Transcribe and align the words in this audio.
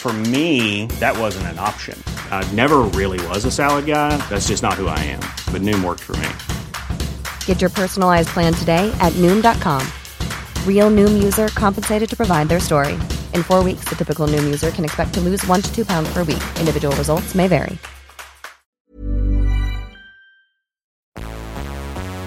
For 0.00 0.14
me, 0.14 0.86
that 0.98 1.14
wasn't 1.18 1.48
an 1.48 1.58
option. 1.58 2.02
I 2.30 2.42
never 2.52 2.78
really 2.78 3.20
was 3.26 3.44
a 3.44 3.50
salad 3.50 3.84
guy. 3.84 4.16
That's 4.30 4.48
just 4.48 4.62
not 4.62 4.80
who 4.80 4.86
I 4.86 4.98
am. 5.00 5.20
But 5.52 5.60
Noom 5.60 5.84
worked 5.84 6.00
for 6.00 6.16
me. 6.16 7.06
Get 7.44 7.60
your 7.60 7.68
personalized 7.68 8.30
plan 8.30 8.54
today 8.54 8.90
at 8.98 9.12
Noom.com. 9.20 9.86
Real 10.66 10.90
Noom 10.90 11.22
user 11.22 11.48
compensated 11.48 12.08
to 12.08 12.16
provide 12.16 12.48
their 12.48 12.60
story. 12.60 12.94
In 13.34 13.42
four 13.42 13.62
weeks, 13.62 13.84
the 13.90 13.94
typical 13.94 14.26
Noom 14.26 14.44
user 14.44 14.70
can 14.70 14.86
expect 14.86 15.12
to 15.14 15.20
lose 15.20 15.46
one 15.46 15.60
to 15.60 15.70
two 15.74 15.84
pounds 15.84 16.10
per 16.14 16.24
week. 16.24 16.42
Individual 16.58 16.96
results 16.96 17.34
may 17.34 17.46
vary. 17.46 17.76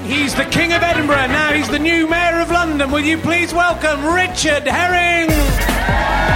He's 0.05 0.35
the 0.35 0.45
King 0.51 0.73
of 0.73 0.83
Edinburgh. 0.83 1.25
Now 1.25 1.53
he's 1.53 1.69
the 1.69 1.79
new 1.79 2.07
Mayor 2.07 2.39
of 2.39 2.51
London. 2.51 2.91
Will 2.91 2.99
you 2.99 3.17
please 3.17 3.51
welcome 3.51 4.05
Richard 4.05 4.67
Herring? 4.67 6.32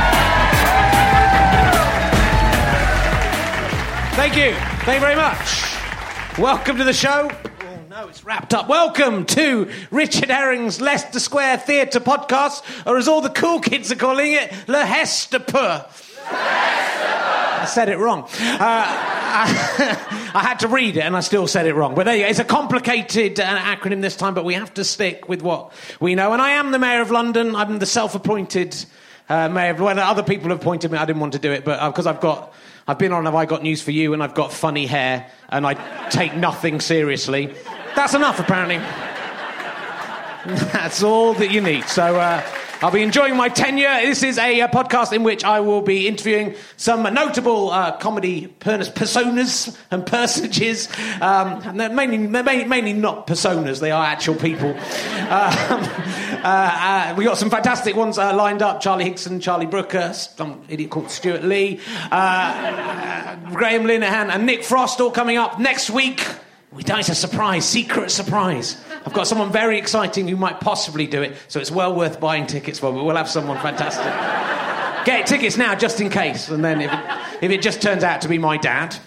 Thank 4.17 4.35
you. 4.35 4.51
Thank 4.83 4.95
you 4.95 4.99
very 4.99 5.15
much. 5.15 6.39
Welcome 6.39 6.77
to 6.77 6.83
the 6.83 6.91
show. 6.91 7.29
Oh 7.61 7.79
no, 7.87 8.07
it's 8.07 8.25
wrapped 8.25 8.51
up. 8.51 8.67
Welcome 8.67 9.27
to 9.27 9.69
Richard 9.91 10.31
Herring's 10.31 10.81
Leicester 10.81 11.19
Square 11.19 11.59
Theatre 11.59 11.99
podcast, 11.99 12.63
or 12.87 12.97
as 12.97 13.07
all 13.07 13.21
the 13.21 13.29
cool 13.29 13.59
kids 13.59 13.91
are 13.91 13.95
calling 13.95 14.33
it, 14.33 14.51
Le 14.67 14.83
Hesterpur. 14.83 15.85
I 16.31 17.65
said 17.69 17.89
it 17.89 17.99
wrong. 17.99 18.23
Uh, 18.23 18.27
I, 18.59 20.31
I, 20.33 20.41
had 20.41 20.61
to 20.61 20.67
read 20.67 20.97
it 20.97 21.01
and 21.01 21.15
I 21.15 21.19
still 21.19 21.45
said 21.45 21.67
it 21.67 21.75
wrong. 21.75 21.93
But 21.93 22.07
there 22.07 22.15
you 22.15 22.23
go. 22.23 22.29
It's 22.29 22.39
a 22.39 22.43
complicated 22.43 23.39
uh, 23.39 23.59
acronym 23.59 24.01
this 24.01 24.15
time, 24.15 24.33
but 24.33 24.43
we 24.43 24.55
have 24.55 24.73
to 24.73 24.83
stick 24.83 25.29
with 25.29 25.43
what 25.43 25.71
we 25.99 26.15
know. 26.15 26.33
And 26.33 26.41
I 26.41 26.53
am 26.53 26.71
the 26.71 26.79
Mayor 26.79 27.01
of 27.01 27.11
London. 27.11 27.55
I'm 27.55 27.77
the 27.77 27.85
self 27.85 28.15
appointed 28.15 28.75
uh, 29.29 29.47
Mayor 29.47 29.73
of 29.73 29.79
Well, 29.79 29.99
other 29.99 30.23
people 30.23 30.49
have 30.49 30.59
appointed 30.59 30.91
me. 30.91 30.97
I 30.97 31.05
didn't 31.05 31.19
want 31.19 31.33
to 31.33 31.39
do 31.39 31.51
it, 31.51 31.63
but 31.63 31.87
because 31.91 32.07
I've 32.07 32.19
got. 32.19 32.51
I've 32.89 32.97
been 32.97 33.11
on 33.11 33.25
Have 33.25 33.35
I 33.35 33.45
Got 33.45 33.63
News 33.63 33.81
for 33.81 33.91
You 33.91 34.13
and 34.13 34.23
I've 34.23 34.33
got 34.33 34.53
funny 34.53 34.85
hair 34.85 35.29
and 35.49 35.67
I 35.67 35.73
take 36.09 36.33
nothing 36.35 36.79
seriously. 36.79 37.53
That's 37.95 38.13
enough, 38.13 38.39
apparently. 38.39 38.77
That's 40.71 41.03
all 41.03 41.33
that 41.33 41.51
you 41.51 41.59
need. 41.59 41.83
So, 41.89 42.15
uh, 42.15 42.41
I'll 42.81 42.89
be 42.91 43.01
enjoying 43.01 43.35
my 43.35 43.49
tenure. 43.49 43.89
This 44.01 44.23
is 44.23 44.37
a, 44.37 44.61
uh, 44.61 44.67
podcast 44.69 45.11
in 45.11 45.23
which 45.23 45.43
I 45.43 45.59
will 45.59 45.81
be 45.81 46.07
interviewing 46.07 46.55
some 46.77 47.03
notable 47.13 47.69
uh, 47.71 47.97
comedy 47.97 48.47
personas 48.59 49.77
and 49.91 50.05
personages. 50.05 50.87
Um, 51.19 51.61
and 51.63 51.77
they're 51.77 51.89
mainly, 51.89 52.27
they're 52.27 52.43
mainly 52.65 52.93
not 52.93 53.27
personas, 53.27 53.81
they 53.81 53.91
are 53.91 54.05
actual 54.05 54.35
people. 54.35 54.77
Um, 55.27 55.83
uh, 56.43 56.43
uh, 56.43 57.15
we 57.17 57.25
got 57.25 57.37
some 57.37 57.49
fantastic 57.49 57.97
ones 57.97 58.17
lined 58.17 58.61
up 58.61 58.79
Charlie 58.79 59.03
Higson, 59.03 59.41
Charlie 59.41 59.65
Brooker, 59.65 60.13
some 60.13 60.63
idiot 60.69 60.89
called 60.89 61.11
Stewart 61.11 61.43
Lee, 61.43 61.81
Graham 62.09 63.83
Linehan, 63.83 64.29
and 64.29 64.45
Nick 64.45 64.63
Frost 64.63 65.01
all 65.01 65.11
coming 65.11 65.37
up 65.37 65.59
next 65.59 65.89
week. 65.89 66.25
We 66.71 66.83
It's 66.83 67.09
a 67.09 67.15
surprise, 67.15 67.65
secret 67.65 68.11
surprise. 68.11 68.75
I've 69.05 69.13
got 69.13 69.25
someone 69.25 69.53
very 69.53 69.77
exciting 69.77 70.27
who 70.27 70.35
might 70.35 70.59
possibly 70.59 71.07
do 71.07 71.21
it, 71.21 71.37
so 71.47 71.61
it's 71.61 71.71
well 71.71 71.95
worth 71.95 72.19
buying 72.19 72.45
tickets 72.45 72.77
for. 72.77 72.91
But 72.91 73.05
we'll 73.05 73.15
have 73.15 73.29
someone 73.29 73.57
fantastic. 73.59 74.05
Get 75.05 75.25
tickets 75.27 75.55
now, 75.55 75.75
just 75.75 76.01
in 76.01 76.09
case. 76.09 76.49
And 76.49 76.65
then 76.65 76.81
if 76.81 76.91
it, 76.91 76.99
if 77.41 77.51
it 77.51 77.61
just 77.61 77.81
turns 77.81 78.03
out 78.03 78.21
to 78.23 78.27
be 78.27 78.37
my 78.37 78.57
dad, 78.57 78.97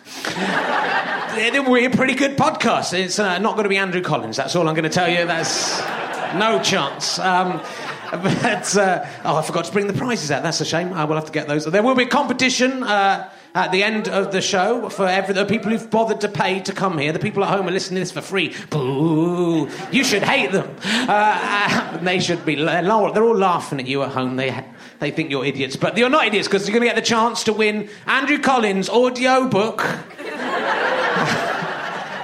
then 1.36 1.70
we're 1.70 1.90
a 1.90 1.94
pretty 1.94 2.14
good 2.14 2.38
podcast. 2.38 2.98
It's 2.98 3.18
uh, 3.18 3.38
not 3.38 3.56
going 3.56 3.64
to 3.64 3.68
be 3.68 3.76
Andrew 3.76 4.00
Collins. 4.00 4.38
That's 4.38 4.56
all 4.56 4.66
I'm 4.66 4.74
going 4.74 4.84
to 4.84 4.88
tell 4.88 5.10
you. 5.10 5.26
That's 5.26 5.80
no 6.34 6.62
chance. 6.62 7.18
Um, 7.18 7.60
but 8.10 8.74
uh, 8.74 9.06
oh, 9.24 9.36
I 9.36 9.42
forgot 9.42 9.66
to 9.66 9.72
bring 9.72 9.86
the 9.86 9.92
prizes 9.92 10.30
out. 10.30 10.42
That's 10.42 10.62
a 10.62 10.64
shame. 10.64 10.94
I 10.94 11.04
will 11.04 11.16
have 11.16 11.26
to 11.26 11.32
get 11.32 11.46
those. 11.46 11.66
There 11.66 11.82
will 11.82 11.94
be 11.94 12.04
a 12.04 12.08
competition. 12.08 12.82
Uh, 12.82 13.30
at 13.54 13.72
the 13.72 13.82
end 13.82 14.08
of 14.08 14.32
the 14.32 14.40
show 14.40 14.88
for 14.88 15.06
every, 15.06 15.34
the 15.34 15.44
people 15.44 15.70
who've 15.70 15.90
bothered 15.90 16.20
to 16.20 16.28
pay 16.28 16.60
to 16.60 16.72
come 16.72 16.98
here. 16.98 17.12
The 17.12 17.18
people 17.18 17.44
at 17.44 17.50
home 17.50 17.66
are 17.68 17.72
listening 17.72 17.96
to 17.96 18.00
this 18.00 18.12
for 18.12 18.20
free. 18.20 18.54
Boo! 18.70 19.68
You 19.90 20.04
should 20.04 20.22
hate 20.22 20.52
them. 20.52 20.74
Uh, 20.84 21.98
they 22.02 22.20
should 22.20 22.44
be. 22.44 22.54
They're 22.54 22.90
all 22.90 23.36
laughing 23.36 23.80
at 23.80 23.86
you 23.86 24.02
at 24.02 24.10
home. 24.10 24.36
They 24.36 24.64
they 25.00 25.10
think 25.10 25.30
you're 25.30 25.44
idiots, 25.44 25.76
but 25.76 25.96
you're 25.96 26.10
not 26.10 26.26
idiots 26.26 26.46
because 26.46 26.68
you're 26.68 26.78
going 26.78 26.88
to 26.88 26.94
get 26.94 27.02
the 27.02 27.06
chance 27.06 27.44
to 27.44 27.52
win 27.52 27.88
Andrew 28.06 28.38
Collins' 28.38 28.88
audio 28.88 29.48
book. 29.48 29.84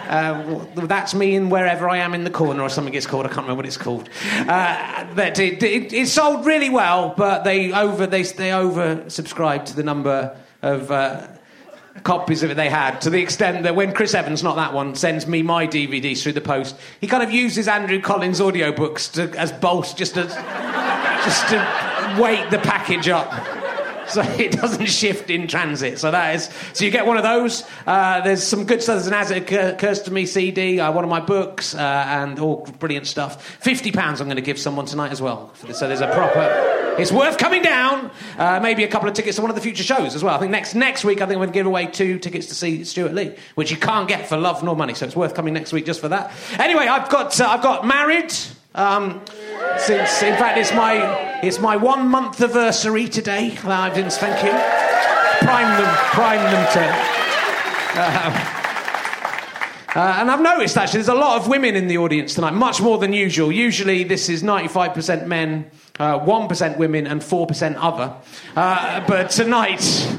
Uh, 0.06 0.64
that's 0.74 1.16
me 1.16 1.34
in 1.34 1.50
wherever 1.50 1.88
I 1.88 1.96
am 1.96 2.14
in 2.14 2.22
the 2.22 2.30
corner 2.30 2.62
or 2.62 2.68
something 2.68 2.94
it's 2.94 3.08
called. 3.08 3.26
I 3.26 3.28
can't 3.28 3.40
remember 3.40 3.56
what 3.56 3.66
it's 3.66 3.76
called. 3.76 4.08
Uh, 4.38 5.12
that 5.14 5.36
it, 5.40 5.60
it, 5.60 5.92
it, 5.92 6.06
sold 6.06 6.46
really 6.46 6.70
well, 6.70 7.12
but 7.16 7.42
they 7.42 7.72
over 7.72 8.06
they 8.06 8.22
they 8.22 8.52
over 8.52 9.10
subscribed 9.10 9.66
to 9.66 9.74
the 9.74 9.82
number 9.82 10.36
of 10.62 10.90
uh, 10.90 11.26
copies 12.02 12.42
of 12.42 12.50
it 12.50 12.54
they 12.54 12.68
had 12.68 13.00
to 13.00 13.10
the 13.10 13.20
extent 13.20 13.62
that 13.64 13.74
when 13.74 13.92
Chris 13.92 14.14
Evans, 14.14 14.42
not 14.42 14.56
that 14.56 14.72
one, 14.72 14.94
sends 14.94 15.26
me 15.26 15.42
my 15.42 15.66
DVDs 15.66 16.22
through 16.22 16.32
the 16.32 16.40
post, 16.40 16.76
he 17.00 17.06
kind 17.06 17.22
of 17.22 17.30
uses 17.30 17.68
Andrew 17.68 18.00
Collins' 18.00 18.40
audiobooks 18.40 19.12
to, 19.12 19.38
as 19.38 19.52
bolts 19.52 19.94
just 19.94 20.14
to, 20.14 20.24
just 20.24 21.48
to 21.48 22.18
weight 22.20 22.50
the 22.50 22.58
package 22.58 23.08
up. 23.08 23.32
So 24.08 24.22
it 24.38 24.52
doesn't 24.52 24.86
shift 24.86 25.30
in 25.30 25.48
transit. 25.48 25.98
So 25.98 26.10
that 26.10 26.36
is. 26.36 26.50
So 26.72 26.84
you 26.84 26.90
get 26.90 27.06
one 27.06 27.16
of 27.16 27.22
those. 27.22 27.64
Uh, 27.86 28.20
there's 28.20 28.42
some 28.42 28.64
good 28.64 28.82
stuff. 28.82 28.96
There's 28.96 29.08
an 29.08 29.14
As 29.14 29.30
It 29.30 29.50
Occurs 29.50 30.02
to 30.02 30.12
Me 30.12 30.26
CD, 30.26 30.78
uh, 30.78 30.92
one 30.92 31.04
of 31.04 31.10
my 31.10 31.20
books, 31.20 31.74
uh, 31.74 31.78
and 31.78 32.38
all 32.38 32.66
brilliant 32.78 33.06
stuff. 33.06 33.44
Fifty 33.60 33.90
pounds 33.90 34.20
I'm 34.20 34.28
going 34.28 34.36
to 34.36 34.42
give 34.42 34.58
someone 34.58 34.86
tonight 34.86 35.12
as 35.12 35.20
well. 35.20 35.52
So 35.72 35.88
there's 35.88 36.02
a 36.02 36.12
proper 36.12 36.75
It's 36.98 37.12
worth 37.12 37.38
coming 37.38 37.62
down. 37.62 38.10
Uh, 38.38 38.60
maybe 38.60 38.84
a 38.84 38.88
couple 38.88 39.08
of 39.08 39.14
tickets 39.14 39.36
to 39.36 39.42
one 39.42 39.50
of 39.50 39.54
the 39.54 39.62
future 39.62 39.82
shows 39.82 40.14
as 40.14 40.24
well. 40.24 40.34
I 40.34 40.38
think 40.38 40.50
next 40.50 40.74
next 40.74 41.04
week, 41.04 41.20
I 41.20 41.26
think 41.26 41.38
we're 41.38 41.46
going 41.46 41.52
to 41.52 41.58
give 41.58 41.66
away 41.66 41.86
two 41.86 42.18
tickets 42.18 42.46
to 42.46 42.54
see 42.54 42.84
Stewart 42.84 43.14
Lee, 43.14 43.34
which 43.54 43.70
you 43.70 43.76
can't 43.76 44.08
get 44.08 44.26
for 44.28 44.36
love 44.36 44.62
nor 44.62 44.76
money. 44.76 44.94
So 44.94 45.06
it's 45.06 45.16
worth 45.16 45.34
coming 45.34 45.54
next 45.54 45.72
week 45.72 45.84
just 45.84 46.00
for 46.00 46.08
that. 46.08 46.32
Anyway, 46.58 46.86
I've 46.86 47.08
got 47.08 47.38
uh, 47.40 47.48
I've 47.48 47.62
got 47.62 47.86
married. 47.86 48.32
Um, 48.74 49.22
since 49.78 50.22
in 50.22 50.34
fact 50.34 50.58
it's 50.58 50.72
my 50.72 51.40
it's 51.42 51.58
my 51.58 51.76
one 51.76 52.08
month 52.08 52.40
anniversary 52.40 53.08
today. 53.08 53.56
Uh, 53.64 53.90
Vince, 53.94 54.18
thank 54.18 54.42
you. 54.42 54.50
Prime 55.46 55.82
them, 55.82 55.94
prime 56.12 56.42
them 56.50 56.72
to. 56.72 58.56
Uh, 59.96 60.16
and 60.18 60.30
I've 60.30 60.42
noticed 60.42 60.76
actually 60.76 60.98
there's 60.98 61.08
a 61.08 61.14
lot 61.14 61.40
of 61.40 61.48
women 61.48 61.74
in 61.74 61.88
the 61.88 61.96
audience 61.96 62.34
tonight, 62.34 62.50
much 62.50 62.82
more 62.82 62.98
than 62.98 63.14
usual. 63.14 63.50
Usually 63.50 64.04
this 64.04 64.28
is 64.28 64.42
95% 64.42 65.26
men, 65.26 65.70
uh, 65.98 66.18
1% 66.20 66.78
women, 66.78 67.06
and 67.06 67.20
4% 67.20 67.76
other. 67.78 68.14
Uh, 68.54 69.06
but 69.06 69.30
tonight 69.30 70.18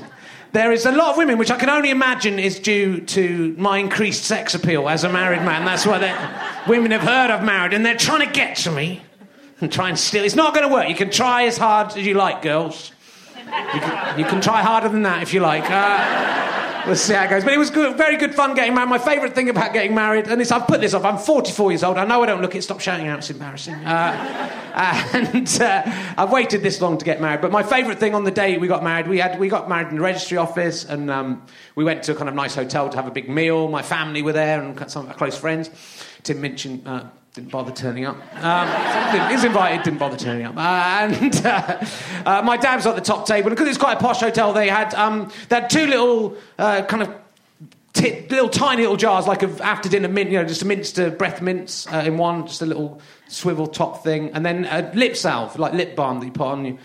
there 0.53 0.71
is 0.71 0.85
a 0.85 0.91
lot 0.91 1.11
of 1.11 1.17
women, 1.17 1.37
which 1.37 1.51
I 1.51 1.57
can 1.57 1.69
only 1.69 1.89
imagine 1.89 2.39
is 2.39 2.59
due 2.59 3.01
to 3.01 3.55
my 3.57 3.77
increased 3.77 4.23
sex 4.23 4.55
appeal 4.55 4.89
as 4.89 5.03
a 5.03 5.09
married 5.09 5.43
man. 5.43 5.65
That's 5.65 5.85
why 5.85 5.99
women 6.67 6.91
have 6.91 7.01
heard 7.01 7.29
I've 7.29 7.43
married, 7.43 7.73
and 7.73 7.85
they're 7.85 7.95
trying 7.97 8.25
to 8.25 8.33
get 8.33 8.57
to 8.57 8.71
me 8.71 9.01
and 9.59 9.71
try 9.71 9.89
and 9.89 9.97
steal. 9.97 10.23
It's 10.23 10.35
not 10.35 10.53
going 10.53 10.67
to 10.67 10.73
work. 10.73 10.89
You 10.89 10.95
can 10.95 11.09
try 11.09 11.43
as 11.43 11.57
hard 11.57 11.89
as 11.89 12.05
you 12.05 12.13
like, 12.13 12.41
girls. 12.41 12.91
You 13.35 13.79
can, 13.79 14.19
you 14.19 14.25
can 14.25 14.41
try 14.41 14.61
harder 14.61 14.89
than 14.89 15.03
that 15.03 15.23
if 15.23 15.33
you 15.33 15.39
like. 15.39 15.63
Uh, 15.69 16.66
we'll 16.87 16.95
see 16.95 17.13
how 17.13 17.25
it 17.25 17.29
goes. 17.29 17.43
But 17.43 17.53
it 17.53 17.57
was 17.57 17.69
good, 17.69 17.97
very 17.97 18.17
good 18.17 18.33
fun 18.33 18.55
getting 18.55 18.73
married. 18.73 18.89
My 18.89 18.97
favourite 18.97 19.35
thing 19.35 19.49
about 19.49 19.73
getting 19.73 19.93
married, 19.93 20.27
and 20.27 20.39
this, 20.39 20.51
I've 20.51 20.67
put 20.67 20.81
this 20.81 20.93
off, 20.93 21.03
I'm 21.03 21.17
44 21.17 21.71
years 21.71 21.83
old. 21.83 21.97
I 21.97 22.05
know 22.05 22.23
I 22.23 22.25
don't 22.25 22.41
look 22.41 22.55
it. 22.55 22.63
Stop 22.63 22.79
shouting 22.79 23.07
out, 23.07 23.19
it's 23.19 23.29
embarrassing. 23.29 23.75
Uh, 23.75 25.09
and 25.13 25.61
uh, 25.61 25.83
I've 26.17 26.31
waited 26.31 26.61
this 26.63 26.81
long 26.81 26.97
to 26.97 27.05
get 27.05 27.21
married. 27.21 27.41
But 27.41 27.51
my 27.51 27.63
favourite 27.63 27.99
thing 27.99 28.15
on 28.15 28.23
the 28.23 28.31
day 28.31 28.57
we 28.57 28.67
got 28.67 28.83
married, 28.83 29.07
we, 29.07 29.19
had, 29.19 29.39
we 29.39 29.49
got 29.49 29.69
married 29.69 29.89
in 29.89 29.95
the 29.95 30.01
registry 30.01 30.37
office, 30.37 30.85
and 30.85 31.11
um, 31.11 31.45
we 31.75 31.83
went 31.83 32.03
to 32.03 32.13
a 32.13 32.15
kind 32.15 32.29
of 32.29 32.35
nice 32.35 32.55
hotel 32.55 32.89
to 32.89 32.95
have 32.95 33.07
a 33.07 33.11
big 33.11 33.29
meal. 33.29 33.67
My 33.67 33.81
family 33.81 34.21
were 34.21 34.33
there, 34.33 34.61
and 34.61 34.89
some 34.89 35.05
of 35.05 35.11
our 35.11 35.17
close 35.17 35.37
friends. 35.37 35.69
Tim 36.23 36.41
Minchin 36.41 36.85
uh, 36.85 37.09
didn't 37.37 37.51
bother 37.51 37.71
turning 37.71 38.03
up. 38.03 38.17
Um, 38.43 39.29
he's 39.29 39.43
invited, 39.43 39.83
didn't 39.83 39.99
bother 39.99 40.17
turning 40.17 40.47
up. 40.47 40.57
Uh, 40.57 40.59
and 40.59 41.35
uh, 41.45 41.85
uh, 42.25 42.41
my 42.41 42.57
dad 42.57 42.77
was 42.77 42.87
at 42.87 42.95
the 42.95 43.01
top 43.01 43.27
table. 43.27 43.51
Because 43.51 43.67
it's 43.67 43.77
quite 43.77 43.97
a 43.97 43.99
posh 43.99 44.21
hotel, 44.21 44.53
they 44.53 44.67
had, 44.67 44.91
um, 44.95 45.31
they 45.47 45.57
had 45.57 45.69
two 45.69 45.85
little 45.85 46.35
uh, 46.57 46.81
kind 46.85 47.03
of 47.03 47.13
t- 47.93 48.25
little 48.29 48.49
tiny 48.49 48.81
little 48.81 48.97
jars, 48.97 49.27
like 49.27 49.43
of 49.43 49.61
after 49.61 49.87
dinner 49.87 50.07
mint, 50.07 50.31
you 50.31 50.39
know, 50.39 50.45
just 50.45 50.63
a 50.63 50.65
Minster 50.65 51.11
breath 51.11 51.43
mints 51.43 51.85
uh, 51.93 52.03
in 52.07 52.17
one, 52.17 52.47
just 52.47 52.63
a 52.63 52.65
little 52.65 52.99
swivel 53.27 53.67
top 53.67 54.03
thing. 54.03 54.31
And 54.31 54.43
then 54.43 54.65
a 54.65 54.91
lip 54.95 55.15
salve, 55.15 55.59
like 55.59 55.73
lip 55.73 55.95
balm 55.95 56.19
that 56.19 56.25
you 56.25 56.31
put 56.31 56.47
on 56.47 56.65
you 56.65 56.79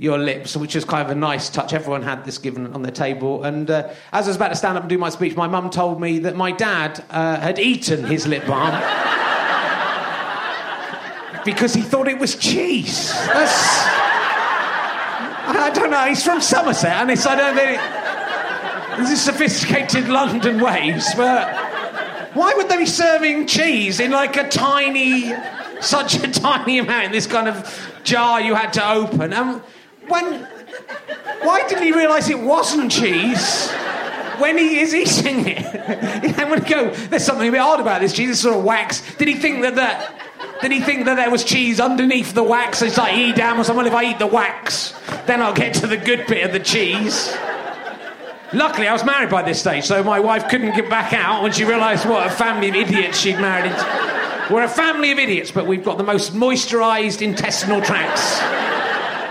your 0.00 0.16
lips, 0.16 0.56
which 0.56 0.76
is 0.76 0.84
kind 0.84 1.04
of 1.04 1.10
a 1.10 1.18
nice 1.18 1.50
touch. 1.50 1.72
Everyone 1.72 2.02
had 2.02 2.24
this 2.24 2.38
given 2.38 2.72
on 2.72 2.82
their 2.82 2.92
table. 2.92 3.42
And 3.42 3.68
uh, 3.68 3.92
as 4.12 4.26
I 4.26 4.28
was 4.28 4.36
about 4.36 4.50
to 4.50 4.54
stand 4.54 4.76
up 4.76 4.84
and 4.84 4.88
do 4.88 4.96
my 4.96 5.08
speech, 5.08 5.34
my 5.34 5.48
mum 5.48 5.70
told 5.70 6.00
me 6.00 6.20
that 6.20 6.36
my 6.36 6.52
dad 6.52 7.04
uh, 7.10 7.40
had 7.40 7.58
eaten 7.58 8.04
his 8.04 8.24
lip 8.28 8.46
balm 8.46 8.70
because 11.50 11.72
he 11.72 11.80
thought 11.80 12.08
it 12.08 12.18
was 12.18 12.36
cheese. 12.36 13.10
That's. 13.26 13.86
I 15.50 15.70
don't 15.74 15.90
know. 15.90 16.04
He's 16.04 16.22
from 16.22 16.42
Somerset, 16.42 16.92
and 16.92 17.10
it's 17.10 17.24
I 17.24 17.36
don't 17.36 17.56
think. 17.56 17.80
This 18.98 19.12
is 19.12 19.22
sophisticated 19.22 20.08
London 20.08 20.60
ways, 20.60 21.14
but 21.16 21.48
why 22.34 22.52
would 22.54 22.68
they 22.68 22.76
be 22.76 22.84
serving 22.84 23.46
cheese 23.46 23.98
in 23.98 24.10
like 24.10 24.36
a 24.36 24.46
tiny, 24.48 25.32
such 25.80 26.16
a 26.16 26.30
tiny 26.30 26.80
amount 26.80 27.06
in 27.06 27.12
this 27.12 27.26
kind 27.26 27.48
of 27.48 27.56
jar 28.04 28.42
you 28.42 28.54
had 28.54 28.72
to 28.74 28.86
open? 28.86 29.32
And 29.32 29.62
when, 30.08 30.42
why 31.42 31.66
didn't 31.66 31.84
he 31.84 31.92
realise 31.92 32.28
it 32.28 32.40
wasn't 32.40 32.92
cheese? 32.92 33.72
when 34.38 34.56
he 34.56 34.78
is 34.78 34.94
eating 34.94 35.48
it. 35.48 36.38
I'm 36.38 36.48
going 36.48 36.62
to 36.62 36.68
go, 36.68 36.90
there's 36.90 37.24
something 37.24 37.48
a 37.48 37.50
bit 37.50 37.58
odd 37.58 37.80
about 37.80 38.00
this 38.00 38.12
cheese, 38.12 38.28
this 38.28 38.40
sort 38.40 38.56
of 38.56 38.62
wax. 38.62 39.02
Did 39.16 39.26
he 39.26 39.34
think 39.34 39.62
that 39.62 39.74
that 39.74 40.27
did 40.60 40.72
he 40.72 40.80
think 40.80 41.04
that 41.04 41.14
there 41.14 41.30
was 41.30 41.44
cheese 41.44 41.80
underneath 41.80 42.34
the 42.34 42.42
wax? 42.42 42.82
It's 42.82 42.98
like 42.98 43.14
Edam 43.14 43.58
or 43.58 43.64
someone. 43.64 43.86
If 43.86 43.94
I 43.94 44.10
eat 44.10 44.18
the 44.18 44.26
wax, 44.26 44.92
then 45.26 45.40
I'll 45.40 45.54
get 45.54 45.74
to 45.74 45.86
the 45.86 45.96
good 45.96 46.26
bit 46.26 46.44
of 46.44 46.52
the 46.52 46.60
cheese. 46.60 47.32
Luckily, 48.52 48.88
I 48.88 48.92
was 48.92 49.04
married 49.04 49.30
by 49.30 49.42
this 49.42 49.60
stage, 49.60 49.84
so 49.84 50.02
my 50.02 50.20
wife 50.20 50.48
couldn't 50.48 50.74
get 50.74 50.88
back 50.88 51.12
out 51.12 51.42
when 51.42 51.52
she 51.52 51.64
realised 51.64 52.08
what 52.08 52.26
a 52.26 52.30
family 52.30 52.70
of 52.70 52.74
idiots 52.74 53.18
she'd 53.18 53.38
married 53.38 53.70
into. 53.70 53.84
We're 54.50 54.64
a 54.64 54.68
family 54.68 55.12
of 55.12 55.18
idiots, 55.18 55.50
but 55.50 55.66
we've 55.66 55.84
got 55.84 55.98
the 55.98 56.04
most 56.04 56.32
moisturised 56.32 57.20
intestinal 57.20 57.82
tracts. 57.82 58.40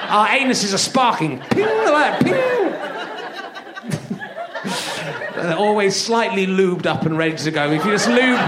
Our 0.10 0.28
anuses 0.28 0.74
are 0.74 0.78
sparking. 0.78 1.40
Ping, 1.50 1.66
like, 1.66 2.20
ping. 2.20 2.32
They're 5.36 5.58
always 5.58 5.96
slightly 5.96 6.46
lubed 6.46 6.86
up 6.86 7.08
and 7.08 7.18
ready 7.18 7.38
to 7.38 7.52
go. 7.52 7.72
If 7.72 7.84
you 7.86 7.92
just 7.92 8.08
lube, 8.08 8.40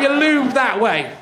you 0.00 0.08
lube 0.08 0.52
that 0.54 0.78
way. 0.80 1.12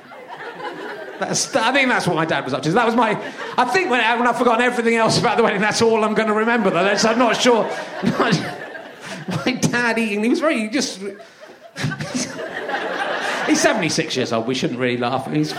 That's, 1.21 1.55
I 1.55 1.71
think 1.71 1.89
that's 1.89 2.07
what 2.07 2.17
my 2.17 2.25
dad 2.25 2.47
was 2.47 2.55
up 2.55 2.63
to. 2.63 2.73
That 2.73 2.87
was 2.87 2.97
my. 2.97 3.11
I 3.59 3.67
think 3.67 3.91
when, 3.91 4.01
when 4.19 4.27
I've 4.27 4.39
forgotten 4.39 4.63
everything 4.63 4.97
else 4.97 5.19
about 5.19 5.37
the 5.37 5.43
wedding, 5.43 5.61
that's 5.61 5.83
all 5.83 6.03
I'm 6.03 6.15
going 6.15 6.29
to 6.29 6.35
remember. 6.35 6.71
Though. 6.71 6.79
I'm 6.79 7.19
not 7.19 7.37
sure. 7.37 7.65
my 9.45 9.53
dad 9.61 9.99
eating. 9.99 10.25
He 10.25 10.31
was 10.31 10.41
very 10.41 10.71
just. 10.71 10.99
he's 13.47 13.61
76 13.61 14.17
years 14.17 14.33
old. 14.33 14.47
We 14.47 14.55
shouldn't 14.55 14.81
really 14.81 14.97
laugh. 14.97 15.31
He's, 15.31 15.53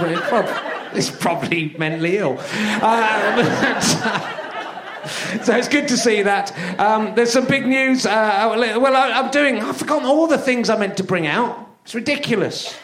he's 0.94 1.12
probably 1.12 1.76
mentally 1.78 2.18
ill. 2.18 2.38
But, 2.80 3.82
so 5.44 5.56
it's 5.56 5.68
good 5.68 5.88
to 5.90 5.98
see 5.98 6.24
that. 6.24 6.80
Um, 6.80 7.14
there's 7.14 7.32
some 7.32 7.46
big 7.46 7.68
news. 7.68 8.08
Uh, 8.08 8.56
well, 8.58 8.96
I, 8.96 9.20
am 9.20 9.30
doing. 9.30 9.60
I've 9.60 9.78
forgotten 9.78 10.08
all 10.08 10.26
the 10.26 10.40
things 10.40 10.72
I 10.72 10.78
meant 10.78 10.98
to 10.98 11.04
bring 11.04 11.28
out. 11.28 11.70
It's 11.84 11.94
ridiculous. 11.94 12.76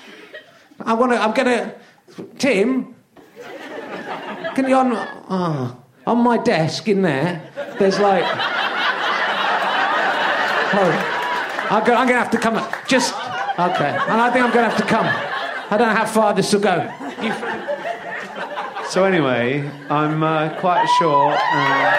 I 0.79 0.93
want 0.93 1.13
to. 1.13 1.17
I'm 1.17 1.33
going 1.33 1.47
to. 1.47 1.86
Tim, 2.39 2.95
can 4.55 4.67
you 4.67 4.75
on 4.75 4.93
oh, 5.29 5.83
on 6.05 6.17
my 6.23 6.37
desk 6.37 6.87
in 6.87 7.01
there? 7.03 7.41
There's 7.77 7.99
like. 7.99 8.23
Oh, 10.73 11.13
I'm 11.69 11.83
going 11.83 12.07
to 12.07 12.13
have 12.13 12.31
to 12.31 12.37
come. 12.37 12.55
Just 12.87 13.13
okay, 13.13 13.89
and 13.89 14.21
I 14.21 14.31
think 14.31 14.45
I'm 14.45 14.51
going 14.51 14.65
to 14.65 14.69
have 14.69 14.77
to 14.77 14.85
come. 14.85 15.05
I 15.05 15.77
don't 15.77 15.89
know 15.89 15.95
how 15.95 16.05
far 16.05 16.33
this 16.33 16.51
will 16.53 16.61
go. 16.61 16.91
You... 17.21 17.33
So 18.89 19.03
anyway, 19.03 19.69
I'm 19.89 20.23
uh, 20.23 20.57
quite 20.59 20.87
sure. 20.97 21.35
Uh... 21.37 21.93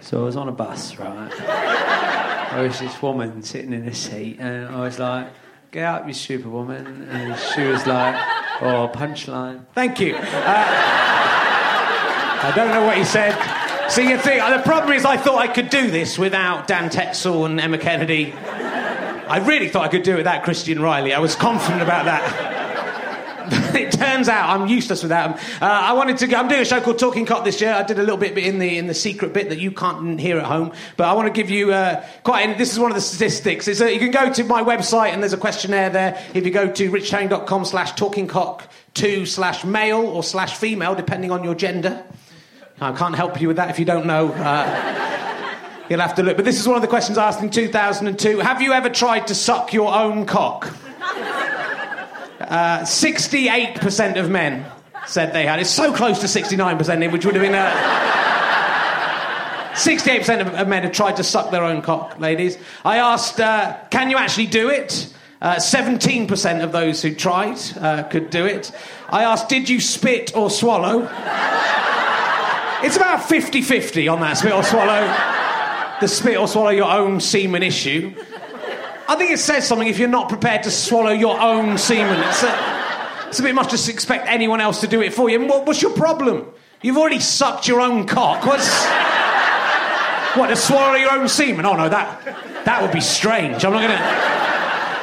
So 0.00 0.22
I 0.22 0.24
was 0.24 0.36
on 0.36 0.48
a 0.48 0.52
bus, 0.52 0.96
right? 0.98 1.30
There 2.52 2.62
was 2.62 2.78
this 2.80 3.00
woman 3.02 3.42
sitting 3.42 3.72
in 3.72 3.86
a 3.86 3.94
seat, 3.94 4.38
and 4.40 4.74
I 4.74 4.80
was 4.80 4.98
like 4.98 5.28
get 5.70 5.84
out, 5.84 6.06
you 6.06 6.14
superwoman. 6.14 7.08
And 7.10 7.38
she 7.38 7.62
was 7.62 7.86
like, 7.86 8.14
oh, 8.60 8.90
punchline. 8.92 9.64
Thank 9.74 10.00
you. 10.00 10.16
Uh, 10.16 10.64
I 12.42 12.52
don't 12.56 12.70
know 12.70 12.84
what 12.84 12.96
he 12.96 13.04
said. 13.04 13.36
See, 13.90 14.08
you 14.08 14.18
think, 14.18 14.42
the 14.42 14.62
problem 14.64 14.92
is 14.92 15.04
I 15.04 15.16
thought 15.16 15.38
I 15.38 15.48
could 15.48 15.70
do 15.70 15.90
this 15.90 16.18
without 16.18 16.66
Dan 16.66 16.90
Tetsell 16.90 17.46
and 17.46 17.60
Emma 17.60 17.78
Kennedy. 17.78 18.32
I 18.32 19.38
really 19.46 19.68
thought 19.68 19.84
I 19.84 19.88
could 19.88 20.02
do 20.02 20.14
it 20.14 20.18
without 20.18 20.42
Christian 20.44 20.80
Riley. 20.80 21.12
I 21.12 21.18
was 21.20 21.34
confident 21.36 21.82
about 21.82 22.04
that. 22.06 22.59
It 23.80 23.92
turns 23.92 24.28
out 24.28 24.50
I'm 24.50 24.66
useless 24.68 25.02
without 25.02 25.36
them. 25.36 25.46
Uh, 25.60 25.66
I 25.66 25.92
wanted 25.92 26.18
to. 26.18 26.26
Go, 26.26 26.36
I'm 26.36 26.48
doing 26.48 26.62
a 26.62 26.64
show 26.64 26.80
called 26.80 26.98
Talking 26.98 27.26
Cock 27.26 27.44
this 27.44 27.60
year. 27.60 27.72
I 27.72 27.82
did 27.82 27.98
a 27.98 28.02
little 28.02 28.16
bit 28.16 28.36
in 28.36 28.58
the 28.58 28.78
in 28.78 28.86
the 28.86 28.94
secret 28.94 29.32
bit 29.32 29.48
that 29.48 29.58
you 29.58 29.70
can't 29.70 30.20
hear 30.20 30.38
at 30.38 30.46
home. 30.46 30.72
But 30.96 31.08
I 31.08 31.12
want 31.14 31.26
to 31.26 31.32
give 31.32 31.50
you 31.50 31.72
uh, 31.72 32.04
quite. 32.22 32.58
This 32.58 32.72
is 32.72 32.78
one 32.78 32.90
of 32.90 32.94
the 32.94 33.00
statistics. 33.00 33.68
A, 33.68 33.84
uh, 33.84 33.88
you 33.88 33.98
can 33.98 34.10
go 34.10 34.32
to 34.32 34.44
my 34.44 34.62
website 34.62 35.12
and 35.12 35.22
there's 35.22 35.32
a 35.32 35.38
questionnaire 35.38 35.90
there. 35.90 36.24
If 36.34 36.44
you 36.44 36.50
go 36.50 36.70
to 36.70 36.90
richherring.com 36.90 37.64
slash 37.64 37.92
talkingcock 37.94 38.62
two 38.94 39.26
slash 39.26 39.64
male 39.64 40.00
or 40.00 40.22
slash 40.22 40.56
female, 40.56 40.94
depending 40.94 41.30
on 41.30 41.44
your 41.44 41.54
gender. 41.54 42.04
I 42.80 42.92
can't 42.92 43.14
help 43.14 43.40
you 43.40 43.48
with 43.48 43.58
that 43.58 43.70
if 43.70 43.78
you 43.78 43.84
don't 43.84 44.06
know. 44.06 44.32
Uh, 44.32 45.76
you'll 45.90 46.00
have 46.00 46.14
to 46.14 46.22
look. 46.22 46.36
But 46.36 46.46
this 46.46 46.58
is 46.58 46.66
one 46.66 46.76
of 46.76 46.82
the 46.82 46.88
questions 46.88 47.18
asked 47.18 47.42
in 47.42 47.50
2002. 47.50 48.38
Have 48.38 48.62
you 48.62 48.72
ever 48.72 48.88
tried 48.88 49.26
to 49.26 49.34
suck 49.34 49.72
your 49.72 49.94
own 49.94 50.24
cock? 50.24 50.74
Uh, 52.50 52.80
68% 52.80 54.18
of 54.18 54.28
men 54.28 54.66
said 55.06 55.32
they 55.32 55.46
had. 55.46 55.60
It's 55.60 55.70
so 55.70 55.94
close 55.94 56.18
to 56.18 56.26
69%, 56.26 57.12
which 57.12 57.24
would 57.24 57.36
have 57.36 57.42
been. 57.42 57.54
Uh, 57.54 57.70
68% 59.74 60.40
of, 60.40 60.48
of 60.48 60.68
men 60.68 60.82
have 60.82 60.92
tried 60.92 61.16
to 61.16 61.24
suck 61.24 61.52
their 61.52 61.62
own 61.62 61.80
cock, 61.80 62.18
ladies. 62.18 62.58
I 62.84 62.98
asked, 62.98 63.38
uh, 63.38 63.78
can 63.90 64.10
you 64.10 64.16
actually 64.16 64.46
do 64.46 64.68
it? 64.68 65.14
Uh, 65.40 65.56
17% 65.56 66.62
of 66.62 66.72
those 66.72 67.00
who 67.00 67.14
tried 67.14 67.56
uh, 67.78 68.02
could 68.02 68.30
do 68.30 68.44
it. 68.44 68.72
I 69.08 69.22
asked, 69.22 69.48
did 69.48 69.68
you 69.68 69.80
spit 69.80 70.36
or 70.36 70.50
swallow? 70.50 71.08
it's 72.82 72.96
about 72.96 73.28
50 73.28 73.62
50 73.62 74.08
on 74.08 74.20
that 74.20 74.36
spit 74.36 74.52
or 74.52 74.64
swallow. 74.64 75.06
The 76.00 76.08
spit 76.08 76.36
or 76.36 76.48
swallow 76.48 76.70
your 76.70 76.90
own 76.90 77.20
semen 77.20 77.62
issue. 77.62 78.12
I 79.10 79.16
think 79.16 79.32
it 79.32 79.40
says 79.40 79.66
something 79.66 79.88
if 79.88 79.98
you're 79.98 80.08
not 80.08 80.28
prepared 80.28 80.62
to 80.62 80.70
swallow 80.70 81.10
your 81.10 81.40
own 81.40 81.78
semen. 81.78 82.16
A, 82.16 83.26
It's 83.26 83.40
a 83.40 83.42
bit 83.42 83.56
much 83.56 83.70
to 83.70 83.90
expect 83.90 84.28
anyone 84.28 84.60
else 84.60 84.82
to 84.82 84.86
do 84.86 85.02
it 85.02 85.12
for 85.12 85.28
you. 85.28 85.44
What, 85.46 85.66
what's 85.66 85.82
your 85.82 85.92
problem? 85.94 86.46
You've 86.80 86.96
already 86.96 87.18
sucked 87.18 87.66
your 87.66 87.80
own 87.80 88.06
cock. 88.06 88.46
What's. 88.46 88.86
What, 90.36 90.46
to 90.46 90.54
swallow 90.54 90.94
your 90.94 91.10
own 91.10 91.26
semen? 91.26 91.66
Oh 91.66 91.74
no, 91.74 91.88
that, 91.88 92.24
that 92.64 92.82
would 92.82 92.92
be 92.92 93.00
strange. 93.00 93.64
I'm 93.64 93.72
not 93.72 93.80
to. 93.80 94.49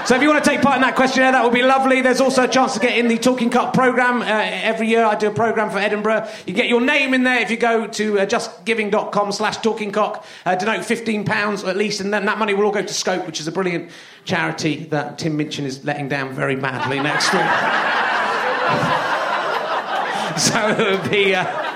So 0.08 0.16
if 0.16 0.22
you 0.22 0.30
want 0.30 0.42
to 0.42 0.50
take 0.50 0.62
part 0.62 0.78
in 0.78 0.84
that 0.84 0.96
questionnaire, 0.96 1.34
that 1.34 1.44
would 1.44 1.52
be 1.52 1.62
lovely. 1.62 2.00
There's 2.00 2.22
also 2.22 2.46
a 2.46 2.48
chance 2.48 2.74
to 2.76 2.80
get 2.80 2.98
in 2.98 3.10
the 3.10 3.18
Talking 3.18 3.50
Cock 3.50 3.74
programme. 3.74 4.22
Uh, 4.22 4.26
every 4.26 4.88
year 4.88 5.04
I 5.04 5.16
do 5.16 5.28
a 5.28 5.34
programme 5.34 5.70
for 5.70 5.80
Edinburgh. 5.80 6.30
You 6.46 6.54
get 6.54 6.70
your 6.70 6.80
name 6.80 7.14
in 7.14 7.24
there 7.24 7.42
if 7.42 7.52
you 7.52 7.58
go 7.58 7.88
to 7.88 8.20
uh, 8.20 8.26
justgiving.com 8.26 9.34
slash 9.34 9.58
talkingcock, 9.58 10.24
uh, 10.46 10.56
donate 10.56 10.84
£15 10.84 11.68
at 11.68 11.76
least, 11.76 12.00
and 12.00 12.14
then 12.14 12.24
that 12.24 12.38
money 12.38 12.54
will 12.54 12.64
all 12.64 12.72
go 12.72 12.82
to 12.82 12.94
Scope, 12.94 13.26
which 13.26 13.42
is 13.42 13.50
a 13.50 13.52
brilliant 13.52 13.92
charity 14.24 14.86
that 14.86 15.20
Tim 15.20 15.36
Minchin 15.36 15.66
is 15.66 15.84
letting 15.84 16.08
down 16.08 16.32
very 16.32 16.56
badly 16.56 17.02
next 17.02 17.34
week. 17.34 17.42
so 20.38 20.70
it 20.70 21.02
would 21.02 21.12
be... 21.12 21.36
Uh, 21.36 21.74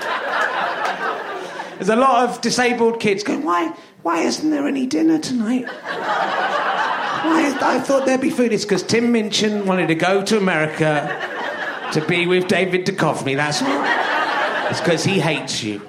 there's 1.74 1.90
a 1.90 1.96
lot 1.96 2.28
of 2.28 2.40
disabled 2.40 3.00
kids 3.00 3.24
going, 3.24 3.42
why, 3.42 3.74
why 4.02 4.20
isn't 4.22 4.50
there 4.50 4.66
any 4.66 4.86
dinner 4.86 5.18
tonight? 5.18 5.66
Why 7.24 7.42
is, 7.46 7.54
I 7.54 7.78
thought 7.78 8.04
there'd 8.04 8.20
be 8.20 8.30
food. 8.30 8.52
It's 8.52 8.64
because 8.64 8.82
Tim 8.82 9.12
Minchin 9.12 9.64
wanted 9.64 9.86
to 9.88 9.94
go 9.94 10.24
to 10.24 10.36
America 10.36 11.08
to 11.92 12.04
be 12.06 12.26
with 12.26 12.48
David 12.48 12.84
Duchovny. 12.84 13.36
That's. 13.36 13.62
It's 14.70 14.80
because 14.80 15.04
he 15.04 15.20
hates 15.20 15.62
you. 15.62 15.80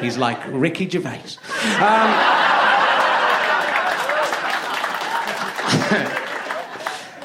He's 0.00 0.18
like 0.18 0.38
Ricky 0.48 0.88
Gervais. 0.88 1.36
Um, 1.80 2.35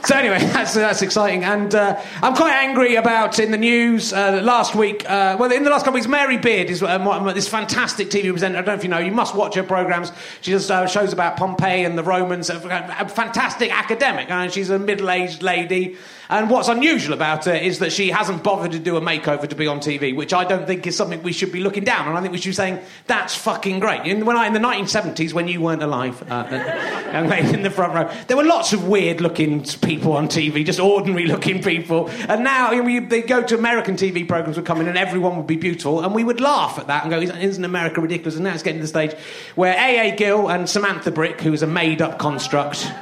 So 0.04 0.16
anyway, 0.16 0.40
that's, 0.54 0.74
that's 0.74 1.04
exciting, 1.04 1.44
and 1.44 1.74
uh, 1.76 2.02
I'm 2.24 2.36
quite 2.36 2.54
angry 2.54 2.96
about 2.96 3.38
in 3.38 3.52
the 3.52 3.58
news 3.58 4.12
uh, 4.14 4.42
last 4.44 4.74
week. 4.74 5.08
Uh, 5.08 5.38
well, 5.40 5.52
in 5.52 5.64
the 5.64 5.70
last 5.70 5.86
couple 5.86 6.00
of 6.00 6.02
weeks, 6.02 6.08
Mary 6.08 6.38
Beard 6.38 6.72
is 6.72 6.82
um, 6.82 7.26
this 7.36 7.48
fantastic 7.48 8.10
TV 8.10 8.32
presenter. 8.32 8.58
I 8.58 8.62
don't 8.62 8.68
know 8.68 8.80
if 8.80 8.84
you 8.84 8.90
know. 8.90 8.98
You 8.98 9.12
must 9.12 9.36
watch 9.36 9.54
her 9.56 9.64
programs. 9.64 10.12
She 10.42 10.52
does 10.52 10.72
uh, 10.72 10.88
shows 10.88 11.14
about 11.14 11.38
Pompeii 11.38 11.84
and 11.84 11.98
the 11.98 12.04
Romans. 12.04 12.50
A, 12.50 13.08
fantastic 13.10 13.72
academic, 13.72 14.32
and 14.32 14.52
she's 14.52 14.72
a 14.72 14.80
middle-aged 14.80 15.44
lady. 15.44 15.98
And 16.30 16.50
what's 16.50 16.70
unusual 16.70 17.14
about 17.14 17.44
her 17.46 17.54
is 17.54 17.80
that 17.80 17.92
she 17.92 18.10
hasn't 18.10 18.42
bothered 18.42 18.72
to 18.72 18.80
do 18.80 18.96
a 18.96 19.02
makeover 19.02 19.48
to 19.48 19.56
be 19.56 19.68
on 19.68 19.82
TV, 19.82 20.16
which 20.16 20.34
I 20.34 20.46
don't 20.46 20.66
think 20.66 20.88
is 20.88 20.96
something 20.96 21.22
we 21.22 21.34
should 21.34 21.52
be 21.52 21.60
looking 21.60 21.84
down 21.84 22.08
on. 22.08 22.16
I 22.16 22.22
think 22.22 22.32
we 22.32 22.38
should 22.38 22.52
be 22.52 22.54
saying 22.54 22.80
that's 23.06 23.36
fucking 23.36 23.82
great. 23.82 24.08
In, 24.08 24.26
when 24.26 24.38
I, 24.38 24.48
in 24.48 24.54
the 24.54 24.60
1970s, 24.60 25.34
when 25.34 25.50
you 25.50 25.60
weren't 25.60 25.84
alive, 25.84 26.24
uh, 26.32 26.48
young 27.14 27.32
in 27.54 27.64
the 27.64 27.70
front 27.70 27.94
row, 27.94 28.10
there 28.28 28.38
were 28.38 28.46
lots 28.46 28.72
of 28.72 28.88
weird-looking 28.88 29.66
people 29.82 29.91
on 30.00 30.28
TV, 30.28 30.66
just 30.66 30.80
ordinary-looking 30.80 31.62
people. 31.62 32.10
And 32.28 32.44
now 32.44 32.72
you 32.72 32.84
know, 32.84 33.08
they 33.08 33.22
go 33.22 33.44
to 33.44 33.58
American 33.58 33.96
TV 33.96 34.28
programs 34.28 34.58
would 34.58 34.66
come 34.66 34.82
in, 34.82 34.88
and 34.88 34.98
everyone 34.98 35.38
would 35.38 35.48
be 35.48 35.58
beautiful, 35.58 36.02
and 36.02 36.14
we 36.14 36.24
would 36.24 36.42
laugh 36.42 36.80
at 36.80 36.88
that 36.88 37.04
and 37.04 37.12
go, 37.12 37.20
"Isn't 37.20 37.66
America 37.66 38.02
ridiculous?" 38.02 38.36
And 38.36 38.44
now 38.44 38.54
it's 38.54 38.64
getting 38.64 38.80
to 38.80 38.84
the 38.84 38.88
stage 38.88 39.14
where 39.56 39.74
A.A. 39.74 40.16
Gill 40.16 40.50
and 40.50 40.70
Samantha 40.70 41.12
Brick, 41.12 41.42
who 41.42 41.54
is 41.54 41.64
a 41.64 41.68
made-up 41.68 42.20
construct. 42.20 42.92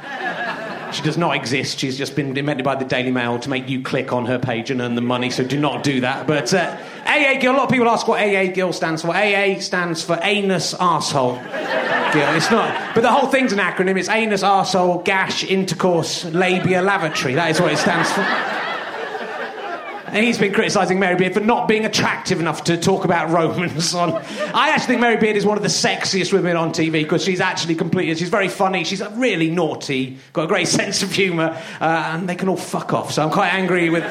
She 0.92 1.02
does 1.02 1.16
not 1.16 1.36
exist. 1.36 1.78
She's 1.78 1.96
just 1.96 2.16
been 2.16 2.36
invented 2.36 2.64
by 2.64 2.74
the 2.74 2.84
Daily 2.84 3.12
Mail 3.12 3.38
to 3.38 3.48
make 3.48 3.68
you 3.68 3.80
click 3.80 4.12
on 4.12 4.26
her 4.26 4.40
page 4.40 4.72
and 4.72 4.80
earn 4.80 4.96
the 4.96 5.00
money, 5.00 5.30
so 5.30 5.44
do 5.44 5.56
not 5.56 5.84
do 5.84 6.00
that. 6.00 6.26
But 6.26 6.52
uh, 6.52 6.76
AA 7.10 7.40
Gill, 7.40 7.52
a 7.52 7.56
lot 7.56 7.64
of 7.64 7.70
people 7.70 7.88
ask 7.88 8.06
what 8.06 8.20
AA 8.20 8.52
Gill 8.52 8.72
stands 8.72 9.02
for. 9.02 9.08
AA 9.08 9.58
stands 9.58 10.00
for 10.00 10.16
anus 10.22 10.74
arsehole. 10.74 11.42
Gill. 12.12 12.34
It's 12.36 12.50
not. 12.52 12.94
But 12.94 13.00
the 13.00 13.10
whole 13.10 13.28
thing's 13.28 13.52
an 13.52 13.58
acronym. 13.58 13.98
It's 13.98 14.08
anus 14.08 14.44
arsehole 14.44 15.04
gash 15.04 15.42
intercourse 15.42 16.24
labia 16.26 16.82
lavatory. 16.82 17.34
That 17.34 17.50
is 17.50 17.60
what 17.60 17.72
it 17.72 17.78
stands 17.78 18.12
for. 18.12 18.20
And 20.12 20.24
he's 20.24 20.38
been 20.38 20.52
criticising 20.52 20.98
Mary 20.98 21.16
Beard 21.16 21.34
for 21.34 21.40
not 21.40 21.66
being 21.66 21.84
attractive 21.84 22.40
enough 22.40 22.64
to 22.64 22.76
talk 22.76 23.04
about 23.04 23.30
Romans 23.30 23.94
on. 23.94 24.12
I 24.12 24.70
actually 24.70 24.86
think 24.86 25.00
Mary 25.00 25.16
Beard 25.16 25.36
is 25.36 25.44
one 25.46 25.56
of 25.56 25.62
the 25.62 25.68
sexiest 25.68 26.32
women 26.32 26.56
on 26.56 26.70
TV 26.70 26.92
because 26.92 27.24
she's 27.24 27.40
actually 27.40 27.76
completely. 27.76 28.14
She's 28.16 28.28
very 28.28 28.48
funny. 28.48 28.84
She's 28.84 29.02
really 29.12 29.50
naughty. 29.50 30.18
Got 30.32 30.44
a 30.44 30.48
great 30.48 30.68
sense 30.78 31.02
of 31.02 31.12
humour, 31.12 31.60
uh, 31.80 31.84
and 32.12 32.28
they 32.28 32.34
can 32.36 32.48
all 32.48 32.56
fuck 32.56 32.92
off. 32.92 33.12
So 33.12 33.22
I'm 33.22 33.30
quite 33.30 33.52
angry 33.52 33.90
with. 33.90 34.04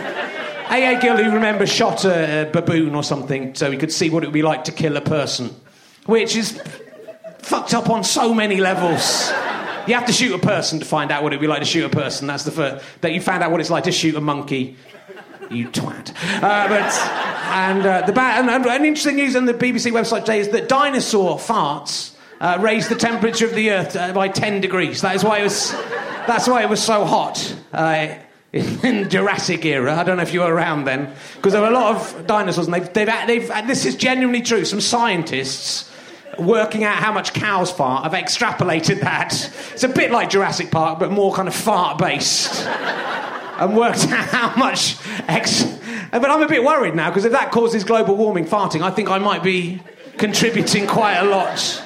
A.A. 0.69 0.99
Gill, 0.99 1.17
who 1.17 1.31
remember 1.31 1.65
shot 1.65 2.05
a, 2.05 2.47
a 2.47 2.51
baboon 2.51 2.93
or 2.93 3.03
something 3.03 3.55
so 3.55 3.71
he 3.71 3.77
could 3.77 3.91
see 3.91 4.09
what 4.09 4.23
it 4.23 4.27
would 4.27 4.33
be 4.33 4.43
like 4.43 4.65
to 4.65 4.71
kill 4.71 4.97
a 4.97 5.01
person, 5.01 5.55
which 6.05 6.35
is 6.35 6.61
fucked 7.39 7.73
up 7.73 7.89
on 7.89 8.03
so 8.03 8.33
many 8.33 8.57
levels. 8.57 9.31
You 9.87 9.95
have 9.95 10.05
to 10.05 10.13
shoot 10.13 10.35
a 10.35 10.39
person 10.39 10.79
to 10.79 10.85
find 10.85 11.11
out 11.11 11.23
what 11.23 11.33
it'd 11.33 11.41
be 11.41 11.47
like 11.47 11.61
to 11.61 11.65
shoot 11.65 11.85
a 11.85 11.89
person. 11.89 12.27
That's 12.27 12.43
the 12.43 12.51
first. 12.51 12.85
That 13.01 13.13
you 13.13 13.21
found 13.21 13.41
out 13.41 13.49
what 13.49 13.59
it's 13.59 13.71
like 13.71 13.85
to 13.85 13.91
shoot 13.91 14.13
a 14.15 14.21
monkey. 14.21 14.77
You 15.49 15.69
twat. 15.69 16.13
Uh, 16.43 16.67
but 16.67 16.93
and 17.49 17.83
uh, 17.83 18.05
the 18.05 18.13
ba- 18.13 18.21
and, 18.21 18.49
and, 18.49 18.85
interesting 18.85 19.15
news 19.15 19.35
on 19.35 19.45
the 19.45 19.53
BBC 19.55 19.91
website 19.91 20.19
today 20.19 20.39
is 20.39 20.49
that 20.49 20.69
dinosaur 20.69 21.39
farts 21.39 22.15
uh, 22.39 22.59
raised 22.61 22.89
the 22.89 22.95
temperature 22.95 23.47
of 23.47 23.55
the 23.55 23.71
Earth 23.71 23.95
uh, 23.95 24.13
by 24.13 24.27
ten 24.27 24.61
degrees. 24.61 25.01
That 25.01 25.15
is 25.15 25.23
why 25.23 25.39
it 25.39 25.43
was. 25.43 25.71
That's 26.27 26.47
why 26.47 26.61
it 26.61 26.69
was 26.69 26.83
so 26.83 27.05
hot. 27.05 27.55
In 28.51 29.03
the 29.03 29.09
Jurassic 29.09 29.63
era, 29.63 29.95
I 29.95 30.03
don't 30.03 30.17
know 30.17 30.23
if 30.23 30.33
you 30.33 30.39
were 30.39 30.51
around 30.51 30.85
then, 30.85 31.13
because 31.35 31.53
there 31.53 31.61
were 31.61 31.67
a 31.67 31.71
lot 31.71 31.95
of 31.95 32.25
dinosaurs, 32.25 32.65
and 32.65 32.73
they've, 32.73 32.93
they've, 32.93 33.27
they've, 33.27 33.51
and 33.51 33.69
this 33.69 33.85
is 33.85 33.95
genuinely 33.95 34.41
true. 34.41 34.65
Some 34.65 34.81
scientists 34.81 35.91
working 36.39 36.83
out 36.83 36.95
how 36.95 37.11
much 37.11 37.33
cows 37.33 37.71
fart 37.71 38.03
have 38.03 38.13
extrapolated 38.13 39.01
that. 39.01 39.51
It's 39.73 39.83
a 39.83 39.89
bit 39.89 40.09
like 40.11 40.31
Jurassic 40.31 40.71
Park, 40.71 40.99
but 40.99 41.11
more 41.11 41.33
kind 41.33 41.47
of 41.47 41.53
fart 41.53 41.99
based. 41.99 42.65
and 43.59 43.75
worked 43.75 44.07
out 44.07 44.25
how 44.29 44.55
much 44.55 44.95
ex. 45.27 45.63
But 46.11 46.25
I'm 46.25 46.41
a 46.41 46.47
bit 46.47 46.63
worried 46.63 46.95
now 46.95 47.09
because 47.09 47.25
if 47.25 47.33
that 47.33 47.51
causes 47.51 47.83
global 47.83 48.15
warming, 48.15 48.45
farting, 48.45 48.81
I 48.81 48.89
think 48.89 49.09
I 49.09 49.19
might 49.19 49.43
be 49.43 49.81
contributing 50.17 50.87
quite 50.87 51.17
a 51.17 51.25
lot. 51.25 51.83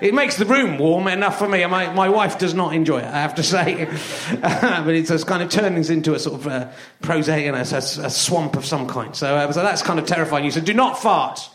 It 0.00 0.12
makes 0.12 0.36
the 0.36 0.44
room 0.44 0.78
warm 0.78 1.06
enough 1.06 1.38
for 1.38 1.48
me, 1.48 1.62
and 1.62 1.70
my, 1.70 1.92
my 1.92 2.08
wife 2.08 2.38
does 2.38 2.52
not 2.52 2.74
enjoy 2.74 2.98
it, 2.98 3.04
I 3.04 3.20
have 3.22 3.36
to 3.36 3.42
say. 3.42 3.84
but 4.40 4.88
it's 4.88 5.08
just 5.08 5.26
kind 5.26 5.42
of 5.42 5.50
turns 5.50 5.88
into 5.88 6.14
a 6.14 6.18
sort 6.18 6.40
of 6.40 6.46
uh, 6.46 6.70
prosaic, 7.00 7.46
you 7.46 7.52
know, 7.52 7.58
a, 7.58 7.60
a 7.60 8.10
swamp 8.10 8.56
of 8.56 8.66
some 8.66 8.88
kind. 8.88 9.14
So, 9.14 9.36
uh, 9.36 9.52
so 9.52 9.62
that's 9.62 9.82
kind 9.82 9.98
of 9.98 10.06
terrifying 10.06 10.44
you. 10.44 10.50
So 10.50 10.60
do 10.60 10.74
not 10.74 10.98
fart. 10.98 11.48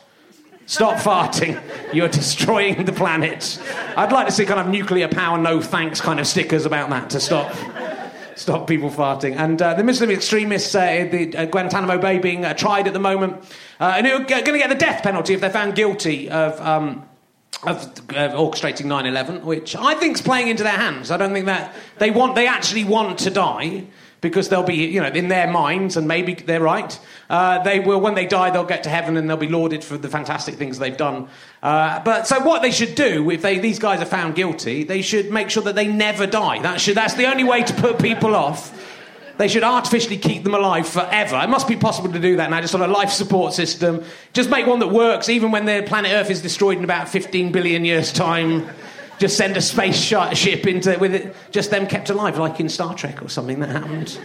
Stop 0.68 0.98
farting. 1.04 1.62
You're 1.94 2.08
destroying 2.08 2.86
the 2.86 2.94
planet. 2.94 3.62
I'd 3.98 4.12
like 4.12 4.28
to 4.28 4.32
see 4.32 4.46
kind 4.46 4.60
of 4.60 4.68
nuclear 4.68 5.10
power, 5.10 5.38
no 5.38 5.62
thanks 5.62 6.00
kind 6.00 6.20
of 6.20 6.28
stickers 6.28 6.66
about 6.66 6.90
that 6.92 7.10
to 7.10 7.20
stop 7.20 7.54
stop 8.36 8.68
people 8.68 8.90
farting. 8.90 9.36
And 9.36 9.62
uh, 9.62 9.74
the 9.74 9.84
Muslim 9.84 10.10
extremists, 10.12 10.74
uh, 10.74 11.08
the 11.12 11.36
uh, 11.36 11.46
Guantanamo 11.46 11.98
Bay 11.98 12.20
being 12.20 12.46
uh, 12.46 12.54
tried 12.54 12.88
at 12.88 12.94
the 12.94 13.00
moment, 13.00 13.44
uh, 13.82 13.96
and 13.98 14.08
who 14.08 14.14
are 14.14 14.24
going 14.24 14.46
to 14.46 14.58
get 14.58 14.70
the 14.70 14.76
death 14.76 15.04
penalty 15.04 15.34
if 15.34 15.42
they're 15.42 15.50
found 15.50 15.76
guilty 15.76 16.30
of. 16.30 16.60
Um, 16.62 17.09
of 17.64 17.84
uh, 18.10 18.32
orchestrating 18.36 18.86
9/11, 18.86 19.44
which 19.44 19.76
I 19.76 19.94
think's 19.96 20.22
playing 20.22 20.48
into 20.48 20.64
their 20.64 20.78
hands. 20.78 21.12
I 21.12 21.18
don't 21.18 21.34
think 21.34 21.46
that 21.48 21.74
they 21.98 22.12
want, 22.12 22.36
they 22.36 22.48
actually 22.48 22.86
want 22.86 23.20
to 23.20 23.30
die 23.30 23.86
because 24.22 24.50
they'll 24.50 24.64
be, 24.64 24.76
you 24.76 25.02
know, 25.02 25.08
in 25.08 25.30
their 25.30 25.50
minds, 25.50 25.96
and 25.96 26.08
maybe 26.08 26.34
they're 26.34 26.62
right. 26.62 27.00
Uh, 27.30 27.62
they 27.64 27.80
will, 27.80 28.02
when 28.02 28.16
they 28.16 28.26
die, 28.26 28.50
they'll 28.50 28.66
get 28.66 28.84
to 28.84 28.90
heaven 28.90 29.16
and 29.16 29.30
they'll 29.30 29.38
be 29.38 29.48
lauded 29.48 29.84
for 29.84 29.98
the 29.98 30.10
fantastic 30.10 30.56
things 30.56 30.78
they've 30.78 30.98
done. 30.98 31.28
Uh, 31.64 32.02
but 32.04 32.28
so, 32.28 32.40
what 32.42 32.62
they 32.62 32.72
should 32.72 32.96
do 32.96 33.30
if 33.30 33.42
they, 33.42 33.60
these 33.60 33.80
guys 33.80 34.02
are 34.02 34.06
found 34.06 34.36
guilty, 34.36 34.84
they 34.84 35.02
should 35.02 35.32
make 35.32 35.50
sure 35.50 35.64
that 35.64 35.76
they 35.76 35.88
never 35.88 36.28
die. 36.28 36.62
That 36.62 36.82
should, 36.82 36.96
that's 36.96 37.14
the 37.14 37.26
only 37.26 37.44
way 37.44 37.64
to 37.64 37.74
put 37.76 38.00
people 38.00 38.36
off. 38.36 38.74
They 39.40 39.48
should 39.48 39.64
artificially 39.64 40.18
keep 40.18 40.44
them 40.44 40.54
alive 40.54 40.86
forever. 40.86 41.40
It 41.42 41.48
must 41.48 41.66
be 41.66 41.78
possible 41.78 42.12
to 42.12 42.20
do 42.20 42.36
that 42.36 42.50
now, 42.50 42.60
just 42.60 42.76
on 42.76 42.82
a 42.82 42.88
life 42.88 43.10
support 43.10 43.54
system. 43.54 44.04
Just 44.34 44.50
make 44.50 44.68
one 44.68 44.80
that 44.80 44.90
works 44.90 45.30
even 45.30 45.52
when 45.52 45.64
the 45.64 45.82
planet 45.88 46.12
Earth 46.12 46.30
is 46.30 46.42
destroyed 46.42 46.78
in 46.78 46.84
about 46.84 47.08
15 47.08 47.54
billion 47.54 47.86
years' 47.86 48.12
time. 48.12 48.68
Just 49.18 49.38
send 49.38 49.56
a 49.56 49.62
space 49.62 49.96
sh- 49.96 50.38
ship 50.38 50.68
into 50.68 51.00
with 51.00 51.16
it, 51.16 51.34
just 51.52 51.72
them 51.72 51.88
kept 51.88 52.10
alive, 52.10 52.38
like 52.38 52.60
in 52.60 52.68
Star 52.68 52.94
Trek 52.94 53.22
or 53.22 53.30
something 53.30 53.62
that 53.62 53.70
happened. 53.70 54.20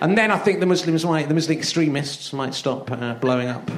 And 0.00 0.16
then 0.16 0.30
I 0.30 0.38
think 0.38 0.60
the 0.60 0.66
Muslims 0.66 1.04
might, 1.04 1.28
the 1.28 1.34
Muslim 1.34 1.58
extremists 1.58 2.32
might 2.32 2.54
stop 2.54 2.90
uh, 2.90 3.12
blowing 3.16 3.48
up, 3.48 3.70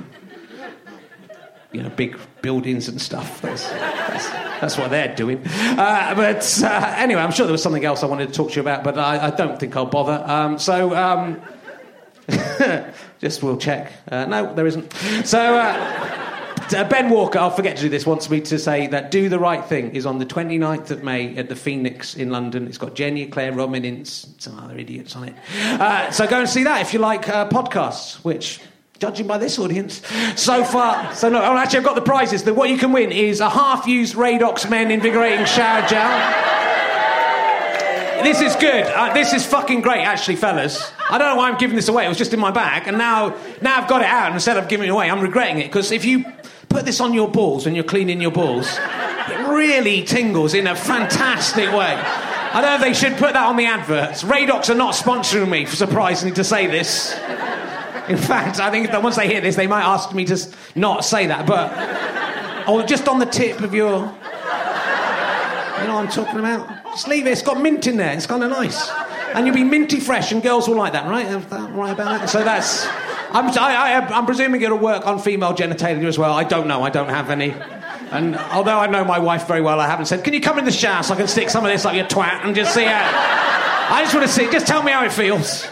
you 1.75 1.83
know, 1.83 1.91
big 1.91 2.19
buildings 2.43 2.89
and 2.89 3.01
stuff. 3.01 3.43
That's, 3.43 3.69
that's, 3.69 4.29
that's 4.61 4.79
what 4.79 4.91
they're 4.91 5.15
doing. 5.15 5.43
Uh, 5.47 6.15
but 6.15 6.63
uh, 6.63 6.95
anyway, 6.97 7.21
I'm 7.21 7.33
sure 7.33 7.47
there 7.47 7.53
was 7.53 7.63
something 7.63 7.85
else 7.85 8.03
I 8.03 8.07
wanted 8.07 8.29
to 8.29 8.35
talk 8.35 8.51
to 8.51 8.57
you 8.57 8.63
about, 8.63 8.85
but 8.85 8.99
I, 8.99 9.27
I 9.27 9.31
don't 9.31 9.59
think 9.59 9.77
I'll 9.77 9.87
bother. 9.87 10.23
Um, 10.27 10.59
so. 10.59 10.95
Um, 10.95 11.43
just 13.21 13.43
we'll 13.43 13.57
check. 13.57 13.93
Uh, 14.11 14.25
no, 14.27 14.55
there 14.55 14.67
isn't. 14.67 14.93
So, 15.25 15.39
uh, 15.39 16.89
Ben 16.89 17.11
Walker, 17.11 17.39
I'll 17.39 17.51
forget 17.51 17.77
to 17.77 17.83
do 17.83 17.89
this, 17.89 18.07
wants 18.07 18.31
me 18.31 18.41
to 18.43 18.59
say 18.59 18.87
that 18.89 19.11
Do 19.11 19.29
the 19.29 19.39
Right 19.39 19.65
Thing 19.65 19.95
is 19.95 20.07
on 20.07 20.19
the 20.19 20.27
29th 20.27 20.91
of 20.91 21.03
May 21.03 21.37
at 21.37 21.49
the 21.49 21.57
Phoenix 21.57 22.15
in 22.15 22.31
London. 22.31 22.67
It's 22.67 22.79
got 22.79 22.95
Jenny, 22.95 23.27
Claire 23.27 23.53
Rominins, 23.53 24.35
some 24.39 24.59
other 24.59 24.79
idiots 24.79 25.15
on 25.17 25.29
it. 25.29 25.35
Uh, 25.63 26.11
so 26.11 26.27
go 26.27 26.41
and 26.41 26.49
see 26.49 26.65
that 26.65 26.81
if 26.81 26.93
you 26.93 26.99
like 27.01 27.29
uh, 27.29 27.49
podcasts, 27.49 28.17
which. 28.25 28.61
Judging 29.01 29.27
by 29.27 29.39
this 29.39 29.59
audience, 29.59 30.03
so 30.37 30.63
far, 30.63 31.13
so 31.15 31.29
no. 31.29 31.43
Oh, 31.43 31.57
actually, 31.57 31.79
I've 31.79 31.85
got 31.85 31.97
the 31.97 32.03
prizes. 32.03 32.45
The, 32.45 32.55
what 32.55 32.71
you 32.71 32.79
can 32.79 32.93
win 32.93 33.11
is 33.11 33.41
a 33.41 33.51
half-used 33.51 34.15
Radox 34.15 34.71
Men 34.71 34.93
Invigorating 34.93 35.45
Shower 35.47 35.85
Gel. 35.89 36.09
this 38.23 38.41
is 38.41 38.55
good. 38.55 38.85
Uh, 38.85 39.13
this 39.13 39.33
is 39.33 39.45
fucking 39.45 39.81
great, 39.81 40.03
actually, 40.03 40.37
fellas. 40.37 40.93
I 41.11 41.19
don't 41.19 41.29
know 41.31 41.37
why 41.37 41.51
I'm 41.51 41.59
giving 41.59 41.75
this 41.75 41.89
away. 41.89 42.07
It 42.07 42.09
was 42.09 42.19
just 42.19 42.33
in 42.33 42.39
my 42.39 42.53
bag, 42.53 42.87
and 42.87 42.97
now, 42.97 43.37
now 43.61 43.81
I've 43.81 43.89
got 43.89 44.01
it 44.01 44.07
out. 44.07 44.27
And 44.27 44.35
instead 44.35 44.59
of 44.59 44.69
giving 44.69 44.87
it 44.87 44.91
away, 44.91 45.11
I'm 45.11 45.21
regretting 45.21 45.59
it 45.59 45.67
because 45.67 45.91
if 45.91 46.05
you 46.05 46.25
put 46.69 46.85
this 46.85 47.01
on 47.01 47.13
your 47.13 47.29
balls 47.29 47.65
when 47.65 47.75
you're 47.75 47.83
cleaning 47.83 48.21
your 48.21 48.31
balls, 48.31 48.79
it 48.79 49.49
really 49.49 50.05
tingles 50.05 50.55
in 50.55 50.69
a 50.69 50.77
fantastic 50.77 51.73
way. 51.73 51.95
I 51.97 52.61
don't 52.61 52.71
know 52.71 52.75
if 52.77 52.81
they 52.81 52.95
should 52.95 53.19
put 53.19 53.33
that 53.33 53.47
on 53.47 53.57
the 53.57 53.67
adverts. 53.67 54.23
Radox 54.23 54.71
are 54.71 54.77
not 54.77 54.95
sponsoring 54.95 55.51
me, 55.51 55.67
surprisingly 55.67 56.35
to 56.37 56.45
say 56.45 56.69
this. 56.69 57.13
In 58.09 58.19
fact, 58.19 58.61
I 58.61 58.71
think 58.71 58.91
that 58.91 59.03
once 59.03 59.17
they 59.17 59.27
hear 59.27 59.41
this, 59.41 59.57
they 59.57 59.67
might 59.67 59.83
ask 59.83 60.15
me 60.15 60.25
to 60.27 60.39
not 60.75 61.05
say 61.05 61.27
that. 61.27 61.47
But, 61.47 62.69
or 62.69 62.83
just 62.83 63.09
on 63.09 63.19
the 63.19 63.27
tip 63.27 63.61
of 63.61 63.75
your, 63.75 63.93
you 63.93 64.01
know 65.87 65.95
what 65.95 66.05
I'm 66.05 66.09
talking 66.09 66.39
about? 66.39 66.85
Just 66.87 67.09
leave 67.09 67.27
it. 67.27 67.31
It's 67.31 67.43
got 67.43 67.61
mint 67.61 67.87
in 67.87 67.97
there. 67.97 68.13
It's 68.13 68.27
kind 68.27 68.43
of 68.45 68.51
nice, 68.51 68.91
and 69.35 69.47
you'll 69.47 69.55
be 69.55 69.65
minty 69.65 70.01
fresh, 70.01 70.33
and 70.33 70.43
girls 70.43 70.69
will 70.69 70.77
like 70.77 70.93
that, 70.93 71.09
right? 71.09 71.27
That 71.51 71.71
right 71.73 71.93
about 71.93 72.21
that? 72.21 72.29
So 72.29 72.45
that's. 72.45 72.87
I'm, 73.31 73.47
I, 73.59 73.75
I, 73.75 74.17
I'm 74.17 74.27
presuming 74.27 74.63
it'll 74.63 74.79
work 74.79 75.07
on 75.07 75.19
female 75.19 75.55
genitalia 75.55 76.05
as 76.05 76.19
well. 76.19 76.33
I 76.33 76.45
don't 76.45 76.69
know. 76.69 76.85
I 76.85 76.91
don't 76.91 77.09
have 77.09 77.31
any. 77.31 77.53
And 78.13 78.37
although 78.37 78.79
I 78.79 78.87
know 78.87 79.03
my 79.05 79.19
wife 79.19 79.49
very 79.49 79.61
well, 79.61 79.81
I 79.81 79.89
haven't 79.89 80.07
said, 80.07 80.23
"Can 80.23 80.35
you 80.35 80.41
come 80.41 80.59
in 80.59 80.65
the 80.65 80.71
shower 80.71 81.03
so 81.03 81.15
I 81.15 81.17
can 81.17 81.27
stick 81.27 81.51
some 81.51 81.65
of 81.65 81.73
this 81.73 81.85
up 81.85 81.95
your 81.95 82.05
twat 82.05 82.45
and 82.45 82.55
just 82.55 82.73
see 82.75 82.85
how?" 82.85 83.91
I 83.91 84.03
just 84.03 84.15
want 84.15 84.27
to 84.27 84.33
see. 84.33 84.51
Just 84.53 84.67
tell 84.67 84.83
me 84.83 84.93
how 84.93 85.05
it 85.05 85.13
feels. 85.13 85.67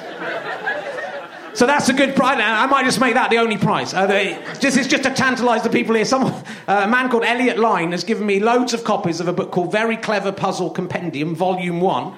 So 1.55 1.67
that's 1.67 1.89
a 1.91 1.93
good 1.93 2.17
prize. 2.17 2.39
I 2.41 2.67
might 2.67 2.85
just 2.85 2.99
make 2.99 3.15
that 3.15 3.31
the 3.31 3.37
only 3.39 3.59
prize. 3.59 3.93
Uh, 3.93 4.07
they, 4.07 4.43
this 4.61 4.77
is 4.77 4.87
just 4.87 5.03
to 5.03 5.11
tantalise 5.11 5.63
the 5.63 5.69
people 5.69 5.95
here. 5.95 6.05
Some, 6.07 6.25
uh, 6.25 6.43
a 6.67 6.89
man 6.89 7.11
called 7.11 7.25
Elliot 7.25 7.59
Line 7.59 7.93
has 7.93 8.05
given 8.05 8.27
me 8.27 8.41
loads 8.41 8.73
of 8.73 8.85
copies 8.85 9.21
of 9.21 9.29
a 9.29 9.33
book 9.33 9.51
called 9.51 9.71
Very 9.71 9.99
Clever 9.99 10.33
Puzzle 10.33 10.71
Compendium, 10.71 11.35
Volume 11.35 11.81
1. 11.81 12.15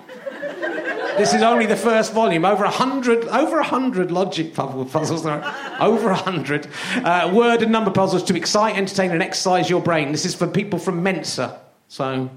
This 1.16 1.32
is 1.32 1.42
only 1.42 1.66
the 1.66 1.76
first 1.76 2.12
volume. 2.12 2.44
Over 2.44 2.64
a 2.64 2.70
hundred, 2.70 3.24
over 3.28 3.60
a 3.60 3.64
hundred 3.64 4.10
logic 4.10 4.52
puzzle- 4.52 4.84
puzzles. 4.84 5.24
Over 5.24 6.10
a 6.10 6.16
hundred 6.16 6.66
uh, 6.96 7.30
word 7.32 7.62
and 7.62 7.70
number 7.70 7.92
puzzles 7.92 8.24
to 8.24 8.36
excite, 8.36 8.76
entertain, 8.76 9.12
and 9.12 9.22
exercise 9.22 9.70
your 9.70 9.80
brain. 9.80 10.10
This 10.10 10.24
is 10.24 10.34
for 10.34 10.48
people 10.48 10.78
from 10.78 11.04
Mensa. 11.04 11.60
So 11.86 12.28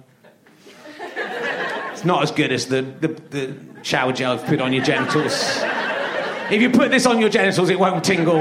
it's 1.92 2.06
not 2.06 2.22
as 2.22 2.30
good 2.30 2.52
as 2.52 2.68
the, 2.68 2.84
the, 2.84 3.08
the 3.08 3.56
shower 3.82 4.14
gel 4.14 4.36
you've 4.36 4.46
put 4.46 4.62
on 4.62 4.74
your 4.74 4.84
genitals. 4.84 5.64
If 6.52 6.62
you 6.62 6.70
put 6.70 6.92
this 6.92 7.06
on 7.06 7.20
your 7.20 7.30
genitals, 7.30 7.70
it 7.70 7.80
won't 7.80 8.04
tingle. 8.04 8.40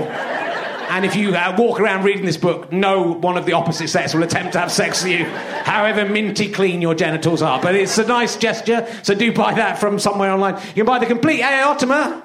And 0.89 1.05
if 1.05 1.17
you 1.17 1.35
uh, 1.35 1.55
walk 1.59 1.81
around 1.81 2.05
reading 2.05 2.25
this 2.25 2.37
book, 2.37 2.73
no 2.73 3.03
one 3.13 3.37
of 3.37 3.45
the 3.45 3.53
opposite 3.55 3.89
sex 3.89 4.15
will 4.15 4.23
attempt 4.23 4.53
to 4.53 4.61
have 4.61 4.71
sex 4.71 5.03
with 5.03 5.13
you, 5.13 5.25
however 5.25 6.09
minty 6.09 6.51
clean 6.51 6.81
your 6.81 6.95
genitals 6.95 7.43
are. 7.43 7.61
But 7.61 7.75
it's 7.75 7.99
a 7.99 8.07
nice 8.07 8.37
gesture, 8.37 8.87
so 9.03 9.15
do 9.15 9.33
buy 9.33 9.55
that 9.55 9.79
from 9.79 9.99
somewhere 9.99 10.31
online. 10.31 10.55
You 10.69 10.75
can 10.75 10.87
buy 10.87 11.01
the 11.01 11.07
complete 11.07 11.41
Aotima. 11.43 12.23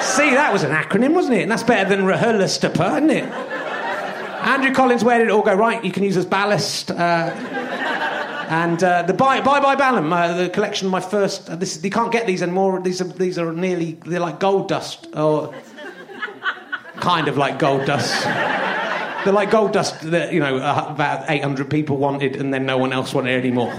See, 0.00 0.30
that 0.30 0.52
was 0.52 0.62
an 0.62 0.70
acronym, 0.70 1.14
wasn't 1.14 1.34
it? 1.34 1.42
And 1.42 1.50
that's 1.50 1.64
better 1.64 1.88
than 1.88 2.04
Rehearlistapa, 2.06 2.98
isn't 2.98 3.10
it? 3.10 3.24
Andrew 4.44 4.72
Collins, 4.72 5.02
where 5.02 5.18
did 5.18 5.28
it 5.28 5.30
all 5.30 5.42
go? 5.42 5.54
Right, 5.54 5.82
you 5.84 5.90
can 5.90 6.04
use 6.04 6.16
as 6.16 6.26
ballast. 6.26 6.90
Uh, 6.90 7.34
and 8.48 8.82
uh, 8.82 9.02
the 9.02 9.14
Bye 9.14 9.40
Bye 9.40 9.60
Bye 9.60 9.76
Balham, 9.76 10.12
uh, 10.12 10.36
the 10.36 10.48
collection, 10.48 10.86
of 10.86 10.92
my 10.92 11.00
first. 11.00 11.48
Uh, 11.48 11.56
this, 11.56 11.82
you 11.82 11.90
can't 11.90 12.12
get 12.12 12.26
these 12.26 12.42
anymore. 12.42 12.80
These 12.80 13.00
are 13.00 13.04
these 13.04 13.38
are 13.38 13.52
nearly 13.52 13.92
they're 14.04 14.20
like 14.20 14.40
gold 14.40 14.68
dust, 14.68 15.08
or 15.14 15.54
kind 16.96 17.28
of 17.28 17.36
like 17.36 17.58
gold 17.58 17.86
dust. 17.86 18.24
They're 19.24 19.32
like 19.32 19.50
gold 19.50 19.72
dust 19.72 20.00
that 20.10 20.32
you 20.32 20.40
know 20.40 20.58
uh, 20.58 20.86
about 20.88 21.30
800 21.30 21.70
people 21.70 21.96
wanted, 21.96 22.36
and 22.36 22.52
then 22.52 22.66
no 22.66 22.78
one 22.78 22.92
else 22.92 23.14
wanted 23.14 23.38
anymore. 23.38 23.72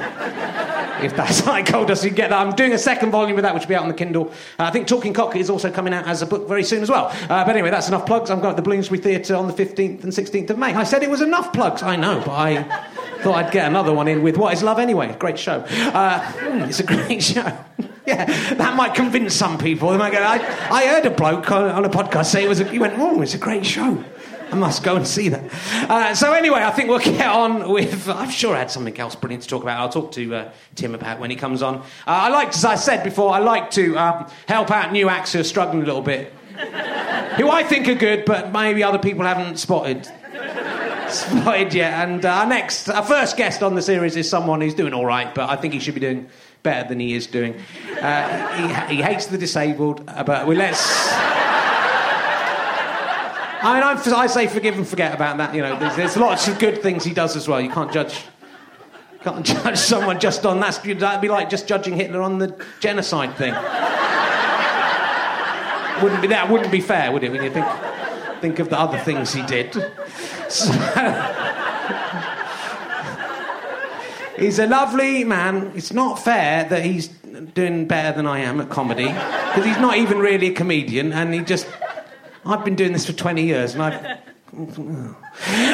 If 1.01 1.15
that's 1.15 1.45
like 1.47 1.71
gold 1.71 1.89
dust, 1.89 2.03
you 2.03 2.09
get 2.09 2.29
that. 2.29 2.39
I'm 2.39 2.55
doing 2.55 2.73
a 2.73 2.77
second 2.77 3.11
volume 3.11 3.37
of 3.37 3.43
that, 3.43 3.53
which 3.53 3.63
will 3.63 3.69
be 3.69 3.75
out 3.75 3.83
on 3.83 3.89
the 3.89 3.93
Kindle. 3.93 4.31
Uh, 4.57 4.63
I 4.63 4.71
think 4.71 4.87
Talking 4.87 5.13
Cock 5.13 5.35
is 5.35 5.49
also 5.49 5.71
coming 5.71 5.93
out 5.93 6.07
as 6.07 6.21
a 6.21 6.25
book 6.25 6.47
very 6.47 6.63
soon 6.63 6.81
as 6.81 6.89
well. 6.89 7.07
Uh, 7.29 7.45
but 7.45 7.49
anyway, 7.49 7.69
that's 7.69 7.87
enough 7.87 8.05
plugs. 8.05 8.29
I'm 8.29 8.39
going 8.39 8.55
to 8.55 8.61
the 8.61 8.65
Bloomsbury 8.67 8.99
Theatre 8.99 9.35
on 9.35 9.47
the 9.47 9.53
15th 9.53 10.03
and 10.03 10.11
16th 10.11 10.49
of 10.49 10.57
May. 10.57 10.73
I 10.73 10.83
said 10.83 11.03
it 11.03 11.09
was 11.09 11.21
enough 11.21 11.53
plugs. 11.53 11.83
I 11.83 11.95
know, 11.95 12.21
but 12.25 12.31
I 12.31 12.87
thought 13.25 13.43
I'd 13.43 13.51
get 13.51 13.67
another 13.67 13.91
one 13.91 14.07
in 14.07 14.21
with 14.21 14.37
What 14.37 14.53
is 14.53 14.61
Love 14.61 14.77
Anyway? 14.77 15.15
Great 15.17 15.39
show. 15.39 15.61
Uh, 15.61 16.21
mm, 16.21 16.69
it's 16.69 16.79
a 16.79 16.83
great 16.83 17.23
show. 17.33 17.57
yeah, 18.05 18.25
that 18.53 18.75
might 18.75 18.93
convince 18.93 19.33
some 19.33 19.57
people. 19.57 19.89
They 19.89 19.97
might 19.97 20.13
go, 20.13 20.21
I, 20.21 20.35
I 20.69 20.85
heard 20.85 21.07
a 21.07 21.09
bloke 21.09 21.51
on, 21.51 21.63
on 21.71 21.85
a 21.85 21.89
podcast 21.89 22.27
say 22.27 22.45
it 22.45 22.47
was 22.47 22.59
a, 22.59 22.65
he 22.65 22.77
went, 22.77 22.93
oh, 22.99 23.23
it's 23.23 23.33
a 23.33 23.39
great 23.39 23.65
show. 23.65 24.03
I 24.51 24.55
must 24.55 24.83
go 24.83 24.95
and 24.95 25.07
see 25.07 25.29
that. 25.29 25.43
Uh, 25.89 26.13
so 26.13 26.33
anyway, 26.33 26.59
I 26.59 26.69
think 26.69 26.87
we'll 26.87 26.99
get 27.17 27.25
on 27.25 27.67
with. 27.67 28.07
I'm 28.07 28.29
sure 28.29 28.55
I 28.55 28.59
had 28.59 28.69
something 28.69 28.95
else 28.95 29.15
brilliant 29.15 29.41
to 29.41 29.49
talk 29.49 29.63
about. 29.63 29.79
I'll 29.79 29.89
talk 29.89 30.11
to 30.11 30.35
uh, 30.35 30.51
Tim 30.75 30.93
about 30.93 31.19
when 31.19 31.31
he 31.31 31.35
comes 31.35 31.63
on. 31.63 31.77
Uh, 31.77 31.81
I 32.05 32.29
like, 32.29 32.49
as 32.49 32.63
I 32.63 32.75
said 32.75 33.03
before, 33.03 33.33
I 33.33 33.39
like 33.39 33.71
to 33.71 33.97
um, 33.97 34.29
help 34.47 34.69
out 34.69 34.91
new 34.91 35.09
acts 35.09 35.33
who 35.33 35.39
are 35.39 35.43
struggling 35.43 35.81
a 35.81 35.85
little 35.87 36.03
bit, 36.03 36.31
who 37.37 37.49
I 37.49 37.63
think 37.63 37.87
are 37.87 37.95
good, 37.95 38.23
but 38.25 38.53
maybe 38.53 38.83
other 38.83 38.99
people 38.99 39.25
haven't 39.25 39.57
spotted. 39.57 40.07
Spotted 41.15 41.73
yet. 41.73 41.93
And 42.05 42.25
uh, 42.25 42.29
our 42.29 42.45
next, 42.45 42.89
our 42.89 43.03
first 43.03 43.37
guest 43.37 43.63
on 43.63 43.75
the 43.75 43.81
series 43.81 44.15
is 44.15 44.29
someone 44.29 44.61
who's 44.61 44.73
doing 44.73 44.93
all 44.93 45.05
right, 45.05 45.33
but 45.33 45.49
I 45.49 45.55
think 45.55 45.73
he 45.73 45.79
should 45.79 45.93
be 45.93 46.01
doing 46.01 46.29
better 46.61 46.89
than 46.89 46.99
he 46.99 47.13
is 47.13 47.27
doing. 47.27 47.55
Uh, 48.01 48.87
he, 48.87 48.95
he 48.97 49.01
hates 49.01 49.27
the 49.27 49.37
disabled, 49.37 50.03
uh, 50.07 50.23
but 50.23 50.45
we 50.45 50.55
let's. 50.55 50.83
I 53.61 53.73
mean, 53.73 53.83
I'm, 53.83 54.13
I 54.13 54.27
say 54.27 54.47
forgive 54.47 54.77
and 54.77 54.87
forget 54.87 55.15
about 55.15 55.37
that. 55.37 55.55
You 55.55 55.61
know, 55.61 55.79
there's, 55.79 55.95
there's 55.95 56.17
lots 56.17 56.47
of 56.47 56.59
good 56.59 56.83
things 56.83 57.03
he 57.03 57.13
does 57.13 57.35
as 57.35 57.47
well. 57.47 57.59
You 57.61 57.69
can't 57.69 57.91
judge, 57.91 58.23
can't 59.23 59.45
judge 59.63 59.77
someone 59.77 60.19
just 60.19 60.45
on 60.45 60.59
that. 60.59 60.83
That'd 60.83 61.21
be 61.21 61.29
like 61.29 61.49
just 61.49 61.67
judging 61.67 61.95
Hitler 61.95 62.21
on 62.21 62.39
the 62.39 62.63
genocide 62.79 63.35
thing. 63.37 63.53
wouldn't 66.03 66.21
be 66.21 66.27
that? 66.27 66.49
Wouldn't 66.49 66.71
be 66.71 66.81
fair, 66.81 67.11
would 67.11 67.23
it? 67.23 67.31
When 67.31 67.43
you 67.43 67.51
think 67.51 67.65
think 68.41 68.59
of 68.59 68.69
the 68.69 68.79
other 68.79 68.97
things 68.99 69.33
he 69.33 69.41
did. 69.43 69.73
So, 70.49 70.71
he's 74.37 74.59
a 74.59 74.67
lovely 74.67 75.23
man. 75.23 75.71
It's 75.75 75.93
not 75.93 76.19
fair 76.19 76.65
that 76.69 76.83
he's 76.83 77.07
doing 77.53 77.87
better 77.87 78.15
than 78.15 78.27
I 78.27 78.39
am 78.39 78.61
at 78.61 78.69
comedy 78.69 79.07
because 79.07 79.65
he's 79.65 79.79
not 79.79 79.97
even 79.97 80.19
really 80.19 80.47
a 80.47 80.53
comedian, 80.53 81.13
and 81.13 81.33
he 81.33 81.41
just. 81.41 81.67
I've 82.45 82.63
been 82.63 82.75
doing 82.75 82.93
this 82.93 83.07
for 83.07 83.13
20 83.13 83.43
years, 83.43 83.73
and 83.73 83.81
I've. 83.83 84.19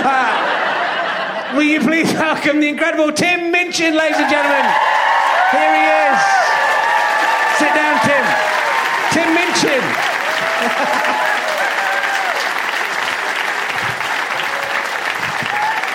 Uh, 0.04 1.54
will 1.54 1.63
you 1.63 1.82
please 1.82 2.12
welcome 2.13 2.62
the 2.62 2.69
incredible 2.69 3.12
Tim 3.12 3.52
Minchin, 3.52 3.95
ladies 3.95 4.17
and 4.17 4.30
gentlemen? 4.30 4.63
Here 5.52 5.76
he 5.76 5.84
is. 6.08 6.19
Sit 7.60 7.74
down, 7.76 8.00
Tim. 8.08 8.26
Tim 9.12 9.36
Minchin. 9.36 11.21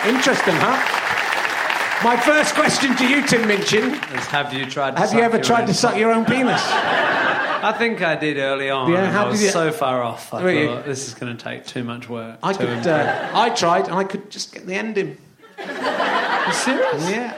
Interesting, 0.07 0.55
huh? 0.57 2.05
My 2.05 2.16
first 2.16 2.55
question 2.55 2.95
to 2.97 3.07
you, 3.09 3.27
Tim 3.27 3.49
Minchin. 3.49 3.95
Is 4.14 4.27
have 4.27 4.53
you 4.53 4.66
tried 4.66 4.92
to 4.92 4.99
Have 5.01 5.12
you 5.14 5.21
ever 5.21 5.38
tried 5.38 5.62
own 5.62 5.66
to 5.69 5.75
suck 5.75 5.97
your 5.97 6.12
own 6.12 6.25
penis? 6.25 6.61
I 6.62 7.75
think 7.77 8.03
I 8.03 8.14
did 8.14 8.37
early 8.37 8.71
on. 8.71 8.92
Yeah, 8.92 9.11
how 9.11 9.27
I 9.27 9.29
was 9.31 9.42
you- 9.42 9.49
so 9.49 9.73
far 9.73 10.03
off. 10.03 10.33
I 10.33 10.49
you? 10.51 10.69
thought 10.69 10.85
this 10.85 11.09
is 11.09 11.14
going 11.14 11.37
to 11.37 11.42
take 11.42 11.66
too 11.66 11.83
much 11.83 12.09
work. 12.09 12.38
I 12.42 12.53
could. 12.53 12.87
Uh, 12.87 13.31
I 13.35 13.49
tried, 13.51 13.87
and 13.87 13.95
I 13.95 14.05
could 14.05 14.31
just 14.31 14.53
get 14.53 14.66
the 14.66 14.75
end 14.75 14.99
in. 14.99 15.16
you 15.59 16.53
serious? 16.53 17.11
Yeah. 17.11 17.35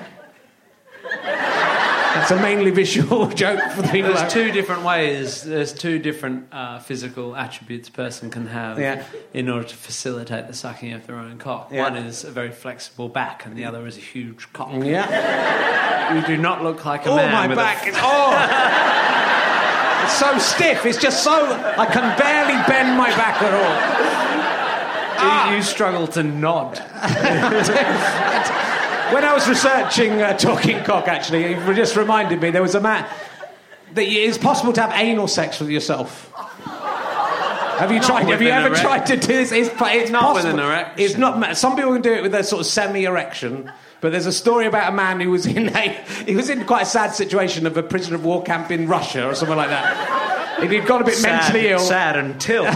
That's 2.14 2.31
a 2.31 2.37
mainly 2.40 2.71
visual 2.71 3.27
joke 3.44 3.61
for 3.73 3.83
the 3.83 3.88
people. 3.88 4.12
There's 4.14 4.33
two 4.33 4.51
different 4.51 4.83
ways. 4.83 5.42
There's 5.42 5.73
two 5.73 5.99
different 5.99 6.49
uh, 6.53 6.79
physical 6.81 7.37
attributes 7.37 7.88
a 7.88 7.92
person 7.92 8.31
can 8.31 8.47
have 8.47 8.79
Yeah. 8.79 9.05
in 9.35 9.49
order 9.49 9.66
to 9.66 9.75
facilitate 9.77 10.47
the 10.49 10.55
sucking 10.55 10.92
of 10.94 11.07
their 11.07 11.16
own 11.16 11.38
cock. 11.38 11.71
Yeah. 11.71 11.83
One 11.85 11.97
is 11.97 12.25
a 12.25 12.31
very 12.31 12.51
flexible 12.51 13.09
back, 13.09 13.44
and 13.47 13.57
the 13.57 13.64
other 13.66 13.87
is 13.87 13.97
a 13.97 14.01
huge 14.01 14.53
cock. 14.53 14.71
Yeah. 14.83 16.14
You 16.14 16.27
do 16.27 16.37
not 16.37 16.62
look 16.64 16.85
like 16.85 17.05
a 17.07 17.11
Oh, 17.11 17.16
man. 17.16 17.33
my 17.33 17.47
with 17.47 17.57
back 17.59 17.85
A, 17.85 17.90
is. 17.90 17.97
Oh! 17.99 18.33
it's 20.05 20.14
so 20.18 20.38
stiff. 20.38 20.87
It's 20.87 20.99
just 20.99 21.23
so. 21.23 21.33
I 21.77 21.87
can 21.87 22.16
barely 22.18 22.57
bend 22.66 22.97
my 22.97 23.11
back 23.11 23.42
at 23.42 23.53
all. 23.55 25.51
you, 25.51 25.57
you 25.57 25.62
struggle 25.62 26.07
to 26.09 26.23
nod. 26.23 26.79
When 29.12 29.25
I 29.25 29.33
was 29.33 29.49
researching 29.49 30.21
uh, 30.23 30.37
Talking 30.37 30.83
Cock, 30.85 31.09
actually, 31.09 31.44
it 31.44 31.75
just 31.75 31.97
reminded 31.97 32.40
me 32.40 32.51
there 32.51 32.62
was 32.62 32.75
a 32.75 32.81
man. 32.81 33.07
That 33.94 34.03
it's 34.03 34.37
possible 34.37 34.73
to 34.75 34.83
have 34.83 34.92
anal 34.92 35.29
sex 35.29 35.61
with 35.61 35.71
yourself. 35.71 36.31
Have 36.35 37.90
you 37.92 38.01
tried? 38.01 38.29
Have 38.29 38.42
you 38.42 38.49
ever 38.51 38.68
erect- 38.68 38.83
tried 38.83 39.07
to 39.07 39.16
do 39.16 39.27
this? 39.29 39.53
It's, 39.53 39.71
it's 39.81 40.11
Not 40.11 40.35
with 40.35 40.42
possible. 40.44 40.61
an 40.61 40.66
erection. 40.66 40.94
It's 41.05 41.16
not. 41.16 41.57
Some 41.57 41.77
people 41.77 41.92
can 41.92 42.03
do 42.03 42.12
it 42.12 42.23
with 42.23 42.35
a 42.35 42.42
sort 42.44 42.61
of 42.61 42.66
semi-erection. 42.66 43.71
But 44.01 44.12
there's 44.12 44.27
a 44.27 44.33
story 44.33 44.66
about 44.66 44.92
a 44.92 44.94
man 44.94 45.21
who 45.21 45.31
was 45.31 45.47
in 45.47 45.68
a 45.75 45.88
he 46.27 46.37
was 46.37 46.51
in 46.51 46.64
quite 46.66 46.83
a 46.83 46.87
sad 46.87 47.14
situation 47.14 47.66
of 47.66 47.77
a 47.77 47.83
prisoner 47.83 48.16
of 48.16 48.25
war 48.25 48.42
camp 48.42 48.71
in 48.71 48.88
Russia 48.88 49.27
or 49.27 49.35
something 49.35 49.57
like 49.57 49.71
that. 49.71 50.61
He'd 50.68 50.87
got 50.87 51.01
a 51.01 51.05
bit 51.05 51.23
mentally 51.23 51.68
ill. 51.68 51.79
Sad 51.79 52.16
until. 52.16 52.64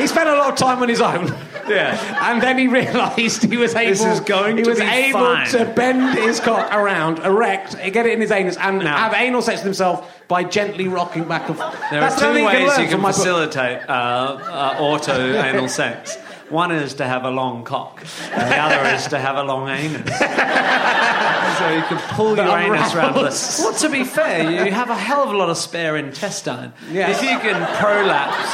He 0.00 0.06
spent 0.06 0.30
a 0.30 0.34
lot 0.34 0.48
of 0.50 0.56
time 0.56 0.80
on 0.82 0.88
his 0.88 1.02
own. 1.02 1.26
Yeah. 1.70 1.96
And 2.30 2.42
then 2.42 2.58
he 2.58 2.66
realised 2.68 3.42
he 3.42 3.56
was 3.56 3.74
able. 3.74 3.90
This 3.90 4.04
is 4.04 4.20
going 4.20 4.56
he 4.58 4.62
to 4.64 4.70
was 4.70 4.78
be 4.80 4.84
able 4.84 5.20
fine. 5.20 5.48
to 5.48 5.64
bend 5.64 6.18
his 6.18 6.38
cock 6.40 6.72
around, 6.74 7.20
erect, 7.20 7.76
get 7.92 8.06
it 8.06 8.12
in 8.12 8.20
his 8.20 8.30
anus, 8.30 8.56
and 8.56 8.80
Now- 8.80 8.96
have 8.98 9.14
anal 9.14 9.40
sex 9.42 9.58
with 9.60 9.64
himself 9.64 10.20
by 10.28 10.44
gently 10.44 10.86
rocking 10.88 11.24
back 11.24 11.48
and 11.48 11.56
forth. 11.58 11.76
There 11.90 12.00
That's 12.00 12.20
are 12.22 12.32
two 12.34 12.44
ways 12.44 12.78
you 12.78 12.86
can 12.86 13.00
my 13.00 13.08
book. 13.10 13.16
facilitate 13.16 13.88
uh, 13.88 13.92
uh, 13.92 14.76
auto 14.78 15.18
anal 15.42 15.68
sex. 15.68 16.18
One 16.50 16.72
is 16.72 16.94
to 16.94 17.06
have 17.06 17.24
a 17.24 17.30
long 17.30 17.62
cock, 17.62 18.04
and 18.32 18.50
the 18.50 18.56
other 18.56 18.88
is 18.94 19.06
to 19.08 19.18
have 19.18 19.36
a 19.36 19.44
long 19.44 19.68
anus. 19.68 20.18
so 21.58 21.70
you 21.70 21.82
can 21.82 21.98
pull 22.14 22.36
your 22.36 22.58
anus 22.58 22.92
around. 22.94 23.14
The... 23.14 23.62
Well, 23.62 23.74
to 23.74 23.88
be 23.88 24.02
fair, 24.04 24.50
you 24.66 24.72
have 24.72 24.90
a 24.90 24.96
hell 24.96 25.22
of 25.22 25.30
a 25.30 25.36
lot 25.36 25.48
of 25.48 25.56
spare 25.56 25.96
intestine. 25.96 26.72
If 26.90 27.22
you 27.22 27.38
can 27.38 27.54
prolapse, 27.76 28.50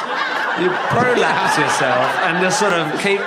you 0.61 0.69
prolapse 0.69 1.59
yourself 1.59 2.05
and 2.25 2.43
just 2.43 2.59
sort 2.59 2.75
of 2.75 3.01
keep 3.01 3.21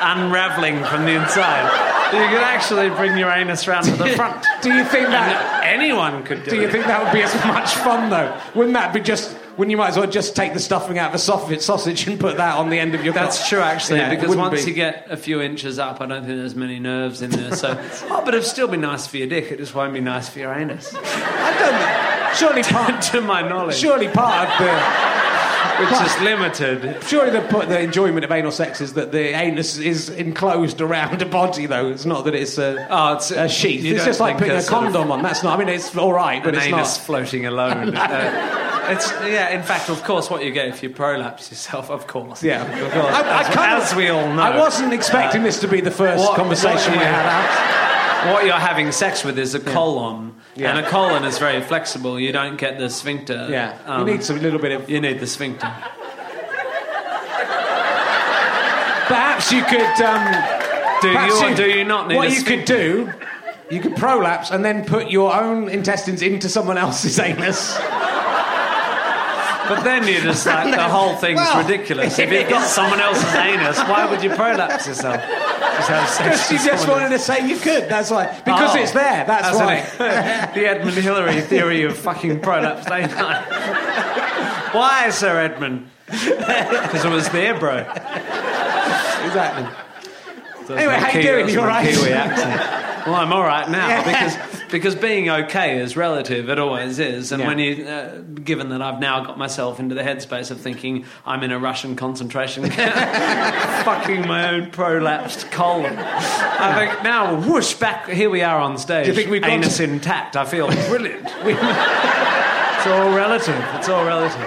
unraveling 0.00 0.82
from 0.84 1.04
the 1.04 1.12
inside. 1.12 1.64
You 2.12 2.18
can 2.18 2.42
actually 2.42 2.88
bring 2.90 3.16
your 3.16 3.30
anus 3.30 3.66
round 3.66 3.86
to 3.86 3.96
the 3.96 4.10
front. 4.10 4.44
Do 4.62 4.72
you 4.72 4.84
think 4.84 5.08
that? 5.08 5.62
And 5.64 5.82
anyone 5.82 6.22
could 6.24 6.44
do, 6.44 6.50
Do 6.52 6.56
you 6.56 6.68
it. 6.68 6.72
think 6.72 6.86
that 6.86 7.02
would 7.02 7.12
be 7.12 7.22
as 7.22 7.34
much 7.44 7.74
fun 7.74 8.10
though? 8.10 8.36
Wouldn't 8.54 8.74
that 8.74 8.94
be 8.94 9.00
just? 9.00 9.36
Wouldn't 9.56 9.70
you 9.70 9.76
might 9.78 9.88
as 9.88 9.96
well 9.96 10.06
just 10.06 10.36
take 10.36 10.52
the 10.52 10.60
stuffing 10.60 10.98
out 10.98 11.08
of 11.10 11.14
a 11.14 11.18
sausage, 11.18 11.60
sausage 11.60 12.06
and 12.06 12.20
put 12.20 12.36
that 12.36 12.58
on 12.58 12.68
the 12.68 12.78
end 12.78 12.94
of 12.94 13.04
your? 13.04 13.14
That's 13.14 13.48
true, 13.48 13.60
actually, 13.60 14.00
Yeah, 14.00 14.14
because 14.14 14.36
once 14.36 14.64
be. 14.64 14.70
you 14.70 14.74
get 14.76 15.06
a 15.10 15.16
few 15.16 15.40
inches 15.40 15.78
up, 15.78 16.00
I 16.00 16.06
don't 16.06 16.26
think 16.26 16.38
there's 16.38 16.54
many 16.54 16.78
nerves 16.78 17.22
in 17.22 17.30
there. 17.30 17.54
So, 17.56 17.70
oh, 18.10 18.22
but 18.24 18.34
it'd 18.34 18.44
still 18.46 18.68
be 18.68 18.76
nice 18.76 19.06
for 19.06 19.16
your 19.16 19.28
dick. 19.28 19.50
It 19.50 19.56
just 19.58 19.74
won't 19.74 19.94
be 19.94 20.00
nice 20.00 20.28
for 20.28 20.40
your 20.40 20.52
anus, 20.52 20.94
I 20.94 21.58
don't. 21.58 22.36
Surely 22.36 22.62
part. 22.70 23.02
to 23.04 23.20
my 23.22 23.40
knowledge, 23.48 23.76
surely 23.76 24.08
part 24.08 24.48
of 24.50 24.58
the. 24.58 25.12
which 25.80 25.90
is 25.90 26.20
limited. 26.22 27.02
Surely 27.04 27.30
the, 27.30 27.40
the 27.66 27.80
enjoyment 27.80 28.24
of 28.24 28.32
anal 28.32 28.50
sex 28.50 28.80
is 28.80 28.94
that 28.94 29.12
the 29.12 29.36
anus 29.36 29.76
is 29.78 30.08
enclosed 30.08 30.80
around 30.80 31.20
a 31.20 31.26
body, 31.26 31.66
though. 31.66 31.90
It's 31.90 32.06
not 32.06 32.24
that 32.24 32.34
it's 32.34 32.56
a, 32.56 32.86
Oh, 32.90 33.14
it's 33.16 33.30
a 33.30 33.46
sheath. 33.48 33.84
It's 33.84 34.04
just 34.04 34.18
like 34.20 34.38
putting 34.38 34.54
a 34.54 34.62
sort 34.62 34.86
of 34.86 34.92
condom 34.92 35.12
on. 35.12 35.22
That's 35.22 35.42
not. 35.42 35.58
I 35.58 35.62
mean, 35.62 35.68
it's 35.74 35.94
all 35.94 36.14
right, 36.14 36.42
but 36.42 36.54
An 36.54 36.60
it's 36.60 36.66
anus 36.66 36.96
not. 36.96 37.04
floating 37.06 37.44
alone. 37.44 37.94
Uh, 37.94 38.65
Uh, 38.88 38.92
it's 38.92 39.10
yeah. 39.22 39.50
In 39.50 39.62
fact, 39.62 39.88
of 39.88 40.02
course, 40.04 40.30
what 40.30 40.44
you 40.44 40.50
get 40.52 40.68
if 40.68 40.82
you 40.82 40.90
prolapse 40.90 41.50
yourself, 41.50 41.90
of 41.90 42.06
course. 42.06 42.42
Yeah, 42.42 42.62
of 42.64 42.92
course. 42.92 43.04
I, 43.14 43.22
I 43.22 43.40
as, 43.40 43.54
kind 43.54 43.72
of- 43.76 43.82
as 43.82 43.94
we 43.94 44.08
all 44.08 44.32
know. 44.32 44.42
I 44.42 44.56
wasn't 44.58 44.92
expecting 44.92 45.42
this 45.42 45.60
to 45.60 45.68
be 45.68 45.80
the 45.80 45.90
first 45.90 46.22
what- 46.24 46.36
conversation 46.36 46.92
what 46.92 46.98
we 47.00 47.04
you- 47.04 47.10
had. 47.10 47.26
Alex. 47.26 47.72
what 48.32 48.44
you're 48.46 48.54
having 48.54 48.90
sex 48.92 49.22
with 49.24 49.38
is 49.38 49.54
a 49.54 49.60
colon, 49.60 50.34
Yeah. 50.56 50.70
and 50.76 50.84
a 50.84 50.88
colon 50.88 51.24
is 51.24 51.38
very 51.38 51.60
flexible. 51.60 52.18
You 52.18 52.32
don't 52.32 52.56
get 52.56 52.78
the 52.78 52.88
sphincter. 52.90 53.46
Yeah, 53.50 53.78
Um, 53.86 54.06
you 54.06 54.14
need 54.14 54.24
some 54.24 54.40
little 54.40 54.58
bit 54.58 54.72
of. 54.72 54.88
You 54.90 55.00
need 55.00 55.20
the 55.20 55.26
sphincter. 55.26 55.72
Perhaps 59.08 59.52
you 59.52 59.62
could. 59.64 60.00
Um, 60.04 60.24
Do 61.02 61.12
perhaps 61.12 61.40
you 61.40 61.48
or 61.48 61.54
do 61.54 61.68
you 61.70 61.84
not 61.84 62.08
need 62.08 62.16
What 62.16 62.28
a 62.28 62.34
you 62.34 62.42
could 62.42 62.64
do, 62.64 63.12
you 63.70 63.80
could 63.80 63.94
prolapse 63.96 64.50
and 64.50 64.64
then 64.64 64.84
put 64.84 65.10
your 65.10 65.32
own 65.34 65.68
intestines 65.68 66.22
into 66.22 66.48
someone 66.48 66.78
else's 66.78 67.18
anus. 67.28 67.76
But 69.68 69.82
then 69.82 70.06
you're 70.06 70.20
just 70.22 70.46
like, 70.54 70.74
the 70.74 70.82
whole 70.82 71.16
thing's 71.16 71.38
Well, 71.40 71.62
ridiculous. 71.62 72.18
If 72.18 72.32
you've 72.32 72.48
got 72.48 72.66
someone 72.66 73.00
else's 73.00 73.34
anus, 73.34 73.78
why 73.80 74.06
would 74.08 74.22
you 74.22 74.30
prolapse 74.30 74.86
yourself? 74.86 75.20
Because 75.20 76.50
you 76.50 76.58
just 76.58 76.88
wanted 76.88 77.08
to 77.10 77.18
say 77.18 77.46
you 77.48 77.56
could. 77.58 77.88
That's 77.88 78.10
why. 78.10 78.26
Because 78.44 78.74
Oh. 78.74 78.78
it's 78.80 78.92
there. 78.92 79.24
That's, 79.26 79.58
That's 79.58 79.98
why. 79.98 80.50
the 80.54 80.66
Edmund 80.66 80.96
Hillary 80.96 81.40
theory 81.42 81.82
of 81.82 81.96
fucking 81.96 82.40
prolapse, 82.40 82.86
I? 82.86 83.06
Why, 84.72 85.10
Sir 85.10 85.38
Edmund? 85.40 85.88
Because 86.06 87.04
it 87.04 87.10
was 87.10 87.28
there, 87.30 87.58
bro. 87.58 87.78
exactly. 87.78 89.66
Anyway, 90.76 90.94
how 90.96 91.10
you 91.16 91.22
doing? 91.22 91.48
You 91.48 91.60
all 91.60 91.66
right? 91.66 91.86
Kiwi 91.94 92.12
accent. 92.12 93.06
Well, 93.06 93.14
I'm 93.16 93.32
all 93.32 93.42
right 93.42 93.68
now 93.70 93.86
Yeah. 93.88 94.02
because 94.04 94.55
because 94.70 94.94
being 94.94 95.30
okay 95.30 95.78
is 95.78 95.96
relative. 95.96 96.48
It 96.48 96.58
always 96.58 96.98
is. 96.98 97.32
And 97.32 97.40
Yeah. 97.42 97.48
when 97.48 97.58
you, 97.58 97.84
uh, 97.86 98.18
given 98.42 98.68
that 98.70 98.82
I've 98.82 98.98
now 99.00 99.24
got 99.24 99.38
myself 99.38 99.78
into 99.80 99.94
the 99.94 100.02
headspace 100.02 100.50
of 100.50 100.60
thinking 100.60 101.04
I'm 101.24 101.42
in 101.42 101.52
a 101.52 101.58
Russian 101.58 101.96
concentration 101.96 102.68
camp, 102.68 102.94
fucking 103.84 104.26
my 104.26 104.48
own 104.54 104.70
prolapsed 104.70 105.50
colon, 105.50 105.96
I 105.98 106.74
think 106.88 107.02
now 107.04 107.34
whoosh 107.40 107.74
back. 107.74 108.08
Here 108.08 108.28
we 108.30 108.42
are 108.42 108.58
on 108.58 108.78
stage. 108.78 109.04
Do 109.06 109.10
you 109.12 109.16
think 109.16 109.30
we've 109.30 109.42
got 109.42 109.50
anus 109.50 109.76
to- 109.78 109.84
intact? 109.84 110.36
I 110.36 110.44
feel 110.44 110.66
brilliant. 110.88 111.24
it's 111.44 112.86
all 112.86 113.14
relative. 113.14 113.64
It's 113.74 113.88
all 113.88 114.04
relative. 114.04 114.40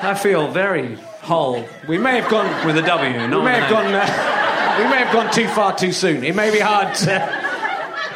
I 0.00 0.14
feel 0.14 0.48
very 0.48 0.94
whole 1.22 1.64
We 1.88 1.98
may 1.98 2.20
have 2.20 2.30
gone. 2.30 2.66
with 2.66 2.76
a 2.78 2.82
W. 2.82 3.12
Not 3.28 3.38
We 3.40 3.44
may 3.44 3.58
have 3.60 3.68
gone. 3.70 3.86
Uh, 3.86 4.78
we 4.78 4.84
may 4.84 4.98
have 4.98 5.12
gone 5.12 5.30
too 5.32 5.48
far 5.48 5.74
too 5.76 5.92
soon. 5.92 6.22
It 6.24 6.34
may 6.36 6.50
be 6.52 6.60
hard 6.60 6.94
to, 6.96 7.37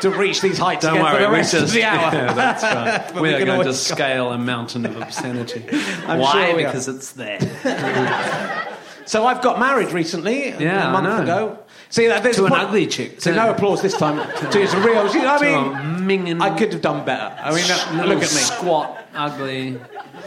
to 0.03 0.11
reach 0.11 0.41
these 0.41 0.59
heights 0.59 0.85
Don't 0.85 0.95
again 0.95 1.05
worry, 1.05 1.17
for 1.17 1.23
the 1.23 1.31
rest 1.33 1.53
just, 1.53 1.65
of 1.65 1.73
the 1.73 1.83
hour. 1.91 2.13
Yeah, 2.15 2.33
that's 2.35 2.63
right. 2.63 3.15
We, 3.15 3.21
we 3.23 3.29
are 3.31 3.33
going 3.39 3.47
to 3.47 3.53
always 3.55 3.67
go- 3.89 3.95
scale 3.95 4.31
a 4.33 4.39
mountain 4.39 4.85
of 4.87 4.97
obscenity. 5.01 5.65
I'm 6.07 6.19
Why? 6.21 6.33
sure 6.33 6.43
are. 6.53 6.57
because 6.57 6.87
it's 6.89 7.13
there. 7.13 7.39
So 9.07 9.27
I've 9.27 9.43
got 9.43 9.59
married 9.59 9.91
recently, 9.93 10.51
Yeah, 10.51 10.89
a 10.89 10.93
month 10.93 11.23
ago. 11.25 11.59
See, 11.91 12.07
there's 12.07 12.37
To 12.37 12.45
an 12.47 12.51
point- 12.51 12.63
ugly 12.63 12.87
chick. 12.87 13.21
So 13.21 13.35
no 13.35 13.51
applause 13.51 13.83
this 13.83 13.97
time. 13.97 14.17
to 14.51 14.61
it's 14.63 14.73
a 14.73 14.81
real. 14.81 15.13
You 15.13 15.23
know 15.23 15.37
I 15.37 16.01
mean? 16.01 16.41
I 16.41 16.57
could 16.57 16.73
have 16.73 16.81
done 16.83 17.05
better. 17.05 17.35
I 17.43 17.53
mean, 17.55 17.65
uh, 17.69 18.05
look 18.07 18.17
at 18.17 18.21
me. 18.23 18.27
Squat, 18.27 19.05
ugly. 19.15 19.79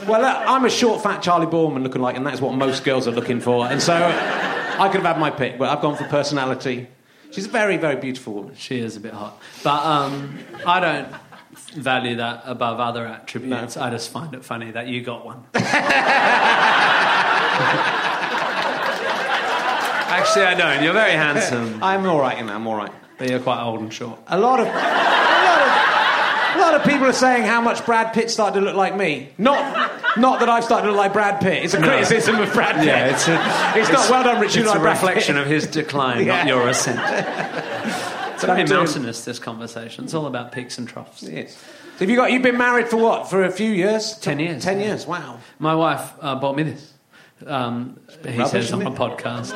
Well, 0.08 0.24
uh, 0.24 0.44
I'm 0.46 0.66
a 0.66 0.70
short, 0.70 1.02
fat 1.02 1.22
Charlie 1.24 1.48
Borman 1.48 1.82
looking 1.84 2.02
like, 2.02 2.18
and 2.18 2.26
that's 2.26 2.42
what 2.42 2.54
most 2.54 2.84
girls 2.84 3.08
are 3.08 3.12
looking 3.12 3.40
for. 3.40 3.66
And 3.66 3.82
so 3.82 3.94
I 3.96 4.90
could 4.92 5.02
have 5.02 5.16
had 5.16 5.20
my 5.20 5.32
pick, 5.32 5.58
but 5.58 5.70
I've 5.70 5.82
gone 5.82 5.96
for 5.96 6.04
personality. 6.06 6.88
She's 7.32 7.46
a 7.46 7.50
very, 7.50 7.78
very 7.78 7.96
beautiful 7.98 8.34
woman. 8.34 8.56
She 8.56 8.80
is 8.80 8.96
a 8.96 9.00
bit 9.00 9.14
hot, 9.14 9.42
but 9.64 9.84
um, 9.86 10.40
I 10.66 10.80
don't 10.80 11.08
value 11.74 12.16
that 12.18 12.44
above 12.46 12.80
other 12.80 13.06
attributes. 13.06 13.76
I 13.78 13.90
just 13.90 14.10
find 14.10 14.34
it 14.34 14.44
funny 14.46 14.72
that 14.72 14.88
you 14.88 15.02
got 15.02 15.26
one. 15.26 15.44
Actually, 20.08 20.46
I 20.46 20.54
don't. 20.56 20.84
You're 20.84 20.94
very 20.94 21.12
handsome, 21.14 21.84
I'm 21.84 22.06
all 22.06 22.20
right 22.20 22.38
in 22.38 22.48
that. 22.48 22.56
I'm 22.56 22.68
all 22.68 22.76
right. 22.76 22.92
but 23.18 23.30
you're 23.30 23.40
quite 23.40 23.62
old 23.62 23.82
and 23.82 23.94
short. 23.94 24.20
A 24.28 24.40
lot 24.40 24.60
of, 24.60 24.68
a 24.68 24.72
lot 26.78 26.82
of, 26.82 26.88
a 26.88 26.88
lot 26.88 26.88
of 26.88 26.92
people 26.92 27.08
are 27.08 27.14
saying 27.14 27.44
how 27.44 27.62
much 27.62 27.86
Brad 27.86 28.14
Pitt 28.14 28.30
started 28.30 28.60
to 28.60 28.66
look 28.66 28.76
like 28.76 28.96
me. 28.96 29.30
Not, 29.38 30.18
not 30.18 30.40
that 30.40 30.50
I've 30.50 30.64
started 30.64 30.88
to 30.88 30.92
look 30.92 31.00
like 31.00 31.14
Brad 31.14 31.42
Pitt. 31.42 31.64
It's 31.64 31.74
a 31.74 31.80
criticism 31.82 32.36
of 32.40 32.52
Brad 32.54 32.76
Pitt. 32.76 32.86
Yeah, 32.86 33.14
it's 33.14 33.28
a, 33.28 33.80
It's 33.80 33.92
not 33.92 34.10
well 34.10 34.24
done, 34.24 34.42
Richard. 34.42 34.60
It's 34.62 34.68
like 34.70 34.78
a 34.78 34.82
Brad 34.82 34.98
Pitt. 34.98 35.08
reflection 35.08 35.38
of 35.38 35.48
his 35.48 35.68
decline, 35.68 36.26
Yeah. 36.26 36.38
not 36.38 36.48
your 36.48 36.68
ascent. 36.68 37.00
It's 38.36 38.44
very 38.44 38.66
doing- 38.66 38.80
mountainous. 38.80 39.24
This 39.24 39.40
conversation. 39.40 40.04
It's 40.04 40.14
all 40.14 40.26
about 40.28 40.52
peaks 40.52 40.78
and 40.78 40.86
troughs. 40.90 41.24
Yes. 41.24 41.54
So 41.56 42.00
have 42.00 42.10
you 42.10 42.18
got? 42.18 42.34
You've 42.34 42.42
been 42.44 42.58
married 42.58 42.90
for 42.90 42.98
what? 42.98 43.30
For 43.30 43.46
a 43.46 43.50
few 43.50 43.72
years? 43.72 44.18
Ten 44.20 44.40
years. 44.40 44.62
Ten 44.62 44.82
years. 44.82 45.08
Wow. 45.08 45.40
My 45.58 45.74
wife 45.74 46.12
uh, 46.20 46.36
bought 46.36 46.58
me 46.58 46.64
this. 46.64 46.92
Um, 47.48 47.98
he 48.24 48.32
Rubbish, 48.38 48.52
says 48.52 48.74
on 48.74 48.82
a 48.86 48.92
podcast. 48.92 49.52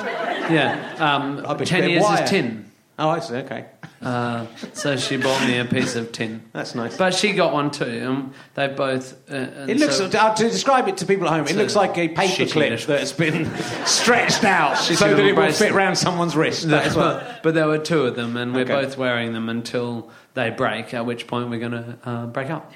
Yeah, 0.49 0.95
um, 0.97 1.43
ten 1.65 1.89
years 1.89 2.03
wire. 2.03 2.23
is 2.23 2.29
tin. 2.29 2.68
Oh, 2.99 3.09
I 3.09 3.19
see. 3.19 3.35
Okay. 3.35 3.65
Uh, 4.01 4.45
so 4.73 4.95
she 4.97 5.17
bought 5.17 5.45
me 5.47 5.57
a 5.57 5.65
piece 5.65 5.95
of 5.95 6.11
tin. 6.11 6.41
That's 6.53 6.75
nice. 6.75 6.95
But 6.97 7.13
she 7.13 7.33
got 7.33 7.51
one 7.53 7.71
too. 7.71 7.85
And 7.85 8.33
they 8.55 8.67
both. 8.67 9.13
Uh, 9.29 9.35
and 9.35 9.69
It 9.69 9.77
looks 9.77 9.97
so- 9.97 10.05
uh, 10.05 10.35
to 10.35 10.43
describe 10.49 10.87
it 10.87 10.97
to 10.97 11.05
people 11.05 11.27
at 11.27 11.31
home. 11.33 11.47
It 11.47 11.55
looks 11.55 11.75
like 11.75 11.97
a 11.97 12.07
paper 12.09 12.45
clip 12.45 12.79
that 12.81 12.99
has 12.99 13.11
been 13.13 13.49
stretched 13.85 14.43
out 14.43 14.77
so 14.77 14.93
that 15.15 15.19
it 15.25 15.35
will 15.35 15.51
fit 15.51 15.71
around 15.71 15.95
someone's 15.95 16.35
wrist. 16.35 16.67
That 16.69 16.87
is 16.87 16.95
what. 16.95 17.19
but, 17.23 17.43
but 17.43 17.53
there 17.55 17.67
were 17.67 17.77
two 17.79 18.03
of 18.03 18.15
them, 18.15 18.37
and 18.37 18.53
we're 18.53 18.61
Okay. 18.61 18.73
both 18.81 18.97
wearing 18.97 19.33
them 19.33 19.49
until 19.49 20.11
they 20.33 20.49
break. 20.49 20.93
At 20.93 21.05
which 21.05 21.25
point 21.27 21.49
we're 21.49 21.59
going 21.59 21.71
to 21.71 21.97
uh, 22.03 22.25
break 22.27 22.49
up. 22.49 22.71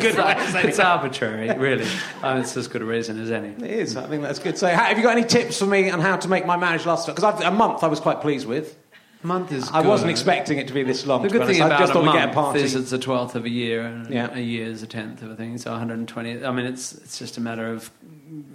Good 0.00 0.16
way 0.16 0.34
it's 0.68 0.78
arbitrary, 0.78 1.50
really. 1.58 1.86
Uh, 2.22 2.38
it's 2.40 2.56
as 2.56 2.68
good 2.68 2.82
a 2.82 2.84
reason 2.84 3.20
as 3.20 3.30
any. 3.30 3.48
It 3.48 3.62
is. 3.62 3.96
I 3.96 4.06
think 4.06 4.22
that's 4.22 4.38
good. 4.38 4.56
So, 4.58 4.66
have 4.68 4.96
you 4.96 5.02
got 5.02 5.16
any 5.16 5.26
tips 5.26 5.58
for 5.58 5.66
me 5.66 5.90
on 5.90 6.00
how 6.00 6.16
to 6.16 6.28
make 6.28 6.46
my 6.46 6.56
marriage 6.56 6.86
last? 6.86 7.06
Because 7.06 7.42
a 7.42 7.50
month 7.50 7.82
I 7.84 7.88
was 7.88 8.00
quite 8.00 8.20
pleased 8.20 8.46
with. 8.46 8.76
A 9.22 9.26
month 9.26 9.52
is. 9.52 9.68
I 9.70 9.80
wasn't 9.80 10.10
expecting 10.10 10.58
it 10.58 10.68
to 10.68 10.74
be 10.74 10.82
this 10.84 11.04
long. 11.06 11.22
The 11.22 11.28
good 11.28 11.46
thing 11.46 11.60
honest. 11.60 11.62
I 11.62 11.66
about 11.66 11.78
just 11.80 11.90
a 11.90 11.94
thought 11.94 12.00
we'd 12.02 12.06
month 12.06 12.18
get 12.20 12.30
a 12.30 12.32
party. 12.34 12.60
is 12.60 12.74
it's 12.74 12.92
a 12.92 12.98
twelfth 12.98 13.34
of 13.34 13.44
a 13.44 13.50
year, 13.50 13.82
and 13.82 14.08
Yeah. 14.08 14.30
a 14.32 14.40
year 14.40 14.66
is 14.66 14.82
a 14.82 14.86
tenth 14.86 15.22
of 15.22 15.30
a 15.30 15.36
thing. 15.36 15.58
So 15.58 15.70
120. 15.72 16.44
I 16.44 16.50
mean, 16.52 16.66
it's 16.66 16.92
it's 16.94 17.18
just 17.18 17.36
a 17.36 17.40
matter 17.40 17.66
of 17.66 17.90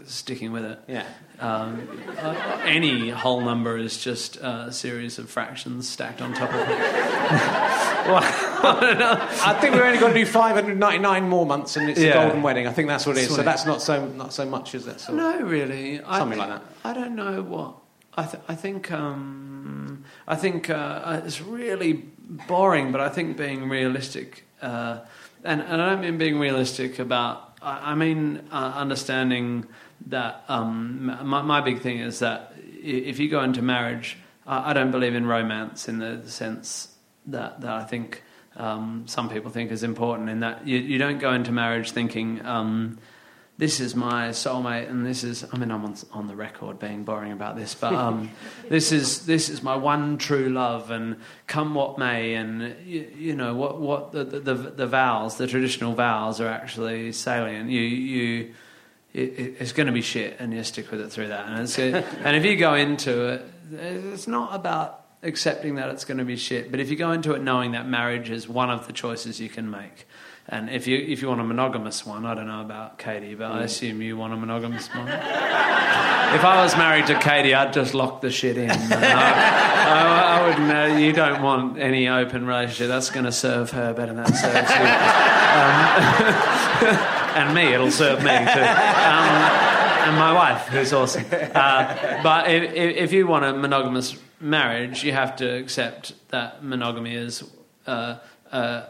sticking 0.06 0.52
with 0.52 0.66
it. 0.66 0.80
Yeah. 0.88 1.06
Um, 1.40 1.88
uh, 2.20 2.62
any 2.66 3.10
whole 3.10 3.42
number 3.42 3.78
is 3.78 4.02
just 4.04 4.38
a 4.38 4.72
series 4.72 5.20
of 5.20 5.30
fractions 5.30 5.90
stacked 5.90 6.22
on 6.22 6.34
top 6.34 6.54
of 6.54 6.60
it. 6.62 6.68
I 8.06 9.58
think 9.62 9.76
we're 9.76 9.86
only 9.86 10.00
going 10.00 10.14
to 10.14 10.20
do 10.20 10.26
599 10.26 11.30
more 11.30 11.46
months, 11.46 11.78
and 11.78 11.90
it's 11.90 12.00
a 12.00 12.12
golden 12.12 12.42
wedding. 12.42 12.68
I 12.68 12.72
think 12.74 12.88
that's 12.88 13.06
what 13.06 13.18
it 13.18 13.22
is. 13.24 13.36
So 13.36 13.44
that's 13.44 13.66
not 13.66 13.82
so 13.82 14.06
not 14.08 14.34
so 14.34 14.46
much, 14.46 14.76
is 14.76 14.88
it? 14.88 15.00
So, 15.00 15.14
No, 15.14 15.40
really. 15.42 16.02
I 16.02 16.20
Something 16.20 16.40
think- 16.40 16.50
like 16.50 16.62
that. 16.62 16.90
I 16.90 16.94
don't 16.94 17.16
know 17.16 17.42
what. 17.42 17.76
I, 18.16 18.24
th- 18.26 18.44
I 18.48 18.56
think. 18.56 18.92
Um, 18.92 20.04
I 20.28 20.36
think 20.36 20.70
uh, 20.70 21.22
it's 21.26 21.42
really 21.42 21.94
boring, 22.48 22.92
but 22.92 23.02
I 23.02 23.10
think 23.10 23.38
being 23.38 23.70
realistic, 23.70 24.44
uh, 24.62 25.00
and, 25.44 25.62
and 25.62 25.82
I 25.82 25.90
don't 25.90 26.02
mean 26.02 26.18
being 26.18 26.40
realistic 26.40 27.00
about. 27.00 27.53
I, 27.63 27.95
mean 27.95 28.41
uh, 28.52 28.73
understanding 28.76 29.65
that 30.08 30.43
um, 30.47 31.17
my, 31.23 31.41
my 31.41 31.62
big 31.62 31.82
thing 31.82 31.99
is 31.99 32.19
that 32.19 32.54
if 32.58 33.19
you 33.19 33.30
go 33.30 33.41
into 33.41 33.62
marriage, 33.62 34.17
I, 34.45 34.71
I 34.71 34.73
don't 34.73 34.91
believe 34.91 35.15
in 35.15 35.26
romance 35.26 35.88
in 35.88 35.99
the 35.99 36.28
sense 36.30 36.89
that 37.28 37.62
that 37.62 37.71
I 37.71 37.84
think 37.84 38.21
um, 38.56 39.04
some 39.08 39.30
people 39.30 39.49
think 39.49 39.71
is 39.71 39.84
important. 39.84 40.30
In 40.30 40.41
that 40.41 40.67
you, 40.67 40.78
you 40.78 40.97
don't 40.97 41.19
go 41.19 41.34
into 41.34 41.52
marriage 41.52 41.91
thinking. 41.91 42.45
Um, 42.45 42.99
this 43.63 43.80
is 43.80 43.95
my 43.95 44.28
soulmate, 44.32 44.89
and 44.89 45.06
this 45.06 45.23
is. 45.23 45.45
I 45.54 45.58
mean, 45.58 45.71
I'm 45.71 45.86
on, 45.86 45.95
on 46.12 46.28
the 46.28 46.36
record 46.36 46.80
being 46.80 47.06
boring 47.06 47.32
about 47.32 47.56
this, 47.56 47.73
but 47.73 47.93
um, 47.93 48.30
this 48.69 48.91
is 48.91 49.26
this 49.26 49.47
is 49.47 49.63
my 49.63 49.78
one 49.78 50.17
true 50.17 50.49
love, 50.49 50.91
and 50.91 51.15
come 51.47 51.73
what 51.73 51.97
may, 51.97 52.36
and 52.36 52.76
you, 52.86 53.10
you 53.15 53.36
know 53.38 53.56
what 53.56 53.80
what 53.80 54.12
the, 54.12 54.26
the 54.26 54.54
the 54.54 54.86
vows, 54.86 55.38
the 55.38 55.47
traditional 55.47 55.93
vows, 55.93 56.41
are 56.41 56.49
actually 56.49 57.13
salient. 57.13 57.69
You 57.69 57.80
you. 57.82 58.54
It, 59.13 59.39
it- 59.39 59.56
it's 59.60 59.71
going 59.71 59.88
to 59.88 59.93
be 59.93 60.02
shit, 60.02 60.38
and 60.39 60.54
you 60.54 60.62
stick 60.63 60.91
with 60.91 60.99
it 60.99 61.10
through 61.12 61.30
that. 61.30 61.47
And, 61.47 61.62
it's, 61.62 61.80
and 62.26 62.36
if 62.36 62.43
you 62.43 62.58
go 62.58 62.73
into 62.73 63.28
it, 63.30 63.45
it's 63.71 64.28
not 64.28 64.54
about 64.54 65.06
accepting 65.21 65.76
that 65.76 65.89
it's 65.89 66.04
going 66.04 66.17
to 66.17 66.26
be 66.26 66.36
shit. 66.36 66.69
But 66.69 66.80
if 66.82 66.89
you 66.89 66.97
go 66.97 67.12
into 67.12 67.34
it 67.34 67.41
knowing 67.41 67.71
that 67.73 67.88
marriage 67.88 68.30
is 68.30 68.49
one 68.49 68.69
of 68.71 68.88
the 68.88 68.93
choices 68.93 69.39
you 69.39 69.49
can 69.49 69.69
make, 69.69 70.08
and 70.48 70.70
if 70.70 70.88
you 70.88 70.98
if 70.98 71.22
you 71.22 71.30
want 71.30 71.40
a 71.40 71.44
monogamous 71.46 72.06
one, 72.06 72.26
I 72.26 72.36
don't 72.36 72.48
know 72.48 72.62
about 72.62 72.98
Katie, 72.98 73.34
but 73.34 73.52
I 73.52 73.64
assume 73.64 74.02
you 74.02 74.18
want 74.18 74.34
a 74.34 74.36
monogamous 74.38 74.94
one. 74.94 75.08
if 75.08 76.44
I 76.44 76.62
was 76.62 76.76
married 76.76 77.08
to 77.08 77.18
Katie, 77.18 77.54
I'd 77.54 77.72
just 77.72 77.94
lock 77.94 78.20
the 78.20 78.30
shit 78.30 78.58
in. 78.58 78.70
I, 78.72 78.76
I, 78.76 80.40
I 80.40 80.48
wouldn't. 80.48 80.70
Uh, 80.70 80.98
you 80.98 81.14
don't 81.14 81.42
want 81.42 81.80
any 81.80 82.10
open 82.10 82.46
relationship. 82.46 82.90
That's 82.90 83.10
going 83.10 83.24
to 83.24 83.32
serve 83.32 83.72
her 83.72 83.94
better 83.94 84.14
than 84.14 84.26
it 84.26 84.36
serves 84.36 84.70
you. 84.70 84.86
Um, 85.56 85.78
and 87.38 87.56
me, 87.56 87.74
it'll 87.74 87.90
serve 87.90 88.20
me 88.20 88.32
too. 88.32 88.34
Um, 88.36 89.64
and 90.04 90.18
my 90.18 90.34
wife, 90.34 90.68
who's 90.68 90.92
awesome. 90.92 91.24
Uh, 91.32 92.22
but 92.22 92.52
if, 92.52 92.74
if 92.74 92.98
if 92.98 93.14
you 93.14 93.28
want 93.28 93.46
a 93.46 93.54
monogamous 93.54 94.18
marriage, 94.42 95.06
you 95.06 95.14
have 95.14 95.38
to 95.38 95.56
accept 95.56 96.16
that 96.32 96.66
monogamy 96.66 97.16
is 97.16 97.50
uh, 97.88 98.18
uh, 98.52 98.88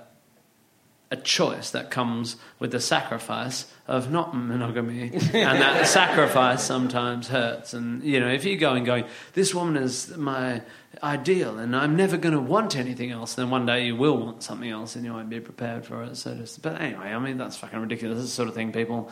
a 1.14 1.16
choice 1.16 1.70
that 1.70 1.92
comes 1.92 2.38
with 2.58 2.72
the 2.72 2.80
sacrifice 2.80 3.72
of 3.88 4.12
not 4.12 4.36
monogamy, 4.36 5.12
and 5.14 5.62
that 5.62 5.86
sacrifice 6.00 6.64
sometimes 6.64 7.28
hurts. 7.28 7.76
And 7.76 8.04
you 8.04 8.20
know, 8.20 8.30
if 8.30 8.46
you 8.46 8.58
go 8.58 8.74
and 8.74 8.84
going, 8.84 9.06
this 9.34 9.54
woman 9.54 9.78
is 9.78 10.18
my 10.18 10.64
ideal, 11.04 11.60
and 11.60 11.76
I'm 11.76 11.96
never 11.96 12.18
going 12.18 12.34
to 12.34 12.42
want 12.42 12.76
anything 12.76 13.12
else, 13.12 13.36
then 13.36 13.52
one 13.52 13.68
day 13.68 13.86
you 13.86 13.96
will 13.96 14.18
want 14.18 14.42
something 14.42 14.70
else, 14.70 14.96
and 14.96 15.06
you 15.06 15.14
won't 15.14 15.30
be 15.30 15.40
prepared 15.40 15.86
for 15.86 16.04
it. 16.04 16.18
So, 16.18 16.34
just, 16.34 16.64
but 16.64 16.82
anyway, 16.82 17.14
I 17.14 17.20
mean, 17.20 17.38
that's 17.38 17.58
fucking 17.58 17.80
ridiculous. 17.80 18.20
This 18.20 18.34
sort 18.34 18.50
of 18.50 18.56
thing 18.56 18.72
people. 18.72 19.12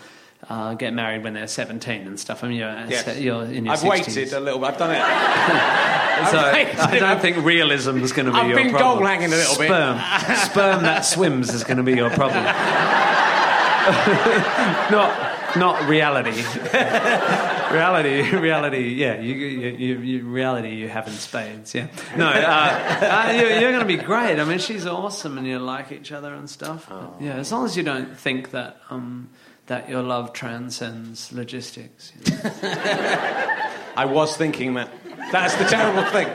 Uh, 0.50 0.74
get 0.74 0.94
married 0.94 1.24
when 1.24 1.34
they're 1.34 1.48
17 1.48 2.08
and 2.08 2.20
stuff. 2.20 2.44
I 2.44 2.48
mean, 2.48 2.58
you're, 2.58 2.70
Yes. 2.90 3.20
you're 3.20 3.44
in 3.44 3.66
your 3.66 3.74
I've 3.74 3.80
60s. 3.82 3.90
waited 3.90 4.34
a 4.34 4.40
little 4.40 4.60
bit. 4.60 4.70
I've 4.70 4.78
done 4.78 4.92
it. 4.92 5.92
So. 6.30 6.38
I 6.38 7.00
don't 7.00 7.20
think 7.20 7.38
realism 7.44 7.98
is 7.98 8.14
going 8.14 8.28
to 8.28 8.32
be 8.32 8.38
I've 8.38 8.48
your 8.50 8.58
been 8.58 8.70
problem. 8.70 9.00
goal 9.00 9.08
hanging 9.08 9.34
a 9.34 9.36
little 9.36 9.58
bit. 9.58 9.68
Sperm, 9.70 9.98
sperm 10.46 10.84
that 10.84 11.04
swims 11.04 11.52
is 11.52 11.64
going 11.64 11.78
to 11.78 11.84
be 11.84 11.94
your 11.94 12.12
problem. 12.12 12.44
not, 14.92 15.58
not 15.58 15.90
reality. 15.90 16.32
reality, 17.74 18.36
reality. 18.36 18.90
Yeah, 18.94 19.20
you, 19.20 19.34
you, 19.34 19.98
you, 19.98 20.26
reality 20.28 20.76
you 20.76 20.90
have 20.90 21.08
in 21.08 21.14
spades. 21.14 21.74
Yeah. 21.74 21.88
No, 22.16 22.28
uh, 22.28 23.26
uh, 23.28 23.32
you, 23.34 23.48
you're 23.60 23.72
going 23.72 23.80
to 23.80 23.86
be 23.86 23.98
great. 23.98 24.40
I 24.40 24.44
mean, 24.44 24.60
she's 24.60 24.86
awesome, 24.86 25.38
and 25.40 25.48
you 25.48 25.58
like 25.60 25.92
each 25.92 26.12
other 26.12 26.34
and 26.36 26.48
stuff. 26.50 26.88
Oh. 26.92 27.16
Yeah, 27.20 27.38
as 27.38 27.52
long 27.52 27.66
as 27.66 27.76
you 27.76 27.84
don't 27.84 28.16
think 28.18 28.52
that. 28.52 28.78
Um, 28.90 29.30
that 29.72 29.88
your 29.90 30.04
love 30.04 30.34
transcends 30.34 31.32
logistics. 31.32 32.12
you 32.26 32.32
know. 32.36 32.40
I 33.96 34.06
was 34.06 34.36
thinking 34.36 34.74
that. 34.76 34.90
That's 35.32 35.56
the 35.56 35.64
terrible 35.66 36.04
thing. 36.12 36.28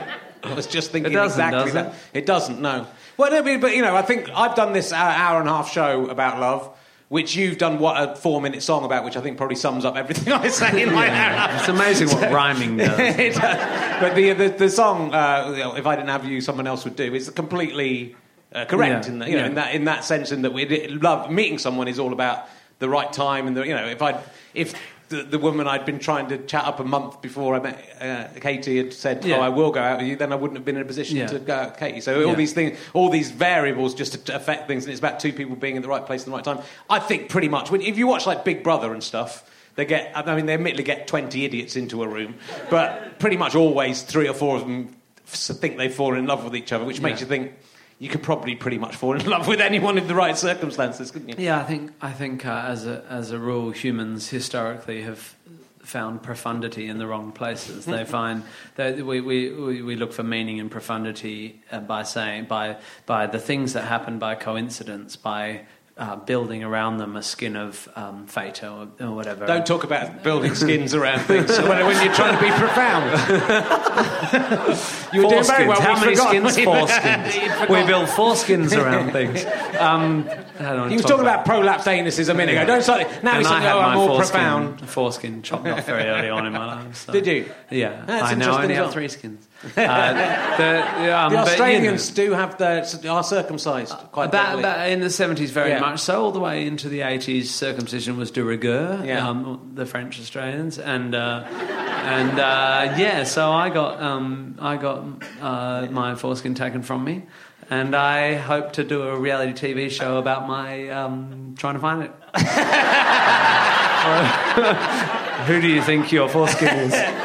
I 0.43 0.53
was 0.55 0.65
just 0.65 0.91
thinking 0.91 1.11
It 1.11 1.15
doesn't, 1.15 1.39
exactly 1.39 1.71
that. 1.73 1.87
it? 2.13 2.19
It 2.19 2.25
doesn't, 2.25 2.59
no. 2.59 2.87
Well, 3.17 3.29
no, 3.31 3.43
but, 3.43 3.61
but, 3.61 3.75
you 3.75 3.81
know, 3.83 3.95
I 3.95 4.01
think 4.01 4.29
I've 4.33 4.55
done 4.55 4.73
this 4.73 4.91
hour, 4.91 5.39
and 5.39 5.47
a 5.47 5.51
half 5.51 5.71
show 5.71 6.07
about 6.07 6.39
love, 6.39 6.75
which 7.09 7.35
you've 7.35 7.59
done 7.59 7.77
what 7.77 8.01
a 8.01 8.15
four 8.15 8.41
minute 8.41 8.63
song 8.63 8.85
about, 8.85 9.05
which 9.05 9.15
I 9.17 9.21
think 9.21 9.37
probably 9.37 9.55
sums 9.55 9.85
up 9.85 9.95
everything 9.95 10.33
I 10.45 10.47
say 10.47 10.81
in 10.81 10.91
my 10.93 11.07
hour. 11.07 11.15
and 11.15 11.35
a 11.35 11.37
half. 11.39 11.59
It's 11.59 11.69
amazing 11.69 12.07
what 12.09 12.31
rhyming 12.31 12.77
does. 12.77 12.99
It 12.99 13.35
does. 13.35 14.01
but 14.01 14.15
the, 14.15 14.33
the 14.33 14.49
the 14.49 14.69
song, 14.69 15.13
uh, 15.13 15.73
if 15.77 15.85
I 15.85 15.95
didn't 15.95 16.09
have 16.09 16.25
you, 16.25 16.41
someone 16.41 16.65
else 16.65 16.85
would 16.85 16.95
do. 16.95 17.13
Is 17.13 17.29
completely 17.29 18.15
uh, 18.53 18.65
correct 18.65 19.05
Yeah. 19.05 19.11
in 19.11 19.19
that, 19.19 19.29
you 19.29 19.37
know, 19.37 19.45
in 19.45 19.55
that 19.55 19.75
in 19.75 19.85
that 19.85 20.03
sense, 20.05 20.31
in 20.31 20.41
that 20.41 20.53
we 20.53 20.87
love 20.87 21.29
meeting 21.31 21.59
someone 21.59 21.87
is 21.87 21.99
all 21.99 22.13
about 22.13 22.47
the 22.79 22.89
right 22.89 23.11
time 23.11 23.47
and 23.47 23.55
the 23.57 23.63
you 23.65 23.73
know 23.73 23.85
if 23.87 24.01
I 24.01 24.21
if 24.53 24.73
the, 25.09 25.23
the 25.23 25.39
woman 25.39 25.67
I'd 25.67 25.85
been 25.85 25.99
trying 25.99 26.27
to 26.29 26.37
chat 26.37 26.65
up 26.65 26.79
a 26.79 26.83
month 26.83 27.21
before 27.21 27.55
I 27.55 27.59
met 27.59 27.97
uh, 28.01 28.39
Katie 28.39 28.77
had 28.77 28.93
said, 28.93 29.23
Yeah. 29.23 29.37
"Oh, 29.37 29.41
I 29.41 29.49
will 29.49 29.71
go 29.71 29.79
out 29.79 29.99
with 29.99 30.07
you," 30.07 30.17
then 30.17 30.33
I 30.33 30.35
wouldn't 30.35 30.57
have 30.57 30.65
been 30.65 30.75
in 30.75 30.81
a 30.81 30.85
position 30.85 31.15
Yeah. 31.17 31.27
to 31.27 31.39
go 31.39 31.55
out 31.55 31.69
with 31.71 31.79
Katie. 31.79 32.01
So 32.01 32.23
all 32.23 32.29
Yeah. 32.31 32.35
these 32.35 32.51
things, 32.53 32.77
all 32.93 33.09
these 33.09 33.31
variables, 33.31 33.95
just 33.95 34.25
to 34.25 34.35
affect 34.35 34.67
things, 34.67 34.83
and 34.83 34.91
it's 34.91 34.99
about 34.99 35.21
two 35.21 35.31
people 35.31 35.55
being 35.55 35.77
in 35.77 35.81
the 35.81 35.87
right 35.87 36.05
place 36.05 36.21
at 36.21 36.25
the 36.25 36.31
right 36.33 36.43
time. 36.43 36.59
I 36.89 36.99
think 36.99 37.29
pretty 37.29 37.47
much 37.47 37.71
when, 37.71 37.81
if 37.81 37.97
you 37.97 38.05
watch 38.05 38.25
like 38.27 38.43
Big 38.43 38.63
Brother 38.63 38.93
and 38.93 39.03
stuff. 39.03 39.49
They 39.75 39.85
get, 39.85 40.11
I 40.15 40.35
mean, 40.35 40.47
they 40.47 40.55
admittedly 40.55 40.83
get 40.83 41.05
20 41.05 41.45
idiots 41.45 41.75
into 41.75 42.01
a 42.01 42.07
room, 42.07 42.33
but 42.71 43.19
pretty 43.19 43.37
much 43.37 43.53
always 43.53 44.01
three 44.01 44.27
or 44.27 44.33
four 44.33 44.55
of 44.55 44.63
them 44.63 44.95
think 45.27 45.77
they've 45.77 45.93
fallen 45.93 46.17
in 46.17 46.25
love 46.25 46.43
with 46.43 46.55
each 46.55 46.71
other, 46.73 46.83
which 46.83 46.99
makes 46.99 47.21
you 47.21 47.27
think 47.27 47.51
you 47.99 48.09
could 48.09 48.21
probably 48.21 48.55
pretty 48.55 48.77
much 48.77 48.95
fall 48.95 49.15
in 49.15 49.25
love 49.25 49.47
with 49.47 49.59
anyone 49.59 49.97
in 49.97 50.07
the 50.07 50.15
right 50.15 50.37
circumstances, 50.37 51.09
couldn't 51.09 51.29
you? 51.29 51.35
Yeah, 51.37 51.59
I 51.59 51.63
think 51.63 51.91
I 52.01 52.11
think 52.11 52.45
uh, 52.45 52.63
as 52.67 52.85
a 52.85 53.03
as 53.09 53.31
a 53.31 53.39
rule, 53.39 53.71
humans 53.71 54.29
historically 54.29 55.01
have 55.01 55.35
found 55.79 56.21
profundity 56.21 56.87
in 56.87 56.97
the 56.97 57.07
wrong 57.07 57.31
places. 57.31 57.85
They 57.85 58.03
find 58.19 58.43
that 58.75 58.97
we, 58.97 59.21
we, 59.21 59.81
we, 59.81 59.95
look 59.95 60.11
for 60.11 60.21
meaning 60.21 60.59
and 60.59 60.69
profundity 60.69 61.61
uh, 61.71 61.79
by 61.79 62.03
saying 62.03 62.45
by 62.45 62.77
by 63.05 63.25
the 63.25 63.39
things 63.39 63.73
that 63.73 63.85
happen 63.85 64.19
by 64.19 64.35
coincidence 64.35 65.15
by. 65.15 65.61
Uh, 65.99 66.15
building 66.15 66.63
around 66.63 66.97
them 66.97 67.15
a 67.15 67.23
skin 67.23 67.55
of 67.55 67.89
um, 67.95 68.27
fate 68.27 68.63
or, 68.63 68.87
or 68.99 69.11
whatever. 69.15 69.47
Don't 69.47 69.65
talk 69.65 69.83
about 69.83 70.21
building 70.21 70.53
skins 70.53 70.93
around 70.93 71.21
things 71.21 71.49
when, 71.57 71.69
when 71.87 72.05
you're 72.05 72.13
trying 72.13 72.37
to 72.37 72.43
be 72.43 72.51
profound. 72.51 73.07
you 75.13 75.23
were 75.23 75.29
doing 75.29 75.43
very 75.43 75.67
well. 75.67 75.81
How 75.81 75.93
we've 76.05 76.19
Oh, 76.19 76.33
many 76.33 76.49
skins? 76.51 76.57
Foreskins. 76.67 77.69
we 77.69 77.83
build 77.87 78.07
foreskins 78.09 78.77
around 78.79 79.11
things. 79.11 79.43
Um, 79.79 80.29
I 80.59 80.87
He 80.89 80.95
was 80.95 81.01
talk 81.01 81.11
talking 81.11 81.25
about 81.25 81.45
prolapsed 81.45 81.85
anuses 81.85 82.29
a 82.29 82.33
minute 82.35 82.53
ago. 82.53 82.65
Don't 82.65 82.81
start, 82.83 83.23
now 83.23 83.37
he's 83.39 83.47
saying, 83.47 83.63
"Oh, 83.63 83.79
I'm 83.79 83.97
more 83.97 84.07
foreskin, 84.09 84.31
profound. 84.39 84.89
foreskin 84.89 85.41
chopped 85.41 85.67
off 85.67 85.85
very 85.85 86.03
early 86.03 86.29
on 86.29 86.45
in 86.45 86.53
my 86.53 86.65
life. 86.75 86.95
so- 86.95 87.13
Did 87.17 87.25
you? 87.27 87.51
Yeah, 87.71 88.03
That's 88.05 88.23
I 88.23 88.35
now 88.35 88.45
interesting 88.45 88.63
only 88.63 88.75
have 88.75 88.93
three 88.93 89.07
skins. 89.07 89.47
Uh, 89.75 90.57
the, 90.57 91.17
um, 91.17 91.31
The 91.31 91.37
but, 91.37 91.37
you 91.37 91.37
Australians 91.37 92.09
know, 92.09 92.15
do 92.25 92.31
have 92.33 92.57
the 92.57 93.09
are 93.09 93.23
circumcised 93.23 93.93
quite 94.11 94.31
That, 94.31 94.61
that 94.61 94.89
in 94.91 94.99
the 94.99 95.07
70s, 95.07 95.49
very 95.49 95.71
Yeah. 95.71 95.79
much 95.79 95.99
so. 95.99 96.23
All 96.23 96.31
the 96.31 96.39
way 96.39 96.67
into 96.67 96.89
the 96.89 96.99
80s, 97.01 97.45
circumcision 97.45 98.17
was 98.17 98.29
de 98.29 98.43
rigueur, 98.43 99.01
Yeah. 99.03 99.27
um, 99.27 99.71
the 99.73 99.85
French 99.85 100.19
Australians. 100.19 100.77
And, 100.77 101.15
uh, 101.15 101.43
and 101.49 102.39
uh, 102.39 102.93
yeah, 102.97 103.23
so 103.23 103.51
I 103.51 103.69
got, 103.69 104.01
um, 104.01 104.57
I 104.61 104.77
got 104.77 105.03
uh, 105.41 105.87
my 105.89 106.15
foreskin 106.15 106.53
taken 106.53 106.83
from 106.83 107.03
me. 107.03 107.23
And 107.69 107.95
I 107.95 108.35
hope 108.35 108.73
to 108.73 108.83
do 108.83 109.01
a 109.03 109.19
reality 109.19 109.73
TV 109.73 109.89
show 109.91 110.17
about 110.19 110.47
my 110.47 110.87
um, 110.89 111.55
trying 111.57 111.73
to 111.73 111.79
find 111.81 112.03
it. 112.03 112.11
Who 115.47 115.61
do 115.61 115.67
you 115.67 115.81
think 115.81 116.11
your 116.11 116.29
foreskin 116.29 116.69
is? 116.69 116.93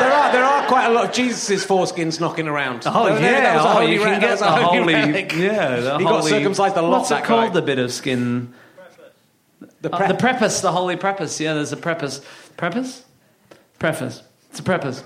There 0.00 0.10
are 0.10 0.32
there 0.32 0.44
are 0.44 0.59
quite 0.70 0.86
a 0.86 0.90
lot 0.90 1.04
of 1.08 1.12
Jesus' 1.12 1.64
foreskins 1.66 2.20
knocking 2.20 2.46
around. 2.46 2.82
Oh 2.86 3.06
there- 3.06 3.20
yeah, 3.20 3.40
that 3.40 3.56
was 3.56 3.64
a 3.64 3.68
oh, 3.68 3.72
holy 3.72 3.92
you 3.92 4.00
can 4.00 4.20
get 4.20 4.34
a 4.34 4.36
the 4.38 4.46
holy 4.50 4.78
holy, 4.78 4.94
relic. 4.94 5.32
yeah. 5.34 5.80
The 5.80 5.98
He 5.98 6.04
got 6.04 6.20
holy, 6.20 6.30
circumcised 6.30 6.76
a 6.76 6.82
lot, 6.82 6.90
What's 6.98 7.08
that 7.10 7.24
it 7.24 7.26
called? 7.26 7.48
guy. 7.48 7.54
The 7.54 7.62
bit 7.62 7.78
of 7.80 7.92
skin. 7.92 8.54
The 9.82 9.90
Uh, 9.94 10.08
the 10.08 10.14
preface, 10.14 10.60
the 10.60 10.72
holy 10.72 10.96
preface. 10.96 11.40
Yeah, 11.40 11.54
there's 11.54 11.72
a 11.72 11.76
preface. 11.76 12.20
Preface? 12.56 13.02
Preface. 13.78 14.22
It's 14.50 14.60
a 14.60 14.62
preface. 14.62 15.02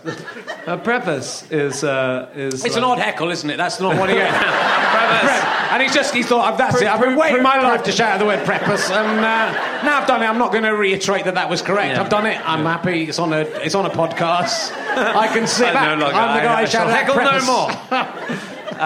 a 0.66 0.76
preface 0.76 1.50
is 1.50 1.82
uh, 1.84 2.28
is. 2.34 2.64
it's 2.64 2.76
an 2.76 2.84
odd 2.84 2.98
heckle, 2.98 3.30
isn't 3.30 3.48
it? 3.48 3.56
That's 3.56 3.80
not 3.80 3.96
what 3.98 4.08
he. 4.10 4.16
preface. 4.96 5.63
And 5.74 5.82
he's 5.82 5.92
just 5.94 6.14
he's 6.14 6.26
thought 6.26 6.56
that's 6.56 6.80
it. 6.80 6.86
I've 6.86 7.00
been 7.00 7.16
waiting 7.16 7.42
my 7.42 7.60
life 7.60 7.82
to 7.84 7.92
shout 7.92 8.12
out 8.12 8.18
the 8.20 8.24
word 8.26 8.44
preface, 8.46 8.88
and 8.90 9.18
uh, 9.18 9.82
now 9.84 10.00
I've 10.00 10.06
done 10.06 10.22
it. 10.22 10.26
I'm 10.26 10.38
not 10.38 10.52
going 10.52 10.64
to 10.64 10.70
reiterate 10.70 11.24
that 11.24 11.34
that 11.34 11.50
was 11.50 11.62
correct. 11.62 11.94
Yeah. 11.96 12.00
I've 12.02 12.08
done 12.08 12.26
it. 12.26 12.40
I'm 12.48 12.64
happy. 12.64 13.02
It's 13.08 13.18
on 13.18 13.32
a 13.32 13.40
it's 13.40 13.74
on 13.74 13.84
a 13.84 13.90
podcast. 13.90 14.72
I 14.96 15.28
can 15.28 15.46
sit 15.46 15.68
I 15.68 15.72
back. 15.72 15.98
no 15.98 16.04
longer- 16.04 16.16
I'm 16.16 16.36
the 16.36 16.42
guy 16.42 16.60
who 16.62 16.66
shall 16.68 16.88
shouted 16.88 16.92
out 16.92 16.98
heckle 16.98 17.16
no 17.16 17.30
preface. 17.30 18.78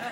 more. 0.00 0.02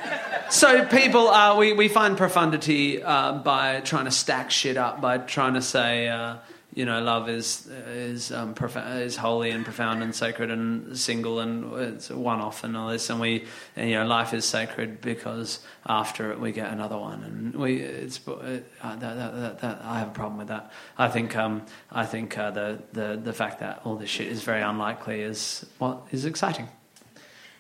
So 0.50 0.84
people, 0.84 1.28
uh, 1.28 1.56
we 1.56 1.72
we 1.72 1.88
find 1.88 2.16
profundity 2.16 3.02
uh, 3.02 3.32
by 3.32 3.80
trying 3.80 4.04
to 4.04 4.10
stack 4.12 4.50
shit 4.52 4.76
up, 4.76 5.00
by 5.00 5.18
trying 5.18 5.54
to 5.54 5.62
say, 5.62 6.06
uh, 6.08 6.36
you 6.74 6.84
know, 6.84 7.00
love 7.00 7.28
is 7.28 7.68
is 7.88 8.32
um, 8.32 8.54
is 8.98 9.16
holy 9.16 9.50
and 9.50 9.64
profound 9.64 10.02
and 10.02 10.14
sacred 10.14 10.50
and 10.50 10.98
single 10.98 11.38
and 11.38 11.72
it's 11.74 12.10
one 12.10 12.40
off 12.40 12.64
and 12.64 12.76
all 12.76 12.88
this. 12.88 13.08
And 13.10 13.20
we, 13.20 13.46
and, 13.76 13.88
you 13.88 13.96
know, 13.96 14.06
life 14.06 14.34
is 14.34 14.44
sacred 14.44 15.00
because 15.00 15.60
after 15.86 16.32
it 16.32 16.40
we 16.40 16.50
get 16.50 16.72
another 16.72 16.98
one. 16.98 17.22
And 17.22 17.54
we, 17.54 17.76
it's 17.76 18.20
uh, 18.26 18.60
that, 18.82 19.00
that, 19.00 19.58
that, 19.60 19.80
I 19.84 20.00
have 20.00 20.08
a 20.08 20.12
problem 20.12 20.38
with 20.38 20.48
that. 20.48 20.72
I 20.98 21.08
think 21.08 21.36
um, 21.36 21.62
I 21.92 22.06
think 22.06 22.36
uh, 22.36 22.50
the 22.50 22.82
the 22.92 23.20
the 23.22 23.32
fact 23.32 23.60
that 23.60 23.82
all 23.84 23.94
this 23.94 24.10
shit 24.10 24.26
is 24.26 24.42
very 24.42 24.62
unlikely 24.62 25.20
is 25.22 25.64
what 25.78 26.08
is 26.10 26.24
exciting. 26.24 26.68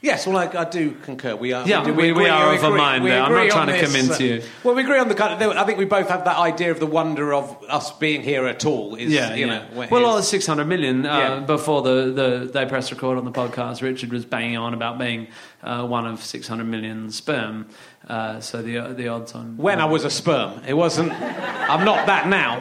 Yes, 0.04 0.26
well, 0.26 0.36
I, 0.36 0.44
I 0.54 0.64
do 0.68 0.92
concur. 1.02 1.34
We 1.34 1.54
are. 1.54 1.66
Yeah, 1.66 1.82
do- 1.82 1.94
we- 1.94 2.02
we 2.04 2.10
agree- 2.10 2.28
are 2.28 2.54
of 2.54 2.62
a 2.62 2.70
mind 2.70 3.06
there. 3.06 3.22
I'm 3.22 3.32
not 3.32 3.48
trying 3.48 3.68
to 3.68 3.72
this, 3.72 3.82
convince 3.90 4.20
uh, 4.20 4.22
you. 4.24 4.42
Well, 4.62 4.74
we 4.74 4.82
agree 4.82 4.98
on 4.98 5.08
the 5.08 5.14
kind 5.14 5.42
of. 5.42 5.56
I 5.56 5.64
think 5.64 5.78
we 5.78 5.86
both 5.86 6.10
have 6.10 6.26
that 6.26 6.36
idea 6.36 6.70
of 6.70 6.78
the 6.78 6.86
wonder 6.86 7.32
of 7.32 7.56
us 7.70 7.90
being 7.92 8.20
here 8.22 8.46
at 8.46 8.66
all. 8.66 8.96
Is, 8.96 9.10
Yeah, 9.10 9.34
you 9.34 9.46
yeah. 9.46 9.58
know. 9.74 9.88
well, 9.90 10.00
is- 10.02 10.06
all 10.06 10.16
the 10.16 10.22
600 10.22 10.66
million 10.66 11.06
uh, 11.06 11.18
Yeah. 11.18 11.40
before 11.40 11.80
the, 11.80 12.12
the 12.12 12.50
they 12.52 12.66
press 12.66 12.92
record 12.92 13.16
on 13.16 13.24
the 13.24 13.32
podcast, 13.32 13.80
Richard 13.80 14.12
was 14.12 14.26
banging 14.26 14.58
on 14.58 14.74
about 14.74 14.98
being 14.98 15.28
uh, 15.62 15.86
one 15.86 16.06
of 16.06 16.22
600 16.22 16.64
million 16.64 17.10
sperm. 17.10 17.66
Uh, 18.06 18.38
so 18.40 18.60
the 18.60 18.92
the 18.94 19.08
odds 19.08 19.32
on 19.34 19.56
when 19.56 19.80
I 19.80 19.86
was 19.86 20.04
a 20.04 20.10
sperm, 20.10 20.60
it 20.66 20.74
wasn't. 20.74 21.12
I'm 21.12 21.86
not 21.86 22.06
that 22.08 22.28
now. 22.28 22.60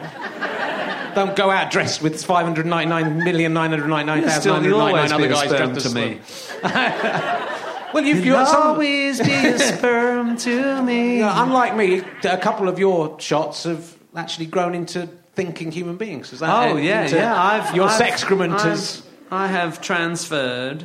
Don't 1.14 1.36
go 1.36 1.50
out 1.50 1.70
dressed 1.70 2.02
with 2.02 2.14
599,999,999 2.24 4.20
You're 4.20 4.30
still, 4.30 4.62
you'll 4.64 4.80
always 4.80 5.12
other 5.12 5.28
guys 5.28 5.48
sperm 5.50 5.72
dressed 5.74 5.88
to 5.88 5.94
me. 5.94 6.20
Well, 7.94 8.04
you've 8.04 8.24
got 8.24 8.48
some. 8.48 8.62
always 8.70 9.20
be 9.20 9.32
a 9.32 9.56
sperm 9.56 10.36
to 10.38 10.82
me. 10.82 11.18
You 11.18 11.26
unlike 11.30 11.76
me, 11.76 12.02
a 12.24 12.36
couple 12.38 12.68
of 12.68 12.80
your 12.80 13.20
shots 13.20 13.62
have 13.62 13.96
actually 14.16 14.46
grown 14.46 14.74
into 14.74 15.06
thinking 15.36 15.70
human 15.70 15.96
beings. 15.96 16.32
Is 16.32 16.40
that 16.40 16.50
Oh 16.72 16.76
it? 16.76 16.82
yeah, 16.82 17.02
Into- 17.04 17.14
yeah. 17.16 17.40
I've 17.40 17.72
your 17.72 17.86
I've, 17.88 18.00
excrement 18.00 18.54
I've, 18.54 18.62
has. 18.62 19.02
I 19.30 19.46
have 19.46 19.80
transferred 19.80 20.82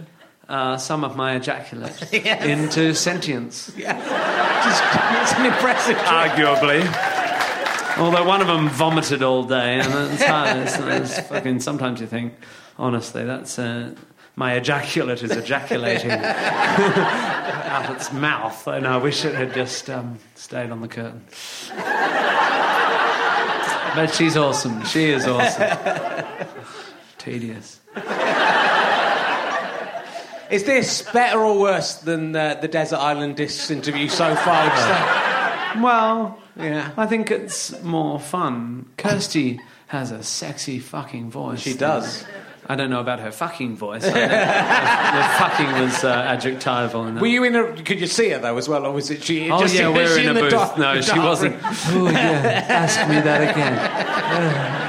uh, 0.48 0.78
some 0.78 1.04
of 1.04 1.16
my 1.16 1.36
ejaculate 1.36 2.14
into 2.44 2.94
sentience. 2.94 3.70
it's 3.76 3.88
an 3.88 5.46
impressive. 5.48 5.98
arguably. 5.98 6.84
Although 8.00 8.26
one 8.26 8.42
of 8.42 8.48
them 8.48 8.70
vomited 8.70 9.22
all 9.22 9.44
day, 9.44 9.80
and 9.80 10.14
it's, 10.14 10.24
hard, 10.24 10.58
it's, 10.58 10.78
it's 10.80 11.28
fucking. 11.28 11.60
Sometimes 11.60 12.00
you 12.00 12.08
think, 12.08 12.34
honestly, 12.78 13.26
that's 13.26 13.60
uh, 13.60 13.94
my 14.36 14.54
ejaculate 14.54 15.22
is 15.22 15.32
ejaculating 15.32 16.12
out 16.12 17.94
its 17.94 18.14
mouth, 18.14 18.68
and 18.68 18.88
I 18.88 18.96
wish 18.98 19.26
it 19.26 19.36
had 19.36 19.54
just 19.54 19.90
um, 19.90 20.18
stayed 20.36 20.72
on 20.72 20.80
the 20.80 20.88
curtain. 20.88 21.26
But 23.96 24.14
she's 24.14 24.38
awesome. 24.38 24.86
She 24.86 25.10
is 25.10 25.28
awesome. 25.28 25.78
Tedious. 27.18 27.82
Is 30.50 30.64
this 30.64 31.02
better 31.12 31.40
or 31.40 31.60
worse 31.60 31.96
than 31.96 32.36
uh, 32.36 32.56
the 32.56 32.68
Desert 32.68 32.98
Island 32.98 33.36
Discs 33.36 33.70
interview 33.70 34.08
so 34.08 34.36
far? 34.36 35.39
Would 35.76 35.76
you 35.76 35.80
say? 35.80 35.82
Well, 35.82 36.40
Yeah. 36.58 36.92
I 36.98 37.06
think 37.08 37.32
it's 37.32 37.82
more 37.84 38.20
fun. 38.20 38.86
Kirsty 38.98 39.60
has 39.88 40.12
a 40.12 40.22
sexy 40.24 40.80
fucking 40.80 41.32
voice. 41.32 41.60
She 41.62 41.74
does. 41.74 42.26
I 42.72 42.76
don't 42.76 42.92
know 42.92 43.00
about 43.00 43.20
her 43.20 43.32
fucking 43.32 43.78
voice. 43.78 44.04
The, 45.10 45.24
fucking 45.40 45.72
was 45.82 46.04
uh, 46.04 46.10
adjectival. 46.28 47.08
In. 47.08 47.16
Were 47.20 47.26
you 47.26 47.44
in 47.44 47.56
a? 47.56 47.74
Could 47.82 48.00
you 48.00 48.06
see 48.06 48.30
her 48.30 48.38
though 48.40 48.58
as 48.58 48.70
well, 48.70 48.86
or 48.86 48.92
was 48.94 49.10
it 49.10 49.24
she? 49.24 49.50
Oh 49.50 49.62
just, 49.62 49.74
yeah, 49.74 49.90
we're 49.90 50.08
she 50.16 50.24
in 50.26 50.30
a 50.30 50.34
the 50.34 50.42
booth. 50.42 50.52
dark- 50.52 50.78
no, 50.78 51.02
she 51.02 51.18
wasn't. 51.18 51.56
Oh 51.64 52.08
yeah, 52.12 52.66
ask 52.70 53.10
me 53.10 53.20
that 53.22 53.42
again. 53.50 54.86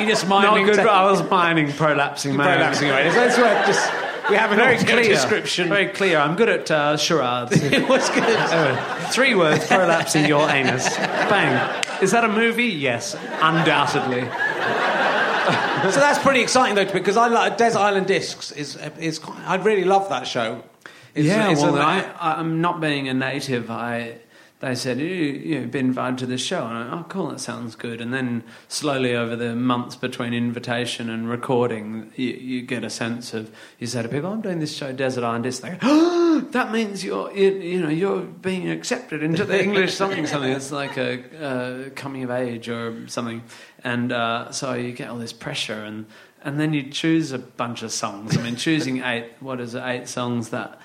you 0.00 0.06
just 0.08 0.28
Not 0.28 0.64
good. 0.64 0.78
I 0.80 1.10
was 1.10 1.28
mining 1.28 1.68
prolapsing 1.68 2.36
man. 2.36 2.60
prolapsing 2.60 2.90
away. 2.90 3.10
That's 3.10 3.38
worth 3.38 3.66
just. 3.66 3.92
We 4.30 4.36
have 4.36 4.52
a 4.52 4.56
very 4.56 4.76
clear 4.76 5.04
description. 5.04 5.68
Very 5.70 5.88
clear. 5.88 6.18
I'm 6.18 6.36
good 6.36 6.50
at 6.50 6.70
uh, 6.70 6.96
charades. 6.98 7.52
it 7.62 7.88
was 7.88 8.10
good. 8.10 8.78
Three 9.10 9.34
words 9.34 9.64
prolapsing 9.66 10.28
your 10.28 10.48
anus. 10.50 10.94
Bang. 10.96 11.84
Is 12.02 12.10
that 12.10 12.24
a 12.24 12.28
movie? 12.28 12.66
Yes, 12.66 13.14
undoubtedly. 13.14 14.20
so 15.90 16.00
that's 16.00 16.18
pretty 16.18 16.40
exciting 16.40 16.74
though, 16.74 16.92
because 16.92 17.16
I 17.16 17.28
like 17.28 17.56
Desert 17.56 17.78
Island 17.78 18.06
Discs 18.06 18.52
is 18.52 18.76
is. 18.98 19.18
Quite, 19.18 19.38
I 19.46 19.56
really 19.56 19.84
love 19.84 20.08
that 20.10 20.26
show. 20.26 20.62
It's- 21.14 21.24
yeah, 21.24 21.50
it's 21.50 21.62
well, 21.62 21.76
a- 21.76 21.80
I, 21.80 22.38
I'm 22.38 22.60
not 22.60 22.80
being 22.80 23.08
a 23.08 23.14
native. 23.14 23.70
I 23.70 24.18
they 24.60 24.74
said 24.74 24.98
you 24.98 25.06
you've 25.06 25.70
been 25.70 25.86
invited 25.86 26.18
to 26.18 26.26
this 26.26 26.40
show, 26.40 26.66
and 26.66 26.76
I, 26.76 26.98
oh, 26.98 27.06
cool, 27.08 27.28
that 27.28 27.38
sounds 27.38 27.76
good. 27.76 28.00
And 28.00 28.12
then 28.12 28.42
slowly 28.66 29.14
over 29.14 29.36
the 29.36 29.54
months 29.54 29.94
between 29.94 30.34
invitation 30.34 31.08
and 31.08 31.30
recording, 31.30 32.12
you, 32.16 32.30
you 32.30 32.62
get 32.62 32.82
a 32.82 32.90
sense 32.90 33.34
of 33.34 33.54
you 33.78 33.86
say 33.86 34.02
to 34.02 34.08
people, 34.08 34.32
"I'm 34.32 34.40
doing 34.40 34.58
this 34.58 34.76
show, 34.76 34.92
Desert 34.92 35.22
Island 35.22 35.44
Disc." 35.44 35.62
They 35.62 35.70
go, 35.70 35.78
oh, 35.82 36.48
"That 36.50 36.72
means 36.72 37.04
you're 37.04 37.32
you, 37.32 37.52
you 37.52 37.80
know 37.80 37.88
you're 37.88 38.22
being 38.22 38.68
accepted 38.68 39.22
into 39.22 39.44
the 39.44 39.62
English 39.62 39.94
something 39.94 40.26
something." 40.26 40.52
It's 40.58 40.72
like 40.72 40.96
a 40.96 41.44
uh, 41.44 41.90
coming 41.90 42.24
of 42.24 42.30
age 42.32 42.68
or 42.68 43.06
something, 43.06 43.42
and 43.84 44.10
uh, 44.10 44.50
so 44.50 44.74
you 44.74 44.92
get 44.92 45.08
all 45.08 45.18
this 45.18 45.32
pressure 45.32 45.84
and. 45.84 46.06
And 46.40 46.60
then 46.60 46.72
you 46.72 46.84
choose 46.84 47.32
a 47.32 47.38
bunch 47.38 47.82
of 47.82 47.90
songs. 47.90 48.38
I 48.38 48.42
mean, 48.42 48.54
choosing 48.54 49.02
eight, 49.02 49.32
what 49.40 49.60
is 49.60 49.74
it, 49.74 49.82
eight 49.84 50.06
songs 50.06 50.50
that 50.50 50.80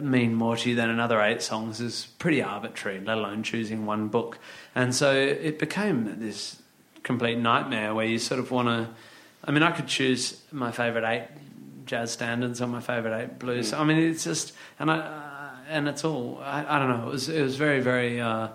mean 0.00 0.34
more 0.34 0.56
to 0.56 0.70
you 0.70 0.76
than 0.76 0.90
another 0.90 1.20
eight 1.20 1.42
songs 1.42 1.80
is 1.80 2.08
pretty 2.18 2.42
arbitrary, 2.42 3.00
let 3.00 3.18
alone 3.18 3.42
choosing 3.42 3.86
one 3.86 4.08
book. 4.08 4.38
And 4.74 4.94
so 4.94 5.14
it 5.14 5.58
became 5.58 6.20
this 6.20 6.60
complete 7.02 7.38
nightmare 7.38 7.94
where 7.94 8.06
you 8.06 8.18
sort 8.18 8.40
of 8.40 8.50
want 8.50 8.68
to. 8.68 8.88
I 9.44 9.52
mean, 9.52 9.62
I 9.62 9.70
could 9.70 9.86
choose 9.86 10.42
my 10.52 10.70
favourite 10.70 11.10
eight 11.12 11.28
jazz 11.86 12.12
standards 12.12 12.60
or 12.60 12.66
my 12.66 12.80
favourite 12.80 13.22
eight 13.22 13.38
blues. 13.38 13.72
I 13.72 13.84
mean, 13.84 13.98
it's 13.98 14.24
just 14.24 14.52
and 14.78 14.90
I 14.90 14.98
uh, 14.98 15.50
and 15.68 15.88
it's 15.88 16.04
all 16.04 16.40
I, 16.42 16.76
I 16.76 16.78
don't 16.78 16.88
know. 16.88 17.08
It 17.08 17.12
was 17.12 17.28
it 17.28 17.42
was 17.42 17.56
very 17.56 17.80
very 17.80 18.20
uh, 18.20 18.48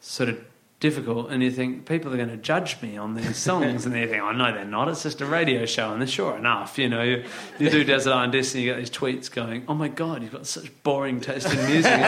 sort 0.00 0.28
of 0.28 0.38
difficult 0.82 1.30
and 1.30 1.44
you 1.44 1.50
think 1.50 1.86
people 1.86 2.12
are 2.12 2.16
going 2.16 2.28
to 2.28 2.36
judge 2.36 2.82
me 2.82 2.96
on 2.96 3.14
these 3.14 3.36
songs 3.48 3.86
and 3.86 3.94
they 3.94 4.04
think 4.04 4.20
oh 4.20 4.32
no 4.32 4.52
they're 4.52 4.64
not 4.64 4.88
it's 4.88 5.04
just 5.04 5.20
a 5.20 5.24
radio 5.24 5.64
show 5.64 5.92
and 5.92 6.00
then 6.00 6.08
sure 6.08 6.36
enough 6.36 6.76
you 6.76 6.88
know 6.88 7.02
you, 7.02 7.24
you 7.60 7.70
do 7.70 7.84
Desert 7.84 8.12
Island 8.12 8.32
Disc 8.32 8.52
and 8.54 8.64
you 8.64 8.70
get 8.70 8.78
these 8.78 8.90
tweets 8.90 9.30
going 9.30 9.64
oh 9.68 9.74
my 9.74 9.86
god 9.86 10.22
you've 10.22 10.32
got 10.32 10.44
such 10.44 10.70
boring 10.82 11.20
taste 11.20 11.46
in 11.54 11.64
music. 11.66 11.92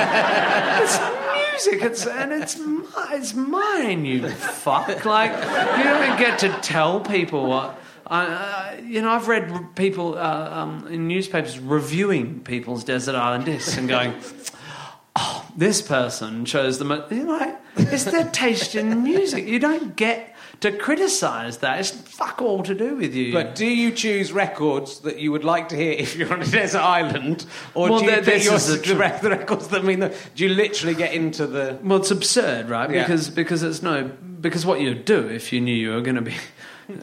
It's 0.85 1.67
music 1.67 1.83
it's 1.85 2.07
and 2.07 2.33
it's 2.33 2.61
it's 3.13 3.33
mine 3.35 4.05
you 4.05 4.29
fuck. 4.29 5.05
Like 5.05 5.31
you 5.31 5.85
don't 5.85 6.19
get 6.19 6.41
to 6.41 6.49
tell 6.61 7.01
people 7.01 7.47
what 7.47 7.79
I, 8.07 8.27
uh, 8.27 8.83
you 8.83 9.01
know, 9.01 9.11
I've 9.11 9.29
read 9.29 9.75
people 9.77 10.19
uh, 10.19 10.51
um, 10.53 10.87
in 10.89 11.09
newspapers 11.09 11.59
reviewing 11.59 12.41
people's 12.41 12.85
Desert 12.85 13.15
Island 13.15 13.47
Discs 13.47 13.79
and 13.79 13.89
going, 13.89 14.13
this 15.57 15.83
person 15.83 16.45
chose 16.45 16.79
the 16.79 16.85
most. 16.85 17.11
You 17.13 17.25
know, 17.25 17.33
like, 17.33 17.57
it's 17.77 18.05
their 18.05 18.29
taste 18.31 18.75
in 18.75 19.03
music. 19.05 19.47
You 19.47 19.59
don't 19.59 19.97
get 19.97 20.35
to 20.61 20.71
criticise 20.73 21.59
that. 21.59 21.81
It's 21.81 21.91
fuck 21.91 22.41
all 22.41 22.63
to 22.63 22.75
do 22.75 22.97
with 22.97 23.15
you. 23.15 23.33
But 23.33 23.55
do 23.55 23.67
you 23.67 23.91
choose 23.91 24.33
records 24.33 25.01
that 25.01 25.19
you 25.19 25.33
would 25.33 25.45
like 25.45 25.69
to 25.71 25.77
hear 25.77 25.93
if 25.93 26.17
you're 26.17 26.33
on 26.33 26.43
a 26.43 26.47
desert 26.51 26.81
island, 26.81 27.45
or 27.75 27.91
Well, 27.91 27.99
do 28.01 28.05
you 28.07 28.11
th- 28.13 28.25
pick 28.25 28.35
this 28.35 28.45
your, 28.45 28.59
the 28.59 28.77
the, 28.83 28.95
tr- 28.95 29.23
the 29.23 29.31
records 29.31 29.69
that 29.69 29.85
mean 29.85 30.01
that? 30.01 30.15
Do 30.35 30.47
you 30.47 30.55
literally 30.55 30.95
get 30.95 31.13
into 31.13 31.47
the? 31.47 31.79
Well, 31.83 31.99
it's 31.99 32.11
absurd, 32.11 32.69
right? 32.69 32.91
Yeah. 32.91 33.03
Because 33.03 33.31
because 33.31 33.63
it's 33.63 33.83
no 33.83 34.05
because 34.41 34.65
what 34.67 34.81
you'd 34.81 35.05
do 35.05 35.27
if 35.29 35.53
you 35.53 35.61
knew 35.61 35.75
you 35.75 35.91
were 35.93 36.03
going 36.03 36.17
to 36.17 36.23
be 36.23 36.35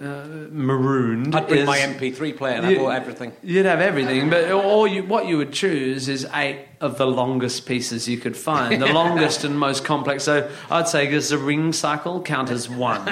uh, 0.01 0.47
marooned. 0.51 1.35
I'd 1.35 1.47
bring 1.47 1.61
is 1.61 1.67
my 1.67 1.79
MP3 1.79 2.37
player 2.37 2.55
and 2.61 2.71
You- 2.71 2.81
all 2.81 2.91
everything. 2.91 3.33
You'd 3.43 3.65
have 3.65 3.79
everything, 3.81 4.29
but 4.29 4.51
or 4.51 4.87
you, 4.87 5.03
what 5.03 5.25
you 5.27 5.37
would 5.37 5.51
choose 5.53 6.07
is 6.07 6.27
eight 6.33 6.67
of 6.81 6.97
the 6.97 7.05
longest 7.07 7.65
pieces 7.65 8.07
you 8.09 8.17
could 8.17 8.35
find, 8.35 8.81
the 8.81 8.91
longest 8.93 9.43
and 9.43 9.57
most 9.57 9.85
complex. 9.85 10.23
So 10.23 10.49
I'd 10.69 10.87
say 10.87 11.09
does 11.09 11.29
the 11.29 11.37
ring 11.37 11.71
cycle 11.73 12.21
count 12.21 12.49
as 12.49 12.69
one? 12.69 13.05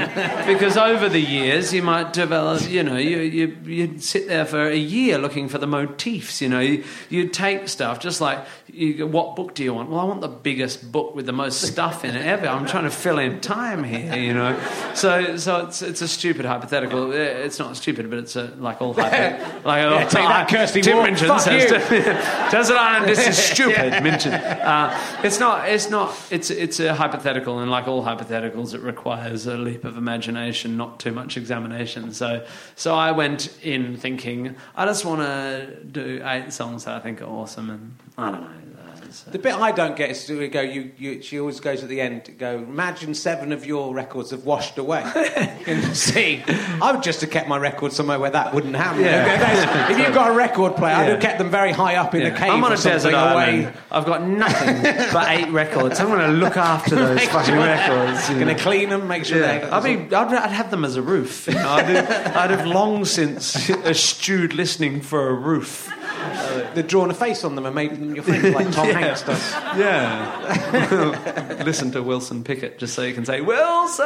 Because 0.47 0.75
over 0.77 1.07
the 1.07 1.21
years 1.21 1.71
you 1.73 1.81
might 1.83 2.11
develop, 2.13 2.69
you 2.69 2.83
know, 2.83 2.97
you 2.97 3.19
you 3.19 3.57
you'd 3.65 4.03
sit 4.03 4.27
there 4.27 4.45
for 4.45 4.67
a 4.67 4.75
year 4.75 5.17
looking 5.17 5.47
for 5.49 5.57
the 5.59 5.67
motifs. 5.67 6.41
You 6.41 6.49
know, 6.49 6.59
you, 6.59 6.83
you'd 7.09 7.31
take 7.33 7.67
stuff 7.69 7.99
just 7.99 8.19
like 8.21 8.39
you, 8.71 9.07
what 9.07 9.35
book 9.35 9.53
do 9.55 9.63
you 9.63 9.73
want? 9.73 9.89
Well, 9.89 9.99
I 9.99 10.03
want 10.03 10.21
the 10.21 10.27
biggest 10.27 10.91
book 10.91 11.15
with 11.15 11.25
the 11.25 11.31
most 11.33 11.61
stuff 11.61 12.03
in 12.05 12.15
it 12.15 12.25
ever. 12.25 12.47
I'm 12.47 12.65
trying 12.67 12.83
to 12.85 12.91
fill 12.91 13.17
in 13.19 13.39
time 13.39 13.83
here, 13.83 14.15
you 14.15 14.33
know. 14.33 14.59
So 14.95 15.37
so 15.37 15.65
it's 15.67 15.81
it's 15.81 16.01
a 16.01 16.07
stupid 16.07 16.45
hypothetical. 16.45 17.13
Eh, 17.13 17.17
It's 17.45 17.59
not 17.59 17.77
stupid, 17.77 18.09
but 18.09 18.19
it's 18.19 18.35
a, 18.35 18.45
like 18.57 18.81
all 18.81 18.93
hypo, 18.97 19.67
like 19.67 19.85
all 19.85 19.99
take 20.01 20.11
that, 20.27 20.47
Kirsty 20.49 20.81
Tim 20.81 20.95
Moore. 20.97 21.05
Minchin 21.05 21.27
Fuck 21.27 21.41
says 21.41 21.63
you. 21.63 21.77
to- 21.77 22.49
Desert 22.51 22.77
Island 22.77 23.07
Disc 23.07 23.27
is 23.27 23.37
stupid 23.59 24.03
Minchin. 24.03 24.33
Uh, 24.33 25.17
it's 25.23 25.39
not. 25.39 25.69
It's 25.69 25.89
not. 25.89 26.15
It's 26.31 26.49
it's 26.49 26.79
a 26.79 26.93
hypothetical, 26.93 27.59
and 27.59 27.69
like 27.69 27.87
all 27.87 28.03
hypotheticals, 28.03 28.73
it 28.73 28.81
requires 28.81 29.47
a 29.47 29.57
leap 29.57 29.83
of 29.83 29.97
imagination, 29.97 30.77
not 30.77 30.99
too 30.99 31.11
much 31.11 31.37
examination. 31.37 32.13
So, 32.13 32.45
so 32.75 32.95
I 32.95 33.11
went 33.11 33.57
in 33.63 33.97
thinking 33.97 34.55
I 34.75 34.85
just 34.85 35.05
want 35.05 35.21
to 35.21 35.83
do 35.83 36.21
eight 36.23 36.53
songs 36.53 36.85
that 36.85 36.95
I 36.95 36.99
think 36.99 37.21
are 37.21 37.25
awesome, 37.25 37.69
and 37.69 37.95
I 38.17 38.31
don't 38.31 38.41
know. 38.41 38.68
So- 39.11 39.31
The 39.31 39.39
bit 39.39 39.53
I 39.55 39.71
don't 39.71 39.95
get 39.95 40.09
is 40.11 40.25
to 40.27 40.47
go. 40.47 40.61
You, 40.61 40.91
you, 40.97 41.21
she 41.21 41.39
always 41.39 41.59
goes 41.59 41.83
at 41.83 41.89
the 41.89 42.01
end. 42.01 42.25
to 42.25 42.31
Go. 42.31 42.57
Imagine 42.57 43.13
seven 43.13 43.51
of 43.51 43.65
your 43.65 43.93
records 43.93 44.31
have 44.31 44.45
washed 44.45 44.77
away 44.77 45.01
in 45.67 45.81
the 45.81 45.93
sea. 45.95 46.43
I 46.81 46.91
would 46.91 47.03
just 47.03 47.21
have 47.21 47.29
kept 47.31 47.47
my 47.47 47.57
records 47.57 47.95
somewhere 47.95 48.19
where 48.19 48.29
that 48.31 48.53
wouldn't 48.53 48.75
happen. 48.75 49.01
Yeah. 49.03 49.89
if 49.91 49.97
you've 49.97 50.13
got 50.13 50.31
a 50.31 50.33
record 50.33 50.75
player, 50.75 50.95
I'd 50.95 51.09
have 51.09 51.21
kept 51.21 51.37
them 51.39 51.49
very 51.49 51.71
high 51.71 51.95
up 51.95 52.13
in 52.15 52.21
Yeah. 52.21 52.29
the 52.31 52.37
cave. 52.37 52.51
I'm 52.51 52.63
on 52.63 52.71
a 52.73 52.77
desert 52.77 53.13
island. 53.13 53.65
away. 53.65 53.73
I've 53.91 54.05
got 54.05 54.23
nothing 54.27 54.81
but 55.11 55.27
eight 55.29 55.49
records. 55.49 55.99
I'm 55.99 56.07
going 56.07 56.19
to 56.21 56.27
look 56.33 56.57
after 56.57 56.95
those 56.95 57.23
fucking 57.25 57.55
records. 57.55 58.29
you 58.29 58.35
Going 58.39 58.55
to 58.55 58.61
clean 58.61 58.89
them, 58.89 59.07
make 59.07 59.25
sure 59.25 59.39
Yeah, 59.39 59.59
they. 59.59 59.69
I'd, 59.69 60.09
be, 60.09 60.15
I'd, 60.15 60.33
I'd 60.33 60.51
have 60.51 60.71
them 60.71 60.85
as 60.85 60.95
a 60.95 61.01
roof. 61.01 61.47
You 61.47 61.55
know? 61.55 61.69
I'd, 61.69 61.85
have, 61.85 62.35
I'd 62.37 62.51
have 62.51 62.65
long 62.65 63.05
since 63.05 63.69
eschewed 63.69 64.53
listening 64.53 65.01
for 65.01 65.29
a 65.29 65.33
roof. 65.33 65.91
They'd 66.73 66.87
drawn 66.87 67.09
a 67.09 67.13
face 67.13 67.43
on 67.43 67.55
them 67.55 67.65
and 67.65 67.75
made 67.75 67.91
them 67.91 68.15
your 68.15 68.23
friends, 68.23 68.53
like 68.53 68.71
Tom 68.71 68.87
Hanks 68.91 69.23
does. 69.23 69.51
Yeah. 69.77 71.61
Listen 71.65 71.91
to 71.91 72.03
Wilson 72.03 72.43
Pickett 72.43 72.77
just 72.77 72.93
so 72.93 73.01
you 73.03 73.13
can 73.13 73.25
say, 73.25 73.41
Wilson! 73.41 74.05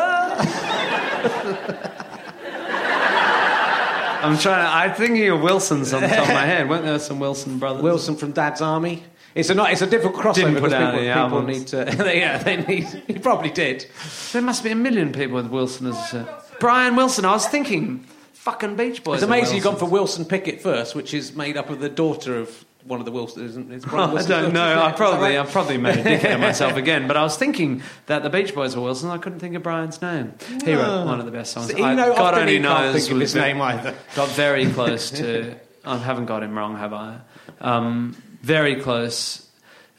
I'm 4.24 4.38
trying 4.38 4.64
to, 4.64 4.70
I'm 4.70 4.93
thinking 4.93 5.30
of 5.30 5.41
Wilson's 5.41 5.93
on 5.93 6.01
the 6.01 6.07
top 6.07 6.30
of 6.30 6.34
my 6.34 6.45
head. 6.45 6.70
Weren't 6.70 6.86
there 6.86 6.97
some 6.99 7.20
Wilson 7.20 7.59
brothers? 7.59 7.84
Wilson 7.84 8.16
from 8.16 8.32
Dad's 8.32 8.61
Army. 8.61 9.03
It's 9.36 9.49
a 9.49 9.55
not. 9.55 9.72
It's 9.72 9.82
a 9.82 9.88
difficult 9.88 10.24
crossover 10.24 10.53
because 10.53 10.72
people, 10.72 11.24
people 11.24 11.41
need 11.41 11.68
to. 11.68 12.16
yeah, 12.16 12.38
they 12.38 12.57
need. 12.57 12.84
He 13.07 13.18
probably 13.20 13.49
did. 13.49 13.86
There 14.32 14.41
must 14.41 14.64
be 14.64 14.72
a 14.72 14.76
million 14.76 15.11
people 15.11 15.36
with 15.36 15.47
Wilson 15.47 15.88
as 15.88 16.14
a... 16.14 16.43
Brian 16.59 16.95
Wilson, 16.95 17.26
I 17.26 17.32
was 17.32 17.47
thinking, 17.47 18.05
fucking 18.44 18.76
Beach 18.76 19.04
Boys. 19.04 19.16
It's 19.22 19.24
amazing 19.28 19.56
you've 19.56 19.64
gone 19.64 19.78
for 19.78 19.86
Wilson 19.86 20.26
Pickett 20.26 20.62
first, 20.62 20.96
which 20.96 21.14
is 21.14 21.34
made 21.36 21.58
up 21.58 21.70
of 21.70 21.80
the 21.80 21.89
daughter 21.89 22.38
of 22.38 22.66
one 22.86 23.00
of 23.00 23.06
the 23.06 23.12
Wilsons. 23.14 23.52
Isn't 23.52 23.72
it? 23.72 23.88
I 23.94 24.22
don't 24.24 24.54
know. 24.54 24.82
I 24.84 24.91
probably, 24.91 25.36
right? 25.38 25.39
I 25.39 25.46
probably 25.50 25.78
made 25.78 26.00
a 26.00 26.04
dickhead 26.04 26.36
of 26.36 26.39
myself 26.50 26.76
again. 26.76 27.08
But 27.08 27.16
I 27.16 27.24
was 27.24 27.38
thinking 27.38 27.82
that 28.08 28.24
the 28.24 28.30
Beach 28.30 28.54
Boys 28.54 28.76
were 28.76 28.82
Wilson. 28.84 29.10
I 29.10 29.18
couldn't 29.18 29.39
think 29.39 29.56
of 29.56 29.64
Brian's 29.64 30.02
name. 30.02 30.34
He 30.66 30.74
wrote 30.74 31.06
one 31.06 31.20
of 31.20 31.26
the 31.26 31.32
best 31.32 31.54
songs. 31.54 31.72
So 31.72 31.78
you 31.78 31.84
I- 31.86 31.96
know, 31.96 32.10
God 32.14 32.34
often 32.34 32.41
only 32.41 32.54
he 32.54 32.60
knows. 32.60 32.94
think 32.96 33.12
of 33.16 33.20
his 33.22 33.34
name 33.36 33.62
either. 33.62 33.96
Got 34.16 34.30
very 34.30 34.66
close 34.72 35.10
to. 35.12 35.56
I 35.86 35.98
haven't 35.98 36.26
got 36.26 36.44
him 36.44 36.58
wrong, 36.58 36.78
have 36.78 36.94
I? 36.94 37.20
Um, 37.62 38.16
very 38.41 38.82
close. 38.82 39.48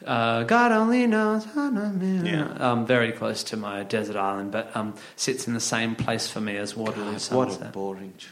Uh, 0.03 0.43
God 0.43 0.71
only 0.71 1.07
knows. 1.07 1.45
Um, 1.55 2.85
very 2.85 3.11
close 3.11 3.43
to 3.45 3.57
my 3.57 3.83
desert 3.83 4.15
island, 4.15 4.51
but 4.51 4.75
um, 4.75 4.95
sits 5.15 5.47
in 5.47 5.53
the 5.53 5.59
same 5.59 5.95
place 5.95 6.27
for 6.27 6.41
me 6.41 6.57
as 6.57 6.75
Waterloo 6.75 7.17
Sunset. 7.19 7.59
What 7.59 7.61
a 7.61 7.71
boring 7.71 8.13
choice. 8.17 8.31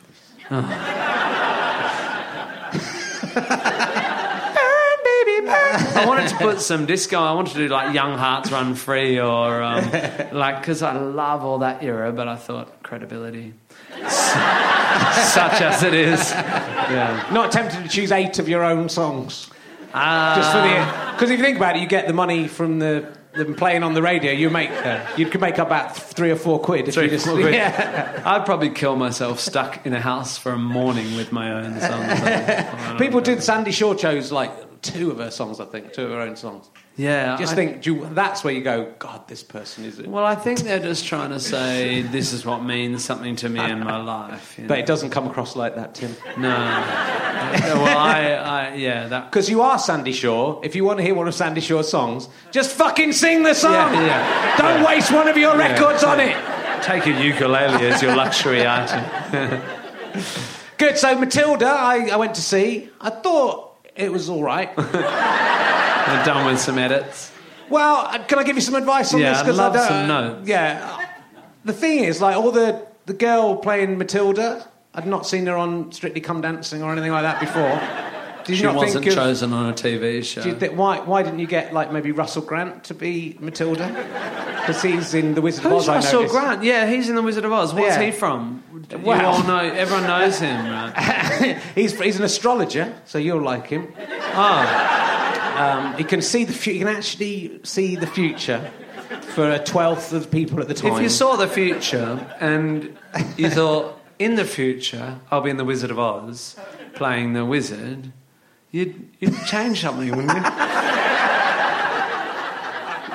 I 5.95 6.05
wanted 6.05 6.29
to 6.29 6.35
put 6.37 6.61
some 6.61 6.85
disco. 6.85 7.19
I 7.19 7.33
wanted 7.33 7.53
to 7.53 7.59
do 7.59 7.67
like 7.69 7.93
Young 7.93 8.17
Hearts 8.17 8.51
Run 8.51 8.75
Free 8.75 9.19
or 9.19 9.61
um, 9.61 9.89
like 10.31 10.59
because 10.59 10.81
I 10.81 10.93
love 10.97 11.43
all 11.43 11.59
that 11.59 11.83
era, 11.83 12.11
but 12.11 12.27
I 12.27 12.35
thought 12.35 12.83
credibility, 12.83 13.53
such 14.07 15.61
as 15.61 15.83
it 15.83 15.93
is. 15.93 16.33
Yeah. 16.83 17.27
Not 17.31 17.51
tempted 17.53 17.81
to 17.81 17.89
choose 17.89 18.11
eight 18.11 18.37
of 18.39 18.49
your 18.49 18.61
own 18.61 18.89
songs. 18.89 19.49
Uh, 19.93 20.35
Just 20.35 20.51
for 20.51 20.57
the 20.57 21.13
because 21.13 21.29
if 21.29 21.37
you 21.37 21.45
think 21.45 21.57
about 21.57 21.75
it, 21.75 21.81
you 21.81 21.87
get 21.87 22.07
the 22.07 22.13
money 22.13 22.47
from 22.47 22.79
the 22.79 23.07
them 23.33 23.55
playing 23.55 23.83
on 23.83 23.93
the 23.93 24.01
radio. 24.01 24.31
You 24.31 24.49
make 24.49 24.69
you 25.17 25.27
could 25.27 25.41
make 25.41 25.59
up 25.59 25.67
about 25.67 25.95
three 25.95 26.31
or 26.31 26.35
four 26.35 26.59
quid 26.59 26.87
if 26.87 26.93
Three 26.93 27.03
you 27.03 27.09
or 27.09 27.13
just 27.13 27.25
four 27.25 27.35
quid. 27.35 27.53
yeah. 27.53 28.21
I'd 28.25 28.45
probably 28.45 28.69
kill 28.69 28.95
myself 28.95 29.39
stuck 29.39 29.85
in 29.85 29.93
a 29.93 29.99
house 29.99 30.37
for 30.37 30.51
a 30.51 30.57
morning 30.57 31.15
with 31.15 31.31
my 31.31 31.51
own 31.51 31.79
songs. 31.79 32.99
People 32.99 33.19
know. 33.19 33.25
did. 33.25 33.43
Sandie 33.43 33.71
Shaw 33.71 33.93
chose 33.93 34.31
like 34.31 34.81
two 34.81 35.11
of 35.11 35.17
her 35.17 35.31
songs. 35.31 35.59
I 35.59 35.65
think 35.65 35.93
two 35.93 36.05
of 36.05 36.11
her 36.11 36.21
own 36.21 36.35
songs. 36.35 36.69
Yeah. 36.95 37.37
Just 37.39 37.53
I- 37.53 37.55
think 37.55 37.81
do 37.81 37.95
you, 37.95 38.09
that's 38.13 38.43
where 38.43 38.53
you 38.53 38.61
go. 38.61 38.93
God, 38.99 39.27
this 39.27 39.41
person 39.41 39.83
is. 39.85 39.97
It? 39.99 40.07
Well, 40.07 40.23
I 40.25 40.35
think 40.35 40.59
they're 40.59 40.79
just 40.79 41.05
trying 41.07 41.31
to 41.31 41.39
say 41.39 42.03
this 42.03 42.33
is 42.33 42.45
what 42.45 42.63
means 42.63 43.03
something 43.03 43.35
to 43.37 43.49
me 43.49 43.59
in 43.59 43.79
my 43.79 43.97
life. 44.03 44.59
you 44.59 44.67
But 44.67 44.75
know. 44.75 44.79
it 44.81 44.85
doesn't 44.85 45.09
come 45.09 45.25
across 45.27 45.55
like 45.55 45.75
that, 45.75 45.95
Tim. 45.95 46.15
No. 46.37 46.49
well, 46.49 47.97
I, 47.97 48.33
I, 48.33 48.75
yeah, 48.75 49.07
that. 49.07 49.31
Because 49.31 49.49
you 49.49 49.61
are 49.63 49.79
Sandie 49.79 50.11
Shaw. 50.13 50.61
If 50.61 50.75
you 50.75 50.85
want 50.85 50.99
to 50.99 51.03
hear 51.03 51.15
one 51.15 51.27
of 51.27 51.33
Sandie 51.33 51.61
Shaw's 51.61 51.89
songs, 51.89 52.29
just 52.51 52.71
fucking 52.75 53.11
sing 53.13 53.41
the 53.43 53.53
song. 53.55 53.93
Yeah, 53.93 54.05
yeah. 54.05 54.57
Don't 54.57 54.85
waste 54.85 55.11
one 55.11 55.27
of 55.27 55.35
your 55.37 55.57
records 55.57 56.03
on 56.03 56.19
it. 56.19 56.37
Take 56.83 57.05
a 57.07 57.23
ukulele 57.23 57.87
as 57.87 58.01
your 58.03 58.15
luxury 58.15 58.67
item. 58.67 59.61
Good. 60.77 60.97
So 60.97 61.17
Matilda, 61.17 61.65
I, 61.67 62.09
I 62.11 62.15
went 62.17 62.35
to 62.35 62.41
see. 62.41 62.89
I 63.01 63.09
thought 63.09 63.77
it 63.95 64.11
was 64.11 64.29
all 64.29 64.43
right. 64.43 64.69
I'm 66.07 66.25
done 66.25 66.45
with 66.45 66.59
some 66.59 66.77
edits. 66.77 67.31
well, 67.69 68.07
uh, 68.07 68.19
can 68.25 68.39
I 68.39 68.43
give 68.43 68.55
you 68.55 68.61
some 68.61 68.75
advice 68.75 69.13
on 69.13 69.19
Yeah, 69.19 69.29
this? 69.31 69.39
I'd 69.39 69.45
'Cause 69.45 69.59
I 69.59 69.63
love 69.63 69.73
don't- 69.73 69.87
some 69.87 70.07
notes. 70.07 70.47
Yeah. 70.47 70.97
The 71.65 71.73
thing 71.73 71.99
is, 72.03 72.21
like 72.21 72.35
all 72.35 72.51
the 72.51 72.81
the 73.05 73.13
girl 73.13 73.55
playing 73.57 73.97
Matilda, 73.97 74.65
I'd 74.95 75.05
not 75.07 75.25
seen 75.27 75.45
her 75.47 75.57
on 75.57 75.91
Strictly 75.91 76.21
Come 76.21 76.39
Dancing 76.41 76.81
or 76.83 76.91
anything 76.91 77.11
like 77.11 77.23
that 77.23 77.39
before. 77.39 77.79
Did 78.45 78.49
you 78.51 78.55
She 78.57 78.63
not 78.63 78.75
wasn't 78.75 79.05
think 79.05 79.15
of, 79.17 79.23
chosen 79.23 79.53
on 79.53 79.69
a 79.69 79.73
TV 79.73 80.21
show. 80.21 80.41
Do 80.43 80.49
you 80.49 80.55
think, 80.55 80.77
why, 80.77 80.99
why 80.99 81.23
didn't 81.23 81.39
you 81.39 81.47
get 81.47 81.73
like 81.73 81.91
maybe 81.93 82.11
Russell 82.11 82.41
Grant 82.41 82.83
to 82.85 82.93
be 82.93 83.37
Matilda? 83.39 83.87
Because 84.59 84.81
he's 84.81 85.13
in 85.13 85.33
The 85.33 85.41
Wizard 85.41 85.65
of 85.65 85.73
Oz. 85.73 85.87
Russell. 85.87 86.27
Grant? 86.27 86.61
Yeah, 86.63 86.85
he's 86.89 87.07
in 87.09 87.15
The 87.15 87.21
Wizard 87.21 87.45
of 87.45 87.53
Oz. 87.53 87.73
What's 87.73 87.95
Yeah. 87.95 88.01
he 88.03 88.11
from? 88.11 88.61
You 88.91 88.97
Well- 88.99 89.25
all 89.25 89.43
know, 89.43 89.59
everyone 89.59 90.07
knows 90.07 90.39
him, 90.39 90.69
right? 90.69 91.57
he's, 91.75 91.97
he's 91.99 92.17
an 92.19 92.23
astrologer, 92.25 92.93
so 93.05 93.17
you'll 93.17 93.41
like 93.41 93.67
him. 93.67 93.87
Oh, 94.35 95.12
Um, 95.55 95.95
he 95.97 96.03
can 96.03 96.21
see 96.21 96.45
the 96.45 96.53
fu- 96.53 96.71
he 96.71 96.79
can 96.79 96.87
actually 96.87 97.59
see 97.63 97.95
the 97.95 98.07
future 98.07 98.71
for 99.35 99.49
a 99.49 99.59
twelfth 99.63 100.13
of 100.13 100.31
people 100.31 100.59
at 100.59 100.67
the 100.67 100.73
time. 100.73 100.93
if 100.93 101.01
you 101.01 101.09
saw 101.09 101.35
the 101.35 101.47
future 101.47 102.25
and 102.39 102.97
you 103.37 103.49
thought, 103.49 103.99
in 104.19 104.35
the 104.35 104.45
future, 104.45 105.19
I'll 105.31 105.41
be 105.41 105.49
in 105.49 105.57
The 105.57 105.65
Wizard 105.65 105.91
of 105.91 105.99
Oz 105.99 106.55
playing 106.95 107.33
the 107.33 107.43
wizard, 107.43 108.11
you'd, 108.71 109.09
you'd 109.19 109.35
change 109.45 109.81
something, 109.81 110.09
wouldn't 110.09 110.31
you? 110.31 110.37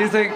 you 0.00 0.08
think, 0.08 0.34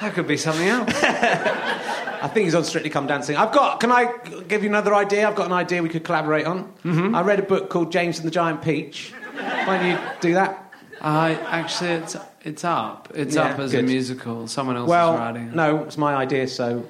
that 0.00 0.14
could 0.14 0.26
be 0.26 0.36
something 0.36 0.66
else. 0.66 0.90
I 1.02 2.28
think 2.32 2.44
he's 2.44 2.54
on 2.54 2.64
Strictly 2.64 2.90
Come 2.90 3.06
Dancing. 3.06 3.36
I've 3.36 3.52
got. 3.52 3.80
Can 3.80 3.92
I 3.92 4.12
give 4.48 4.62
you 4.62 4.68
another 4.70 4.94
idea? 4.94 5.28
I've 5.28 5.34
got 5.34 5.46
an 5.46 5.52
idea 5.52 5.82
we 5.82 5.90
could 5.90 6.04
collaborate 6.04 6.46
on. 6.46 6.72
Mm-hmm. 6.84 7.14
I 7.14 7.20
read 7.20 7.38
a 7.38 7.42
book 7.42 7.68
called 7.68 7.92
James 7.92 8.18
and 8.18 8.26
the 8.26 8.30
Giant 8.30 8.62
Peach. 8.62 9.12
Why 9.34 9.78
don't 9.78 9.90
you 9.90 9.98
do 10.20 10.34
that? 10.34 10.63
I 11.04 11.32
actually, 11.34 11.90
it's 11.90 12.16
it's 12.42 12.64
up. 12.64 13.12
It's 13.14 13.34
Yeah, 13.36 13.42
up 13.52 13.58
as 13.58 13.74
a 13.74 13.82
musical. 13.82 14.48
Someone 14.48 14.76
else 14.76 14.88
is 14.88 14.92
writing. 15.18 15.48
it. 15.48 15.54
no, 15.54 15.84
it's 15.84 15.98
my 15.98 16.14
idea. 16.14 16.48
So 16.48 16.84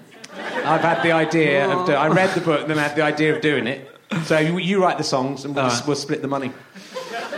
I've 0.64 0.80
had 0.82 1.02
the 1.02 1.12
idea 1.12 1.68
of. 1.68 1.86
Do- 1.86 1.92
I 1.94 2.08
read 2.08 2.30
the 2.34 2.40
book, 2.40 2.66
then 2.68 2.78
I 2.78 2.82
had 2.82 2.96
the 2.96 3.02
idea 3.02 3.34
of 3.34 3.42
doing 3.42 3.66
it. 3.66 3.90
So 4.24 4.38
you, 4.38 4.58
you 4.58 4.80
write 4.82 4.98
the 4.98 5.04
songs, 5.04 5.44
and 5.44 5.54
we'll, 5.54 5.64
All 5.64 5.70
just, 5.70 5.82
right. 5.82 5.88
we'll 5.88 5.96
split 5.96 6.22
the 6.22 6.28
money. 6.28 6.52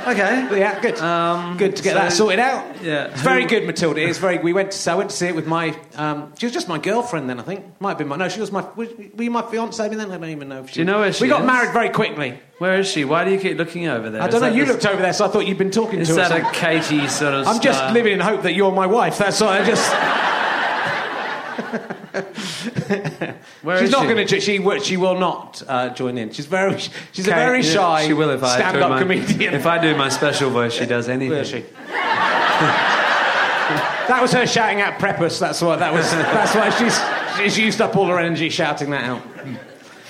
Okay. 0.07 0.61
Yeah, 0.61 0.81
good. 0.81 0.99
Um, 1.01 1.57
good 1.57 1.75
to 1.77 1.83
get 1.83 1.95
so- 1.95 1.99
that 1.99 2.13
sorted 2.13 2.39
out. 2.39 2.81
Yeah. 2.83 3.07
It's 3.07 3.23
very 3.23 3.45
good, 3.45 3.67
Matilda. 3.67 4.01
It's 4.07 4.19
very. 4.19 4.39
We 4.39 4.53
went 4.53 4.71
to. 4.71 4.79
So 4.79 4.93
I 4.93 4.95
went 4.95 5.11
to 5.11 5.17
see 5.17 5.27
it 5.27 5.35
with 5.35 5.47
my. 5.49 5.77
Um, 5.97 6.33
she 6.39 6.47
was 6.47 6.53
just 6.53 6.69
my 6.69 6.79
girlfriend 6.79 7.29
then. 7.29 7.41
I 7.41 7.43
think 7.43 7.65
might 7.81 7.91
have 7.91 7.99
been 7.99 8.07
my. 8.09 8.17
No, 8.17 8.29
she 8.29 8.39
was 8.41 8.53
my. 8.53 8.65
Were 8.77 8.87
you 9.19 9.31
my 9.31 9.43
fiance 9.43 9.89
then? 9.89 10.01
I 10.01 10.05
don't 10.17 10.25
even 10.31 10.49
know. 10.49 10.61
If 10.63 10.69
she 10.71 10.75
Do 10.75 10.81
you 10.81 10.85
know 10.85 11.01
where 11.01 11.13
she 11.13 11.25
We 11.25 11.29
got 11.29 11.41
is? 11.41 11.47
married 11.47 11.73
very 11.73 11.89
quickly. 11.91 12.39
Where 12.59 12.79
is 12.79 12.89
she? 12.89 13.05
Why 13.05 13.25
do 13.25 13.33
you 13.33 13.39
keep 13.41 13.59
looking 13.59 13.89
over 13.89 14.09
there? 14.11 14.23
I 14.23 14.29
don't 14.29 14.41
know. 14.41 14.47
You 14.47 14.65
the- 14.65 14.73
looked 14.75 14.87
over 14.87 15.03
there, 15.03 15.13
so 15.13 15.25
I 15.25 15.29
thought 15.29 15.47
you'd 15.47 15.59
been 15.59 15.71
talking 15.73 15.99
Is 15.99 16.09
to 16.09 16.15
that 16.15 16.31
her. 16.31 16.49
a 16.49 16.53
Katie 16.53 17.09
sort 17.09 17.35
of? 17.35 17.49
I'm 17.49 17.61
just 17.61 17.93
living 17.93 18.13
in 18.13 18.21
hope 18.21 18.43
that 18.43 18.55
you're 18.55 18.73
my 18.73 18.87
wife. 18.87 19.19
That's 19.19 19.43
all. 19.43 19.49
I 19.49 19.65
just. 19.65 19.93
Where 23.63 23.79
she's 23.81 23.91
not 23.91 24.03
she? 24.03 24.09
going 24.09 24.27
to. 24.27 24.41
She 24.41 24.59
will- 24.59 24.81
she 24.81 24.97
will 24.97 25.19
not 25.19 25.63
uh, 25.67 25.91
join 25.91 26.19
in. 26.19 26.33
She's 26.33 26.47
very. 26.47 26.79
She's 27.13 27.27
a 27.27 27.31
very 27.31 27.63
yeah, 27.63 27.73
shy. 27.73 28.07
She 28.07 28.13
will 28.13 28.31
if 28.31 28.43
I 28.43 28.57
stand-up 28.59 28.91
my, 28.91 28.99
comedian. 29.01 29.55
If 29.55 29.67
I 29.67 29.79
do 29.79 29.97
my 29.97 30.09
special 30.09 30.51
voice, 30.51 30.73
she 30.73 30.87
does 30.87 31.09
anything. 31.09 31.39
Is 31.39 31.49
she? 31.49 31.65
that 34.09 34.19
was 34.21 34.33
her 34.33 34.47
shouting 34.47 34.81
out 34.81 34.99
preppers. 34.99 35.39
That's 35.39 35.61
what. 35.61 35.79
That 35.81 35.93
was. 35.93 36.11
That's 36.11 36.55
why 36.55 36.71
she's. 36.71 36.99
She's 37.37 37.59
used 37.59 37.81
up 37.83 37.97
all 37.97 38.07
her 38.07 38.19
energy 38.19 38.49
shouting 38.49 38.91
that 38.91 39.05
out. 39.05 39.23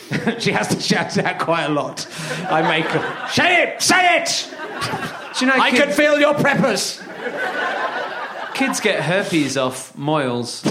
she 0.41 0.53
has 0.53 0.69
to 0.69 0.81
shout 0.81 1.17
it 1.17 1.25
out 1.25 1.41
quite 1.41 1.65
a 1.65 1.69
lot. 1.69 2.07
I 2.49 2.63
make 2.63 2.87
her. 2.87 3.29
Say 3.29 3.63
it! 3.65 3.83
Say 3.83 4.19
it! 4.19 4.49
You 5.41 5.49
know 5.49 5.55
I 5.55 5.71
kids, 5.71 5.85
can 5.85 5.93
feel 5.93 6.19
your 6.19 6.35
preppers. 6.35 7.03
kids 8.55 8.81
get 8.81 9.03
herpes 9.03 9.57
off 9.57 9.97
moils? 9.97 10.65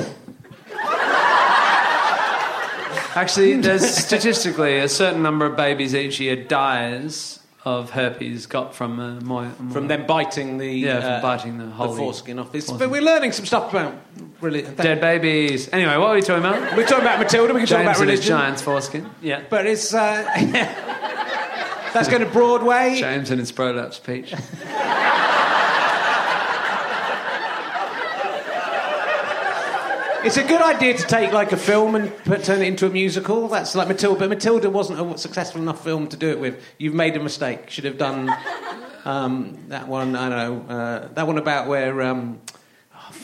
Actually, 3.16 3.56
there's 3.62 3.88
statistically 3.88 4.78
a 4.80 4.90
certain 4.90 5.24
number 5.24 5.46
of 5.46 5.56
babies 5.56 5.96
each 5.96 6.20
year 6.20 6.36
dies 6.36 7.40
of 7.66 7.90
herpes 7.90 8.46
got 8.46 8.76
from 8.76 9.00
uh, 9.00 9.50
From 9.72 9.88
them 9.88 10.06
biting 10.06 10.60
the 10.60 10.72
Yeah, 10.72 11.00
from 11.00 11.10
uh, 11.10 11.22
biting 11.22 11.58
the 11.58 11.66
holy 11.66 11.98
foreskin 11.98 12.38
off. 12.38 12.54
It's, 12.54 12.72
but 12.72 12.92
we're 12.92 13.02
learning 13.02 13.32
some 13.32 13.46
stuff 13.46 13.72
about 13.72 13.96
really. 14.40 14.62
dead 14.62 15.02
babies. 15.02 15.68
Anyway, 15.74 15.98
what 15.98 16.10
are 16.10 16.16
we 16.16 16.22
talking 16.22 16.46
about? 16.46 16.78
We're 16.78 16.86
talking 16.86 17.04
about 17.04 17.20
Matilda. 17.20 17.54
We 17.54 17.62
can 17.62 17.68
talk 17.68 17.82
about 17.82 18.00
religion. 18.00 18.24
giant's 18.24 18.62
foreskin. 18.62 19.10
Yeah. 19.20 19.42
But 19.50 19.66
it's 19.66 19.96
uh, 19.96 20.24
that's 21.94 22.08
going 22.08 22.22
to 22.22 22.30
Broadway. 22.30 22.98
James 23.00 23.32
and 23.32 23.40
his 23.40 23.52
prolapse 23.52 23.98
peach. 23.98 24.34
It's 30.26 30.38
a 30.38 30.44
good 30.44 30.60
idea 30.60 30.98
to 30.98 31.04
take 31.06 31.34
like 31.34 31.52
a 31.52 31.58
film 31.58 31.94
and 31.94 32.12
put, 32.24 32.44
turn 32.44 32.64
it 32.64 32.68
into 32.68 32.88
a 32.88 32.90
musical. 32.90 33.48
That's 33.48 33.76
like 33.76 33.88
Matilda. 33.88 34.22
But 34.22 34.30
Matilda 34.30 34.72
wasn't 34.72 35.00
a 35.00 35.18
successful 35.20 35.62
enough 35.62 35.84
film 35.84 36.08
to 36.08 36.18
do 36.18 36.30
it 36.30 36.40
with. 36.40 36.64
You've 36.80 36.96
made 36.96 37.16
a 37.16 37.20
mistake. 37.20 37.70
Should 37.70 37.84
have 37.84 38.00
done 38.00 38.36
um, 39.06 39.56
that 39.68 39.88
one. 39.88 40.16
I 40.16 40.30
don't 40.30 40.68
know 40.68 40.76
uh, 40.76 41.08
that 41.14 41.28
one 41.28 41.38
about 41.38 41.68
where. 41.68 42.02
Um, 42.02 42.42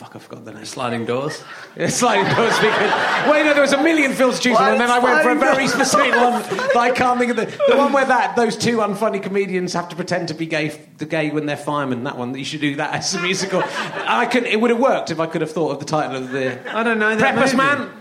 fuck! 0.02 0.16
I 0.16 0.20
forgot 0.20 0.46
the 0.46 0.54
name. 0.54 0.66
Sliding 0.66 1.06
doors. 1.06 1.44
Yeah, 1.78 1.88
sliding 1.88 2.26
doors 2.36 2.60
because 2.60 2.92
wait 3.32 3.46
no 3.46 3.54
there 3.54 3.62
was 3.62 3.72
a 3.72 3.82
million 3.82 4.12
films 4.12 4.36
to 4.38 4.42
choose 4.50 4.58
from 4.58 4.74
and 4.74 4.82
then 4.82 4.92
I 4.92 5.00
went 5.00 5.24
for 5.24 5.30
a 5.30 5.36
very 5.36 5.70
specific 5.70 6.14
one 6.14 6.34
that 6.42 6.76
I 6.76 6.92
can't 6.92 7.18
think 7.18 7.32
of 7.32 7.38
the, 7.38 7.46
the 7.70 7.78
one 7.78 7.94
where 7.94 8.04
that 8.04 8.36
those 8.36 8.58
two 8.58 8.78
unfunny 8.78 9.24
comedians 9.24 9.72
have 9.72 9.88
to 9.88 9.96
pretend 9.96 10.28
to 10.28 10.34
be 10.34 10.46
gay 10.46 10.68
the 10.98 11.06
gay 11.06 11.32
when 11.32 11.46
they're 11.46 11.56
firemen 11.56 12.04
that 12.04 12.18
one 12.18 12.38
you 12.38 12.44
should 12.44 12.60
do 12.60 12.76
that 12.76 12.94
as 12.94 13.16
a 13.16 13.22
musical 13.22 13.64
I 13.66 14.26
could 14.26 14.44
it 14.44 14.60
would 14.60 14.70
have 14.70 14.82
worked 14.82 15.12
if 15.12 15.22
I 15.22 15.28
could 15.28 15.40
have 15.40 15.52
thought 15.52 15.72
of 15.72 15.80
the 15.80 15.86
title 15.86 16.18
of 16.18 16.32
the 16.32 16.60
I 16.76 16.84
don't 16.84 17.00
know 17.00 17.16
that 17.16 17.36
Preppers 17.36 17.54
movie. 17.54 17.58
Man 17.58 17.92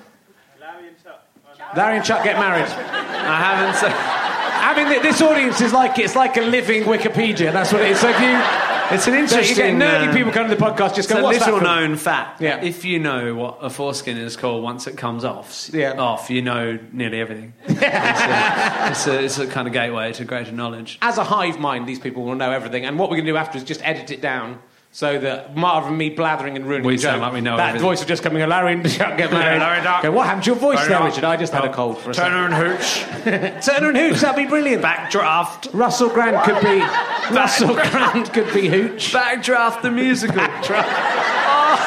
Larry 1.77 1.97
and 1.99 2.05
Chuck 2.05 2.25
get 2.25 2.37
married 2.41 2.67
I 2.67 3.37
haven't 3.37 3.77
seen. 3.77 3.93
I 3.95 4.75
mean 4.77 5.03
this 5.03 5.23
audience 5.23 5.61
is 5.61 5.73
like 5.73 5.97
it's 6.01 6.17
like 6.17 6.37
a 6.39 6.43
living 6.43 6.83
Wikipedia 6.83 7.53
that's 7.53 7.73
what 7.73 7.83
it 7.83 7.93
is 7.93 8.01
so 8.01 8.09
if 8.09 8.21
you 8.21 8.70
It's 8.93 9.07
an 9.07 9.15
interesting. 9.15 9.55
so 9.57 9.65
you 9.65 9.79
get 9.79 9.89
nerdy 9.89 10.09
uh, 10.09 10.13
people 10.13 10.33
come 10.33 10.49
to 10.49 10.55
the 10.55 10.61
podcast 10.63 10.95
just 10.97 10.99
It's 11.11 11.13
go 11.13 11.21
a 11.21 11.23
what's 11.23 11.39
that 11.39 11.45
little 11.47 11.61
from?" 11.61 11.67
known 11.91 11.97
fact. 11.97 12.41
Yeah. 12.41 12.61
If 12.63 12.85
you 12.85 12.99
know 12.99 13.35
what 13.35 13.59
a 13.63 13.71
foreskin 13.71 14.17
is 14.19 14.37
called 14.37 14.63
once 14.63 14.87
it 14.87 14.97
comes 14.97 15.25
off, 15.25 15.71
Yeah. 15.73 15.93
off, 16.01 16.31
you 16.31 16.43
know 16.43 16.79
nearly 16.93 17.21
everything. 17.21 17.53
it's, 17.67 17.81
a, 17.83 18.91
it's, 18.91 19.07
a, 19.07 19.25
it's 19.25 19.39
a 19.39 19.47
kind 19.47 19.67
of 19.67 19.73
gateway 19.73 20.13
to 20.15 20.25
greater 20.25 20.53
knowledge. 20.53 20.99
as 21.03 21.19
a 21.19 21.25
hive 21.25 21.59
mind, 21.59 21.87
these 21.87 21.99
people 22.01 22.25
will 22.25 22.35
know 22.35 22.51
everything. 22.51 22.85
And 22.85 22.99
what 22.99 23.11
we're 23.11 23.17
going 23.17 23.27
to 23.27 23.33
do 23.33 23.37
after 23.37 23.59
is 23.59 23.65
just 23.65 23.81
edit 23.87 24.11
it 24.11 24.21
down 24.21 24.59
so 24.93 25.19
that 25.21 25.51
rather 25.57 25.87
than 25.87 25.97
me 25.97 26.11
blathering 26.11 26.57
and 26.57 26.67
ruining 26.67 26.85
We 26.87 26.97
the 26.97 27.03
sound 27.03 27.17
joke, 27.17 27.23
like 27.23 27.33
we 27.35 27.41
know 27.41 27.57
that 27.57 27.69
everything. 27.69 27.87
voice 27.89 28.01
will 28.01 28.09
just 28.09 28.23
coming. 28.25 28.47
Larry 28.49 28.73
and 28.75 28.91
Chuck 28.91 29.17
get 29.17 29.31
married. 29.31 29.61
Larry. 29.61 30.03
Go, 30.03 30.11
what 30.11 30.27
happened 30.27 30.45
to 30.45 30.51
your 30.51 30.59
voice 30.59 30.77
Larry 30.79 30.89
there, 30.89 31.05
Richard? 31.05 31.25
I 31.25 31.37
just 31.37 31.53
had 31.53 31.65
a 31.65 31.71
oh, 31.71 31.73
cold 31.73 31.99
for 31.99 32.11
a 32.11 32.15
second. 32.15 32.33
Turner 32.33 32.47
and 32.47 32.55
Hooch. 32.79 33.65
Turner 33.67 33.89
and 33.91 33.97
Hooch, 33.97 34.21
that'd 34.21 34.37
be 34.45 34.49
brilliant. 34.49 34.83
Backdraft. 34.83 35.73
Russell 35.73 36.09
Grant 36.09 36.43
could 36.45 36.61
be 36.63 36.81
Russell 37.35 37.75
Grant 37.75 38.33
could 38.33 38.53
be 38.53 38.69
Hooch. 38.69 39.13
Backdraft 39.13 39.83
the 39.83 39.91
musical. 39.93 40.37
Backdraft. 40.37 41.31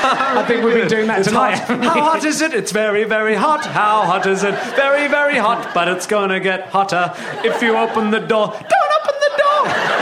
Oh, 0.05 0.39
I 0.39 0.45
think 0.47 0.63
we've 0.63 0.73
been 0.75 0.87
doing 0.87 1.07
that 1.07 1.19
It's 1.19 1.27
tonight. 1.27 1.59
hot. 1.59 1.83
How 1.83 2.01
hot 2.01 2.25
is 2.25 2.41
it? 2.41 2.53
It's 2.53 2.71
very, 2.71 3.03
very 3.03 3.35
hot. 3.35 3.65
How 3.65 4.01
hot 4.03 4.25
is 4.27 4.43
it? 4.43 4.53
Very, 4.75 5.07
very 5.07 5.37
hot. 5.37 5.73
But 5.73 5.87
it's 5.89 6.07
gonna 6.07 6.39
get 6.39 6.67
hotter 6.69 7.11
if 7.43 7.61
you 7.61 7.75
open 7.77 8.11
the 8.11 8.19
door. 8.19 8.47
Don't 8.47 8.93
open 9.01 9.15
the 9.19 9.43
door. 9.43 9.92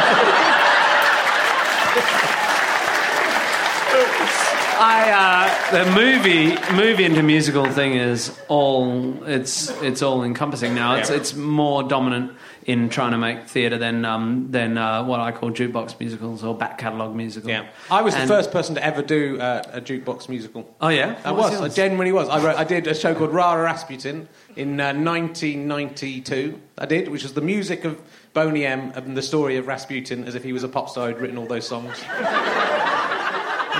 I 5.01 5.47
uh, 5.71 5.83
the 5.83 5.91
movie 5.91 6.55
movie 6.75 7.05
into 7.05 7.23
musical 7.23 7.65
thing 7.65 7.93
is 7.93 8.37
all 8.47 9.23
it's 9.23 9.69
it's 9.81 10.01
all 10.01 10.23
encompassing 10.23 10.75
now. 10.75 10.95
It's 10.95 11.09
it's 11.09 11.33
more 11.33 11.81
dominant 11.83 12.33
in 12.65 12.89
trying 12.89 13.11
to 13.11 13.17
make 13.17 13.47
theatre 13.47 13.79
than 13.79 14.05
um, 14.05 14.47
than 14.51 14.77
uh, 14.77 15.03
what 15.03 15.19
I 15.19 15.31
call 15.31 15.49
jukebox 15.49 15.99
musicals 15.99 16.43
or 16.43 16.55
back 16.55 16.77
catalogue 16.77 17.15
musicals. 17.15 17.49
Yeah, 17.49 17.67
I 17.89 18.03
was 18.03 18.15
the 18.15 18.27
first 18.27 18.51
person 18.51 18.75
to 18.75 18.83
ever 18.85 19.01
do 19.01 19.39
uh, 19.39 19.63
a 19.71 19.81
jukebox 19.81 20.29
musical. 20.29 20.71
Oh 20.79 20.89
yeah, 20.89 21.19
I 21.25 21.31
What 21.31 21.51
was. 21.51 21.61
I 21.61 21.69
genuinely 21.69 22.11
was. 22.11 22.29
I, 22.29 22.43
wrote, 22.43 22.57
I 22.57 22.63
did 22.63 22.85
a 22.85 22.93
show 22.93 23.15
called 23.15 23.33
Rara 23.33 23.63
Rasputin 23.63 24.29
in 24.55 24.79
uh, 24.79 24.93
1992. 24.93 26.61
I 26.77 26.85
did, 26.85 27.07
which 27.07 27.23
was 27.23 27.33
the 27.33 27.41
music 27.41 27.85
of 27.85 27.99
Boney 28.33 28.65
M 28.65 28.91
and 28.91 29.17
the 29.17 29.21
story 29.21 29.57
of 29.57 29.67
Rasputin 29.67 30.25
as 30.25 30.35
if 30.35 30.43
he 30.43 30.53
was 30.53 30.63
a 30.63 30.69
pop 30.69 30.89
star 30.89 31.07
who'd 31.07 31.19
written 31.19 31.37
all 31.37 31.47
those 31.47 31.67
songs. 31.67 32.03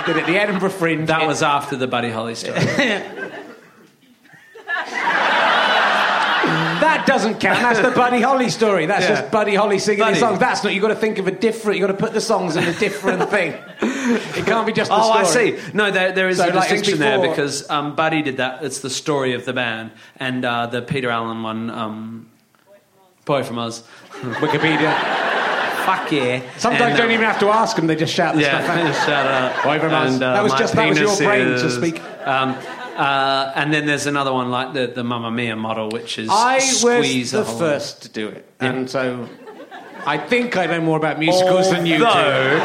Did 0.06 0.16
it 0.16 0.20
at 0.22 0.26
the 0.26 0.36
Edinburgh 0.36 0.70
Fringe. 0.70 1.06
That 1.08 1.26
was 1.26 1.42
after 1.42 1.76
the 1.76 1.86
Buddy 1.86 2.10
Holly 2.10 2.34
story. 2.34 2.58
That 6.82 7.04
doesn't 7.06 7.38
count. 7.40 7.60
That's 7.60 7.78
the 7.80 7.92
Buddy 7.92 8.20
Holly 8.20 8.48
story. 8.50 8.86
That's 8.86 9.04
Yeah. 9.04 9.20
just 9.20 9.30
Buddy 9.30 9.54
Holly 9.54 9.78
singing 9.78 10.00
Buddy. 10.00 10.12
his 10.14 10.20
songs. 10.20 10.38
That's 10.40 10.64
not. 10.64 10.74
You've 10.74 10.82
got 10.82 10.88
to 10.88 10.96
think 10.96 11.18
of 11.18 11.28
a 11.28 11.30
different. 11.30 11.78
You've 11.78 11.86
got 11.88 11.96
to 11.96 12.02
put 12.02 12.12
the 12.12 12.20
songs 12.20 12.56
in 12.56 12.64
a 12.64 12.72
different 12.74 13.30
thing. 13.30 13.54
It 13.80 14.44
can't 14.44 14.66
be 14.66 14.72
just 14.72 14.90
the 14.90 14.96
Oh, 14.96 15.10
I 15.12 15.22
story. 15.22 15.58
see. 15.60 15.62
No, 15.72 15.90
there, 15.92 16.10
there 16.12 16.28
is 16.28 16.38
So, 16.38 16.46
a 16.46 16.46
like, 16.46 16.54
it's 16.70 16.80
distinction 16.82 16.98
there 16.98 17.18
before- 17.18 17.34
because 17.34 17.70
um, 17.70 17.94
Buddy 17.94 18.22
did 18.22 18.38
that. 18.38 18.64
It's 18.64 18.80
the 18.80 18.90
story 18.90 19.34
of 19.34 19.44
the 19.44 19.52
band, 19.52 19.92
and 20.18 20.44
uh, 20.44 20.66
the 20.66 20.82
Peter 20.82 21.10
Allen 21.10 21.42
one, 21.44 21.70
um, 21.70 22.30
Boy 23.24 23.44
from 23.44 23.58
Oz. 23.58 23.84
Wikipedia. 24.20 25.30
Fuck 25.84 26.12
yeah! 26.12 26.42
Sometimes 26.58 26.82
And, 26.82 26.92
you 26.92 26.96
don't 27.02 27.10
even 27.12 27.24
have 27.26 27.40
to 27.40 27.48
ask 27.48 27.76
them. 27.76 27.86
They 27.86 27.96
just 27.96 28.14
shout 28.14 28.34
the 28.36 28.42
stuff 28.42 28.68
out. 28.68 28.76
Yeah, 28.78 29.04
shout 29.06 29.26
out. 29.26 29.84
And, 30.06 30.22
uh, 30.22 30.32
That 30.34 30.42
was 30.42 30.52
just- 30.54 30.74
that 30.74 30.88
was 30.88 30.98
your 30.98 31.16
brain 31.16 31.46
to 31.46 31.70
speak. 31.70 32.00
Um, 32.26 32.56
uh, 32.96 33.52
and 33.56 33.72
then 33.72 33.86
there's 33.86 34.06
another 34.06 34.32
one 34.32 34.50
like 34.50 34.74
the 34.74 34.86
the 34.86 35.02
Mamma 35.02 35.30
Mia 35.30 35.56
model, 35.56 35.88
which 35.88 36.18
is 36.18 36.28
I 36.30 36.58
squeeze 36.58 37.32
was 37.32 37.46
the 37.46 37.52
first 37.58 38.02
to 38.02 38.08
do 38.08 38.28
it, 38.28 38.44
and 38.60 38.88
so 38.88 39.28
I 40.06 40.18
think 40.18 40.56
I 40.56 40.66
know 40.66 40.80
more 40.80 40.98
about 40.98 41.18
musicals 41.18 41.70
than 41.70 41.86
you 41.86 41.98
do. 41.98 42.04
Although 42.04 42.58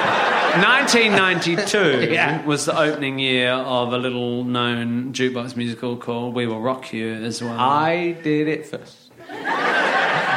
1992 0.58 2.10
Yeah. 2.12 2.44
was 2.46 2.66
the 2.66 2.78
opening 2.78 3.20
year 3.20 3.52
of 3.52 3.94
a 3.94 3.98
little 3.98 4.44
known 4.44 5.14
jukebox 5.14 5.56
musical 5.56 5.96
called 5.98 6.34
We 6.36 6.46
Will 6.48 6.60
Rock 6.62 6.92
You 6.94 7.14
as 7.14 7.42
well. 7.44 7.58
I 7.60 8.14
did 8.24 8.48
it 8.48 8.66
first. 8.66 9.12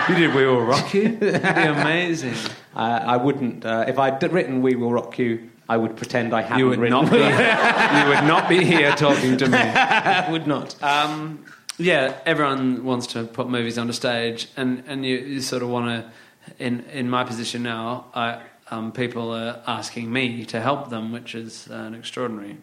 You 0.09 0.15
did 0.17 0.35
We 0.35 0.45
Will 0.47 0.61
Rock 0.63 0.93
You? 0.95 1.17
That'd 1.17 1.55
be 1.75 1.81
amazing. 1.81 2.35
Uh, 2.75 2.79
I 2.79 3.17
wouldn't. 3.17 3.65
Uh, 3.65 3.85
if 3.89 3.99
I'd 3.99 4.23
written 4.33 4.63
"We 4.63 4.75
Will 4.77 4.93
Rock 4.93 5.19
You," 5.19 5.51
I 5.69 5.77
would 5.77 5.97
pretend 5.97 6.33
I 6.35 6.43
hadn't 6.43 6.59
You 6.59 6.69
would 6.69 6.79
written. 6.79 7.03
not 7.03 7.11
be. 7.11 7.19
you 7.19 8.09
would 8.09 8.25
not 8.29 8.49
be 8.49 8.65
here 8.65 8.93
talking 8.93 9.37
to 9.39 9.49
me. 9.49 9.59
I 9.59 10.31
would 10.33 10.47
not. 10.47 10.81
Um, 10.83 11.45
yeah, 11.79 12.15
everyone 12.27 12.85
wants 12.85 13.07
to 13.09 13.25
put 13.25 13.49
movies 13.49 13.79
on 13.79 13.89
a 13.89 13.93
stage, 13.93 14.49
and, 14.57 14.85
and 14.87 15.05
you, 15.05 15.17
you 15.17 15.41
sort 15.41 15.63
of 15.63 15.69
want 15.69 15.87
to. 16.05 16.11
In 16.59 16.81
in 16.93 17.09
my 17.11 17.23
position 17.25 17.63
now, 17.63 18.07
I, 18.15 18.41
um, 18.71 18.93
people 18.93 19.31
are 19.33 19.63
asking 19.67 20.13
me 20.13 20.45
to 20.47 20.61
help 20.61 20.91
them, 20.91 21.13
which 21.13 21.35
is 21.35 21.67
an 21.69 21.95
extraordinary 21.95 22.57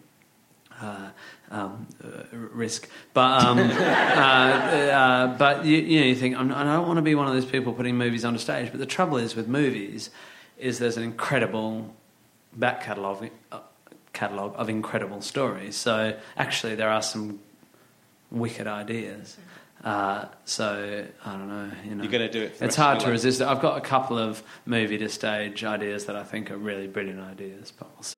uh, 0.80 1.10
um, 1.50 1.86
uh, 2.04 2.22
risk. 2.32 2.88
But 3.14 3.44
um, 3.44 3.58
uh, 3.60 3.62
uh, 3.62 5.38
but 5.38 5.64
you, 5.64 5.78
you 5.78 6.00
know 6.00 6.06
you 6.06 6.14
think 6.14 6.36
I'm, 6.36 6.52
I 6.52 6.64
don't 6.64 6.86
want 6.86 6.98
to 6.98 7.02
be 7.02 7.14
one 7.14 7.26
of 7.26 7.34
those 7.34 7.46
people 7.46 7.72
putting 7.72 7.96
movies 7.96 8.24
on 8.24 8.34
a 8.34 8.38
stage. 8.38 8.70
But 8.70 8.80
the 8.80 8.86
trouble 8.86 9.16
is 9.16 9.34
with 9.34 9.48
movies, 9.48 10.10
is 10.58 10.78
there's 10.78 10.96
an 10.96 11.02
incredible 11.02 11.94
back 12.54 12.82
catalogue 12.82 13.30
uh, 13.52 13.60
catalogue 14.12 14.54
of 14.56 14.68
incredible 14.68 15.20
stories. 15.20 15.76
So 15.76 16.16
actually, 16.36 16.74
there 16.74 16.90
are 16.90 17.02
some 17.02 17.40
wicked 18.30 18.66
ideas. 18.66 19.36
Uh, 19.84 20.26
so 20.44 21.06
I 21.24 21.32
don't 21.32 21.48
know. 21.48 21.70
You 21.84 21.94
know, 21.94 22.02
You're 22.02 22.12
gonna 22.12 22.30
do 22.30 22.42
it 22.42 22.56
for 22.56 22.64
It's 22.64 22.74
hard 22.74 22.98
to 23.00 23.06
life. 23.06 23.12
resist 23.12 23.40
it. 23.40 23.46
I've 23.46 23.62
got 23.62 23.78
a 23.78 23.80
couple 23.80 24.18
of 24.18 24.42
movie 24.66 24.98
to 24.98 25.08
stage 25.08 25.62
ideas 25.62 26.06
that 26.06 26.16
I 26.16 26.24
think 26.24 26.50
are 26.50 26.56
really 26.56 26.88
brilliant 26.88 27.20
ideas, 27.20 27.72
but 27.78 27.88
we'll 27.94 28.02
see. 28.02 28.17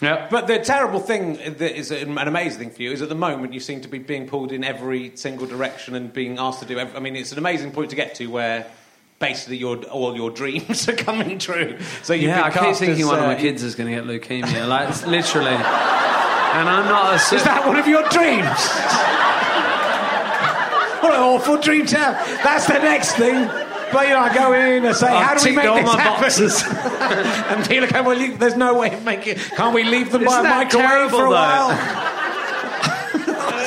Yeah. 0.00 0.28
But 0.30 0.46
the 0.46 0.60
terrible 0.60 1.00
thing 1.00 1.34
that 1.34 1.76
is 1.76 1.90
an 1.90 2.16
amazing 2.18 2.60
thing 2.60 2.70
for 2.70 2.82
you 2.82 2.92
is 2.92 3.02
at 3.02 3.08
the 3.08 3.16
moment 3.16 3.52
you 3.52 3.60
seem 3.60 3.80
to 3.80 3.88
be 3.88 3.98
being 3.98 4.28
pulled 4.28 4.52
in 4.52 4.62
every 4.62 5.16
single 5.16 5.46
direction 5.46 5.94
and 5.94 6.12
being 6.12 6.38
asked 6.38 6.60
to 6.60 6.66
do. 6.66 6.78
Every, 6.78 6.96
I 6.96 7.00
mean, 7.00 7.16
it's 7.16 7.32
an 7.32 7.38
amazing 7.38 7.72
point 7.72 7.90
to 7.90 7.96
get 7.96 8.14
to 8.16 8.26
where 8.28 8.70
basically 9.18 9.56
your 9.56 9.78
all 9.86 10.14
your 10.14 10.30
dreams 10.30 10.88
are 10.88 10.94
coming 10.94 11.38
true. 11.38 11.78
So 12.02 12.14
Yeah, 12.14 12.44
I 12.44 12.50
keep 12.50 12.76
thinking 12.76 13.02
as, 13.02 13.08
one 13.08 13.18
of 13.18 13.24
uh, 13.24 13.28
my 13.28 13.34
kids 13.34 13.64
is 13.64 13.74
going 13.74 13.90
to 13.90 13.96
get 13.96 14.04
leukemia. 14.04 14.68
Like, 14.68 14.90
it's 14.90 15.04
literally. 15.04 15.50
And 15.50 16.68
I'm 16.68 16.86
not 16.86 17.12
a. 17.12 17.34
Is 17.34 17.42
that 17.44 17.66
one 17.66 17.76
of 17.76 17.88
your 17.88 18.02
dreams? 18.08 18.46
what 21.02 21.14
an 21.14 21.20
awful 21.20 21.58
dream 21.58 21.86
to 21.86 21.98
have. 21.98 22.42
That's 22.42 22.66
the 22.66 22.78
next 22.78 23.16
thing. 23.16 23.67
But 23.92 24.06
you 24.08 24.14
know, 24.14 24.20
I 24.20 24.34
go 24.34 24.52
in 24.52 24.84
and 24.84 24.94
say, 24.96 25.08
I've 25.08 25.24
"How 25.24 25.34
do 25.34 25.44
we 25.50 25.56
make 25.56 25.66
all 25.66 25.76
this 25.76 25.86
my 25.86 26.00
happen?" 26.00 26.22
boxes. 26.22 26.62
and 27.56 27.66
people 27.68 27.88
go, 27.88 28.02
"Well, 28.02 28.18
you, 28.18 28.36
there's 28.36 28.56
no 28.56 28.74
way 28.78 28.92
of 28.94 29.04
making. 29.04 29.36
it. 29.36 29.42
Can't 29.56 29.74
we 29.74 29.84
leave 29.84 30.12
them 30.12 30.24
by 30.24 30.30
Isn't 30.32 30.40
a 30.40 30.42
that 30.48 30.64
microwave 30.64 30.88
terrible, 30.88 31.18
for 31.18 31.26
a 31.26 31.30
though? 31.30 31.34
while? 31.34 31.70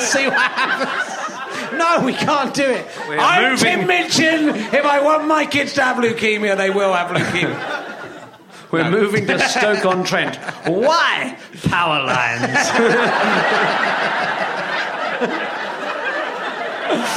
See 0.00 0.26
what 0.26 0.36
happens." 0.36 1.08
No, 1.78 2.00
we 2.04 2.12
can't 2.12 2.54
do 2.54 2.64
it. 2.70 2.86
We're 3.08 3.18
I'm 3.18 3.52
moving. 3.52 3.78
Tim 3.78 3.86
Minchin. 3.88 4.48
If 4.74 4.84
I 4.84 5.00
want 5.02 5.26
my 5.26 5.46
kids 5.46 5.72
to 5.74 5.82
have 5.82 5.96
leukemia, 5.96 6.56
they 6.56 6.70
will 6.70 6.92
have 6.92 7.08
leukemia. 7.10 7.58
We're 8.70 8.90
moving 8.90 9.26
to 9.26 9.38
Stoke 9.48 9.84
on 9.86 10.04
Trent. 10.04 10.36
Why? 10.66 11.36
Power 11.64 12.04
lines. 12.04 12.68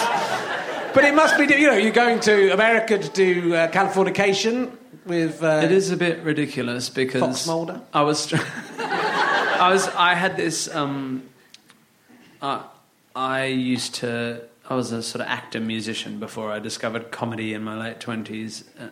But 0.96 1.04
it 1.04 1.14
must 1.14 1.38
be, 1.38 1.44
you 1.44 1.68
know, 1.68 1.76
you're 1.76 1.92
going 1.92 2.22
to 2.22 2.54
America 2.54 2.98
to 2.98 3.10
do 3.10 3.54
uh, 3.54 3.68
Californication 3.70 4.72
with. 5.06 5.44
Uh, 5.44 5.60
It 5.62 5.74
is 5.74 5.92
a 5.92 5.98
bit 5.98 6.24
ridiculous 6.24 6.88
because 6.88 7.20
Fox 7.20 7.46
Mulder? 7.46 7.82
I 7.94 8.04
was, 8.04 8.34
I 8.34 9.70
was, 9.74 9.90
I 9.90 10.14
had 10.14 10.38
this. 10.38 10.74
Um, 10.74 11.24
uh, 12.42 12.64
I 13.14 13.48
used 13.48 13.96
to. 13.96 14.44
I 14.70 14.76
was 14.76 14.94
a 14.94 15.04
sort 15.04 15.22
of 15.22 15.28
actor 15.28 15.60
musician 15.60 16.18
before 16.18 16.50
I 16.50 16.60
discovered 16.60 17.12
comedy 17.12 17.54
in 17.54 17.62
my 17.62 17.78
late 17.78 18.00
twenties. 18.00 18.64
Uh, 18.80 18.88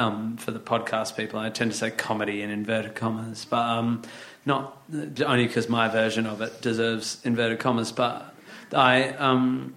um, 0.00 0.36
for 0.36 0.52
the 0.52 0.60
podcast 0.60 1.16
people, 1.16 1.40
I 1.40 1.50
tend 1.50 1.72
to 1.72 1.76
say 1.76 1.90
comedy 1.90 2.42
in 2.42 2.50
inverted 2.50 2.94
commas, 2.94 3.44
but 3.44 3.66
um, 3.68 4.02
not 4.46 4.80
only 5.26 5.48
because 5.48 5.68
my 5.68 5.88
version 5.88 6.26
of 6.26 6.42
it 6.42 6.62
deserves 6.62 7.20
inverted 7.24 7.58
commas, 7.58 7.90
but 7.90 8.32
I. 8.72 9.08
Um, 9.08 9.74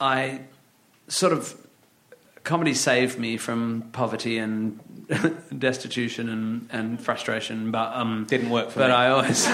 I 0.00 0.40
sort 1.08 1.32
of 1.32 1.54
comedy 2.44 2.74
saved 2.74 3.18
me 3.18 3.36
from 3.36 3.90
poverty 3.92 4.38
and 4.38 4.80
destitution 5.58 6.28
and, 6.28 6.68
and 6.72 7.00
frustration, 7.00 7.70
but 7.70 7.94
um, 7.94 8.26
Didn't 8.28 8.50
work 8.50 8.70
for 8.70 8.78
but 8.80 8.88
me. 8.88 8.94
I 8.94 9.10
always 9.10 9.46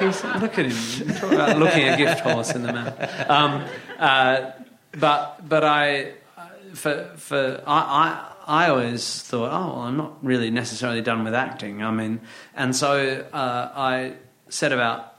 He's, 0.00 0.24
look 0.24 0.58
at 0.58 0.66
him 0.66 1.14
talk 1.14 1.32
about 1.32 1.58
looking 1.58 1.88
a 1.88 1.96
gift 1.96 2.20
horse 2.20 2.54
in 2.54 2.62
the 2.62 2.72
mouth. 2.72 3.30
Um, 3.30 3.64
uh, 3.98 4.50
but 4.92 5.48
but 5.48 5.64
I 5.64 6.12
for 6.74 7.12
for 7.16 7.62
I. 7.66 7.78
I 7.78 8.32
I 8.48 8.68
always 8.68 9.22
thought, 9.22 9.50
oh, 9.50 9.74
well, 9.74 9.80
I'm 9.80 9.96
not 9.96 10.24
really 10.24 10.52
necessarily 10.52 11.02
done 11.02 11.24
with 11.24 11.34
acting. 11.34 11.82
I 11.82 11.90
mean, 11.90 12.20
and 12.54 12.76
so 12.76 13.26
uh, 13.32 13.72
I 13.74 14.12
set 14.48 14.70
about 14.70 15.15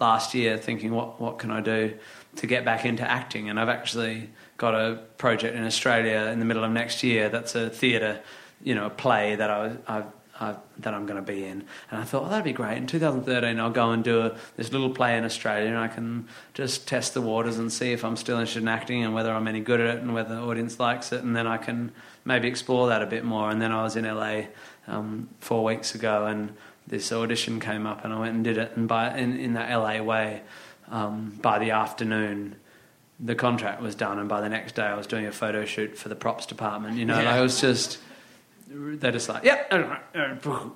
last 0.00 0.34
year 0.34 0.56
thinking 0.56 0.92
what 0.92 1.20
what 1.20 1.38
can 1.38 1.50
I 1.50 1.60
do 1.60 1.94
to 2.36 2.46
get 2.46 2.64
back 2.64 2.84
into 2.84 3.08
acting? 3.08 3.48
And 3.48 3.58
I've 3.58 3.68
actually 3.68 4.30
got 4.56 4.74
a 4.74 5.00
project 5.16 5.56
in 5.56 5.64
Australia 5.64 6.30
in 6.32 6.38
the 6.38 6.44
middle 6.44 6.64
of 6.64 6.70
next 6.70 7.02
year 7.02 7.28
that's 7.28 7.54
a 7.54 7.70
theatre 7.70 8.20
you 8.62 8.74
know 8.74 8.86
a 8.86 8.90
play 8.90 9.36
that 9.36 9.50
I, 9.50 9.76
I, 9.86 10.02
I 10.40 10.56
that 10.78 10.94
I'm 10.94 11.06
going 11.06 11.24
to 11.24 11.32
be 11.32 11.44
in. 11.44 11.64
And 11.90 12.00
I 12.00 12.04
thought 12.04 12.24
oh, 12.24 12.28
that'd 12.28 12.44
be 12.44 12.52
great. 12.52 12.76
In 12.76 12.86
2013 12.86 13.58
I'll 13.58 13.70
go 13.70 13.90
and 13.90 14.04
do 14.04 14.20
a, 14.22 14.36
this 14.56 14.72
little 14.72 14.90
play 14.90 15.16
in 15.16 15.24
Australia 15.24 15.68
and 15.68 15.78
I 15.78 15.88
can 15.88 16.28
just 16.54 16.86
test 16.88 17.14
the 17.14 17.20
waters 17.20 17.58
and 17.58 17.72
see 17.72 17.92
if 17.92 18.04
I'm 18.04 18.16
still 18.16 18.38
interested 18.38 18.62
in 18.62 18.68
acting 18.68 19.04
and 19.04 19.14
whether 19.14 19.32
I'm 19.32 19.48
any 19.48 19.60
good 19.60 19.80
at 19.80 19.96
it 19.96 20.02
and 20.02 20.14
whether 20.14 20.34
the 20.34 20.42
audience 20.42 20.78
likes 20.78 21.12
it. 21.12 21.22
And 21.22 21.34
then 21.34 21.46
I 21.46 21.56
can 21.56 21.92
maybe 22.24 22.48
explore 22.48 22.88
that 22.88 23.02
a 23.02 23.06
bit 23.06 23.24
more. 23.24 23.50
And 23.50 23.60
then 23.60 23.72
I 23.72 23.82
was 23.82 23.96
in 23.96 24.04
LA 24.04 24.42
um, 24.86 25.28
four 25.40 25.64
weeks 25.64 25.94
ago 25.94 26.26
and 26.26 26.54
this 26.88 27.12
audition 27.12 27.60
came 27.60 27.86
up 27.86 28.04
and 28.04 28.12
I 28.12 28.18
went 28.18 28.34
and 28.34 28.42
did 28.44 28.58
it. 28.58 28.72
And 28.76 28.88
by 28.88 29.16
in, 29.16 29.38
in 29.38 29.52
that 29.54 29.70
LA 29.70 30.02
way, 30.02 30.42
um, 30.90 31.38
by 31.42 31.58
the 31.58 31.70
afternoon, 31.72 32.56
the 33.20 33.34
contract 33.34 33.82
was 33.82 33.94
done, 33.94 34.18
and 34.18 34.28
by 34.28 34.40
the 34.40 34.48
next 34.48 34.74
day, 34.76 34.84
I 34.84 34.94
was 34.94 35.06
doing 35.06 35.26
a 35.26 35.32
photo 35.32 35.64
shoot 35.64 35.98
for 35.98 36.08
the 36.08 36.14
props 36.14 36.46
department. 36.46 36.96
You 36.96 37.04
know, 37.04 37.18
Yeah. 37.20 37.34
I 37.34 37.40
was 37.40 37.60
just 37.60 37.98
they're 38.70 39.12
just 39.12 39.28
like, 39.28 39.44
yep, 39.44 39.66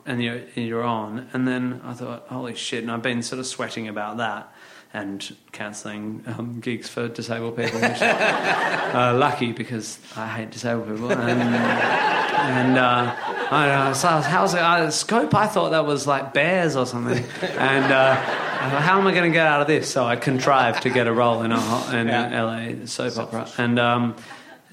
and 0.06 0.22
you're 0.22 0.40
you're 0.54 0.82
on. 0.82 1.28
And 1.32 1.46
then 1.46 1.80
I 1.84 1.92
thought, 1.94 2.26
holy 2.28 2.54
shit! 2.54 2.82
And 2.82 2.90
I've 2.90 3.02
been 3.02 3.22
sort 3.22 3.38
of 3.38 3.46
sweating 3.46 3.88
about 3.88 4.16
that. 4.18 4.52
And 4.94 5.34
cancelling 5.52 6.22
um, 6.26 6.60
gigs 6.60 6.86
for 6.86 7.08
disabled 7.08 7.56
people, 7.56 7.80
which 7.80 8.02
uh, 8.02 9.14
lucky 9.16 9.52
because 9.52 9.98
I 10.14 10.26
hate 10.26 10.50
disabled 10.50 10.88
people. 10.88 11.10
And, 11.12 11.40
and 11.40 12.76
uh, 12.76 13.14
I 13.53 13.66
don't 13.66 13.84
know, 13.84 13.92
so 13.92 14.09
I 14.09 14.16
was, 14.16 14.26
how's 14.26 14.55
it? 14.55 14.61
Uh, 14.61 14.90
scope? 14.90 15.34
I 15.34 15.46
thought 15.46 15.70
that 15.70 15.84
was 15.84 16.07
like 16.07 16.32
bears 16.32 16.74
or 16.76 16.86
something. 16.86 17.22
And 17.42 17.92
uh, 17.92 18.14
how 18.14 18.98
am 18.98 19.07
I 19.07 19.12
going 19.12 19.30
to 19.30 19.34
get 19.34 19.46
out 19.46 19.61
of 19.61 19.66
this? 19.66 19.90
So 19.90 20.05
I 20.05 20.16
contrived 20.16 20.82
to 20.84 20.90
get 20.90 21.07
a 21.07 21.12
role 21.12 21.42
in 21.42 21.53
a 21.53 21.90
in 21.96 22.09
Yeah. 22.09 22.42
LA 22.42 22.86
soap 22.86 23.18
opera, 23.18 23.48
and 23.59 23.78
um, 23.78 24.16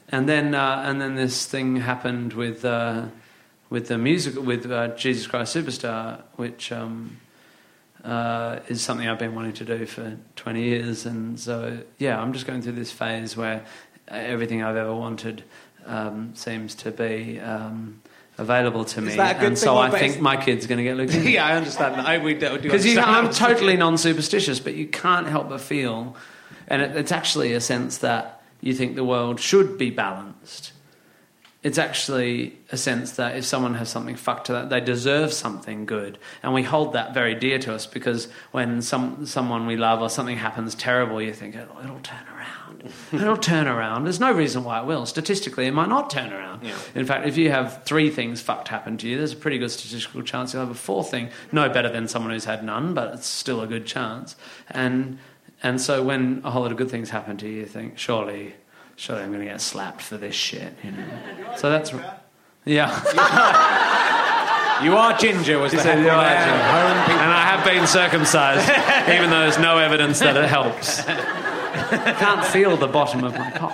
and 0.10 0.30
then 0.30 0.56
uh, 0.56 0.84
and 0.86 1.02
then 1.02 1.16
this 1.16 1.46
thing 1.46 1.76
happened 1.78 2.34
with 2.34 2.64
uh, 2.64 3.06
with 3.70 3.88
the 3.90 3.98
musical 3.98 4.44
with 4.44 4.70
uh, 4.72 4.90
Jesus 4.96 5.28
Christ 5.28 5.56
Superstar, 5.56 6.22
which. 6.36 6.72
Um, 6.72 7.18
uh, 8.02 8.62
is 8.70 8.82
something 8.82 9.10
I've 9.10 9.20
been 9.20 9.36
wanting 9.36 9.52
to 9.56 9.66
do 9.66 9.86
for 9.86 10.18
20 10.38 10.64
years. 10.64 11.06
And 11.06 11.38
so, 11.38 11.80
yeah, 11.98 12.18
I'm 12.18 12.32
just 12.32 12.48
going 12.48 12.62
through 12.62 12.72
this 12.72 12.94
phase 12.94 13.36
where 13.36 13.66
everything 14.08 14.64
I've 14.64 14.78
ever 14.78 14.96
wanted 14.96 15.44
um, 15.86 16.34
seems 16.34 16.76
to 16.76 16.92
be 16.92 17.42
um, 17.42 18.02
available 18.40 18.86
to 18.86 19.02
me. 19.02 19.16
that 19.16 19.38
a 19.38 19.40
good 19.40 19.48
and 19.48 19.58
so 19.58 19.78
I 19.78 19.90
think 19.92 20.20
my 20.22 20.38
kid's 20.38 20.66
going 20.66 20.78
to 20.78 20.84
get 20.84 20.98
leukemia. 20.98 21.34
yeah, 21.34 21.46
I 21.46 21.56
understand 21.56 21.96
that. 21.96 22.06
I, 22.06 22.18
we 22.18 22.34
do, 22.34 22.58
Because 22.58 22.98
I'm 22.98 23.30
totally 23.32 23.78
non-superstitious, 23.78 24.60
but 24.60 24.76
you 24.76 24.88
can't 24.88 25.28
help 25.28 25.50
but 25.50 25.62
feel, 25.62 26.16
and 26.68 26.82
it, 26.82 26.96
it's 26.96 27.12
actually 27.12 27.54
a 27.54 27.62
sense 27.62 28.00
that 28.00 28.42
you 28.62 28.74
think 28.74 28.96
the 28.96 29.04
world 29.04 29.40
should 29.40 29.78
be 29.78 29.90
balanced. 29.90 30.72
It's 31.62 31.78
actually 31.78 32.58
a 32.72 32.78
sense 32.78 33.12
that 33.14 33.36
if 33.36 33.44
someone 33.44 33.74
has 33.74 33.90
something 33.90 34.16
fucked 34.16 34.46
to 34.46 34.54
that, 34.54 34.70
they 34.70 34.80
deserve 34.80 35.34
something 35.34 35.86
good, 35.86 36.18
and 36.42 36.54
we 36.54 36.64
hold 36.64 36.94
that 36.94 37.14
very 37.14 37.36
dear 37.36 37.60
to 37.60 37.74
us 37.74 37.86
because 37.86 38.30
when 38.52 38.82
some 38.82 39.26
someone 39.26 39.68
we 39.68 39.76
love 39.76 40.02
or 40.02 40.10
something 40.10 40.38
happens 40.38 40.74
terrible, 40.74 41.22
you 41.22 41.34
think 41.34 41.58
"Oh, 41.58 41.84
it'll 41.84 42.00
turn 42.00 42.24
around. 42.34 42.94
It'll 43.12 43.36
turn 43.36 43.68
around. 43.68 44.06
There's 44.06 44.22
no 44.22 44.32
reason 44.32 44.64
why 44.64 44.80
it 44.80 44.86
will. 44.86 45.06
Statistically, 45.06 45.68
it 45.68 45.74
might 45.74 45.90
not 45.90 46.10
turn 46.10 46.32
around. 46.32 46.64
In 46.96 47.06
fact, 47.06 47.28
if 47.28 47.36
you 47.36 47.52
have 47.52 47.84
three 47.84 48.10
things 48.10 48.40
fucked 48.40 48.70
happen 48.70 48.98
to 49.00 49.08
you, 49.08 49.18
there's 49.18 49.34
a 49.34 49.36
pretty 49.36 49.58
good 49.58 49.70
statistical 49.72 50.22
chance 50.22 50.54
you'll 50.54 50.62
have 50.62 50.72
a 50.72 50.76
fourth 50.76 51.12
thing. 51.12 51.30
No 51.52 51.68
better 51.68 51.90
than 51.90 52.08
someone 52.08 52.32
who's 52.32 52.46
had 52.46 52.64
none, 52.64 52.94
but 52.94 53.14
it's 53.14 53.28
still 53.28 53.60
a 53.60 53.68
good 53.68 53.86
chance. 53.86 54.38
And 54.70 55.18
and 55.62 55.82
so 55.82 56.02
when 56.04 56.42
a 56.46 56.52
whole 56.52 56.62
lot 56.62 56.72
of 56.72 56.78
good 56.78 56.90
things 56.90 57.10
happen 57.10 57.36
to 57.38 57.48
you, 57.50 57.60
you 57.62 57.66
think, 57.66 57.98
surely, 57.98 58.56
surely 59.00 59.24
I'm 59.24 59.30
going 59.30 59.40
to 59.46 59.46
get 59.52 59.62
slapped 59.62 60.02
for 60.02 60.18
this 60.18 60.36
shit. 60.36 60.74
You 60.84 60.92
know. 60.92 61.08
So 61.58 61.70
that's 61.70 61.92
yeah. 62.66 62.90
You 64.82 64.96
are 64.96 65.18
ginger, 65.18 65.60
was 65.60 65.74
the 65.74 65.80
said, 65.80 65.98
heckle 65.98 66.04
"You 66.06 66.10
are 66.10 66.24
ginger." 66.24 67.20
And 67.20 67.34
I 67.34 67.42
have 67.52 67.66
been 67.66 67.86
circumcised, 67.86 68.64
even 69.14 69.30
though 69.30 69.42
there's 69.42 69.60
no 69.60 69.78
evidence 69.78 70.20
that 70.20 70.38
it 70.38 70.48
helps. 70.48 71.02
I 71.06 72.14
can't 72.18 72.46
feel 72.46 72.78
the 72.78 72.88
bottom 72.88 73.26
of 73.26 73.34
my 73.38 73.52
cock. 73.52 73.74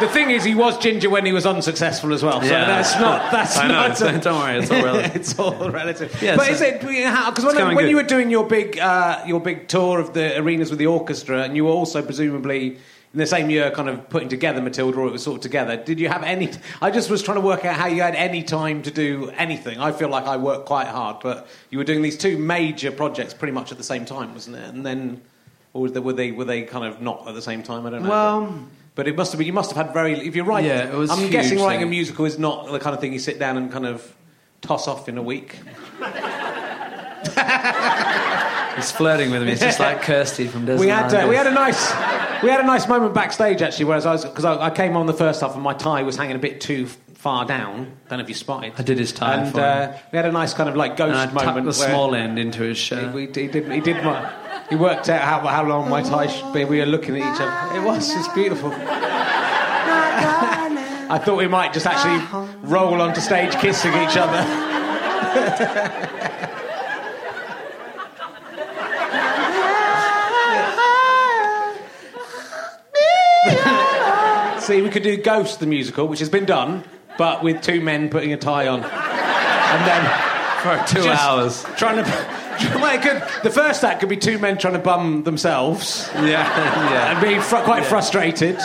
the 0.00 0.08
thing 0.08 0.30
is, 0.30 0.42
he 0.42 0.54
was 0.54 0.78
ginger 0.78 1.10
when 1.10 1.26
he 1.26 1.32
was 1.32 1.44
unsuccessful 1.44 2.14
as 2.14 2.22
well. 2.22 2.40
So 2.40 2.46
Yeah. 2.46 2.64
that's 2.64 2.98
not. 2.98 3.30
That's 3.30 3.58
I 3.58 3.68
know, 3.68 3.74
not. 3.74 4.00
it's- 4.00 4.24
don't 4.24 4.38
worry, 4.38 4.56
it's 4.56 4.70
all 4.70 4.82
relative. 4.90 5.16
it's 5.16 5.38
all 5.38 5.70
relative. 5.70 6.22
Yeah, 6.22 6.36
but 6.36 6.46
so- 6.46 6.52
is 6.52 6.60
it 6.62 6.80
because 6.80 7.44
when, 7.44 7.74
when 7.74 7.88
you 7.90 7.96
were 7.96 8.02
doing 8.04 8.30
your 8.30 8.46
big 8.46 8.78
uh, 8.78 9.22
your 9.26 9.40
big 9.40 9.68
tour 9.68 10.00
of 10.00 10.14
the 10.14 10.38
arenas 10.40 10.70
with 10.70 10.78
the 10.78 10.86
orchestra, 10.86 11.42
and 11.42 11.56
you 11.56 11.64
were 11.66 11.72
also 11.72 12.00
presumably. 12.00 12.78
In 13.14 13.18
the 13.18 13.26
same 13.26 13.50
year, 13.50 13.70
kind 13.70 13.90
of 13.90 14.08
putting 14.08 14.30
together 14.30 14.62
Matilda, 14.62 14.96
or 14.98 15.06
it 15.06 15.12
was 15.12 15.22
sort 15.22 15.36
of 15.36 15.42
together. 15.42 15.76
Did 15.76 16.00
you 16.00 16.08
have 16.08 16.22
any? 16.22 16.50
I 16.80 16.90
just 16.90 17.10
was 17.10 17.22
trying 17.22 17.34
to 17.36 17.42
work 17.42 17.62
out 17.66 17.76
how 17.76 17.86
you 17.86 18.00
had 18.00 18.14
any 18.14 18.42
time 18.42 18.80
to 18.84 18.90
do 18.90 19.28
anything. 19.36 19.78
I 19.80 19.92
feel 19.92 20.08
like 20.08 20.24
I 20.24 20.38
worked 20.38 20.64
quite 20.64 20.86
hard, 20.86 21.16
but 21.22 21.46
you 21.68 21.76
were 21.76 21.84
doing 21.84 22.00
these 22.00 22.16
two 22.16 22.38
major 22.38 22.90
projects 22.90 23.34
pretty 23.34 23.52
much 23.52 23.70
at 23.70 23.76
the 23.76 23.84
same 23.84 24.06
time, 24.06 24.32
wasn't 24.32 24.56
it? 24.56 24.64
And 24.72 24.86
then, 24.86 25.20
or 25.74 25.82
were 25.82 25.90
they 26.12 26.32
were 26.32 26.44
they 26.44 26.62
kind 26.62 26.86
of 26.86 27.02
not 27.02 27.28
at 27.28 27.34
the 27.34 27.42
same 27.42 27.62
time? 27.62 27.84
I 27.86 27.90
don't 27.90 28.02
know. 28.02 28.08
Well- 28.08 28.68
but 28.94 29.08
it 29.08 29.16
must 29.16 29.32
have 29.32 29.38
been. 29.38 29.46
You 29.46 29.54
must 29.54 29.72
have 29.72 29.86
had 29.86 29.94
very. 29.94 30.18
If 30.26 30.36
you're 30.36 30.44
right, 30.44 30.62
Yeah, 30.64 30.92
it 30.92 30.94
was 30.94 31.10
I'm 31.10 31.18
huge 31.18 31.32
guessing 31.32 31.58
writing 31.60 31.80
thing. 31.80 31.88
a 31.88 31.90
musical 31.90 32.26
is 32.26 32.38
not 32.38 32.70
the 32.70 32.78
kind 32.78 32.94
of 32.94 33.00
thing 33.00 33.14
you 33.14 33.18
sit 33.18 33.38
down 33.38 33.56
and 33.56 33.72
kind 33.72 33.86
of 33.86 34.14
toss 34.60 34.86
off 34.86 35.08
in 35.08 35.16
a 35.16 35.22
week. 35.22 35.56
He's 38.76 38.90
flirting 38.90 39.30
with 39.30 39.42
me. 39.42 39.52
It's 39.52 39.60
just 39.60 39.80
like 39.80 40.02
Kirsty 40.02 40.46
from 40.46 40.64
Desmond. 40.66 40.80
We 40.80 40.88
had 40.88 41.12
uh, 41.14 41.26
we 41.28 41.36
had 41.36 41.46
a 41.46 41.50
nice 41.52 41.90
we 42.42 42.48
had 42.50 42.60
a 42.60 42.66
nice 42.66 42.86
moment 42.88 43.14
backstage 43.14 43.62
actually, 43.62 43.84
whereas 43.86 44.06
I 44.06 44.12
was 44.12 44.24
because 44.24 44.44
I, 44.44 44.66
I 44.66 44.70
came 44.70 44.96
on 44.96 45.06
the 45.06 45.12
first 45.14 45.40
half 45.40 45.54
and 45.54 45.62
my 45.62 45.74
tie 45.74 46.02
was 46.02 46.16
hanging 46.16 46.36
a 46.36 46.40
bit 46.40 46.60
too 46.60 46.86
far 47.14 47.44
down. 47.44 47.92
Don't 48.08 48.18
know 48.18 48.22
if 48.24 48.28
you 48.28 48.34
spotted. 48.34 48.72
I 48.76 48.82
did 48.82 48.98
his 48.98 49.12
tie 49.12 49.34
and 49.36 49.52
for 49.52 49.60
him. 49.60 49.90
uh, 49.90 49.96
we 50.10 50.16
had 50.16 50.26
a 50.26 50.32
nice 50.32 50.52
kind 50.54 50.68
of 50.68 50.74
like 50.76 50.96
ghost 50.96 51.16
And 51.16 51.38
I 51.38 51.44
moment. 51.44 51.66
the 51.66 51.72
small 51.72 52.14
end 52.16 52.38
into 52.38 52.62
his 52.62 52.76
He, 52.78 52.84
shirt. 52.84 53.14
we- 53.14 53.26
he 53.26 53.46
did. 53.46 53.70
He 53.70 53.80
did. 53.80 54.02
My, 54.04 54.32
he 54.68 54.74
worked 54.76 55.08
out 55.08 55.20
how, 55.22 55.40
how 55.46 55.64
long 55.64 55.88
my 55.88 56.02
tie 56.02 56.26
should 56.26 56.52
be. 56.52 56.64
We 56.64 56.78
were 56.80 56.86
looking 56.86 57.16
at 57.16 57.20
each 57.34 57.40
other. 57.40 57.76
It 57.78 57.82
was. 57.84 58.10
It's 58.16 58.28
beautiful. 58.28 58.72
I 61.14 61.18
thought 61.22 61.36
we 61.36 61.46
might 61.46 61.72
just 61.74 61.86
actually 61.86 62.20
roll 62.62 63.00
onto 63.02 63.20
stage 63.20 63.52
kissing 63.56 63.92
each 63.94 64.16
other. 64.16 64.42
See, 74.62 74.80
we 74.80 74.90
could 74.90 75.02
do 75.02 75.16
Ghost 75.16 75.60
the 75.60 75.66
musical, 75.66 76.06
which 76.08 76.20
has 76.20 76.28
been 76.28 76.44
done, 76.44 76.84
but 77.18 77.42
with 77.42 77.62
two 77.62 77.80
men 77.80 78.08
putting 78.08 78.32
a 78.32 78.36
tie 78.36 78.68
on, 78.68 78.82
and 78.82 79.86
then 79.86 80.28
For 80.62 80.94
two 80.94 81.08
hours. 81.08 81.64
trying 81.76 82.04
to. 82.04 82.38
Well, 82.76 83.00
could, 83.00 83.22
the 83.42 83.50
first 83.50 83.82
act 83.82 84.00
could 84.00 84.08
be 84.10 84.16
two 84.16 84.38
men 84.38 84.56
trying 84.58 84.74
to 84.74 84.78
bum 84.78 85.24
themselves 85.24 86.08
Yeah, 86.14 86.22
yeah. 86.22 87.10
and 87.12 87.20
being 87.20 87.40
fr- 87.40 87.56
quite 87.56 87.84
frustrated. 87.84 88.56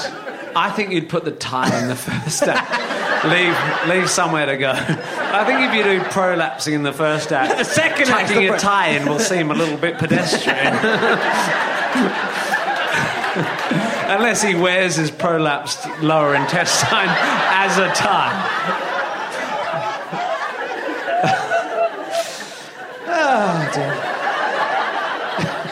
I 0.55 0.69
think 0.69 0.91
you'd 0.91 1.09
put 1.09 1.23
the 1.23 1.31
tie 1.31 1.75
in 1.81 1.87
the 1.87 1.95
first 1.95 2.43
act. 2.43 3.25
leave, 3.25 3.55
leave 3.89 4.07
somewhere 4.09 4.45
to 4.45 4.57
go. 4.57 4.71
I 4.71 5.43
think 5.45 5.61
if 5.61 5.73
you 5.73 5.83
do 5.83 5.99
prolapsing 6.09 6.73
in 6.73 6.83
the 6.83 6.93
first 6.93 7.31
act, 7.31 7.57
The 7.57 7.63
second 7.63 8.07
tucking 8.07 8.37
the 8.37 8.45
a 8.47 8.49
pro- 8.49 8.57
tie 8.59 8.87
in 8.89 9.07
will 9.09 9.19
seem 9.19 9.49
a 9.49 9.55
little 9.55 9.77
bit 9.77 9.97
pedestrian. 9.97 10.73
Unless 14.09 14.41
he 14.41 14.55
wears 14.55 14.95
his 14.95 15.11
prolapsed 15.11 16.01
lower 16.01 16.35
intestine 16.35 16.89
as 16.91 17.77
a 17.77 17.89
tie. 17.93 18.93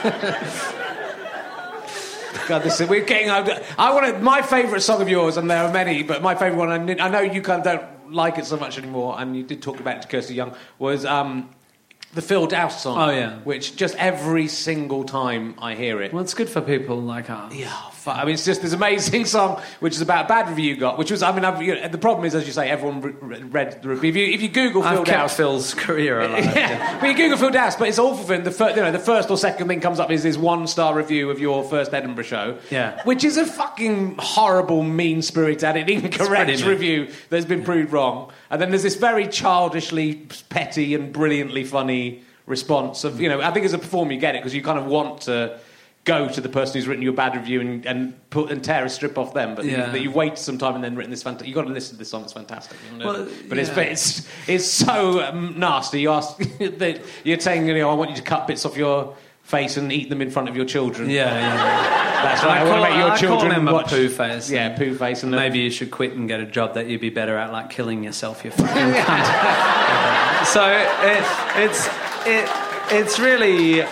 God, 2.48 2.60
this 2.60 2.80
is, 2.80 2.88
we're 2.88 3.04
getting. 3.04 3.30
I, 3.30 3.64
I 3.78 3.94
want 3.94 4.06
to. 4.06 4.20
My 4.22 4.42
favourite 4.42 4.82
song 4.82 5.02
of 5.02 5.10
yours, 5.10 5.38
and 5.38 5.50
there 5.50 5.64
are 5.64 5.72
many, 5.72 6.04
but 6.04 6.22
my 6.22 6.36
favourite 6.36 6.58
one. 6.58 7.00
I, 7.00 7.06
I 7.06 7.10
know 7.10 7.22
you 7.22 7.42
kind 7.42 7.60
of 7.60 7.66
don't 7.66 8.14
like 8.14 8.38
it 8.38 8.46
so 8.46 8.58
much 8.58 8.78
anymore, 8.78 9.20
and 9.20 9.36
you 9.36 9.44
did 9.44 9.64
talk 9.64 9.80
about 9.80 9.98
it 9.98 10.02
to 10.04 10.08
Kirsty 10.08 10.36
Young. 10.36 10.56
Was 10.78 11.06
um, 11.06 11.50
the 12.14 12.22
Phil 12.22 12.48
Daoust 12.48 12.80
song? 12.80 12.98
Oh, 12.98 13.12
yeah. 13.12 13.40
Which 13.40 13.76
just 13.76 13.96
every 13.96 14.48
single 14.48 15.06
time 15.06 15.56
I 15.60 15.76
hear 15.76 16.02
it, 16.02 16.14
Well, 16.14 16.24
it's 16.24 16.36
good 16.36 16.50
for 16.50 16.62
people 16.62 17.02
like 17.02 17.30
us. 17.30 17.54
Yeah, 17.54 17.90
I 18.08 18.26
mean, 18.26 18.34
it's 18.34 18.46
just 18.46 18.62
this 18.62 18.74
amazing 18.74 19.26
song, 19.36 19.62
which 19.80 19.94
is 19.94 20.02
about 20.02 20.26
a 20.26 20.28
bad 20.28 20.50
review 20.50 20.74
you 20.74 20.78
got. 20.80 20.98
Which 20.98 21.12
was, 21.12 21.24
I 21.24 21.32
mean, 21.34 21.46
I've, 21.46 21.62
you 21.62 21.76
know, 21.76 21.88
the 21.88 21.98
problem 21.98 22.26
is, 22.26 22.36
as 22.36 22.46
you 22.46 22.54
say, 22.54 22.70
everyone 22.70 23.02
re- 23.02 23.14
re- 23.22 23.44
read 23.44 23.82
the 23.82 23.90
review. 23.90 24.10
If 24.10 24.16
you, 24.16 24.26
if 24.28 24.42
you 24.42 24.50
Google 24.50 24.84
Phil 24.84 25.06
I've 25.08 25.32
Phil's 25.32 25.74
career 25.74 26.22
alive. 26.22 26.44
yeah, 26.56 27.00
but 27.00 27.08
you 27.08 27.16
Google 27.16 27.38
Phil 27.38 27.52
Daoust, 27.52 27.80
but 27.80 27.88
it's 27.88 28.00
awful 28.00 28.24
for 28.24 28.34
him. 28.34 28.44
The, 28.44 28.52
fir- 28.52 28.70
you 28.70 28.78
know, 28.78 28.92
the 28.92 29.00
first 29.00 29.30
or 29.30 29.38
second 29.38 29.68
thing 29.68 29.82
comes 29.82 30.00
up 30.00 30.12
is 30.12 30.24
this 30.24 30.38
one 30.38 30.68
star 30.68 30.96
review 30.96 31.30
of 31.30 31.40
your 31.40 31.64
first 31.64 31.94
Edinburgh 31.94 32.24
show. 32.26 32.58
Yeah. 32.70 33.02
Which 33.04 33.24
is 33.24 33.38
a 33.38 33.46
fucking 33.46 34.16
horrible, 34.20 34.84
mean 34.84 35.22
spirited, 35.22 35.90
incorrect 35.90 36.64
review 36.64 37.10
that's 37.30 37.46
been 37.46 37.64
proved 37.64 37.92
wrong. 37.92 38.32
And 38.50 38.62
then 38.62 38.70
there's 38.70 38.84
this 38.84 38.96
very 38.96 39.28
childishly 39.28 40.28
petty 40.50 40.96
and 40.96 41.12
brilliantly 41.12 41.64
funny 41.64 42.24
response 42.46 43.04
of, 43.04 43.20
you 43.20 43.30
know, 43.30 43.42
I 43.42 43.52
think 43.52 43.66
as 43.66 43.74
a 43.74 43.78
performer 43.80 44.14
you 44.14 44.20
get 44.20 44.36
it 44.36 44.40
because 44.40 44.54
you 44.54 44.62
kind 44.62 44.78
of 44.78 44.86
want 44.86 45.22
to 45.22 45.60
go 46.06 46.30
to 46.30 46.40
the 46.40 46.50
person 46.50 46.76
who's 46.76 46.88
written 46.88 47.02
you 47.02 47.10
a 47.10 47.14
bad 47.14 47.36
review 47.36 47.60
and, 47.62 47.86
and 47.86 48.30
put 48.30 48.52
and 48.52 48.64
tear 48.64 48.86
a 48.86 48.90
strip 48.90 49.18
off 49.18 49.34
them, 49.34 49.56
but 49.56 49.66
Yeah. 49.66 49.90
that 49.90 50.00
you've 50.00 50.16
waited 50.16 50.38
some 50.38 50.58
time 50.60 50.76
and 50.76 50.84
then 50.84 50.96
written 50.96 51.10
this 51.10 51.24
fantastic. 51.24 51.48
You've 51.48 51.56
got 51.56 51.64
to 51.64 51.74
listen 51.74 51.96
to 51.96 52.00
this 52.00 52.10
song, 52.10 52.24
it's 52.24 52.34
fantastic. 52.34 52.78
you. 52.94 53.06
Well, 53.06 53.28
but 53.50 53.58
it's, 53.58 53.70
yeah. 53.70 53.76
but 53.76 53.88
it's 53.88 54.28
it's 54.48 54.66
so 54.66 55.22
um, 55.24 55.56
nasty. 55.60 56.02
You 56.02 56.12
ask, 56.12 56.38
that 56.60 57.02
you're 57.24 57.40
saying, 57.40 57.68
you 57.68 57.74
know, 57.74 57.90
I 57.90 57.96
want 57.96 58.12
you 58.12 58.16
to 58.18 58.22
cut 58.22 58.48
bits 58.48 58.66
off 58.66 58.78
your 58.78 59.16
face 59.42 59.78
and 59.78 59.92
eat 59.92 60.10
them 60.10 60.22
in 60.22 60.30
front 60.30 60.48
of 60.48 60.56
your 60.56 60.66
children. 60.66 61.10
Yeah, 61.10 61.26
yeah. 61.26 62.24
that's 62.24 62.44
right. 62.44 62.62
I, 62.62 62.64
want 62.64 62.76
call- 62.76 62.84
to 62.84 62.90
make 62.90 63.00
your 63.00 63.12
I 63.12 63.18
children 63.18 63.52
call 63.54 63.68
a 63.68 63.74
watch 63.74 63.90
poo 63.90 64.10
face. 64.10 64.50
Yeah, 64.52 64.78
poo 64.78 64.96
face, 64.96 65.24
and 65.24 65.32
Maybe 65.32 65.60
you 65.60 65.72
should 65.72 65.90
quit 65.90 66.14
and 66.14 66.28
get 66.28 66.40
a 66.40 66.46
job 66.46 66.76
that 66.76 66.88
you'd 66.88 67.02
be 67.02 67.10
better 67.10 67.36
at, 67.36 67.52
like 67.52 67.72
killing 67.72 68.04
yourself. 68.04 68.46
You 68.46 68.52
fucking 68.52 68.94
cunt. 68.94 70.46
so 70.46 70.70
it, 70.70 71.64
it's 71.64 71.88
it, 72.28 72.50
it's 72.92 73.20
really 73.20 73.84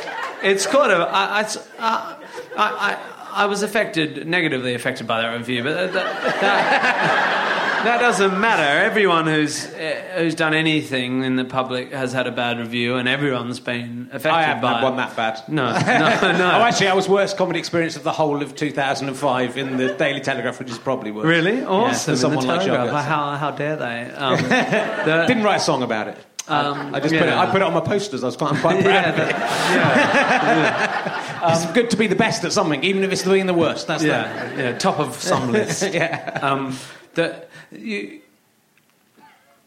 it's 0.44 0.66
kind 0.68 0.92
of 0.92 1.02
I, 1.02 1.42
I, 1.42 1.46
I, 1.80 2.18
I, 2.58 2.98
I 3.44 3.46
was 3.48 3.64
affected 3.64 4.28
negatively 4.28 4.74
affected 4.76 5.08
by 5.08 5.22
that 5.22 5.36
review, 5.36 5.64
but 5.64 5.92
that, 5.94 5.94
that, 5.94 7.84
that 7.86 8.00
doesn't 8.00 8.40
matter. 8.40 8.62
Everyone 8.86 9.26
who's 9.26 9.66
uh, 9.66 10.14
who's 10.18 10.36
done 10.36 10.54
anything 10.54 11.24
in 11.24 11.36
the 11.36 11.44
public 11.46 11.92
has 11.92 12.14
had 12.14 12.28
a 12.28 12.32
bad 12.32 12.60
review, 12.60 12.96
and 12.96 13.10
everyone's 13.10 13.60
been 13.60 14.08
affected 14.12 14.32
I 14.38 14.44
haven't 14.44 14.62
by 14.62 14.74
had 14.74 14.82
it. 14.82 14.84
one 14.84 14.98
that 14.98 15.16
bad. 15.16 15.42
No, 15.50 15.72
no, 15.72 16.38
no. 16.38 16.46
Oh, 16.46 16.62
actually, 16.64 16.88
I 16.90 16.94
was 16.94 17.10
worst 17.10 17.36
comedy 17.38 17.60
experience 17.60 17.96
of 17.96 18.04
the 18.04 18.12
whole 18.12 18.42
of 18.44 18.56
2005 18.56 19.58
in 19.58 19.78
the 19.78 19.94
Daily 19.96 20.22
Telegraph, 20.22 20.60
which 20.60 20.70
is 20.70 20.78
probably 20.78 21.12
worse. 21.12 21.26
Really? 21.26 21.64
Awesome. 21.64 22.14
for 22.14 22.20
someone 22.20 22.46
like 22.46 22.62
Telegraph. 22.66 23.06
How, 23.06 23.36
how 23.36 23.52
dare 23.52 23.76
they? 23.78 24.12
Um, 24.12 24.38
the- 24.44 25.26
Didn't 25.28 25.44
write 25.44 25.58
a 25.58 25.60
song 25.60 25.82
about 25.84 26.08
it. 26.08 26.18
Um, 26.48 26.94
I 26.94 27.00
just 27.00 27.14
put 27.14 27.24
it. 27.24 27.34
I 27.34 27.46
put 27.50 27.62
it 27.62 27.64
on 27.64 27.74
my 27.74 27.80
posters. 27.80 28.22
I 28.24 28.28
was 28.28 28.36
quite, 28.36 28.54
I'm 28.54 28.60
quite 28.62 28.84
proud 28.84 28.94
yeah, 28.94 29.10
of 29.10 29.20
it. 29.20 29.30
that- 29.30 31.24
it's 31.46 31.72
good 31.74 31.90
to 31.92 31.98
be 31.98 32.08
the 32.08 32.16
best 32.16 32.44
at 32.44 32.52
something, 32.54 32.84
even 32.84 33.04
if 33.04 33.12
it's 33.12 33.24
being 33.24 33.46
the 33.48 33.54
worst. 33.54 33.88
That's 33.88 34.04
yeah, 34.04 34.54
yeah, 34.58 34.78
top 34.78 35.00
of 35.00 35.16
some 35.16 35.52
list. 35.54 35.82
that. 35.82 35.94
yeah. 35.94 36.40
Um, 36.42 36.78
that 37.16 37.50
you, 37.72 38.22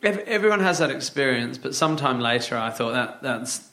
ev- 0.03 0.19
everyone 0.27 0.61
has 0.61 0.79
that 0.79 0.91
experience, 0.91 1.59
but 1.59 1.75
sometime 1.75 2.21
later, 2.21 2.57
I 2.57 2.71
thought 2.71 2.93
that 2.93 3.23
that's 3.23 3.67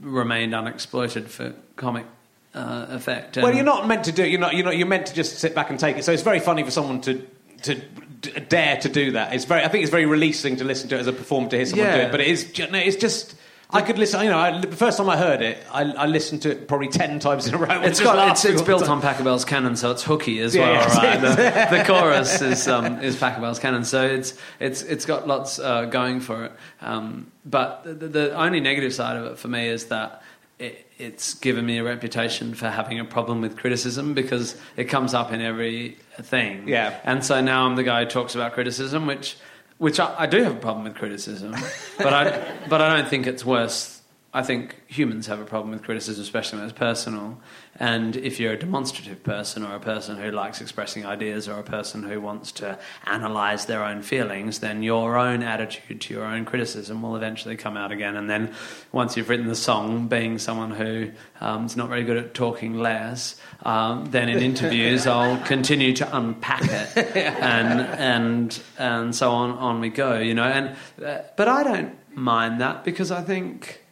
remained 0.00 0.54
unexploited 0.54 1.30
for 1.30 1.54
comic 1.76 2.06
uh, 2.54 2.86
effect. 2.90 3.36
Well, 3.36 3.54
you're 3.54 3.64
not 3.64 3.86
meant 3.86 4.04
to 4.04 4.12
do. 4.12 4.22
It. 4.22 4.30
You're 4.30 4.40
not. 4.40 4.54
You're 4.54 4.64
not. 4.64 4.76
You're 4.76 4.86
meant 4.86 5.06
to 5.06 5.14
just 5.14 5.38
sit 5.38 5.54
back 5.54 5.70
and 5.70 5.78
take 5.80 5.96
it. 5.96 6.04
So 6.04 6.12
it's 6.12 6.22
very 6.22 6.40
funny 6.40 6.62
for 6.62 6.70
someone 6.70 7.00
to 7.02 7.26
to 7.66 7.74
d- 7.74 8.40
dare 8.48 8.76
to 8.78 8.88
do 8.88 9.12
that. 9.12 9.34
It's 9.34 9.44
very. 9.44 9.62
I 9.64 9.68
think 9.68 9.82
it's 9.82 9.90
very 9.90 10.06
releasing 10.06 10.56
to 10.56 10.64
listen 10.64 10.88
to 10.90 10.96
it 10.96 11.00
as 11.00 11.06
a 11.06 11.12
performer 11.12 11.48
to 11.50 11.56
hear 11.56 11.66
someone 11.66 11.88
do 11.90 11.96
Yeah. 11.96 12.06
it. 12.06 12.10
But 12.10 12.20
it 12.20 12.28
is. 12.28 12.52
ju- 12.52 12.68
No, 12.70 12.78
it's 12.78 12.96
just. 12.96 13.34
I 13.68 13.82
could 13.82 13.98
listen. 13.98 14.22
You 14.22 14.30
know, 14.30 14.38
I, 14.38 14.60
the 14.60 14.76
first 14.76 14.96
time 14.96 15.08
I 15.10 15.16
heard 15.16 15.42
it, 15.42 15.58
I, 15.72 15.82
I 15.82 16.06
listened 16.06 16.42
to 16.42 16.50
it 16.52 16.68
probably 16.68 16.86
ten 16.86 17.18
times 17.18 17.48
in 17.48 17.54
a 17.54 17.58
row. 17.58 17.82
It's 17.82 17.98
got 18.00 18.30
it's, 18.30 18.44
it's 18.44 18.62
built 18.62 18.88
on 18.88 19.02
Pachelbel's 19.02 19.44
canon, 19.44 19.74
so 19.74 19.90
it's 19.90 20.04
hooky 20.04 20.38
as 20.40 20.56
well. 20.56 20.72
yeah. 20.72 20.96
right? 20.96 21.20
the, 21.70 21.76
the 21.78 21.84
chorus 21.84 22.40
is 22.40 22.68
um, 22.68 23.00
is 23.02 23.16
Pachelbel's 23.16 23.58
canon, 23.58 23.84
so 23.84 24.06
it's 24.06 24.34
it's 24.60 24.82
it's 24.82 25.04
got 25.04 25.26
lots 25.26 25.58
uh, 25.58 25.86
going 25.86 26.20
for 26.20 26.44
it. 26.44 26.52
Um, 26.80 27.32
but 27.44 27.82
the, 27.82 28.06
the 28.06 28.34
only 28.36 28.60
negative 28.60 28.94
side 28.94 29.16
of 29.16 29.26
it 29.32 29.38
for 29.38 29.48
me 29.48 29.68
is 29.68 29.86
that. 29.86 30.22
It, 30.58 30.86
it's 30.98 31.34
given 31.34 31.66
me 31.66 31.78
a 31.78 31.84
reputation 31.84 32.54
for 32.54 32.70
having 32.70 32.98
a 32.98 33.04
problem 33.04 33.42
with 33.42 33.56
criticism 33.56 34.14
because 34.14 34.56
it 34.76 34.84
comes 34.84 35.12
up 35.12 35.30
in 35.32 35.42
every 35.42 35.98
thing. 36.22 36.66
Yeah. 36.66 36.98
And 37.04 37.22
so 37.22 37.40
now 37.42 37.66
I'm 37.66 37.76
the 37.76 37.84
guy 37.84 38.04
who 38.04 38.10
talks 38.10 38.34
about 38.34 38.54
criticism, 38.54 39.06
which 39.06 39.36
which 39.78 40.00
I, 40.00 40.14
I 40.20 40.26
do 40.26 40.42
have 40.42 40.56
a 40.56 40.60
problem 40.60 40.84
with 40.84 40.94
criticism, 40.94 41.54
but 41.98 42.12
I 42.12 42.56
but 42.68 42.80
I 42.80 42.96
don't 42.96 43.08
think 43.08 43.26
it's 43.26 43.44
worse. 43.44 44.00
I 44.32 44.42
think 44.42 44.82
humans 44.86 45.26
have 45.28 45.40
a 45.40 45.44
problem 45.44 45.70
with 45.70 45.82
criticism, 45.82 46.22
especially 46.22 46.58
when 46.58 46.68
it's 46.68 46.78
personal. 46.78 47.40
And 47.78 48.16
if 48.16 48.40
you're 48.40 48.52
a 48.52 48.58
demonstrative 48.58 49.22
person 49.22 49.62
or 49.62 49.74
a 49.74 49.80
person 49.80 50.16
who 50.16 50.30
likes 50.30 50.60
expressing 50.60 51.04
ideas 51.04 51.48
or 51.48 51.58
a 51.58 51.62
person 51.62 52.02
who 52.02 52.20
wants 52.20 52.52
to 52.52 52.78
analyze 53.04 53.66
their 53.66 53.84
own 53.84 54.02
feelings, 54.02 54.60
then 54.60 54.82
your 54.82 55.16
own 55.16 55.42
attitude 55.42 56.00
to 56.02 56.14
your 56.14 56.24
own 56.24 56.44
criticism 56.44 57.02
will 57.02 57.16
eventually 57.16 57.56
come 57.56 57.76
out 57.76 57.92
again. 57.92 58.16
And 58.16 58.30
then 58.30 58.54
once 58.92 59.16
you've 59.16 59.28
written 59.28 59.46
the 59.46 59.54
song, 59.54 60.08
being 60.08 60.38
someone 60.38 60.70
who 60.70 61.10
um, 61.40 61.66
is 61.66 61.76
not 61.76 61.88
very 61.88 62.04
good 62.04 62.16
at 62.16 62.34
talking 62.34 62.78
less, 62.78 63.36
um, 63.64 64.06
then 64.06 64.28
in 64.28 64.38
interviews 64.38 65.06
I'll 65.06 65.38
continue 65.44 65.92
to 65.94 66.16
unpack 66.16 66.62
it, 66.64 67.16
and 67.16 67.80
and 67.80 68.62
and 68.78 69.14
so 69.14 69.30
on 69.30 69.50
on 69.52 69.80
we 69.80 69.90
go. 69.90 70.18
You 70.18 70.34
know, 70.34 70.44
and 70.44 70.76
uh, 71.04 71.22
but 71.36 71.48
I 71.48 71.62
don't 71.62 71.96
mind 72.16 72.60
that 72.60 72.84
because 72.84 73.10
I 73.10 73.22
think. 73.22 73.82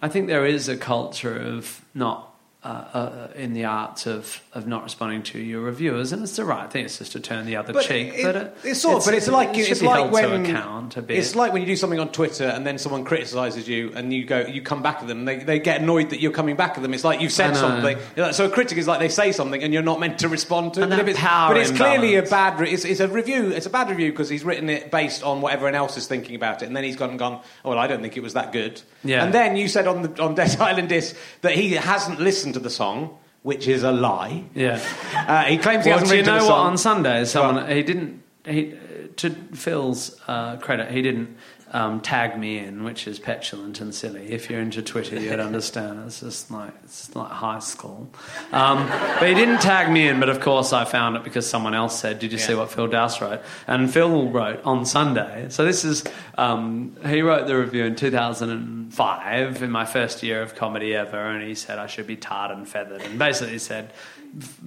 I 0.00 0.08
think 0.08 0.26
there 0.26 0.44
is 0.44 0.68
a 0.68 0.76
culture 0.76 1.34
of 1.34 1.82
not 1.94 2.23
uh, 2.64 2.68
uh, 2.68 3.28
in 3.36 3.52
the 3.52 3.64
arts 3.66 4.06
of, 4.06 4.42
of 4.54 4.66
not 4.66 4.82
responding 4.84 5.22
to 5.22 5.38
your 5.38 5.60
reviewers, 5.60 6.12
and 6.12 6.22
it's 6.22 6.36
the 6.36 6.44
right 6.44 6.70
thing. 6.70 6.86
It's 6.86 6.98
just 6.98 7.12
to 7.12 7.20
turn 7.20 7.44
the 7.46 7.56
other 7.56 7.72
But 7.74 7.84
cheek. 7.84 8.12
it- 8.14 8.22
but 8.24 8.36
it, 8.36 8.56
it's 8.64 8.80
sort 8.80 8.96
of, 8.98 9.04
but 9.04 9.14
it's 9.14 9.28
like 9.28 9.50
it 9.56 9.70
it's 9.70 9.82
like 9.82 10.10
when 10.10 10.44
to 10.44 10.50
account 10.50 10.96
a 10.96 11.02
bit. 11.02 11.18
it's 11.18 11.36
like 11.36 11.52
when 11.52 11.60
you 11.62 11.66
do 11.66 11.76
something 11.76 12.00
on 12.00 12.10
Twitter 12.10 12.44
and 12.44 12.66
then 12.66 12.78
someone 12.78 13.04
criticizes 13.04 13.68
you 13.68 13.92
and 13.94 14.12
you 14.14 14.24
go 14.24 14.40
you 14.46 14.62
come 14.62 14.82
back 14.82 15.02
at 15.02 15.08
them. 15.08 15.24
They, 15.26 15.36
they 15.36 15.58
get 15.58 15.82
annoyed 15.82 16.10
that 16.10 16.20
you're 16.20 16.32
coming 16.32 16.56
back 16.56 16.76
at 16.76 16.82
them. 16.82 16.94
It's 16.94 17.04
like 17.04 17.20
you've 17.20 17.32
said 17.32 17.54
something. 17.54 17.98
So 18.32 18.46
a 18.46 18.50
critic 18.50 18.78
is 18.78 18.86
like 18.88 18.98
they 18.98 19.08
say 19.10 19.32
something 19.32 19.62
and 19.62 19.72
you're 19.74 19.82
not 19.82 20.00
meant 20.00 20.20
to 20.20 20.28
respond 20.28 20.74
to 20.74 20.80
it. 20.80 20.84
And 20.84 20.90
But, 20.92 21.08
it's, 21.08 21.20
but 21.20 21.56
it's 21.58 21.70
clearly 21.70 22.16
a 22.16 22.22
bad. 22.22 22.58
Re- 22.60 22.70
it's, 22.70 22.84
it's 22.86 23.00
a 23.00 23.08
review. 23.08 23.50
It's 23.50 23.66
a 23.66 23.70
bad 23.70 23.90
review 23.90 24.10
because 24.10 24.28
he's 24.30 24.42
written 24.44 24.70
it 24.70 24.90
based 24.90 25.22
on 25.22 25.40
what 25.42 25.52
everyone 25.52 25.74
else 25.74 25.96
is 25.98 26.06
thinking 26.06 26.34
about 26.34 26.62
it, 26.62 26.66
and 26.66 26.74
then 26.76 26.84
he's 26.84 26.96
gone 26.96 27.10
and 27.10 27.18
gone. 27.18 27.42
Oh 27.64 27.70
well, 27.70 27.78
I 27.78 27.86
don't 27.86 28.00
think 28.00 28.16
it 28.16 28.22
was 28.22 28.32
that 28.34 28.52
good. 28.52 28.80
Yeah. 29.04 29.22
And 29.22 29.34
then 29.34 29.56
you 29.56 29.68
said 29.68 29.86
on 29.86 30.02
the 30.02 30.22
on 30.22 30.34
Dead 30.34 30.56
Island 30.60 30.88
Disc 30.88 31.14
that 31.42 31.54
he 31.54 31.72
hasn't 31.72 32.20
listened 32.20 32.53
to 32.54 32.60
the 32.60 32.70
song, 32.70 33.16
which 33.42 33.68
is 33.68 33.82
a 33.82 33.92
lie. 33.92 34.44
yeah. 34.54 34.80
Uh, 35.14 35.44
he 35.44 35.56
claims 35.56 35.84
he 35.84 35.90
well, 35.90 36.00
hasn't 36.00 36.10
do 36.10 36.16
you 36.16 36.22
written 36.22 36.34
know 36.34 36.40
the 36.44 36.50
what? 36.50 36.56
song. 36.56 36.66
On 36.66 36.78
Sunday, 36.78 37.24
someone 37.24 37.68
he 37.70 37.82
didn't. 37.82 38.22
He 38.44 38.74
to 39.16 39.30
Phil's 39.54 40.20
uh, 40.26 40.56
credit, 40.56 40.90
he 40.90 41.00
didn't 41.00 41.36
um, 41.72 42.00
tag 42.00 42.38
me 42.38 42.58
in, 42.58 42.84
which 42.84 43.06
is 43.06 43.18
petulant 43.18 43.80
and 43.80 43.94
silly. 43.94 44.30
If 44.30 44.48
you're 44.48 44.60
into 44.60 44.82
Twitter, 44.82 45.18
you'd 45.18 45.40
understand. 45.40 46.04
It's 46.06 46.20
just 46.20 46.50
like 46.50 46.72
it's 46.84 47.14
like 47.14 47.30
high 47.30 47.58
school. 47.58 48.08
Um, 48.52 48.86
but 48.88 49.28
he 49.28 49.34
didn't 49.34 49.60
tag 49.60 49.90
me 49.90 50.08
in. 50.08 50.20
But 50.20 50.28
of 50.28 50.40
course, 50.40 50.72
I 50.72 50.84
found 50.84 51.16
it 51.16 51.24
because 51.24 51.48
someone 51.48 51.74
else 51.74 51.98
said, 51.98 52.18
"Did 52.18 52.32
you 52.32 52.38
see 52.38 52.54
what 52.54 52.70
Phil 52.70 52.88
Daoust 52.88 53.20
wrote?" 53.20 53.40
And 53.66 53.92
Phil 53.92 54.30
wrote 54.30 54.62
on 54.64 54.86
Sunday. 54.86 55.46
So 55.50 55.64
this 55.64 55.84
is 55.84 56.04
um, 56.38 56.96
he 57.06 57.22
wrote 57.22 57.46
the 57.46 57.56
review 57.56 57.84
in 57.84 57.96
2005 57.96 59.62
in 59.62 59.70
my 59.70 59.84
first 59.84 60.22
year 60.22 60.42
of 60.42 60.54
comedy 60.54 60.94
ever, 60.94 61.18
and 61.18 61.46
he 61.46 61.54
said 61.54 61.78
I 61.78 61.86
should 61.86 62.06
be 62.06 62.16
tarred 62.16 62.50
and 62.50 62.68
feathered, 62.68 63.02
and 63.02 63.18
basically 63.18 63.58
said 63.58 63.92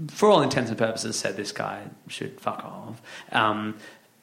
for 0.09 0.29
all 0.29 0.41
intents 0.41 0.69
and 0.69 0.77
purposes, 0.77 1.17
said 1.17 1.35
this 1.35 1.51
guy 1.51 1.83
should 2.07 2.39
fuck 2.39 2.63
off. 2.63 3.01
Um, 3.31 3.75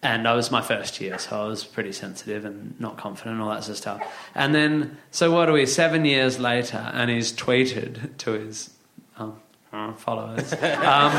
and 0.04 0.28
I 0.28 0.34
was 0.34 0.50
my 0.50 0.60
first 0.60 1.00
year, 1.00 1.18
so 1.18 1.42
I 1.42 1.46
was 1.46 1.64
pretty 1.64 1.92
sensitive 1.92 2.44
and 2.44 2.78
not 2.78 2.98
confident 2.98 3.36
and 3.36 3.42
all 3.42 3.48
that 3.48 3.64
sort 3.64 3.70
of 3.70 3.76
stuff. 3.78 4.30
And 4.34 4.54
then, 4.54 4.98
so 5.10 5.32
what 5.32 5.48
are 5.48 5.52
we, 5.52 5.64
seven 5.64 6.04
years 6.04 6.38
later, 6.38 6.90
and 6.92 7.10
he's 7.10 7.32
tweeted 7.32 8.16
to 8.18 8.32
his 8.32 8.70
um, 9.16 9.40
uh, 9.72 9.94
followers, 9.94 10.52
um, 10.62 11.16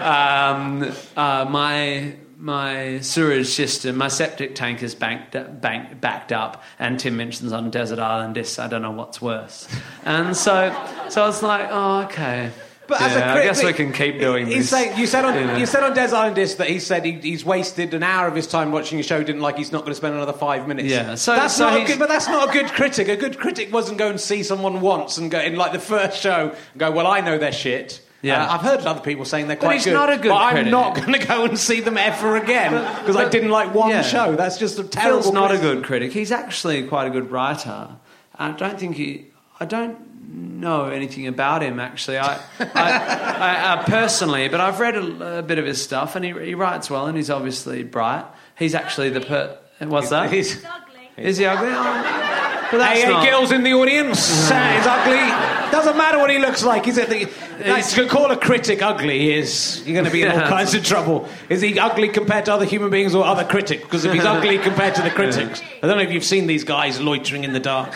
um, 0.00 0.92
uh, 1.16 1.44
my 1.50 2.14
my 2.40 3.00
sewage 3.00 3.48
system, 3.48 3.96
my 3.96 4.06
septic 4.06 4.54
tank 4.54 4.80
is 4.84 4.94
banked, 4.94 5.32
bank, 5.60 6.00
backed 6.00 6.30
up, 6.30 6.62
and 6.78 7.00
Tim 7.00 7.16
Minchin's 7.16 7.52
on 7.52 7.68
Desert 7.70 7.98
Island 7.98 8.36
this. 8.36 8.60
I 8.60 8.68
don't 8.68 8.82
know 8.82 8.92
what's 8.92 9.20
worse. 9.20 9.66
And 10.04 10.36
so, 10.36 10.70
so 11.08 11.24
I 11.24 11.26
was 11.26 11.42
like, 11.42 11.66
oh, 11.68 12.02
okay. 12.02 12.52
But 12.88 13.02
as 13.02 13.14
a 13.14 13.18
Yeah, 13.18 13.28
I 13.28 13.32
critic, 13.34 13.50
guess 13.50 13.64
we 13.64 13.72
can 13.74 13.92
keep 13.92 14.18
doing 14.18 14.46
he's 14.46 14.56
this. 14.56 14.70
Saying, 14.70 14.98
you 14.98 15.06
said 15.06 15.24
on 15.24 15.34
you 15.34 15.58
you 15.58 15.66
said 15.66 15.82
on 15.84 15.94
Des 15.94 16.14
Island 16.16 16.34
Disc 16.34 16.56
that 16.56 16.68
he 16.68 16.80
said 16.80 17.04
he, 17.04 17.12
he's 17.12 17.44
wasted 17.44 17.92
an 17.94 18.02
hour 18.02 18.26
of 18.26 18.34
his 18.34 18.46
time 18.46 18.72
watching 18.72 18.98
a 18.98 19.02
show. 19.02 19.22
Didn't 19.22 19.42
like. 19.42 19.58
He's 19.58 19.70
not 19.72 19.82
going 19.82 19.92
to 19.92 19.96
spend 19.96 20.14
another 20.14 20.32
five 20.32 20.66
minutes. 20.66 20.88
Yeah, 20.88 21.14
so- 21.14 21.36
that's 21.36 21.54
so 21.54 21.68
not 21.68 21.82
a 21.82 21.84
good. 21.84 21.98
But 21.98 22.08
that's 22.08 22.26
not 22.26 22.48
a 22.48 22.52
good 22.52 22.72
critic. 22.72 23.08
A 23.08 23.16
good 23.16 23.38
critic 23.38 23.72
wasn't 23.72 23.98
going 23.98 24.12
to 24.14 24.18
see 24.18 24.42
someone 24.42 24.80
once 24.80 25.18
and 25.18 25.30
go 25.30 25.38
in 25.38 25.56
like 25.56 25.72
the 25.72 25.78
first 25.78 26.20
show 26.20 26.48
and 26.72 26.78
go, 26.80 26.90
well, 26.90 27.06
I 27.06 27.20
know 27.20 27.36
their 27.38 27.52
shit. 27.52 28.00
Yeah. 28.22 28.42
Uh, 28.44 28.54
I've 28.54 28.62
heard 28.62 28.80
other 28.80 29.00
people 29.00 29.24
saying 29.24 29.46
they're 29.46 29.56
quite 29.56 29.68
but 29.68 29.74
he's 29.74 29.84
good. 29.84 29.92
not 29.94 30.10
a 30.10 30.16
good 30.16 30.30
but 30.30 30.38
I'm 30.38 30.54
critic. 30.54 30.72
not 30.72 30.94
going 30.96 31.12
to 31.12 31.24
go 31.24 31.44
and 31.44 31.56
see 31.58 31.80
them 31.80 31.96
ever 31.96 32.36
again 32.36 32.72
because 33.00 33.14
I 33.16 33.28
didn't 33.28 33.50
like 33.50 33.72
one 33.74 33.90
yeah. 33.90 34.02
show. 34.02 34.34
That's 34.34 34.58
just 34.58 34.78
a 34.78 34.84
terrible. 34.84 35.22
Phil's 35.22 35.32
not 35.34 35.52
a 35.52 35.58
good 35.58 35.84
critic. 35.84 36.12
He's 36.12 36.32
actually 36.32 36.82
quite 36.88 37.06
a 37.06 37.10
good 37.10 37.30
writer. 37.30 37.90
I 38.34 38.50
don't 38.52 38.78
think 38.80 38.96
he. 38.96 39.26
I 39.60 39.66
don't 39.66 40.07
know 40.30 40.86
anything 40.86 41.26
about 41.26 41.62
him 41.62 41.80
actually. 41.80 42.18
I, 42.18 42.40
I, 42.58 42.66
I 42.74 43.72
uh, 43.72 43.84
personally, 43.84 44.48
but 44.48 44.60
I've 44.60 44.78
read 44.80 44.96
a, 44.96 45.38
a 45.38 45.42
bit 45.42 45.58
of 45.58 45.64
his 45.64 45.82
stuff, 45.82 46.16
and 46.16 46.24
he, 46.24 46.32
he 46.32 46.54
writes 46.54 46.90
well, 46.90 47.06
and 47.06 47.16
he's 47.16 47.30
obviously 47.30 47.82
bright. 47.82 48.26
He's 48.58 48.74
actually 48.74 49.10
the 49.10 49.20
per. 49.20 49.58
What's 49.80 50.10
that? 50.10 50.30
He's- 50.32 50.62
ugly 50.64 51.10
Is 51.16 51.38
he 51.38 51.46
ugly? 51.46 51.68
Oh, 51.70 52.68
but 52.70 52.78
that's 52.78 53.00
Hey, 53.02 53.12
hey, 53.12 53.30
girls 53.30 53.50
in 53.52 53.62
the 53.62 53.72
audience, 53.72 54.50
uh, 54.50 54.72
he's 54.76 54.86
ugly. 54.86 55.47
Doesn't 55.70 55.96
matter 55.96 56.18
what 56.18 56.30
he 56.30 56.38
looks 56.38 56.64
like. 56.64 56.84
He's 56.84 56.98
at 56.98 57.08
the. 57.08 57.24
That's, 57.58 57.92
to 57.94 58.06
call 58.06 58.30
a 58.30 58.36
critic 58.36 58.82
ugly 58.82 59.18
he 59.18 59.34
is 59.34 59.82
you're 59.84 59.94
going 59.94 60.04
to 60.04 60.12
be 60.12 60.22
in 60.22 60.30
all 60.30 60.36
Yeah. 60.38 60.48
kinds 60.56 60.74
of 60.74 60.84
trouble. 60.84 61.28
Is 61.48 61.60
he 61.60 61.76
ugly 61.78 62.08
compared 62.08 62.44
to 62.44 62.54
other 62.54 62.64
human 62.64 62.88
beings 62.88 63.16
or 63.16 63.24
other 63.24 63.44
critics? 63.44 63.82
Because 63.82 64.04
if 64.04 64.12
he's 64.12 64.24
ugly 64.24 64.58
compared 64.70 64.94
to 64.94 65.02
the 65.02 65.10
critics, 65.10 65.60
I 65.82 65.86
don't 65.88 65.96
know 65.96 66.04
if 66.04 66.12
you've 66.12 66.24
seen 66.24 66.46
these 66.46 66.62
guys 66.62 67.00
loitering 67.00 67.42
in 67.42 67.52
the 67.52 67.60
dark. 67.60 67.92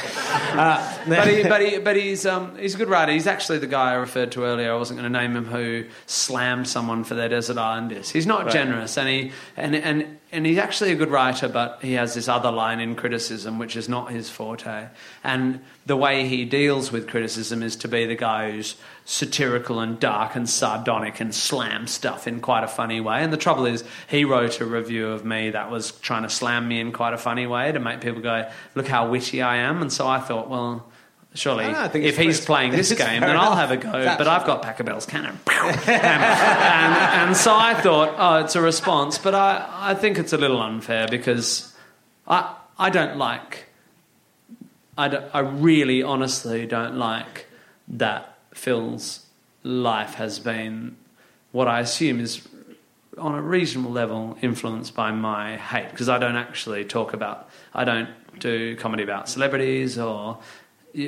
Uh, 0.53 0.99
but, 1.07 1.29
he, 1.29 1.43
but, 1.45 1.61
he, 1.62 1.79
but 1.79 1.97
he's 1.97 2.27
um, 2.27 2.57
he's 2.59 2.75
a 2.75 2.79
good 2.79 2.89
writer. 2.89 3.12
He's 3.12 3.27
actually 3.29 3.59
the 3.59 3.68
guy 3.68 3.93
I 3.93 3.95
referred 3.95 4.33
to 4.33 4.45
earlier. 4.45 4.73
I 4.73 4.77
wasn't 4.77 4.99
going 5.01 5.12
to 5.12 5.18
name 5.18 5.37
him 5.37 5.45
who 5.47 5.85
slammed 6.07 6.66
someone 6.66 7.05
for 7.05 7.14
their 7.14 7.29
desert 7.29 7.57
island 7.59 7.91
disc. 7.91 8.12
He's 8.12 8.27
not 8.27 8.51
generous, 8.51 8.99
and 8.99 9.09
he 9.09 9.33
and 9.57 9.77
and 9.77 10.18
and 10.33 10.47
he's 10.47 10.59
actually 10.59 10.91
a 10.93 10.97
good 10.97 11.11
writer. 11.11 11.49
But 11.49 11.78
he 11.83 11.93
has 11.93 12.14
this 12.14 12.26
other 12.26 12.51
line 12.51 12.80
in 12.80 12.97
criticism, 12.97 13.59
which 13.59 13.76
is 13.76 13.89
not 13.89 14.11
his 14.11 14.30
forte. 14.30 14.89
And 15.22 15.61
the 15.87 15.97
way 15.97 16.26
he 16.26 16.45
deals 16.45 16.91
with 16.91 17.09
criticism 17.09 17.62
is 17.62 17.76
to 17.76 17.89
be 17.89 18.07
the 18.07 18.16
guy 18.16 18.51
who's 18.51 18.76
satirical 19.05 19.78
and 19.80 20.01
dark 20.01 20.35
and 20.35 20.49
sardonic 20.49 21.20
and 21.20 21.35
slam 21.35 21.87
stuff 21.87 22.26
in 22.26 22.41
quite 22.41 22.64
a 22.64 22.68
funny 22.68 23.01
way. 23.01 23.22
And 23.22 23.33
the 23.33 23.37
trouble 23.37 23.66
is, 23.66 23.85
he 24.09 24.24
wrote 24.24 24.61
a 24.61 24.64
review 24.64 25.09
of 25.09 25.24
me 25.24 25.51
that 25.51 25.70
was 25.70 25.93
trying 26.01 26.22
to 26.22 26.30
slam 26.30 26.66
me 26.66 26.80
in 26.80 26.93
quite 26.93 27.14
a 27.14 27.18
funny 27.18 27.47
way 27.47 27.70
to 27.70 27.78
make 27.78 28.01
people 28.01 28.22
go, 28.22 28.51
"Look 28.74 28.89
how 28.89 29.09
witty 29.09 29.43
I 29.43 29.57
am." 29.57 29.83
And 29.83 29.93
so 29.93 30.09
I 30.09 30.18
thought, 30.18 30.49
well. 30.49 30.87
Surely, 31.35 31.64
if 31.64 32.18
he's 32.18 32.45
playing 32.45 32.72
this 32.72 32.93
game, 32.93 33.22
then 33.22 33.37
I'll 33.37 33.57
have 33.57 33.70
a 33.70 33.78
go. 33.78 33.91
But 33.91 34.28
I've 34.28 34.47
got 34.47 34.62
Pachelbel's 34.62 35.07
canon, 35.07 35.39
and, 35.51 35.80
and, 35.89 36.95
and 37.28 37.37
so 37.37 37.55
I 37.57 37.72
thought, 37.74 38.14
oh, 38.18 38.45
it's 38.45 38.55
a 38.55 38.61
response. 38.61 39.16
But 39.16 39.35
I, 39.35 39.66
I 39.72 39.95
think 39.95 40.18
it's 40.18 40.35
a 40.35 40.37
little 40.37 40.61
unfair 40.61 41.09
because 41.09 41.74
I, 42.28 42.55
I 42.78 42.91
don't 42.91 43.16
like, 43.16 43.64
I, 44.99 45.09
don't, 45.09 45.24
I 45.35 45.39
really, 45.39 46.03
honestly 46.03 46.66
don't 46.66 46.97
like 46.97 47.47
that 47.89 48.37
Phil's 48.53 49.24
life 49.62 50.14
has 50.14 50.39
been 50.39 50.97
what 51.53 51.68
I 51.68 51.80
assume 51.80 52.20
is 52.20 52.47
on 53.18 53.35
a 53.35 53.43
reasonable 53.43 53.91
level 53.93 54.37
influenced 54.41 54.95
by 54.95 55.12
my 55.12 55.57
hate 55.57 55.91
because 55.91 56.09
I 56.09 56.18
don't 56.18 56.37
actually 56.37 56.85
talk 56.85 57.12
about 57.12 57.49
I 57.74 57.85
don't 57.85 58.09
do 58.39 58.74
comedy 58.76 59.03
about 59.03 59.28
celebrities 59.28 59.99
or 59.99 60.39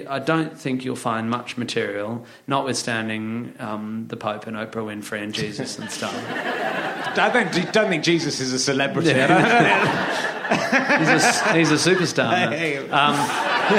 I 0.09 0.19
don't 0.19 0.59
think 0.59 0.85
you'll 0.85 0.97
find 0.97 1.29
much 1.29 1.59
material, 1.59 2.25
notwithstanding 2.47 3.55
um, 3.59 4.07
the 4.09 4.17
Pope 4.17 4.47
and 4.47 4.57
Oprah 4.57 4.77
Winfrey 4.77 5.23
and 5.23 5.35
Jesus 5.35 5.79
and 5.79 5.91
stuff. 5.91 6.15
I 7.17 7.31
don't, 7.31 7.73
don't 7.73 7.89
think 7.89 8.03
Jesus 8.03 8.41
is 8.41 8.53
a 8.53 8.59
celebrity. 8.59 9.13
He's 10.45 11.09
a, 11.09 11.55
he's 11.55 11.71
a 11.71 11.91
superstar. 11.91 12.91
Um, 12.93 13.17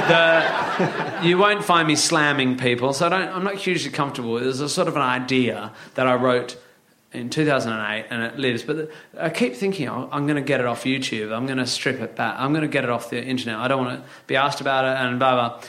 the, 0.10 1.28
you 1.28 1.38
won't 1.38 1.64
find 1.64 1.88
me 1.88 1.96
slamming 1.96 2.58
people, 2.58 2.92
so 2.92 3.06
I 3.06 3.10
don't, 3.10 3.30
I'm 3.30 3.44
not 3.44 3.56
hugely 3.56 3.92
comfortable. 3.92 4.40
There's 4.40 4.62
a 4.62 4.68
sort 4.68 4.88
of 4.88 4.96
an 4.96 5.04
idea 5.04 5.72
that 5.94 6.08
I 6.08 6.16
wrote 6.16 6.58
in 7.12 7.30
2008, 7.30 8.08
and 8.10 8.24
it 8.24 8.40
lives. 8.40 8.64
But 8.64 8.90
I 9.18 9.30
keep 9.30 9.54
thinking, 9.56 9.88
oh, 9.88 10.10
I'm 10.12 10.26
going 10.26 10.38
to 10.38 10.42
get 10.42 10.60
it 10.60 10.66
off 10.66 10.86
YouTube. 10.86 11.32
I'm 11.32 11.46
going 11.46 11.60
to 11.60 11.68
strip 11.68 12.02
it 12.02 12.16
back. 12.16 12.36
I'm 12.40 12.52
going 12.52 12.64
to 12.64 12.68
get 12.68 12.84
it 12.84 12.90
off 12.90 13.10
the 13.10 13.24
internet. 13.24 13.60
I 13.60 13.68
don't 13.68 13.86
want 13.86 14.02
to 14.04 14.10
be 14.26 14.36
asked 14.36 14.62
about 14.62 14.86
it, 14.86 15.06
and 15.06 15.20
blah 15.20 15.34
blah. 15.34 15.62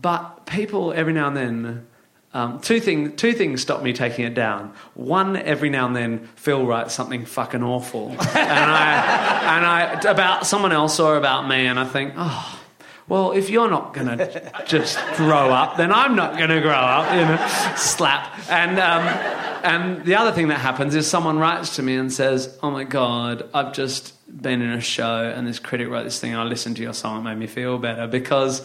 But 0.00 0.46
people 0.46 0.92
every 0.92 1.12
now 1.12 1.28
and 1.28 1.36
then. 1.36 1.86
Um, 2.34 2.60
two, 2.60 2.78
thing, 2.78 3.16
two 3.16 3.32
things 3.32 3.62
stop 3.62 3.82
me 3.82 3.94
taking 3.94 4.26
it 4.26 4.34
down. 4.34 4.74
One, 4.92 5.34
every 5.34 5.70
now 5.70 5.86
and 5.86 5.96
then, 5.96 6.28
Phil 6.36 6.66
writes 6.66 6.92
something 6.94 7.24
fucking 7.24 7.62
awful, 7.62 8.10
and 8.10 8.20
I, 8.20 9.56
and 9.56 9.66
I 9.66 10.10
about 10.10 10.46
someone 10.46 10.70
else 10.70 11.00
or 11.00 11.16
about 11.16 11.48
me, 11.48 11.66
and 11.66 11.80
I 11.80 11.86
think, 11.86 12.12
oh, 12.18 12.60
well, 13.08 13.32
if 13.32 13.48
you're 13.48 13.70
not 13.70 13.94
to 13.94 14.52
just 14.66 14.98
grow 15.16 15.50
up, 15.50 15.78
then 15.78 15.90
I'm 15.90 16.14
not 16.14 16.36
to 16.36 16.60
grow 16.60 16.70
up, 16.70 17.14
you 17.14 17.22
know, 17.22 17.74
slap. 17.76 18.38
And, 18.50 18.78
um, 18.78 19.06
and 19.64 20.04
the 20.04 20.16
other 20.16 20.30
thing 20.30 20.48
that 20.48 20.60
happens 20.60 20.94
is 20.94 21.06
someone 21.06 21.38
writes 21.38 21.76
to 21.76 21.82
me 21.82 21.96
and 21.96 22.12
says, 22.12 22.56
oh 22.62 22.70
my 22.70 22.84
God, 22.84 23.48
I've 23.54 23.72
just 23.72 24.14
been 24.28 24.60
in 24.60 24.70
a 24.70 24.80
show 24.82 25.32
and 25.34 25.46
this 25.46 25.58
critic 25.58 25.88
wrote 25.88 26.04
this 26.04 26.20
thing 26.20 26.32
and 26.32 26.40
I 26.40 26.44
listened 26.44 26.76
to 26.76 26.82
your 26.82 26.92
song, 26.92 27.20
it 27.20 27.24
made 27.24 27.38
me 27.38 27.46
feel 27.46 27.78
better 27.78 28.06
because 28.06 28.60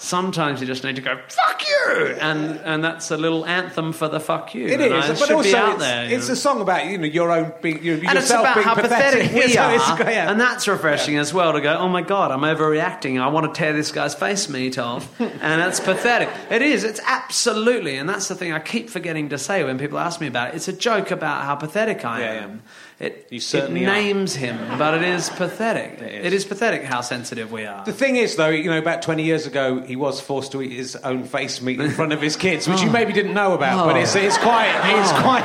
sometimes 0.00 0.60
you 0.60 0.66
just 0.66 0.84
need 0.84 0.96
to 0.96 1.02
go 1.02 1.18
fuck 1.28 1.62
you, 1.68 2.16
and 2.20 2.58
and 2.60 2.82
that's 2.82 3.10
a 3.10 3.16
little 3.16 3.44
anthem 3.44 3.92
for 3.92 4.08
the 4.08 4.20
fuck 4.20 4.54
you. 4.54 4.66
It 4.66 4.80
and 4.80 4.94
I 4.94 4.98
is, 5.10 5.18
but 5.20 5.26
should 5.26 5.34
also 5.36 5.70
it's, 5.72 5.80
there. 5.80 6.08
you 6.08 6.16
it's 6.16 6.28
know. 6.28 6.32
a 6.32 6.36
song 6.36 6.60
about 6.60 6.86
you 6.86 6.96
know 6.98 7.06
your 7.06 7.30
own 7.30 7.52
being 7.60 7.82
you, 7.82 7.94
and 7.94 8.02
yourself 8.04 8.20
it's 8.20 8.30
about 8.30 8.54
being 8.54 8.66
how 8.66 8.74
pathetic, 8.74 9.32
we 9.32 9.48
So 9.52 9.60
are, 9.60 10.10
yeah. 10.10 10.30
and 10.30 10.40
that's 10.40 10.66
refreshing 10.68 11.16
as 11.18 11.34
well 11.34 11.52
to 11.52 11.60
go. 11.60 11.76
Oh 11.76 11.88
my 11.88 12.02
god, 12.02 12.30
I'm 12.30 12.40
overreacting. 12.40 13.20
I 13.20 13.26
want 13.28 13.52
to 13.52 13.58
tear 13.58 13.72
this 13.72 13.92
guy's 13.92 14.14
face 14.14 14.48
meat 14.48 14.78
off, 14.78 15.20
and 15.20 15.40
that's 15.40 15.80
pathetic. 15.80 16.28
It 16.50 16.62
is. 16.62 16.84
It's 16.84 17.00
absolutely, 17.04 17.96
and 17.96 18.08
that's 18.08 18.28
the 18.28 18.34
thing 18.34 18.52
I 18.52 18.60
keep 18.60 18.88
forgetting 18.88 19.28
to 19.30 19.38
say 19.38 19.64
when 19.64 19.78
people 19.78 19.98
ask 19.98 20.20
me 20.20 20.28
about 20.28 20.50
it. 20.50 20.54
It's 20.56 20.68
a 20.68 20.72
joke 20.72 21.10
about 21.10 21.42
how 21.44 21.56
pathetic 21.56 22.04
I 22.04 22.20
Yeah, 22.20 22.32
am. 22.44 22.62
It, 23.00 23.28
it 23.30 23.54
are. 23.54 23.68
names 23.68 24.34
him, 24.34 24.58
but 24.76 24.94
it 24.94 25.02
is 25.02 25.30
pathetic. 25.30 26.00
It 26.02 26.12
is. 26.14 26.26
it 26.26 26.32
is 26.32 26.44
pathetic 26.44 26.82
how 26.82 27.00
sensitive 27.00 27.52
we 27.52 27.64
are. 27.64 27.84
The 27.84 27.92
thing 27.92 28.16
is, 28.16 28.34
though, 28.34 28.48
you 28.48 28.68
know, 28.68 28.78
about 28.78 29.02
20 29.02 29.22
years 29.22 29.46
ago, 29.46 29.80
he 29.80 29.94
was 29.94 30.20
forced 30.20 30.50
to 30.52 30.62
eat 30.62 30.72
his 30.72 30.96
own 30.96 31.22
face 31.22 31.62
meat 31.62 31.78
in 31.78 31.92
front 31.92 32.12
of 32.12 32.20
his 32.20 32.34
kids, 32.34 32.66
which 32.68 32.80
you 32.82 32.88
oh. 32.90 32.92
maybe 32.92 33.12
didn't 33.12 33.34
know 33.34 33.54
about. 33.54 33.86
But 33.86 33.98
it's, 33.98 34.16
it's 34.16 34.36
quite, 34.38 34.72
oh. 34.82 35.00
it's 35.00 35.12
Oh. 35.12 35.22
quite, 35.22 35.44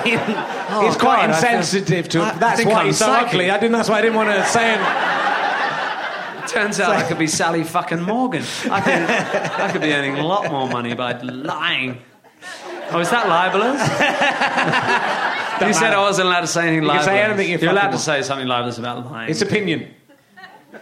Oh, 0.71 0.87
it's 0.87 0.97
quite 0.97 1.27
God, 1.27 1.29
I 1.29 1.41
feel- 1.41 1.57
insensitive 1.59 2.09
to. 2.09 2.21
I- 2.23 2.37
that's 2.39 2.65
why 2.65 2.73
I'm 2.73 2.85
he's 2.87 2.97
so 2.97 3.05
psychic. 3.05 3.27
ugly. 3.33 3.51
I 3.51 3.59
didn't. 3.59 3.73
That's 3.73 3.89
why 3.89 3.99
I 3.99 4.01
didn't 4.01 4.15
want 4.15 4.29
to 4.29 4.43
say 4.47 4.73
it. 4.73 4.79
Turns 6.49 6.79
out 6.79 6.91
I 6.95 7.03
could 7.07 7.19
be 7.19 7.27
Sally 7.27 7.63
fucking 7.63 8.01
Morgan. 8.01 8.43
I 8.71 8.81
could, 8.81 8.93
I 9.61 9.71
could 9.71 9.81
be 9.81 9.93
earning 9.93 10.17
a 10.17 10.25
lot 10.25 10.51
more 10.51 10.67
money 10.67 10.93
by 10.95 11.19
lying. 11.21 11.99
Oh, 12.91 12.99
is 12.99 13.09
that 13.11 13.27
libelous? 13.29 13.79
you 15.61 15.73
said 15.73 15.93
I 15.93 16.01
wasn't 16.01 16.27
allowed 16.27 16.41
to 16.41 16.47
say 16.47 16.67
anything 16.67 16.83
You 16.83 16.89
can 16.89 16.97
libelous. 16.97 17.05
say 17.05 17.21
anything 17.21 17.49
you 17.49 17.57
You're 17.59 17.71
allowed 17.71 17.91
to 17.91 17.97
say 17.99 18.21
something 18.21 18.47
libelous 18.47 18.77
about 18.77 19.03
the 19.03 19.09
lying. 19.09 19.29
It's 19.29 19.41
opinion. 19.41 19.93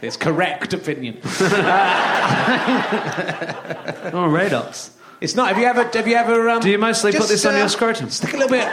It's 0.02 0.18
correct 0.18 0.74
opinion. 0.74 1.20
oh, 1.24 1.30
Radox. 4.32 4.92
It's 5.20 5.36
not. 5.36 5.50
Have 5.50 5.60
you 5.60 5.66
ever? 5.66 5.84
Have 5.84 6.08
you 6.08 6.16
ever? 6.16 6.50
Um, 6.50 6.62
Do 6.62 6.70
you 6.72 6.80
mostly 6.80 7.12
put 7.12 7.20
just, 7.20 7.30
this 7.30 7.46
on 7.46 7.54
uh, 7.54 7.58
your 7.60 7.70
scrotum? 7.70 8.10
Stick 8.10 8.34
a 8.34 8.38
little 8.38 8.50
bit. 8.50 8.68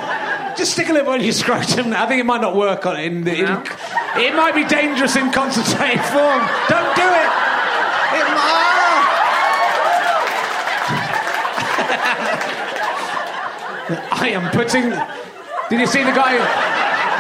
Just 0.57 0.73
stick 0.73 0.89
a 0.89 0.93
little 0.93 1.13
bit 1.13 1.19
on 1.21 1.25
your 1.25 1.35
scrotum. 1.35 1.93
I 1.93 2.07
think 2.07 2.21
it 2.21 2.25
might 2.25 2.41
not 2.41 2.57
work 2.57 2.87
on 2.87 2.99
in. 2.99 3.25
the- 3.25 3.41
in? 3.41 3.45
It 4.17 4.35
might 4.35 4.55
be 4.55 4.65
dangerous 4.65 5.15
in 5.17 5.31
concentrated 5.31 6.01
form. 6.07 6.41
Don't 6.69 6.97
do 6.97 7.03
it. 7.05 7.31
It 8.17 8.25
I 14.11 14.31
am 14.33 14.51
putting. 14.53 14.93
Did 15.71 15.81
you 15.81 15.87
see 15.87 16.03
the 16.03 16.13
guy? 16.13 16.39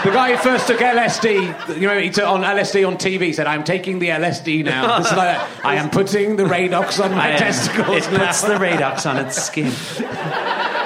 The 0.05 0.11
guy 0.12 0.36
who 0.36 0.42
first 0.42 0.68
took 0.68 0.78
LSD, 0.78 1.76
you 1.80 1.88
know, 1.88 1.99
he 1.99 2.09
took 2.09 2.24
on 2.26 2.42
LSD 2.42 2.86
on 2.86 2.96
TV. 2.96 3.34
Said, 3.34 3.46
"I'm 3.49 3.64
taking 3.64 3.99
the 3.99 4.09
LSD 4.11 4.64
now." 4.64 4.99
It's 5.01 5.12
like. 5.12 5.38
I 5.64 5.74
am 5.74 5.90
putting 5.90 6.36
the 6.36 6.44
Radox 6.44 7.03
on 7.05 7.11
my 7.16 7.36
testicles 7.36 8.07
It 8.07 8.12
now. 8.12 8.26
puts 8.26 8.42
the 8.42 8.55
Radox 8.55 9.11
on 9.11 9.16
its 9.18 9.42
skin. 9.42 9.66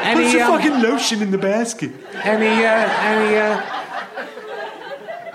Any, 0.03 0.41
um, 0.41 0.51
fucking 0.59 0.81
lotion 0.83 1.23
in 1.23 1.31
the 1.31 1.39
basket. 1.39 1.93
any, 2.25 2.65
uh, 2.65 2.89
any, 3.13 3.37
uh, 3.37 3.63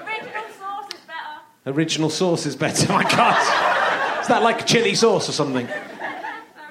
Original 0.05 0.49
sauce 0.49 0.89
is 0.93 0.99
better. 1.07 1.75
Original 1.77 2.09
sauce 2.09 2.45
is 2.45 2.55
better. 2.55 2.87
My 2.91 3.03
God, 3.03 4.21
is 4.21 4.27
that 4.27 4.41
like 4.43 4.65
chili 4.65 4.93
sauce 4.95 5.29
or 5.29 5.31
something? 5.31 5.65
No, 5.65 5.73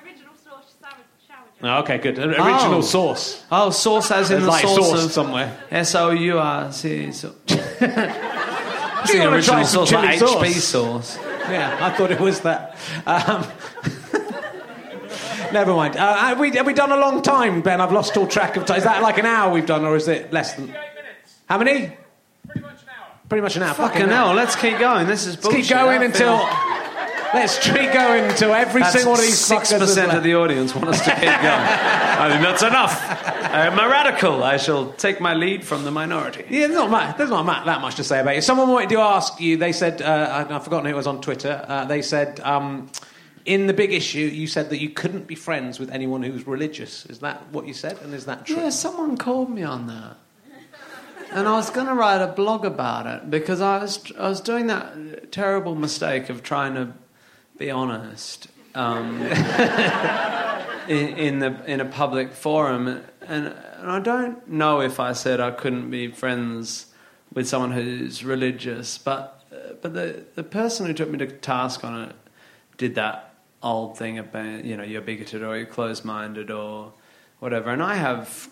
original 0.05 0.35
sauce 0.45 0.75
salad, 0.81 0.97
shower 1.27 1.39
Oh, 1.56 1.56
okay, 1.81 1.99
good. 1.99 2.19
Original 2.19 2.77
Oh. 2.77 2.81
sauce. 2.83 3.43
Oh, 3.51 3.71
sauce 3.71 4.11
as 4.11 4.31
in 4.31 4.37
There's 4.37 4.45
the 4.45 4.51
like 4.51 4.63
sauce 4.63 4.91
sauce 4.91 5.05
of 5.07 5.13
somewhere. 5.13 5.57
S 5.71 5.95
O 5.95 6.11
U 6.11 6.39
R 6.39 6.73
C. 6.73 7.13
So. 7.13 7.35
Do 7.47 7.57
the 9.19 9.31
original 9.33 9.65
some 9.65 9.87
sauce, 9.87 9.93
like 9.93 10.19
chili 10.19 10.49
HP 10.49 10.53
sauce? 10.61 11.15
sauce. 11.15 11.19
Yeah, 11.49 11.79
I 11.81 11.91
thought 11.91 12.11
it 12.11 12.19
was 12.21 12.41
that. 12.41 12.77
Um, 13.07 13.47
never 15.53 15.73
mind. 15.75 15.97
Uh, 15.97 16.17
have, 16.17 16.41
we, 16.41 16.51
have 16.57 16.67
we 16.67 16.75
done 16.75 16.91
a 16.93 16.97
long 16.97 17.23
time, 17.23 17.61
Ben? 17.63 17.81
I've 17.81 17.93
lost 17.93 18.17
all 18.17 18.27
track 18.27 18.57
of 18.57 18.67
time. 18.67 18.79
Is 18.79 18.85
that 18.85 19.03
like 19.03 19.19
an 19.19 19.27
hour 19.27 19.53
we've 19.53 19.67
done, 19.67 19.85
or 19.85 19.95
is 19.97 20.09
it 20.09 20.33
less 20.33 20.55
than? 20.55 20.75
How 21.49 21.59
many? 21.59 21.97
Pretty 22.49 22.61
much 22.67 22.83
an 22.83 22.89
hour. 22.89 23.07
Pretty 23.29 23.43
much 23.43 23.57
an 23.57 23.63
hour. 23.63 23.75
Fucking 23.75 24.09
hell, 24.09 24.35
let's 24.35 24.57
keep 24.57 24.79
going. 24.79 25.07
This 25.07 25.27
is 25.27 25.43
Let's 25.45 25.55
keep 25.57 25.69
going 25.69 26.01
I 26.01 26.05
until. 26.05 26.39
Feel- 27.37 27.41
Let's 27.41 27.59
keep 27.59 27.93
going 27.93 28.35
to 28.37 28.47
every 28.57 28.81
That's 28.83 28.93
single 28.95 29.13
one 29.13 29.21
of 29.21 29.27
these 29.27 29.39
six 29.39 29.73
percent 29.73 30.09
left. 30.09 30.19
of 30.19 30.25
the 30.25 30.35
audience 30.35 30.75
want 30.75 30.89
us 30.89 30.99
to 31.05 31.11
keep 31.11 31.21
going. 31.23 31.35
I 32.19 32.29
think 32.31 32.43
that's 32.43 32.63
enough. 32.63 33.01
I'm 33.53 33.79
a 33.79 33.89
radical. 33.89 34.43
I 34.45 34.57
shall 34.57 34.93
take 34.93 35.21
my 35.21 35.35
lead 35.35 35.65
from 35.65 35.85
the 35.85 35.91
minority. 35.91 36.45
Yeah, 36.49 36.67
there's 36.67 36.73
not, 36.75 36.91
much, 36.91 37.17
there's 37.17 37.31
not 37.31 37.47
that 37.67 37.81
much 37.81 37.95
to 37.97 38.05
say 38.05 38.21
about 38.21 38.35
it. 38.37 38.45
Someone 38.45 38.69
wanted 38.69 38.89
to 38.91 38.99
ask 38.99 39.41
you, 39.41 39.57
they 39.57 39.73
said, 39.73 40.03
uh, 40.03 40.47
I- 40.49 40.55
I've 40.57 40.65
forgotten 40.65 40.87
who 40.87 40.93
it 40.93 40.97
was 40.97 41.07
on 41.07 41.21
Twitter, 41.21 41.65
uh, 41.69 41.85
they 41.85 42.03
said, 42.03 42.41
um, 42.41 42.91
in 43.45 43.67
the 43.69 43.73
big 43.73 43.93
issue, 43.93 44.19
you 44.21 44.47
said 44.47 44.71
that 44.71 44.81
you 44.81 44.91
couldn't 44.91 45.27
be 45.27 45.35
friends 45.37 45.79
with 45.79 45.91
anyone 45.91 46.23
who's 46.23 46.47
religious. 46.47 47.07
Is 47.07 47.21
that 47.21 47.43
what 47.53 47.67
you 47.67 47.75
said, 47.75 47.99
and 48.03 48.13
is 48.13 48.25
that 48.27 48.47
true? 48.47 48.57
Yeah, 48.57 48.71
someone 48.71 49.17
called 49.17 49.51
me 49.51 49.63
on 49.63 49.87
that. 49.87 50.17
And 51.33 51.47
I 51.49 51.53
was 51.53 51.71
going 51.71 51.87
to 51.89 51.95
write 51.95 52.23
a 52.23 52.29
blog 52.29 52.65
about 52.65 53.07
it 53.07 53.31
because 53.31 53.61
I 53.61 53.79
was, 53.79 54.01
I 54.19 54.29
was 54.29 54.41
doing 54.41 54.69
that 54.69 55.33
terrible 55.33 55.75
mistake 55.75 56.29
of 56.31 56.43
trying 56.43 56.75
to 56.75 56.93
be 57.59 57.71
honest 57.71 58.49
um, 58.75 59.23
in, 60.89 61.09
in, 61.17 61.39
the, 61.39 61.63
in 61.67 61.81
a 61.81 61.85
public 61.85 62.33
forum. 62.33 63.03
And, 63.23 63.47
and 63.47 63.91
I 63.91 63.99
don't 63.99 64.49
know 64.49 64.81
if 64.81 65.01
I 65.01 65.13
said 65.13 65.41
I 65.41 65.51
couldn't 65.51 65.91
be 65.91 66.09
friends 66.09 66.87
with 67.33 67.49
someone 67.49 67.73
who's 67.73 68.25
religious, 68.25 68.99
but, 68.99 69.45
uh, 69.53 69.75
but 69.81 69.95
the, 69.95 70.25
the 70.35 70.43
person 70.43 70.87
who 70.87 70.93
took 70.93 71.11
me 71.11 71.19
to 71.19 71.27
task 71.27 71.85
on 71.85 72.09
it 72.09 72.17
did 72.77 72.95
that 72.95 73.35
old 73.63 73.99
thing 73.99 74.19
about, 74.19 74.65
you 74.65 74.77
know, 74.77 74.85
you're 74.85 75.01
bigoted 75.01 75.43
or 75.43 75.57
you're 75.57 75.67
closed 75.67 76.05
minded 76.05 76.51
or 76.51 76.93
whatever. 77.39 77.71
And 77.71 77.83
I 77.83 77.95
have 77.95 78.49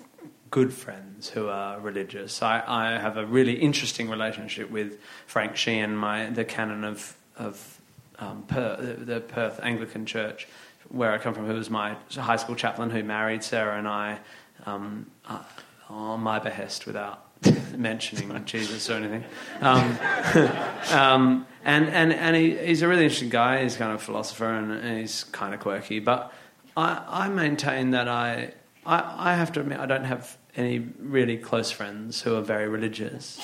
good 0.51 0.73
friends 0.73 1.31
who 1.31 1.49
are 1.49 1.81
religious. 1.81 2.43
I, 2.43 2.63
I 2.67 2.99
have 2.99 3.17
a 3.17 3.27
really 3.27 3.55
interesting 3.55 4.09
relationship 4.09 4.71
with 4.71 4.99
Frank 5.27 5.57
Sheehan, 5.57 5.97
my, 5.97 6.31
the 6.31 6.45
canon 6.45 6.85
of, 6.85 7.17
of 7.37 7.74
um, 8.19 8.45
the, 8.49 8.97
the 8.99 9.21
Perth 9.21 9.61
Anglican 9.63 10.07
Church, 10.07 10.47
where 10.89 11.13
I 11.13 11.19
come 11.19 11.35
from, 11.35 11.47
who 11.47 11.55
was 11.55 11.71
my 11.71 11.97
high 12.11 12.37
school 12.37 12.55
chaplain 12.55 12.91
who 12.91 13.03
married 13.03 13.43
Sarah 13.43 13.79
and 13.79 13.89
I 13.89 14.19
um, 14.67 15.11
uh, 15.29 15.43
on 15.89 16.21
my 16.21 16.39
behest 16.39 16.87
without 16.87 17.25
mentioning 17.77 18.45
Jesus 18.47 18.89
or 18.91 18.95
anything. 18.95 19.25
Um, 19.61 19.99
um, 20.91 21.47
and 21.65 21.89
and, 21.89 22.13
and 22.13 22.37
he, 22.37 22.57
he's 22.57 22.83
a 22.83 22.89
really 22.89 23.05
interesting 23.05 23.31
guy. 23.31 23.63
He's 23.63 23.77
kind 23.77 23.93
of 23.93 24.01
a 24.01 24.05
philosopher 24.05 24.51
and, 24.51 24.73
and 24.73 24.99
he's 24.99 25.25
kind 25.25 25.55
of 25.55 25.61
quirky. 25.61 25.99
But 26.01 26.33
I, 26.77 27.03
I 27.07 27.29
maintain 27.29 27.91
that 27.91 28.09
I, 28.09 28.53
I, 28.85 29.31
I 29.31 29.35
have 29.35 29.53
to 29.53 29.61
admit, 29.61 29.81
I 29.81 29.87
don't 29.87 30.05
have 30.05 30.37
any 30.57 30.79
really 30.99 31.37
close 31.37 31.71
friends 31.71 32.23
who 32.23 32.37
are 32.37 32.43
very 32.43 32.69
religious. 32.69 33.41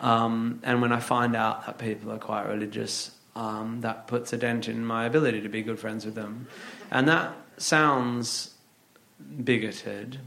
Um, 0.00 0.60
and 0.62 0.80
when 0.80 0.92
I 0.92 1.00
find 1.00 1.34
out 1.34 1.66
that 1.66 1.78
people 1.78 2.12
are 2.12 2.18
quite 2.18 2.46
religious, 2.46 3.10
um, 3.38 3.82
that 3.82 4.08
puts 4.08 4.32
a 4.32 4.36
dent 4.36 4.68
in 4.68 4.84
my 4.84 5.06
ability 5.06 5.40
to 5.42 5.48
be 5.48 5.62
good 5.62 5.78
friends 5.78 6.04
with 6.04 6.16
them. 6.16 6.48
And 6.90 7.08
that 7.08 7.32
sounds 7.56 8.52
bigoted. 9.44 10.18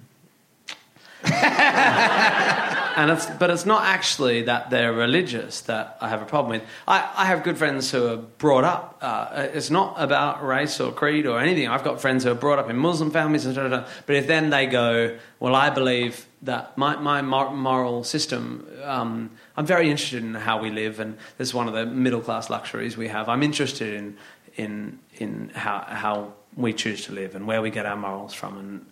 and 1.23 3.11
it's, 3.11 3.25
but 3.37 3.49
it's 3.49 3.65
not 3.65 3.83
actually 3.83 4.43
that 4.43 4.69
they're 4.69 4.93
religious 4.93 5.59
that 5.61 5.97
I 5.99 6.07
have 6.07 6.21
a 6.21 6.25
problem 6.25 6.61
with. 6.61 6.69
I, 6.87 7.11
I 7.17 7.25
have 7.25 7.43
good 7.43 7.57
friends 7.57 7.91
who 7.91 8.07
are 8.07 8.15
brought 8.15 8.63
up. 8.63 8.97
Uh, 9.01 9.47
it's 9.53 9.69
not 9.69 9.95
about 9.97 10.43
race 10.45 10.79
or 10.79 10.93
creed 10.93 11.27
or 11.27 11.37
anything. 11.37 11.67
I've 11.67 11.83
got 11.83 11.99
friends 11.99 12.23
who 12.23 12.31
are 12.31 12.35
brought 12.35 12.59
up 12.59 12.69
in 12.69 12.77
Muslim 12.77 13.11
families 13.11 13.43
da, 13.43 13.51
da, 13.51 13.67
da. 13.67 13.87
But 14.05 14.15
if 14.15 14.27
then 14.27 14.51
they 14.51 14.67
go, 14.67 15.17
well, 15.41 15.53
I 15.53 15.69
believe 15.69 16.25
that 16.43 16.77
my, 16.77 16.95
my 16.95 17.21
mor- 17.21 17.53
moral 17.53 18.05
system, 18.05 18.65
um, 18.83 19.31
I'm 19.61 19.67
very 19.67 19.91
interested 19.91 20.23
in 20.23 20.33
how 20.33 20.59
we 20.59 20.71
live, 20.71 20.99
and 20.99 21.19
this 21.37 21.49
is 21.49 21.53
one 21.53 21.67
of 21.67 21.75
the 21.75 21.85
middle 21.85 22.19
class 22.19 22.49
luxuries 22.49 22.97
we 22.97 23.09
have. 23.09 23.29
I'm 23.29 23.43
interested 23.43 23.93
in 23.93 24.17
in 24.55 24.97
in 25.19 25.51
how 25.53 25.85
how 25.87 26.33
we 26.55 26.73
choose 26.73 27.05
to 27.05 27.11
live 27.11 27.35
and 27.35 27.45
where 27.45 27.61
we 27.61 27.69
get 27.69 27.85
our 27.85 27.95
morals 27.95 28.33
from 28.33 28.57
and 28.57 28.85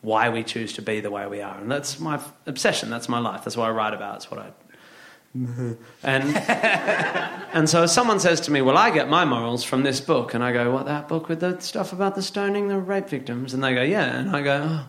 why 0.00 0.28
we 0.28 0.42
choose 0.42 0.72
to 0.72 0.82
be 0.82 0.98
the 0.98 1.12
way 1.12 1.28
we 1.28 1.40
are. 1.40 1.56
And 1.56 1.70
that's 1.70 2.00
my 2.00 2.20
obsession. 2.46 2.90
That's 2.90 3.08
my 3.08 3.20
life. 3.20 3.44
That's 3.44 3.56
what 3.56 3.68
I 3.68 3.70
write 3.70 3.94
about. 3.94 4.16
It's 4.16 4.28
what 4.28 4.40
I. 4.40 4.50
And 6.02 6.36
and 7.52 7.70
so 7.70 7.84
if 7.84 7.90
someone 7.90 8.18
says 8.18 8.40
to 8.40 8.50
me, 8.50 8.60
"Well, 8.60 8.76
I 8.76 8.90
get 8.90 9.08
my 9.08 9.24
morals 9.24 9.62
from 9.62 9.84
this 9.84 10.00
book," 10.00 10.34
and 10.34 10.42
I 10.42 10.52
go, 10.52 10.72
"What 10.72 10.86
that 10.86 11.06
book 11.06 11.28
with 11.28 11.38
the 11.38 11.60
stuff 11.60 11.92
about 11.92 12.16
the 12.16 12.22
stoning 12.22 12.66
the 12.66 12.78
rape 12.78 13.08
victims?" 13.08 13.54
And 13.54 13.62
they 13.62 13.72
go, 13.72 13.82
"Yeah," 13.82 14.18
and 14.18 14.34
I 14.34 14.42
go, 14.42 14.68
oh, 14.68 14.88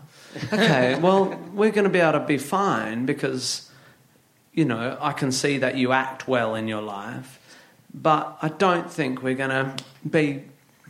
"Okay, 0.53 0.99
well, 1.03 1.39
we're 1.53 1.69
going 1.69 1.83
to 1.83 1.91
be 1.91 1.99
able 1.99 2.19
to 2.19 2.25
be 2.25 2.39
fine 2.39 3.05
because, 3.05 3.68
you 4.59 4.65
know, 4.65 4.97
I 4.99 5.13
can 5.13 5.31
see 5.31 5.59
that 5.59 5.77
you 5.77 5.93
act 5.93 6.27
well 6.27 6.53
in 6.55 6.67
your 6.67 6.81
life, 6.81 7.39
but 7.93 8.37
I 8.41 8.49
don't 8.49 8.91
think 8.91 9.23
we're 9.23 9.35
going 9.45 9.51
to 9.51 9.83
be 10.09 10.43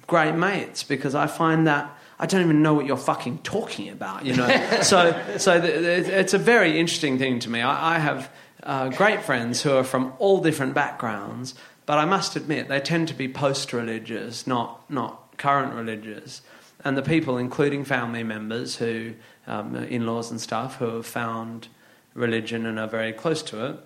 great 0.07 0.35
mates 0.35 0.83
because 0.83 1.13
I 1.15 1.27
find 1.27 1.67
that." 1.67 1.95
I 2.21 2.25
don't 2.25 2.41
even 2.41 2.61
know 2.61 2.73
what 2.73 2.85
you're 2.85 2.97
fucking 2.97 3.37
talking 3.43 3.87
about, 3.87 4.25
you 4.25 4.35
know. 4.35 4.49
so, 4.81 5.17
so 5.37 5.57
the, 5.61 5.67
the, 5.67 6.19
it's 6.19 6.33
a 6.33 6.37
very 6.37 6.77
interesting 6.77 7.17
thing 7.17 7.39
to 7.39 7.49
me. 7.49 7.61
I, 7.61 7.95
I 7.95 7.99
have 7.99 8.29
uh, 8.61 8.89
great 8.89 9.23
friends 9.23 9.61
who 9.61 9.71
are 9.71 9.85
from 9.85 10.11
all 10.19 10.41
different 10.41 10.73
backgrounds, 10.73 11.55
but 11.85 11.97
I 11.97 12.03
must 12.03 12.35
admit 12.35 12.67
they 12.67 12.81
tend 12.81 13.07
to 13.07 13.13
be 13.13 13.29
post-religious, 13.29 14.45
not 14.45 14.89
not 14.89 15.37
current 15.37 15.73
religious. 15.73 16.41
and 16.83 16.97
the 16.97 17.01
people, 17.01 17.37
including 17.37 17.85
family 17.85 18.23
members 18.23 18.75
who, 18.75 19.13
um, 19.47 19.75
in-laws 19.75 20.29
and 20.29 20.41
stuff, 20.41 20.75
who 20.75 20.95
have 20.95 21.05
found 21.05 21.69
religion 22.13 22.65
and 22.65 22.79
are 22.79 22.87
very 22.87 23.13
close 23.13 23.41
to 23.43 23.65
it, 23.65 23.79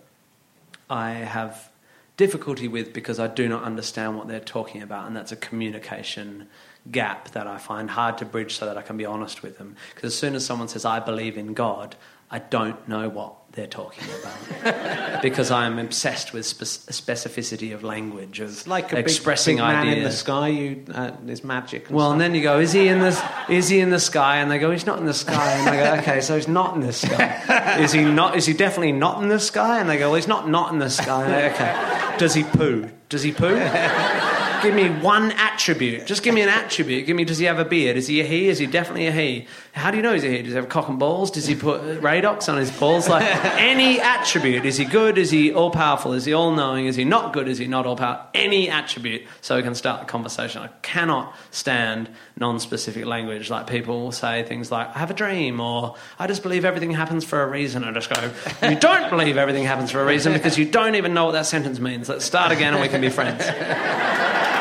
I 0.89 1.11
have 1.11 1.69
difficulty 2.17 2.67
with 2.67 2.93
because 2.93 3.19
I 3.19 3.27
do 3.27 3.47
not 3.47 3.63
understand 3.63 4.17
what 4.17 4.27
they're 4.27 4.39
talking 4.39 4.81
about, 4.81 5.07
and 5.07 5.15
that's 5.15 5.31
a 5.31 5.35
communication 5.35 6.47
gap 6.91 7.31
that 7.31 7.47
I 7.47 7.57
find 7.57 7.89
hard 7.89 8.17
to 8.19 8.25
bridge 8.25 8.55
so 8.55 8.65
that 8.65 8.77
I 8.77 8.81
can 8.81 8.97
be 8.97 9.05
honest 9.05 9.41
with 9.41 9.57
them. 9.57 9.75
Because 9.93 10.13
as 10.13 10.19
soon 10.19 10.35
as 10.35 10.45
someone 10.45 10.67
says, 10.67 10.85
I 10.85 10.99
believe 10.99 11.37
in 11.37 11.53
God, 11.53 11.95
I 12.29 12.39
don't 12.39 12.87
know 12.87 13.09
what 13.09 13.35
they're 13.53 13.67
talking 13.67 14.03
about 14.19 15.21
because 15.21 15.51
I 15.51 15.65
am 15.67 15.77
obsessed 15.79 16.33
with 16.33 16.45
spe- 16.45 16.63
specificity 16.91 17.73
of 17.73 17.83
language, 17.83 18.39
of 18.39 18.49
It's 18.49 18.67
like 18.67 18.91
a 18.93 18.97
expressing 18.97 19.57
big, 19.57 19.65
big 19.65 19.73
man 19.73 19.87
ideas. 19.87 19.97
in 19.97 20.03
the 20.03 20.11
sky. 20.11 20.47
You, 20.47 20.85
uh, 20.93 21.11
there's 21.23 21.43
magic. 21.43 21.87
And 21.87 21.95
Well, 21.95 22.07
stuff. 22.07 22.11
and 22.13 22.21
then 22.21 22.35
you 22.35 22.41
go, 22.41 22.59
is 22.59 22.71
he 22.71 22.87
in 22.87 22.99
the 22.99 23.31
is 23.49 23.69
he 23.69 23.79
in 23.79 23.89
the 23.91 23.99
sky? 23.99 24.37
And 24.37 24.49
they 24.49 24.57
go, 24.59 24.71
he's 24.71 24.85
not 24.87 24.97
in 24.99 25.05
the 25.05 25.13
sky. 25.13 25.51
And 25.53 25.67
they 25.67 25.83
go, 25.83 25.93
okay, 26.01 26.21
so 26.21 26.35
he's 26.35 26.47
not 26.47 26.73
in 26.75 26.81
the 26.81 26.93
sky. 26.93 27.77
Is 27.79 27.91
he 27.91 28.03
not? 28.03 28.35
Is 28.35 28.45
he 28.45 28.53
definitely 28.53 28.91
not 28.91 29.21
in 29.23 29.29
the 29.29 29.39
sky? 29.39 29.79
And 29.79 29.89
they 29.89 29.97
go, 29.97 30.07
well, 30.09 30.15
he's 30.15 30.27
not 30.27 30.49
not 30.49 30.71
in 30.73 30.79
the 30.79 30.89
sky. 30.89 31.27
Go, 31.27 31.53
okay, 31.53 32.15
does 32.17 32.33
he 32.33 32.43
poo? 32.43 32.89
Does 33.09 33.23
he 33.23 33.31
poo? 33.31 33.55
give 34.63 34.73
me 34.73 34.89
one 34.89 35.31
attribute. 35.33 36.05
Just 36.05 36.23
give 36.23 36.33
me 36.33 36.41
an 36.41 36.49
attribute. 36.49 37.05
Give 37.05 37.15
me, 37.15 37.25
does 37.25 37.37
he 37.37 37.45
have 37.45 37.59
a 37.59 37.65
beard? 37.65 37.97
Is 37.97 38.07
he 38.07 38.21
a 38.21 38.23
he? 38.23 38.47
Is 38.47 38.59
he 38.59 38.65
definitely 38.65 39.07
a 39.07 39.11
he? 39.11 39.47
How 39.73 39.89
do 39.89 39.97
you 39.97 40.03
know 40.03 40.13
he's 40.13 40.23
a? 40.23 40.41
Does 40.43 40.49
he 40.51 40.55
have 40.55 40.69
cock 40.69 40.87
and 40.87 40.99
balls? 40.99 41.31
Does 41.31 41.47
he 41.47 41.55
put 41.55 41.81
radox 41.99 42.47
on 42.47 42.59
his 42.59 42.69
balls? 42.69 43.09
Like 43.09 43.23
any 43.59 43.99
attribute. 43.99 44.65
Is 44.65 44.77
he 44.77 44.85
good? 44.85 45.17
Is 45.17 45.31
he 45.31 45.51
all 45.51 45.71
powerful? 45.71 46.13
Is 46.13 46.25
he 46.25 46.33
all 46.33 46.51
knowing? 46.51 46.85
Is 46.85 46.95
he 46.95 47.03
not 47.03 47.33
good? 47.33 47.47
Is 47.47 47.57
he 47.57 47.65
not 47.65 47.87
all 47.87 47.95
powerful? 47.95 48.27
Any 48.35 48.69
attribute 48.69 49.23
so 49.41 49.55
we 49.55 49.63
can 49.63 49.73
start 49.73 50.01
the 50.01 50.05
conversation. 50.05 50.61
I 50.61 50.67
cannot 50.83 51.35
stand 51.49 52.07
non 52.37 52.59
specific 52.59 53.05
language. 53.05 53.49
Like 53.49 53.65
people 53.65 53.99
will 53.99 54.11
say 54.11 54.43
things 54.43 54.71
like, 54.71 54.95
I 54.95 54.99
have 54.99 55.09
a 55.09 55.15
dream, 55.15 55.59
or 55.59 55.95
I 56.19 56.27
just 56.27 56.43
believe 56.43 56.65
everything 56.65 56.91
happens 56.91 57.25
for 57.25 57.41
a 57.41 57.47
reason. 57.47 57.83
I 57.83 57.91
just 57.93 58.13
go, 58.13 58.31
You 58.61 58.75
don't 58.75 59.09
believe 59.09 59.37
everything 59.37 59.63
happens 59.63 59.89
for 59.89 59.99
a 60.01 60.05
reason 60.05 60.33
because 60.33 60.55
you 60.55 60.65
don't 60.65 60.93
even 60.93 61.15
know 61.15 61.25
what 61.25 61.31
that 61.31 61.47
sentence 61.47 61.79
means. 61.79 62.07
Let's 62.07 62.25
start 62.25 62.51
again 62.51 62.73
and 62.73 62.81
we 62.81 62.89
can 62.89 63.01
be 63.01 63.09
friends. 63.09 63.43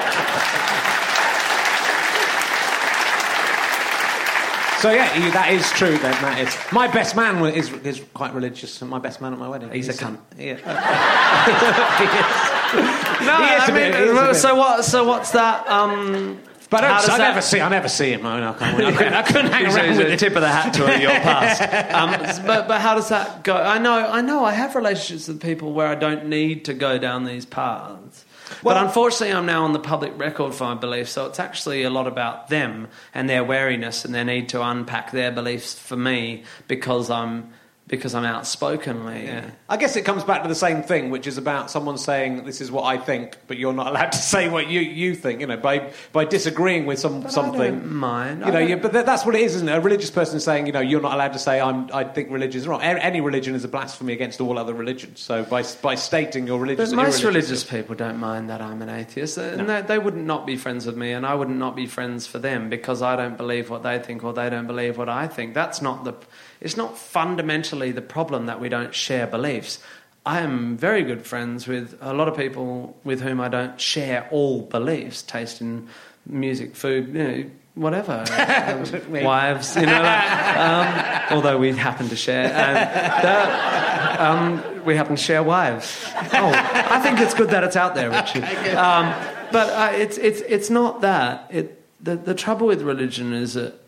So 4.83 4.91
yeah, 4.91 5.31
that 5.31 5.53
is 5.53 5.71
true. 5.71 5.97
Then 5.97 6.11
that 6.23 6.41
is 6.41 6.57
my 6.73 6.89
best 6.89 7.15
man 7.15 7.37
is 7.55 7.71
is 7.85 8.01
quite 8.15 8.35
religious. 8.35 8.83
and 8.83 8.91
My 8.91 8.99
best 8.99 9.21
man 9.21 9.33
at 9.33 9.39
my 9.39 9.49
wedding. 9.49 9.71
He's 9.71 9.89
a 9.89 9.93
cunt. 9.93 10.19
Yeah. 10.39 10.57
No, 12.73 13.37
He 13.37 13.45
is 13.55 13.63
I 13.63 13.71
mean, 13.71 13.93
he 13.93 13.99
is 13.99 14.19
a 14.19 14.27
bit. 14.29 14.37
so 14.37 14.55
what? 14.57 14.85
So 14.85 15.05
what's 15.05 15.31
that? 15.33 15.69
Um, 15.69 16.41
But 16.71 16.83
I, 16.85 16.99
I 17.15 17.19
never 17.19 17.41
see. 17.43 17.61
I 17.61 17.69
never 17.69 17.89
see 17.89 18.13
him. 18.13 18.25
I, 18.27 18.35
mean, 18.37 18.45
I, 18.45 18.53
can't, 18.55 18.75
I, 18.75 18.93
couldn't, 18.93 19.13
I 19.13 19.23
couldn't 19.23 19.53
hang 19.53 19.65
He's 19.67 19.77
around 19.77 19.89
he's 19.91 19.99
with 19.99 20.09
him. 20.09 20.19
tip 20.19 20.35
of 20.35 20.41
the 20.43 20.49
hat 20.49 20.73
to 20.75 21.01
your 21.01 21.11
past. 21.11 21.61
Um, 21.95 22.11
but 22.47 22.67
but 22.67 22.81
how 22.81 22.95
does 22.97 23.11
that 23.11 23.45
go? 23.45 23.55
I 23.55 23.79
know 23.79 23.93
I 23.93 24.21
know 24.23 24.45
I 24.45 24.53
have 24.53 24.75
relationships 24.75 25.29
with 25.29 25.41
people 25.41 25.73
where 25.75 25.87
I 25.87 25.95
don't 25.95 26.27
need 26.27 26.65
to 26.65 26.75
go 26.75 26.99
down 26.99 27.25
these 27.25 27.45
paths. 27.47 28.25
But 28.63 28.77
unfortunately, 28.77 29.35
I'm 29.35 29.47
now 29.47 29.65
on 29.65 29.73
the 29.73 29.79
public 29.79 30.19
record 30.19 30.55
for 30.55 30.65
my 30.65 30.75
beliefs, 30.75 31.13
so 31.13 31.27
it's 31.27 31.41
actually 31.41 31.83
a 31.83 31.91
lot 31.91 32.07
about 32.07 32.49
them 32.49 32.89
and 33.15 33.29
their 33.29 33.45
wariness 33.45 34.05
and 34.05 34.15
their 34.15 34.25
need 34.25 34.49
to 34.51 34.63
unpack 34.63 35.11
their 35.11 35.31
beliefs 35.31 35.79
for 35.79 35.97
me 35.97 36.45
because 36.69 37.11
I'm 37.11 37.53
because 37.93 38.15
I'm 38.15 38.25
outspokenly. 38.25 39.27
Yeah. 39.27 39.51
I 39.69 39.77
guess 39.77 39.95
it 39.95 40.03
comes 40.03 40.25
back 40.25 40.43
to 40.43 40.49
the 40.49 40.55
same 40.55 40.83
thing, 40.83 41.11
which 41.11 41.29
is 41.29 41.39
about 41.39 41.71
someone 41.71 41.97
saying 41.97 42.45
this 42.45 42.61
is 42.61 42.71
what 42.73 42.85
I 42.85 42.99
think, 42.99 43.37
but 43.47 43.57
you're 43.57 43.73
not 43.73 43.87
allowed 43.93 44.13
to 44.13 44.19
say 44.19 44.49
what 44.49 44.69
you, 44.69 44.81
you 44.81 45.15
think. 45.15 45.41
You 45.41 45.47
know, 45.47 45.57
by 45.57 45.93
by 46.13 46.25
disagreeing 46.25 46.87
with 46.87 46.99
some 46.99 47.31
something. 47.31 47.81
don't 47.81 47.93
mind. 47.93 48.41
You 48.41 48.47
I 48.47 48.65
know, 48.65 48.77
but 48.77 48.93
that, 48.93 49.07
that's 49.07 49.25
what 49.25 49.35
it 49.37 49.43
is, 49.43 49.55
isn't 49.55 49.69
it? 49.69 49.77
A 49.77 49.81
religious 49.81 50.11
person 50.11 50.41
saying, 50.41 50.67
you 50.67 50.73
know, 50.73 50.81
you're 50.81 51.01
not 51.01 51.15
allowed 51.15 51.33
to 51.35 51.39
say 51.39 51.61
I'm. 51.61 51.89
I 51.95 52.05
think 52.05 52.31
religion 52.31 52.61
is 52.61 52.67
wrong. 52.67 52.83
Any 52.83 53.21
religion 53.21 53.55
is 53.55 53.65
a 53.65 53.69
blasphemy 53.69 54.13
against 54.13 54.41
all 54.41 54.59
other 54.59 54.75
religions. 54.75 55.21
So 55.21 55.45
by 55.45 55.63
by 55.81 55.95
stating 55.95 56.49
you're 56.49 56.59
religious, 56.59 56.91
But 56.91 56.97
most 56.97 57.23
religious 57.23 57.63
people 57.63 57.95
don't 57.95 58.19
mind 58.19 58.51
that 58.51 58.61
I'm 58.61 58.83
an 58.83 58.89
atheist, 58.89 59.39
and 59.39 59.69
they, 59.69 59.83
they 59.83 59.99
would 59.99 60.17
not 60.17 60.43
not 60.43 60.47
be 60.47 60.57
friends 60.57 60.87
with 60.87 60.97
me, 60.97 61.13
and 61.13 61.25
I 61.25 61.35
wouldn't 61.35 61.59
not 61.59 61.77
be 61.77 61.87
friends 61.87 62.27
for 62.27 62.41
them 62.41 62.69
because 62.69 63.01
I 63.01 63.15
don't 63.15 63.37
believe 63.37 63.71
what 63.71 63.85
they 63.85 63.99
think 64.01 64.25
or 64.25 64.33
they 64.33 64.51
don't 64.51 64.67
believe 64.67 64.99
what 64.99 65.09
I 65.09 65.29
think. 65.29 65.55
That's 65.55 65.81
not 65.81 66.05
the. 66.05 66.15
It's 66.63 66.77
not 66.77 66.97
fundamentally 66.97 67.91
the 67.91 68.03
problem 68.03 68.47
that 68.47 68.61
we 68.61 68.69
don't 68.69 68.95
share 68.95 69.27
beliefs. 69.27 69.81
I 70.25 70.41
am 70.41 70.77
very 70.77 71.03
good 71.03 71.27
friends 71.27 71.67
with 71.67 71.99
a 72.01 72.15
lot 72.15 72.29
of 72.29 72.37
people 72.37 72.97
with 73.03 73.21
whom 73.21 73.41
I 73.41 73.49
don't 73.49 73.81
share 73.81 74.29
all 74.31 74.63
beliefs, 74.63 75.23
taste 75.23 75.61
in 75.61 75.89
music, 76.25 76.77
food, 76.77 77.09
you 77.09 77.13
know, 77.15 77.51
whatever, 77.75 78.25
um, 78.39 79.25
wives, 79.25 79.75
you 79.75 79.87
know. 79.87 80.03
Like, 80.03 80.57
um, 80.57 81.37
although 81.37 81.59
we 81.59 81.73
happen 81.73 82.09
to 82.09 82.17
share. 82.17 82.45
And, 82.45 83.27
uh, 83.27 84.17
um, 84.23 84.85
we 84.85 84.95
happen 84.95 85.17
to 85.17 85.23
share 85.23 85.43
wives. 85.43 86.05
Oh, 86.15 86.53
I 86.55 87.01
think 87.01 87.19
it's 87.19 87.35
good 87.35 87.51
that 87.51 87.65
it's 87.65 87.77
out 87.77 87.97
there, 87.97 88.11
Richard. 88.11 88.45
Um, 88.73 89.13
but 89.51 89.69
uh, 89.69 89.93
it's, 89.97 90.17
it's, 90.17 90.41
it's 90.43 90.71
not 90.71 91.03
that. 91.03 91.49
It, 91.51 91.83
the, 92.03 92.17
the 92.17 92.35
trouble 92.35 92.67
with 92.69 92.81
religion 92.83 93.35
is 93.35 93.55
that, 93.55 93.82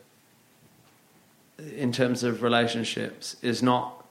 in 1.59 1.93
terms 1.93 2.23
of 2.23 2.43
relationships, 2.43 3.37
is 3.43 3.63
not 3.63 4.05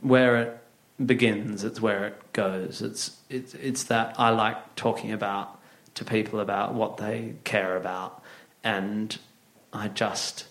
where 0.00 0.36
it 0.36 0.58
begins, 1.04 1.64
it's 1.64 1.80
where 1.80 2.06
it 2.06 2.32
goes. 2.32 2.82
It's, 2.82 3.16
it's, 3.28 3.54
it's 3.54 3.84
that 3.84 4.14
I 4.18 4.30
like 4.30 4.76
talking 4.76 5.12
about 5.12 5.58
to 5.94 6.04
people 6.04 6.40
about 6.40 6.74
what 6.74 6.98
they 6.98 7.34
care 7.44 7.76
about, 7.76 8.22
and 8.62 9.16
I 9.72 9.88
just 9.88 10.46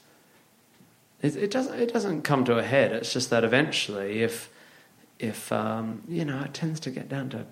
it, 1.21 1.35
it 1.35 1.51
doesn't 1.51 1.79
it 1.79 1.91
doesn't 1.91 2.21
come 2.23 2.45
to 2.45 2.57
a 2.57 2.63
head. 2.63 2.91
It's 2.91 3.11
just 3.11 3.29
that 3.29 3.43
eventually, 3.43 4.21
if 4.21 4.49
if 5.19 5.51
um, 5.51 6.03
you 6.07 6.25
know, 6.25 6.41
it 6.41 6.53
tends 6.53 6.79
to 6.81 6.91
get 6.91 7.09
down 7.09 7.29
to 7.29 7.45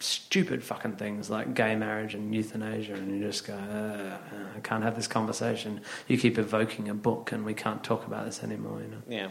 stupid 0.00 0.64
fucking 0.64 0.96
things 0.96 1.30
like 1.30 1.54
gay 1.54 1.76
marriage 1.76 2.14
and 2.14 2.34
euthanasia, 2.34 2.94
and 2.94 3.14
you 3.14 3.24
just 3.24 3.46
go, 3.46 3.54
uh, 3.54 4.16
I 4.56 4.60
can't 4.60 4.82
have 4.82 4.96
this 4.96 5.06
conversation. 5.06 5.80
You 6.08 6.18
keep 6.18 6.38
evoking 6.38 6.88
a 6.88 6.94
book, 6.94 7.32
and 7.32 7.44
we 7.44 7.54
can't 7.54 7.84
talk 7.84 8.06
about 8.06 8.24
this 8.24 8.42
anymore. 8.42 8.80
You 8.80 8.88
know. 8.88 9.02
Yeah. 9.08 9.28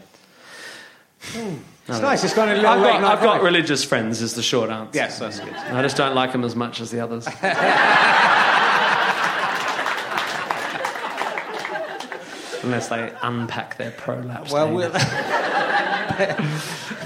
It's 1.22 2.00
nice. 2.00 2.24
It's 2.24 2.34
got 2.34 2.48
a 2.48 2.54
little 2.54 2.66
I've 2.66 2.82
got, 2.82 3.00
night 3.02 3.12
I've 3.12 3.22
got 3.22 3.42
religious 3.42 3.84
friends. 3.84 4.22
Is 4.22 4.34
the 4.34 4.42
short 4.42 4.70
answer. 4.70 4.96
Yes, 4.96 5.18
that's 5.18 5.40
good. 5.40 5.52
I 5.52 5.82
just 5.82 5.96
don't 5.96 6.14
like 6.14 6.32
them 6.32 6.44
as 6.44 6.56
much 6.56 6.80
as 6.80 6.90
the 6.90 7.00
others. 7.00 7.26
Unless 12.62 12.88
they 12.88 13.12
unpack 13.22 13.76
their 13.76 13.90
prolapse. 13.90 14.52
Well, 14.52 14.72
we'll. 14.72 14.92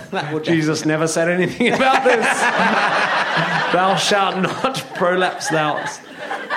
Jesus 0.43 0.85
never 0.85 1.07
said 1.07 1.29
anything 1.29 1.73
about 1.73 2.05
this. 2.05 2.27
thou 3.73 3.97
shalt 3.97 4.41
not 4.41 4.77
prolapse 4.95 5.49
thou 5.49 5.85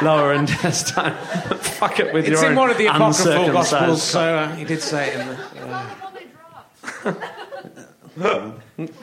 lower 0.01 0.34
intestine. 0.34 1.14
Fuck 1.58 1.99
it 1.99 2.14
with 2.14 2.26
It's 2.26 2.30
your 2.30 2.39
It's 2.39 2.49
in 2.49 2.55
one 2.55 2.70
of 2.70 2.78
the 2.78 2.88
apocryphal 2.88 3.51
gospels, 3.51 4.03
so 4.03 4.20
uh, 4.20 4.55
he 4.55 4.64
did 4.64 4.82
say 4.82 5.14
it 5.14 5.20
in 5.20 5.28
the. 5.28 5.38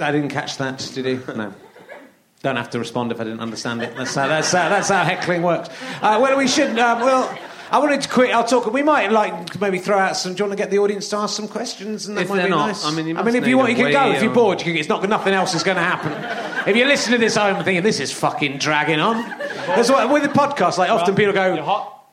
I 0.00 0.12
didn't 0.12 0.30
catch 0.30 0.56
that, 0.58 0.90
did 0.94 1.06
he? 1.06 1.14
No. 1.34 1.52
Don't 2.42 2.56
have 2.56 2.70
to 2.70 2.78
respond 2.78 3.10
if 3.10 3.20
I 3.20 3.24
didn't 3.24 3.40
understand 3.40 3.82
it. 3.82 3.96
That's 3.96 4.14
how, 4.14 4.28
that's 4.28 4.52
how, 4.52 4.68
that's 4.68 4.88
how 4.90 5.02
heckling 5.02 5.42
works. 5.42 5.70
Uh, 6.02 6.18
well, 6.20 6.36
we 6.36 6.46
should. 6.46 6.78
Um, 6.78 7.00
well, 7.00 7.38
I 7.74 7.78
wanted 7.78 8.02
to 8.02 8.08
quit. 8.08 8.32
I'll 8.32 8.44
talk. 8.44 8.72
We 8.72 8.84
might 8.84 9.10
like 9.10 9.60
maybe 9.60 9.80
throw 9.80 9.98
out 9.98 10.16
some. 10.16 10.34
Do 10.34 10.44
you 10.44 10.48
want 10.48 10.56
to 10.56 10.62
get 10.62 10.70
the 10.70 10.78
audience 10.78 11.08
to 11.08 11.16
ask 11.16 11.34
some 11.34 11.48
questions? 11.48 12.06
And 12.06 12.16
that 12.16 12.22
If 12.22 12.28
might 12.28 12.36
they're 12.36 12.44
be 12.44 12.50
not, 12.50 12.68
nice. 12.68 12.84
I 12.84 12.92
mean, 12.92 13.08
you 13.08 13.18
I 13.18 13.24
mean, 13.24 13.34
if 13.34 13.48
you 13.48 13.58
want, 13.58 13.70
you 13.70 13.74
can 13.74 13.90
go. 13.90 14.12
If 14.12 14.22
you're 14.22 14.32
bored, 14.32 14.60
you 14.60 14.66
can, 14.66 14.76
it's 14.76 14.88
not. 14.88 15.02
Nothing 15.08 15.34
else 15.34 15.54
is 15.54 15.64
going 15.64 15.76
to 15.76 15.82
happen. 15.82 16.12
If 16.64 16.76
you're 16.76 16.88
listening 16.88 17.20
to 17.20 17.26
this 17.26 17.36
and 17.36 17.62
thinking 17.62 17.82
this 17.82 18.00
is 18.00 18.10
fucking 18.10 18.56
dragging 18.56 18.98
on, 18.98 19.16
that's 19.66 19.90
what 19.90 20.10
with 20.10 20.22
the 20.22 20.30
podcast. 20.30 20.78
Like 20.78 20.88
often 20.88 21.14
people 21.14 21.34
go. 21.34 21.60
hot. 21.62 22.06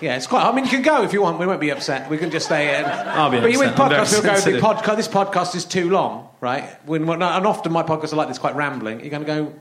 Yeah, 0.00 0.16
it's 0.16 0.26
quite. 0.26 0.42
I 0.42 0.54
mean, 0.54 0.64
you 0.64 0.70
can 0.70 0.80
go 0.80 1.02
if 1.02 1.12
you 1.12 1.20
want. 1.20 1.38
We 1.38 1.46
won't 1.46 1.60
be 1.60 1.68
upset. 1.68 2.08
We 2.08 2.16
can 2.16 2.30
just 2.30 2.46
stay 2.46 2.78
in. 2.78 2.86
I'll 2.86 3.28
be 3.28 3.40
But 3.40 3.52
you 3.52 3.58
with 3.58 3.78
upset. 3.78 3.80
I'm 3.80 4.06
very 4.06 4.06
podcasts, 4.06 4.46
you'll 4.46 4.60
go. 4.60 4.72
The 4.72 4.80
podcast. 4.80 4.96
This 4.96 5.08
podcast 5.08 5.54
is 5.54 5.66
too 5.66 5.90
long, 5.90 6.30
right? 6.40 6.64
When, 6.86 7.02
and 7.10 7.22
often 7.22 7.72
my 7.72 7.82
podcasts 7.82 8.14
are 8.14 8.16
like 8.16 8.28
this, 8.28 8.38
quite 8.38 8.56
rambling. 8.56 9.00
You're 9.00 9.10
going 9.10 9.26
to 9.26 9.26
go. 9.26 9.54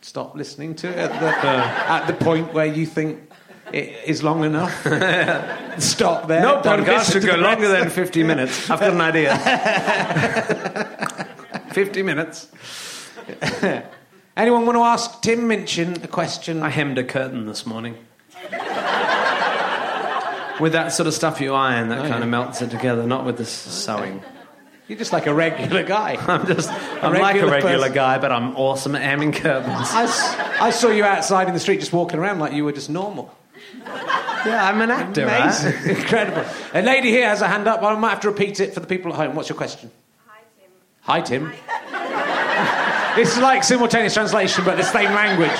Stop 0.00 0.34
listening 0.34 0.74
to 0.74 0.88
it 0.88 0.98
at 0.98 1.20
the, 1.20 1.28
uh. 1.28 1.84
at 1.86 2.06
the 2.08 2.14
point 2.14 2.52
where 2.52 2.66
you 2.66 2.84
think 2.84 3.31
is 3.72 4.22
long 4.22 4.44
enough. 4.44 4.72
Stop 5.80 6.28
there. 6.28 6.42
No 6.42 6.62
Don't 6.62 6.84
podcast 6.84 7.12
should 7.12 7.24
go 7.24 7.36
longer 7.36 7.68
than 7.68 7.90
50 7.90 8.22
minutes. 8.24 8.70
I've 8.70 8.80
got 8.80 8.92
an 8.92 9.00
idea. 9.00 9.36
50 11.72 12.02
minutes. 12.02 12.48
Anyone 14.36 14.66
want 14.66 14.76
to 14.76 14.82
ask 14.82 15.20
Tim 15.22 15.46
Minchin 15.48 16.02
a 16.02 16.08
question? 16.08 16.62
I 16.62 16.68
hemmed 16.70 16.98
a 16.98 17.04
curtain 17.04 17.46
this 17.46 17.66
morning. 17.66 17.96
with 20.60 20.72
that 20.72 20.92
sort 20.92 21.06
of 21.06 21.14
stuff 21.14 21.40
you 21.40 21.54
iron 21.54 21.88
that 21.88 21.98
Oh, 21.98 22.02
kind 22.02 22.14
yeah. 22.18 22.22
of 22.22 22.28
melts 22.28 22.62
it 22.62 22.70
together, 22.70 23.06
not 23.06 23.24
with 23.24 23.36
the 23.36 23.42
s- 23.44 23.50
sewing. 23.50 24.22
You're 24.88 24.98
just 24.98 25.12
like 25.12 25.26
a 25.26 25.34
regular 25.34 25.82
guy. 25.82 26.16
I'm 26.20 26.46
just, 26.46 26.70
I'm 27.02 27.14
like 27.14 27.36
a 27.40 27.46
regular 27.46 27.78
person. 27.78 27.94
guy, 27.94 28.18
but 28.18 28.32
I'm 28.32 28.56
awesome 28.56 28.94
at 28.94 29.02
hemming 29.02 29.32
curtains. 29.32 29.88
I 29.92 30.70
saw 30.70 30.88
you 30.88 31.04
outside 31.04 31.48
in 31.48 31.54
the 31.54 31.60
street 31.60 31.80
just 31.80 31.92
walking 31.92 32.18
around 32.18 32.38
like 32.40 32.52
you 32.52 32.64
were 32.64 32.72
just 32.72 32.90
normal. 32.90 33.34
Yeah, 34.44 34.68
I'm 34.68 34.80
an 34.80 34.90
actor, 34.90 35.22
Amazing. 35.22 35.72
right? 35.72 35.86
Incredible. 35.98 36.44
A 36.74 36.82
lady 36.82 37.10
here 37.10 37.28
has 37.28 37.42
a 37.42 37.46
hand 37.48 37.68
up. 37.68 37.80
I 37.80 37.94
might 37.94 38.10
have 38.10 38.20
to 38.22 38.28
repeat 38.30 38.58
it 38.58 38.74
for 38.74 38.80
the 38.80 38.88
people 38.88 39.12
at 39.12 39.16
home. 39.16 39.36
What's 39.36 39.48
your 39.48 39.56
question? 39.56 39.88
Hi, 40.26 41.20
Tim. 41.20 41.52
Hi, 41.52 41.52
Tim. 43.12 43.20
it's 43.22 43.38
like 43.40 43.62
simultaneous 43.62 44.14
translation, 44.14 44.64
but 44.64 44.76
the 44.76 44.82
same 44.82 45.12
language. 45.12 45.56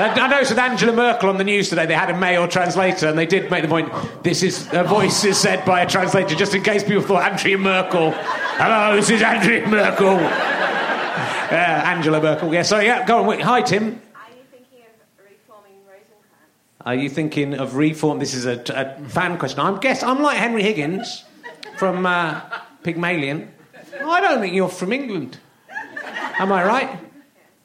I 0.00 0.28
noticed 0.28 0.50
with 0.52 0.58
Angela 0.58 0.92
Merkel 0.92 1.30
on 1.30 1.38
the 1.38 1.44
news 1.44 1.70
today, 1.70 1.86
they 1.86 1.94
had 1.94 2.10
a 2.10 2.16
male 2.16 2.46
translator, 2.46 3.08
and 3.08 3.18
they 3.18 3.26
did 3.26 3.50
make 3.50 3.62
the 3.62 3.68
point 3.68 3.90
this 4.22 4.42
is 4.42 4.68
a 4.72 4.84
voice 4.84 5.24
is 5.24 5.38
said 5.38 5.64
by 5.64 5.80
a 5.80 5.88
translator, 5.88 6.34
just 6.36 6.54
in 6.54 6.62
case 6.62 6.84
people 6.84 7.02
thought 7.02 7.32
Andrea 7.32 7.56
Merkel. 7.58 8.12
Hello, 8.12 8.94
this 8.96 9.10
is 9.10 9.22
Andrea 9.22 9.66
Merkel. 9.66 10.14
Yeah, 10.14 11.82
uh, 11.82 11.88
Angela 11.88 12.20
Merkel. 12.20 12.52
Yeah, 12.52 12.62
so 12.62 12.78
yeah, 12.78 13.06
go 13.06 13.20
on. 13.20 13.26
Wait. 13.26 13.40
Hi, 13.40 13.62
Tim. 13.62 14.00
Are 16.88 16.94
you 16.94 17.10
thinking 17.10 17.52
of 17.52 17.76
reform? 17.76 18.18
This 18.18 18.32
is 18.32 18.46
a, 18.46 18.62
a 18.74 19.08
fan 19.10 19.36
question. 19.36 19.60
I'm 19.60 19.76
guess 19.76 20.02
I'm 20.02 20.22
like 20.22 20.38
Henry 20.38 20.62
Higgins 20.62 21.22
from 21.76 22.06
uh, 22.06 22.40
Pygmalion. 22.82 23.52
I 24.02 24.22
don't 24.22 24.40
think 24.40 24.54
you're 24.54 24.70
from 24.70 24.94
England. 24.94 25.36
Am 26.38 26.50
I 26.50 26.64
right? 26.64 26.98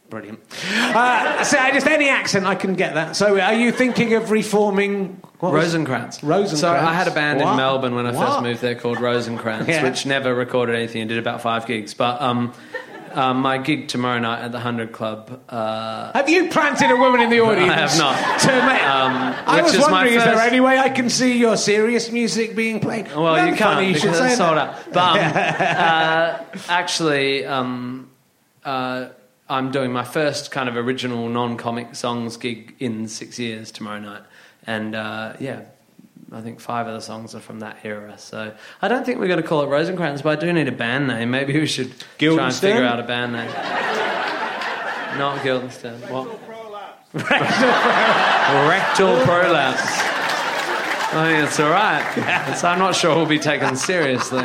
Brilliant. 0.10 0.42
Uh, 0.74 1.42
so 1.46 1.58
just 1.72 1.88
any 1.88 2.10
accent, 2.10 2.46
I 2.46 2.56
can 2.56 2.74
get 2.76 2.96
that. 2.96 3.16
So, 3.16 3.40
are 3.40 3.54
you 3.54 3.72
thinking 3.72 4.14
of 4.14 4.30
reforming 4.30 5.22
what 5.40 5.54
Rosencrantz. 5.54 6.22
Rosencrantz. 6.22 6.60
So 6.60 6.74
I 6.74 6.94
had 6.94 7.08
a 7.08 7.12
band 7.12 7.40
What? 7.40 7.52
in 7.52 7.56
Melbourne 7.58 7.96
when 7.96 8.06
I 8.06 8.12
What? 8.12 8.28
first 8.28 8.42
moved 8.42 8.60
there 8.62 8.76
called 8.76 9.00
Rosencrantz, 9.00 9.70
Yeah. 9.70 9.84
which 9.84 10.06
never 10.06 10.36
recorded 10.36 10.76
anything 10.76 11.02
and 11.02 11.08
did 11.08 11.18
about 11.18 11.42
five 11.42 11.66
gigs. 11.66 11.94
But 11.94 12.22
um, 12.22 12.52
um, 13.16 13.40
my 13.42 13.58
gig 13.58 13.88
tomorrow 13.88 14.20
night 14.20 14.42
at 14.44 14.52
the 14.52 14.60
Hundred 14.60 14.92
Club. 14.92 15.42
Uh, 15.50 16.12
Have 16.14 16.30
you 16.30 16.50
planted 16.50 16.92
a 16.92 16.96
woman 16.96 17.22
in 17.22 17.30
the 17.30 17.40
audience? 17.40 17.72
I 17.72 17.76
have 17.76 17.98
not. 17.98 18.40
To 18.42 18.52
Um, 18.54 19.36
I 19.48 19.62
was 19.62 19.74
is 19.74 19.80
my 19.86 19.92
wondering, 19.92 20.16
is 20.18 20.24
there 20.24 20.34
first- 20.34 20.48
any 20.48 20.60
way 20.60 20.78
I 20.80 20.90
can 20.90 21.10
see 21.10 21.38
your 21.38 21.56
serious 21.58 22.12
music 22.12 22.56
being 22.56 22.80
played? 22.80 23.08
Well, 23.16 23.36
Very 23.36 23.52
you 23.52 23.56
can't 23.56 23.86
you 23.88 23.96
should 23.98 24.16
say 24.16 24.36
sold 24.36 24.58
out. 24.58 24.76
But 24.92 24.98
um, 24.98 25.18
uh, 25.36 26.40
actually, 26.70 27.46
um, 27.46 28.10
uh, 28.66 29.10
I'm 29.50 29.72
doing 29.72 29.92
my 29.92 30.04
first 30.04 30.52
kind 30.52 30.68
of 30.70 30.76
original 30.76 31.30
non-comic 31.30 31.96
songs 31.96 32.38
gig 32.38 32.76
in 32.80 33.08
six 33.08 33.38
years 33.40 33.72
tomorrow 33.72 34.00
night, 34.00 34.24
and 34.68 34.96
uh, 34.96 35.34
yeah. 35.40 35.62
I 36.34 36.42
think 36.42 36.60
five 36.60 36.88
of 36.88 36.94
the 36.96 37.02
songs 37.02 37.36
are 37.36 37.40
from 37.40 37.60
that 37.60 37.78
era, 37.84 38.18
so 38.18 38.54
I 38.82 38.88
don't 38.88 39.06
think 39.06 39.20
we're 39.20 39.28
going 39.28 39.42
to 39.42 39.48
call 39.48 39.62
it 39.62 39.68
Rosencrantz, 39.68 40.24
but 40.24 40.38
I 40.38 40.42
do 40.46 40.52
need 40.52 40.68
a 40.68 40.72
band 40.72 41.08
name. 41.08 41.30
Maybe 41.32 41.54
we 41.60 41.68
should 41.68 41.94
try 42.18 42.46
and 42.48 42.56
figure 42.56 42.84
out 42.84 43.00
a 43.00 43.04
band 43.04 43.34
name. 43.34 43.52
Not 45.20 45.44
Guildenstern. 45.44 46.02
Rectal 46.02 46.24
what? 46.26 46.46
Prolapse. 46.48 47.14
Rectal 47.14 47.36
prolapse. 47.36 48.64
Rectal 48.70 49.24
prolapse. 49.26 49.82
I 51.16 51.32
think 51.32 51.48
it's 51.48 51.60
all 51.60 51.70
right. 51.70 52.18
It's- 52.18 52.64
I'm 52.64 52.80
not 52.80 52.96
sure 52.96 53.16
we'll 53.16 53.28
be 53.28 53.38
taken 53.38 53.76
seriously. 53.76 54.40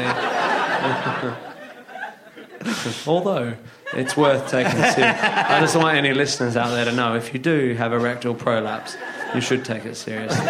Although 3.06 3.54
it's 3.94 4.16
worth 4.16 4.50
taking 4.50 4.72
seriously. 4.72 5.02
I 5.04 5.60
just 5.60 5.76
want 5.76 5.96
any 5.96 6.12
listeners 6.12 6.56
out 6.56 6.70
there 6.70 6.84
to 6.84 6.92
know 6.92 7.14
if 7.16 7.32
you 7.32 7.38
do 7.40 7.74
have 7.74 7.92
a 7.92 7.98
rectal 7.98 8.34
prolapse, 8.34 8.96
you 9.34 9.40
should 9.40 9.64
take 9.64 9.84
it 9.86 9.96
seriously. 9.96 10.44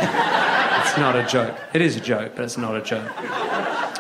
It's 0.99 1.05
not 1.05 1.15
a 1.15 1.23
joke. 1.23 1.55
It 1.75 1.81
is 1.81 1.95
a 1.95 2.01
joke, 2.01 2.33
but 2.35 2.45
it's 2.45 2.59
not 2.59 2.75
a 2.75 2.83
joke. 2.83 3.09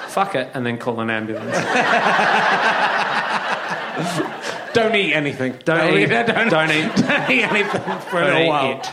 Fuck 0.08 0.34
it, 0.34 0.50
and 0.52 0.66
then 0.66 0.78
call 0.78 0.98
an 0.98 1.10
ambulance. 1.10 1.56
Don't 4.74 4.96
eat 4.96 5.14
anything. 5.14 5.56
Don't 5.64 5.96
eat. 5.96 6.06
Don't, 6.06 6.50
Don't 6.50 6.72
eat. 6.72 6.92
Don't 6.96 7.30
eat 7.30 7.44
anything 7.44 7.80
for 8.00 8.20
a 8.20 8.26
Don't 8.26 8.34
little 8.34 8.48
while. 8.48 8.80
it. 8.82 8.90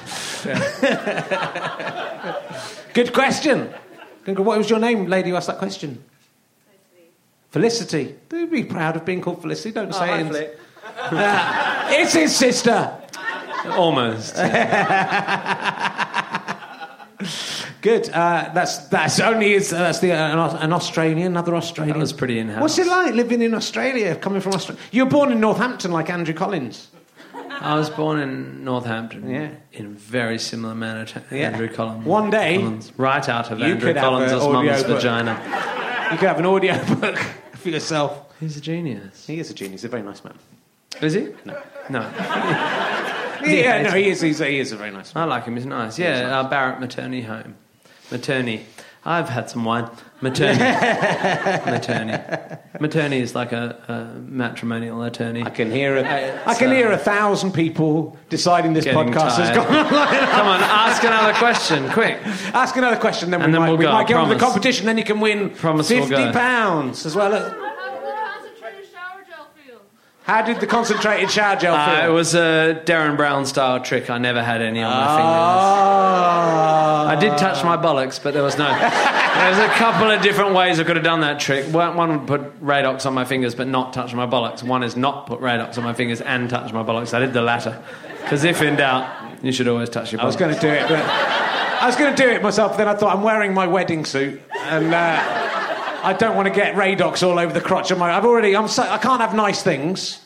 Good 2.93 3.11
question. 3.11 3.73
What 4.27 4.59
was 4.59 4.69
your 4.69 4.77
name, 4.77 5.07
lady 5.07 5.31
who 5.31 5.35
asked 5.35 5.47
that 5.47 5.57
question? 5.57 6.03
Felicity. 7.49 8.05
Felicity. 8.05 8.19
Do 8.29 8.45
be 8.45 8.65
proud 8.65 8.97
of 8.97 9.03
being 9.03 9.21
called 9.21 9.41
Felicity. 9.41 9.71
Don't 9.71 9.95
say 9.95 10.21
it. 10.21 10.59
Uh, 10.95 11.87
it's 11.89 12.13
his 12.13 12.35
sister. 12.35 12.95
Almost. 13.71 14.35
Good. 17.85 18.09
Uh, 18.09 18.49
that's 18.51 18.79
that's 18.87 19.19
only 19.19 19.53
is 19.53 19.71
uh, 19.71 19.77
that's 19.77 19.99
the 19.99 20.11
uh, 20.11 20.57
an, 20.57 20.73
Australian, 20.73 21.27
another 21.27 21.55
Australian. 21.55 21.93
That 21.93 22.01
was 22.01 22.13
pretty 22.13 22.39
in-house. 22.39 22.59
What's 22.59 22.79
it 22.79 22.87
like 22.87 23.13
living 23.13 23.43
in 23.43 23.53
Australia, 23.53 24.15
coming 24.15 24.41
from 24.41 24.53
Australia? 24.53 24.81
You 24.91 25.05
were 25.05 25.11
born 25.11 25.31
in 25.31 25.39
Northampton, 25.39 25.91
like 25.91 26.09
Andrew 26.09 26.33
Collins. 26.33 26.87
I 27.35 27.75
was 27.75 27.91
born 27.91 28.19
in 28.19 28.63
Northampton. 28.63 29.29
Yeah. 29.29 29.51
In 29.71 29.85
a 29.85 29.89
very 29.89 30.39
similar 30.39 30.73
manner 30.73 31.05
to 31.05 31.21
Yeah. 31.29 31.51
Andrew 31.51 31.71
Collins. 31.71 32.05
One 32.05 32.31
day, 32.31 32.57
Collins, 32.57 32.91
right 32.97 33.29
out 33.29 33.51
of 33.51 33.61
Andrew 33.61 33.93
Collins' 33.93 34.31
mum's 34.31 34.81
vagina. 34.81 35.39
You 36.11 36.17
could 36.17 36.27
have 36.27 36.39
an 36.39 36.47
audio 36.47 36.83
book 36.95 37.17
for 37.53 37.69
yourself. 37.69 38.33
He's 38.39 38.57
a 38.57 38.61
genius. 38.61 39.27
He 39.27 39.37
is 39.37 39.51
a 39.51 39.53
genius. 39.53 39.81
He's 39.81 39.85
a 39.85 39.89
very 39.89 40.01
nice 40.01 40.23
man. 40.23 40.33
Is 41.01 41.13
he? 41.13 41.35
No. 41.45 41.61
No. 41.91 43.11
Yeah, 43.43 43.81
no, 43.83 43.91
he 43.91 44.09
is. 44.09 44.21
He's 44.21 44.41
a, 44.41 44.47
he 44.47 44.59
is 44.59 44.71
a 44.71 44.77
very 44.77 44.91
nice 44.91 45.13
man. 45.13 45.23
I 45.23 45.27
like 45.27 45.45
him. 45.45 45.55
He's 45.55 45.65
nice. 45.65 45.99
Yeah, 45.99 46.39
uh, 46.39 46.49
Barrett 46.49 46.79
Maternity 46.79 47.21
Home. 47.21 47.55
Maternity. 48.11 48.65
I've 49.07 49.29
had 49.29 49.49
some 49.51 49.65
wine. 49.65 49.87
Maternity. 50.21 50.63
Maternity. 51.71 52.23
Maternity 52.79 53.21
is 53.21 53.35
like 53.35 53.51
a, 53.51 53.77
a 53.87 54.19
matrimonial 54.19 55.03
attorney. 55.03 55.43
I 55.43 55.51
can 55.51 55.69
hear 55.69 55.97
a, 55.97 56.01
Uh, 56.01 56.39
I 56.47 56.55
can 56.55 56.71
hear 56.71 56.91
a 56.91 56.97
thousand 56.97 57.51
people 57.51 58.17
deciding 58.29 58.73
this 58.73 58.83
Getting 58.85 59.13
podcast 59.13 59.37
has 59.37 59.49
tired. 59.49 59.55
gone 59.55 59.67
on 59.67 59.93
long 59.93 60.07
enough. 60.13 60.31
Come 60.31 60.47
on, 60.47 60.59
ask 60.61 61.03
another 61.03 61.33
question, 61.37 61.87
quick. 61.91 62.17
Ask 62.55 62.75
another 62.77 62.97
question, 62.97 63.29
then 63.29 63.41
And 63.43 63.51
we 63.51 63.53
then 63.53 63.61
might, 63.61 63.67
we'll 63.69 63.77
we 63.77 63.85
go, 63.85 63.91
might 63.91 64.07
get 64.07 64.17
on 64.17 64.27
with 64.29 64.37
the 64.37 64.39
promise. 64.39 64.53
competition. 64.53 64.85
Then 64.87 64.97
you 64.97 65.03
can 65.03 65.19
win 65.19 65.51
Promise 65.51 65.89
we'll 65.91 65.99
fifty 66.07 66.23
go. 66.25 66.31
pounds 66.33 67.05
as 67.05 67.15
well. 67.15 67.31
As, 67.33 67.43
How 67.43 67.49
did 67.51 67.57
the 67.59 68.11
concentrated 68.11 68.89
shower 68.91 69.23
gel 69.29 69.47
feel? 69.63 69.81
How 70.25 70.41
did 70.41 70.59
the 70.59 70.65
concentrated 70.65 71.29
shower 71.29 71.55
gel 71.55 71.75
Uh, 71.75 71.85
feel? 72.01 72.09
it 72.09 72.13
was 72.13 72.33
a 72.33 72.81
Derren 72.85 73.15
Brown 73.15 73.45
style 73.45 73.79
trick. 73.79 74.09
I 74.09 74.17
never 74.17 74.41
had 74.43 74.59
any 74.61 74.81
on 74.81 74.89
my 74.89 75.05
fingers. 75.07 75.23
Ah. 75.23 77.07
I 77.09 77.15
did 77.15 77.37
touch 77.37 77.63
my 77.63 77.77
bollocks, 77.77 78.19
but 78.21 78.33
there 78.33 78.41
was 78.41 78.57
no. 78.57 78.65
There's 78.67 79.59
a 79.59 79.67
couple 79.75 80.09
of 80.09 80.23
different 80.23 80.55
ways 80.55 80.79
I 80.79 80.83
could 80.83 80.95
have 80.95 81.05
done 81.05 81.21
that 81.21 81.39
trick. 81.39 81.65
One, 81.71 81.95
one 81.95 82.09
would 82.17 82.27
put 82.27 82.59
Radox 82.63 83.05
on 83.05 83.13
my 83.13 83.23
fingers, 83.23 83.53
but 83.53 83.67
not 83.67 83.93
touch 83.93 84.15
my 84.15 84.25
bollocks. 84.25 84.63
One 84.63 84.81
is 84.81 84.95
not 84.95 85.27
put 85.27 85.41
Radox 85.41 85.77
on 85.77 85.83
my 85.83 85.93
fingers 85.93 86.21
and 86.21 86.49
touch 86.49 86.73
my 86.73 86.81
bollocks. 86.81 87.13
I 87.13 87.19
did 87.19 87.33
the 87.33 87.43
latter. 87.43 87.79
Because 88.23 88.43
if 88.43 88.63
in 88.63 88.77
doubt, 88.77 89.07
you 89.43 89.51
should 89.51 89.67
always 89.67 89.89
touch 89.89 90.11
your 90.11 90.19
bollocks. 90.19 90.23
I 90.23 90.25
was 90.25 90.35
going 90.37 90.55
to 90.55 90.59
do 90.61 90.69
it, 90.69 90.87
but 90.87 90.99
I 91.05 91.85
was 91.85 91.95
going 91.95 92.15
to 92.15 92.23
do 92.23 92.27
it 92.29 92.41
myself. 92.41 92.71
But 92.71 92.77
then 92.79 92.87
I 92.87 92.95
thought 92.95 93.15
I'm 93.15 93.21
wearing 93.21 93.53
my 93.53 93.67
wedding 93.67 94.05
suit, 94.05 94.41
and 94.59 94.91
uh, 94.91 95.44
I 96.05 96.13
don't 96.13 96.35
want 96.35 96.47
to 96.47 96.53
get 96.53 96.75
Radox 96.75 97.27
all 97.27 97.39
over 97.39 97.51
the 97.51 97.61
crotch 97.61 97.89
of 97.89 97.97
my. 97.97 98.15
I've 98.15 98.25
already. 98.25 98.55
I'm. 98.55 98.67
So, 98.67 98.83
I 98.83 98.99
can't 98.99 99.21
have 99.21 99.33
nice 99.33 99.63
things. 99.63 100.19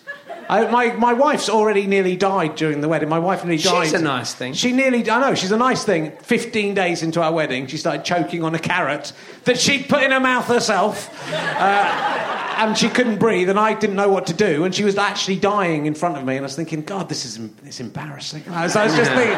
I, 0.49 0.69
my 0.69 0.91
my 0.93 1.14
wife's 1.14 1.47
already 1.47 1.88
nearly 1.88 2.18
died 2.18 2.56
during 2.56 2.81
the 2.81 2.89
wedding. 2.89 3.07
My 3.07 3.19
wife 3.19 3.45
nearly 3.45 3.61
died. 3.61 3.85
She's 3.85 3.93
a 3.93 4.01
nice 4.01 4.34
thing. 4.34 4.53
She 4.53 4.73
nearly. 4.73 5.10
I 5.10 5.22
know 5.22 5.35
she's 5.35 5.51
a 5.51 5.57
nice 5.57 5.85
thing. 5.85 6.11
Fifteen 6.22 6.73
days 6.73 7.01
into 7.01 7.22
our 7.22 7.31
wedding, 7.31 7.68
she 7.68 7.77
started 7.77 8.03
choking 8.03 8.43
on 8.43 8.53
a 8.56 8.60
carrot 8.60 9.14
that 9.45 9.57
she'd 9.57 9.88
put 9.88 10.03
in 10.03 10.11
her 10.11 10.19
mouth 10.19 10.47
herself. 10.47 11.10
Uh, 11.31 12.35
and 12.57 12.77
she 12.77 12.89
couldn't 12.89 13.19
breathe, 13.19 13.49
and 13.49 13.57
I 13.57 13.73
didn't 13.73 13.95
know 13.95 14.10
what 14.10 14.27
to 14.27 14.34
do. 14.34 14.65
And 14.65 14.76
she 14.76 14.84
was 14.84 14.97
actually 14.97 15.38
dying 15.38 15.85
in 15.85 15.93
front 15.93 16.18
of 16.18 16.26
me, 16.26 16.35
and 16.35 16.43
I 16.43 16.47
was 16.47 16.57
thinking, 16.57 16.81
God, 16.81 17.07
this 17.07 17.23
is 17.23 17.39
it's 17.64 17.80
embarrassing. 17.80 18.43
I 18.49 18.64
was, 18.64 18.76
I 18.76 18.84
was 18.84 18.95
just 18.95 19.11
thinking, 19.11 19.38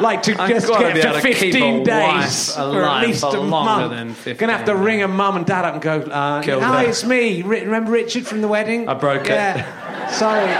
like 0.00 0.22
to 0.24 0.34
just 0.34 0.66
get 0.68 0.94
to 0.94 1.12
to 1.12 1.20
keep 1.22 1.36
15 1.36 1.80
a 1.80 1.84
days 1.84 2.54
for 2.54 2.84
at 2.84 3.06
least 3.06 3.22
a 3.22 3.28
longer 3.40 3.88
month. 3.88 3.90
than 3.92 4.14
15 4.14 4.36
Gonna 4.36 4.56
have 4.56 4.66
to 4.66 4.74
ring 4.76 5.02
a 5.02 5.08
mum 5.08 5.36
and 5.36 5.46
dad 5.46 5.64
up 5.64 5.74
and 5.74 5.82
go, 5.82 6.00
uh, 6.00 6.42
Killed 6.42 6.62
hi, 6.62 6.84
her. 6.84 6.88
it's 6.90 7.04
me. 7.04 7.42
Ri- 7.42 7.64
Remember 7.64 7.92
Richard 7.92 8.26
from 8.26 8.40
the 8.40 8.48
wedding? 8.48 8.88
I 8.88 8.94
broke 8.94 9.22
it. 9.26 9.30
Yeah. 9.30 10.08
Sorry. 10.10 10.50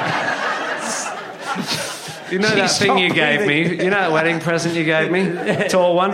You 2.31 2.39
know 2.39 2.49
She 2.51 2.55
that 2.57 2.71
thing 2.71 2.99
you 2.99 3.11
gave 3.13 3.45
me? 3.47 3.71
You 3.83 3.91
know 3.91 3.99
that 3.99 4.13
wedding 4.13 4.39
present 4.39 4.77
you 4.77 4.85
gave 4.85 5.11
me? 5.11 5.69
Tall 5.69 5.97
one? 5.97 6.13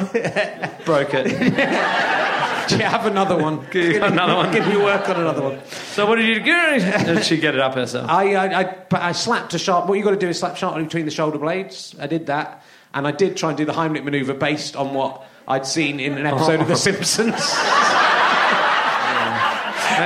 Broke 0.86 1.12
it. 1.12 1.26
Do 2.68 2.76
you 2.78 2.82
have 2.84 3.04
another 3.06 3.36
one? 3.36 3.64
Give 3.70 4.02
another 4.02 4.34
one. 4.34 4.50
Can 4.52 4.68
you 4.72 4.82
work 4.82 5.08
on 5.10 5.20
another 5.20 5.42
one? 5.42 5.60
So 5.66 6.04
what 6.06 6.16
did 6.16 6.26
you 6.26 6.42
do? 6.42 6.50
And 6.52 7.22
she 7.22 7.36
get 7.36 7.54
it 7.54 7.60
up 7.60 7.74
herself. 7.74 8.08
I, 8.10 8.34
I, 8.34 8.60
I, 8.62 8.76
I 8.92 9.12
slapped 9.12 9.52
a 9.54 9.58
sharp. 9.58 9.86
What 9.88 9.98
you 9.98 10.02
got 10.04 10.10
to 10.12 10.16
do 10.16 10.28
is 10.28 10.38
slap 10.40 10.56
sharply 10.56 10.82
between 10.84 11.04
the 11.04 11.10
shoulder 11.12 11.38
blades. 11.38 11.94
I 12.00 12.06
did 12.08 12.26
that, 12.26 12.64
and 12.96 13.06
I 13.06 13.12
did 13.12 13.36
try 13.36 13.50
and 13.50 13.58
do 13.58 13.66
the 13.66 13.74
Heimlich 13.74 14.04
maneuver 14.04 14.32
based 14.32 14.74
on 14.74 14.94
what 14.94 15.22
I'd 15.46 15.66
seen 15.66 16.00
in 16.00 16.16
an 16.16 16.24
episode 16.24 16.60
of 16.60 16.66
The 16.66 16.76
Simpsons, 16.88 17.34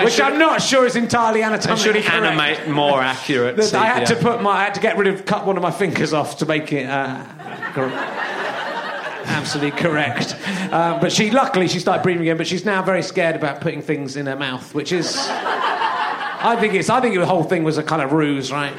which 0.04 0.20
I'm 0.20 0.38
not 0.38 0.60
sure 0.60 0.84
is 0.84 0.96
entirely 0.96 1.44
anatomically 1.44 1.82
should 1.84 1.94
correct. 1.94 2.10
animate 2.10 2.68
more 2.68 3.00
accurate. 3.00 3.58
I 3.72 3.86
had 3.86 4.06
to 4.08 4.16
put 4.16 4.42
my, 4.42 4.50
I 4.50 4.64
had 4.64 4.74
to 4.74 4.80
get 4.80 4.98
rid 4.98 5.06
of, 5.06 5.24
cut 5.24 5.46
one 5.46 5.56
of 5.56 5.62
my 5.62 5.70
fingers 5.70 6.12
off 6.12 6.38
to 6.38 6.46
make 6.46 6.72
it 6.72 6.90
uh, 6.90 7.24
cor- 7.74 7.84
absolutely 9.30 9.80
correct. 9.80 10.34
Uh, 10.72 10.98
but 11.00 11.12
she, 11.12 11.30
luckily, 11.30 11.68
she 11.68 11.78
started 11.78 12.02
breathing 12.02 12.22
again. 12.22 12.36
But 12.38 12.48
she's 12.48 12.64
now 12.64 12.82
very 12.82 13.04
scared 13.04 13.36
about 13.36 13.60
putting 13.60 13.82
things 13.82 14.16
in 14.16 14.26
her 14.26 14.36
mouth, 14.36 14.74
which 14.74 14.90
is, 14.90 15.16
I 15.16 16.56
think 16.58 16.74
it's, 16.74 16.90
I 16.90 17.00
think 17.00 17.14
the 17.14 17.24
whole 17.24 17.44
thing 17.44 17.62
was 17.62 17.78
a 17.78 17.84
kind 17.84 18.02
of 18.02 18.12
ruse, 18.12 18.50
right? 18.50 18.74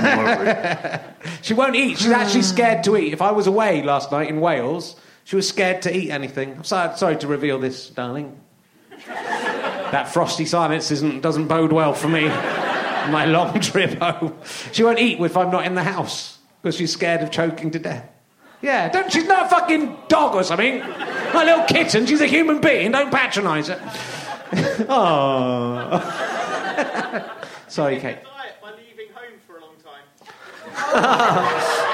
She 1.42 1.54
won't 1.54 1.76
eat. 1.76 1.98
She's 1.98 2.10
actually 2.10 2.42
scared 2.42 2.84
to 2.84 2.96
eat. 2.96 3.12
If 3.12 3.22
I 3.22 3.30
was 3.32 3.46
away 3.46 3.82
last 3.82 4.12
night 4.12 4.28
in 4.28 4.40
Wales, 4.40 4.96
she 5.24 5.36
was 5.36 5.48
scared 5.48 5.82
to 5.82 5.94
eat 5.94 6.10
anything. 6.10 6.54
I'm 6.56 6.64
sorry, 6.64 6.96
sorry 6.96 7.16
to 7.16 7.26
reveal 7.26 7.58
this, 7.58 7.88
darling. 7.90 8.38
that 9.06 10.08
frosty 10.08 10.44
silence 10.44 10.90
isn't, 10.90 11.20
doesn't 11.20 11.48
bode 11.48 11.72
well 11.72 11.94
for 11.94 12.08
me. 12.08 12.28
My 12.28 13.24
long 13.24 13.58
trip 13.60 13.98
home. 14.00 14.36
She 14.72 14.82
won't 14.82 14.98
eat 14.98 15.20
if 15.20 15.36
I'm 15.36 15.50
not 15.50 15.66
in 15.66 15.74
the 15.74 15.82
house 15.82 16.38
because 16.60 16.76
she's 16.76 16.92
scared 16.92 17.22
of 17.22 17.30
choking 17.30 17.70
to 17.72 17.78
death. 17.78 18.08
Yeah, 18.62 18.88
don't. 18.90 19.10
She's 19.10 19.26
not 19.26 19.46
a 19.46 19.48
fucking 19.48 19.96
dog 20.08 20.34
or 20.34 20.42
something. 20.44 20.80
Not 20.80 21.34
a 21.34 21.44
little 21.44 21.64
kitten. 21.64 22.04
She's 22.06 22.20
a 22.20 22.26
human 22.26 22.60
being. 22.60 22.92
Don't 22.92 23.10
patronise 23.10 23.68
her. 23.68 23.80
oh. 24.88 26.00
Sorry, 27.68 27.98
Kate. 28.00 28.18
by 28.60 28.72
leaving 28.72 29.08
home 29.14 29.38
for 29.46 29.56
a 29.56 29.60
long 29.60 29.76
time. 29.82 30.02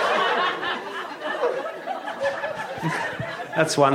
That's 3.57 3.77
one. 3.79 3.95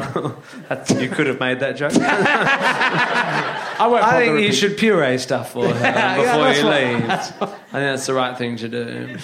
That's, 0.69 0.90
you 0.91 1.07
could 1.10 1.28
have 1.28 1.40
made 1.40 1.60
that 1.60 1.76
joke. 1.76 1.91
I 1.95 3.88
won't 3.88 4.03
I 4.03 4.26
think 4.26 4.40
you 4.41 4.52
should 4.53 4.76
puree 4.78 5.18
stuff 5.19 5.52
for 5.53 5.68
her 5.68 5.73
before 5.73 5.84
that's 5.84 6.60
you 6.60 6.65
what- 6.65 6.82
leave. 6.82 7.10
I 7.10 7.18
think 7.28 7.52
that's 7.72 8.06
the 8.07 8.14
right 8.14 8.38
thing 8.38 8.57
to 8.57 8.68
do. 8.68 9.18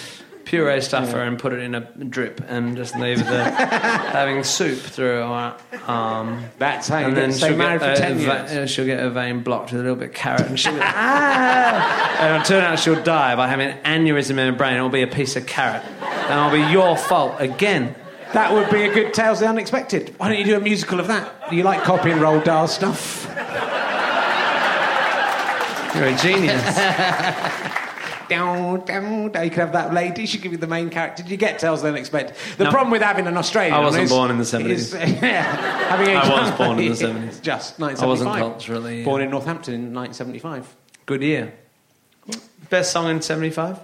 Puree 0.48 0.80
stuff 0.80 1.12
her 1.12 1.20
and 1.20 1.38
put 1.38 1.52
it 1.52 1.60
in 1.60 1.74
a 1.74 1.80
drip 1.80 2.40
and 2.48 2.74
just 2.74 2.96
leave 2.96 3.20
her 3.20 3.44
having 3.50 4.42
soup 4.42 4.78
through 4.78 5.18
her 5.18 5.56
arm. 5.86 6.42
That's 6.58 6.88
how 6.88 7.00
you 7.00 7.04
and 7.06 7.14
get 7.14 7.20
then 7.20 7.32
stay 7.32 7.48
she'll 7.48 7.56
married 7.58 7.80
for 7.80 7.88
uh, 7.88 7.96
10 7.96 8.16
va- 8.16 8.22
years. 8.22 8.50
uh, 8.52 8.66
she'll 8.66 8.86
get 8.86 8.98
her 8.98 9.10
vein 9.10 9.42
blocked 9.42 9.72
with 9.72 9.80
a 9.80 9.84
little 9.84 9.98
bit 9.98 10.08
of 10.08 10.14
carrot 10.14 10.46
and 10.46 10.58
she'll 10.58 10.72
be 10.72 10.80
ah! 10.82 12.16
and 12.20 12.34
it'll 12.34 12.46
turn 12.46 12.64
out 12.64 12.78
she'll 12.78 13.02
die 13.02 13.36
by 13.36 13.46
having 13.46 13.68
an 13.68 13.78
aneurysm 13.84 14.30
in 14.30 14.38
her 14.38 14.52
brain. 14.52 14.76
It'll 14.76 14.88
be 14.88 15.02
a 15.02 15.06
piece 15.06 15.36
of 15.36 15.44
carrot. 15.46 15.84
And 16.02 16.54
it'll 16.54 16.66
be 16.66 16.72
your 16.72 16.96
fault 16.96 17.34
again. 17.38 17.94
That 18.32 18.52
would 18.52 18.70
be 18.70 18.84
a 18.84 18.92
good 18.92 19.12
Tales 19.12 19.38
of 19.38 19.44
the 19.44 19.48
Unexpected. 19.48 20.14
Why 20.18 20.28
don't 20.28 20.38
you 20.38 20.44
do 20.44 20.56
a 20.56 20.60
musical 20.60 20.98
of 21.00 21.08
that? 21.08 21.52
You 21.52 21.62
like 21.62 21.82
copy 21.82 22.10
and 22.10 22.20
Roald 22.22 22.44
Dahl 22.44 22.68
stuff? 22.68 23.24
You're 25.94 26.08
a 26.08 26.16
genius. 26.16 26.62
Down, 28.28 28.84
down, 28.84 29.30
down. 29.32 29.44
You 29.44 29.50
could 29.50 29.60
have 29.60 29.72
that 29.72 29.92
lady. 29.92 30.26
She 30.26 30.38
could 30.38 30.50
be 30.50 30.56
the 30.56 30.66
main 30.66 30.90
character. 30.90 31.22
You 31.26 31.36
get 31.36 31.58
Tales 31.58 31.82
the 31.82 31.88
Unexpected? 31.88 32.36
The 32.56 32.64
No. 32.64 32.70
problem 32.70 32.90
with 32.90 33.02
having 33.02 33.26
an 33.26 33.36
Australian. 33.36 33.74
I 33.74 33.80
wasn't 33.80 34.04
is- 34.04 34.10
born 34.10 34.30
in 34.30 34.36
the 34.36 34.42
is, 34.42 34.52
70s. 34.92 34.92
yeah, 35.22 35.42
having 35.88 36.08
a 36.08 36.18
I 36.18 36.42
was 36.42 36.50
born 36.52 36.78
in 36.78 36.88
the 36.88 36.94
70s. 36.94 37.42
Just 37.42 37.80
I 37.80 38.06
wasn't 38.06 38.34
culturally. 38.36 39.04
Born 39.04 39.22
in 39.22 39.30
Northampton 39.30 39.74
in 39.74 39.80
1975. 39.94 40.76
Good 41.06 41.22
year. 41.22 41.52
Best 42.70 42.92
song 42.92 43.10
in 43.10 43.22
75? 43.22 43.80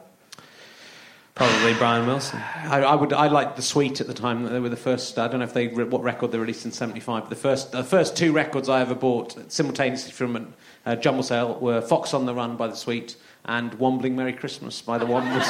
Probably 1.35 1.75
Brian 1.75 2.07
Wilson. 2.07 2.39
I, 2.39 2.81
I 2.83 2.95
would. 2.95 3.13
I 3.13 3.27
liked 3.27 3.57
the 3.57 3.63
Sweet 3.63 4.01
at 4.01 4.07
the 4.07 4.15
time. 4.15 4.45
They 4.45 4.61
were 4.61 4.69
the 4.69 4.77
first. 4.77 5.19
I 5.19 5.27
don't 5.27 5.41
know 5.41 5.45
if 5.45 5.53
they 5.53 5.67
what 5.67 6.01
record 6.05 6.31
they 6.31 6.39
released 6.39 6.65
in 6.65 6.71
'75. 6.71 7.29
The 7.29 7.35
first, 7.35 7.73
the 7.73 7.83
first 7.83 8.17
two 8.17 8.31
records 8.33 8.69
I 8.69 8.81
ever 8.83 8.95
bought 8.95 9.37
simultaneously 9.51 10.13
from 10.13 10.55
uh, 10.87 10.95
Jumble 10.95 11.25
Sale 11.25 11.59
were 11.59 11.81
Fox 11.81 12.15
on 12.15 12.25
the 12.27 12.35
Run 12.35 12.57
by 12.57 12.69
the 12.69 12.77
Sweet 12.77 13.17
and 13.45 13.73
Wombling 13.79 14.17
Merry 14.17 14.33
Christmas 14.33 14.81
by 14.81 14.99
the 14.99 15.05
Wombles. 15.07 15.45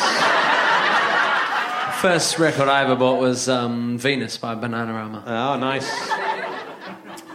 First 2.00 2.38
record 2.38 2.68
I 2.68 2.82
ever 2.82 2.96
bought 2.96 3.20
was 3.20 3.48
um, 3.48 3.96
Venus 3.98 4.36
by 4.36 4.54
Bananarama. 4.54 5.22
oh, 5.26 5.56
nice. 5.58 5.88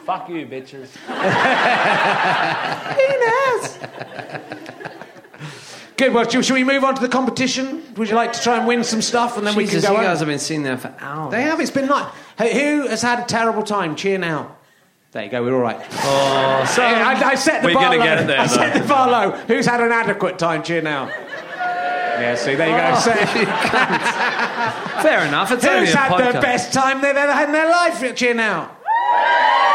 Fuck 0.06 0.30
you, 0.30 0.46
bitches. 0.46 0.90
Venus! 2.96 3.78
Good. 5.98 6.14
Well, 6.14 6.30
shall, 6.30 6.42
shall 6.42 6.56
we 6.56 6.64
move 6.64 6.84
on 6.84 6.96
to 6.96 7.02
the 7.02 7.10
competition? 7.10 7.84
Would 7.96 8.10
you 8.10 8.16
like 8.16 8.32
to 8.34 8.42
try 8.42 8.58
and 8.58 8.68
win 8.68 8.84
some 8.84 9.02
stuff, 9.02 9.38
and 9.38 9.46
then 9.46 9.56
we 9.56 9.66
Jesus, 9.66 9.86
can 9.86 9.94
you 9.96 10.00
guys 10.02 10.14
on? 10.14 10.18
have 10.20 10.28
been 10.28 10.40
sitting 10.40 10.64
there 10.64 10.78
for 10.78 10.94
hours. 11.00 11.32
They 11.32 11.42
have. 11.42 11.60
It's 11.60 11.72
been 11.72 11.88
like. 11.90 12.08
Hey, 12.38 12.54
who 12.54 12.88
has 12.88 13.02
had 13.02 13.20
a 13.20 13.26
terrible 13.26 13.64
time? 13.64 13.96
Cheer 13.96 14.18
now. 14.18 14.56
There 15.12 15.24
you 15.24 15.30
go. 15.30 15.44
We're 15.44 15.56
all 15.56 15.62
right. 15.62 15.78
Oh, 15.92 16.72
so 16.76 16.84
I, 16.84 17.14
I 17.32 17.36
set 17.36 17.62
the 17.64 17.70
We're 17.70 17.74
bar 17.74 17.98
low. 17.98 18.04
get 18.04 18.28
there, 18.28 18.40
I 18.40 18.46
set 18.46 18.80
the 18.80 18.88
bar 18.88 19.10
low. 19.10 19.32
Who's 19.48 19.66
had 19.66 19.82
an 19.82 19.92
adequate 19.92 20.38
time? 20.38 20.62
Cheer 20.62 20.82
now. 20.84 21.08
Yeah. 21.08 22.36
See, 22.36 22.54
there 22.56 22.70
you 22.70 22.76
go. 22.76 22.92
Oh, 22.94 23.00
So- 23.00 23.14
Fair 25.02 25.26
enough. 25.26 25.52
It's 25.52 25.66
only 25.66 25.80
Who's 25.88 25.94
had 25.96 26.34
the 26.34 26.40
best 26.42 26.74
time 26.74 27.02
they've 27.02 27.16
ever 27.16 27.32
had 27.34 27.46
in 27.48 27.54
their 27.54 27.70
life? 27.70 28.16
Cheer 28.16 28.34
now. 28.36 28.76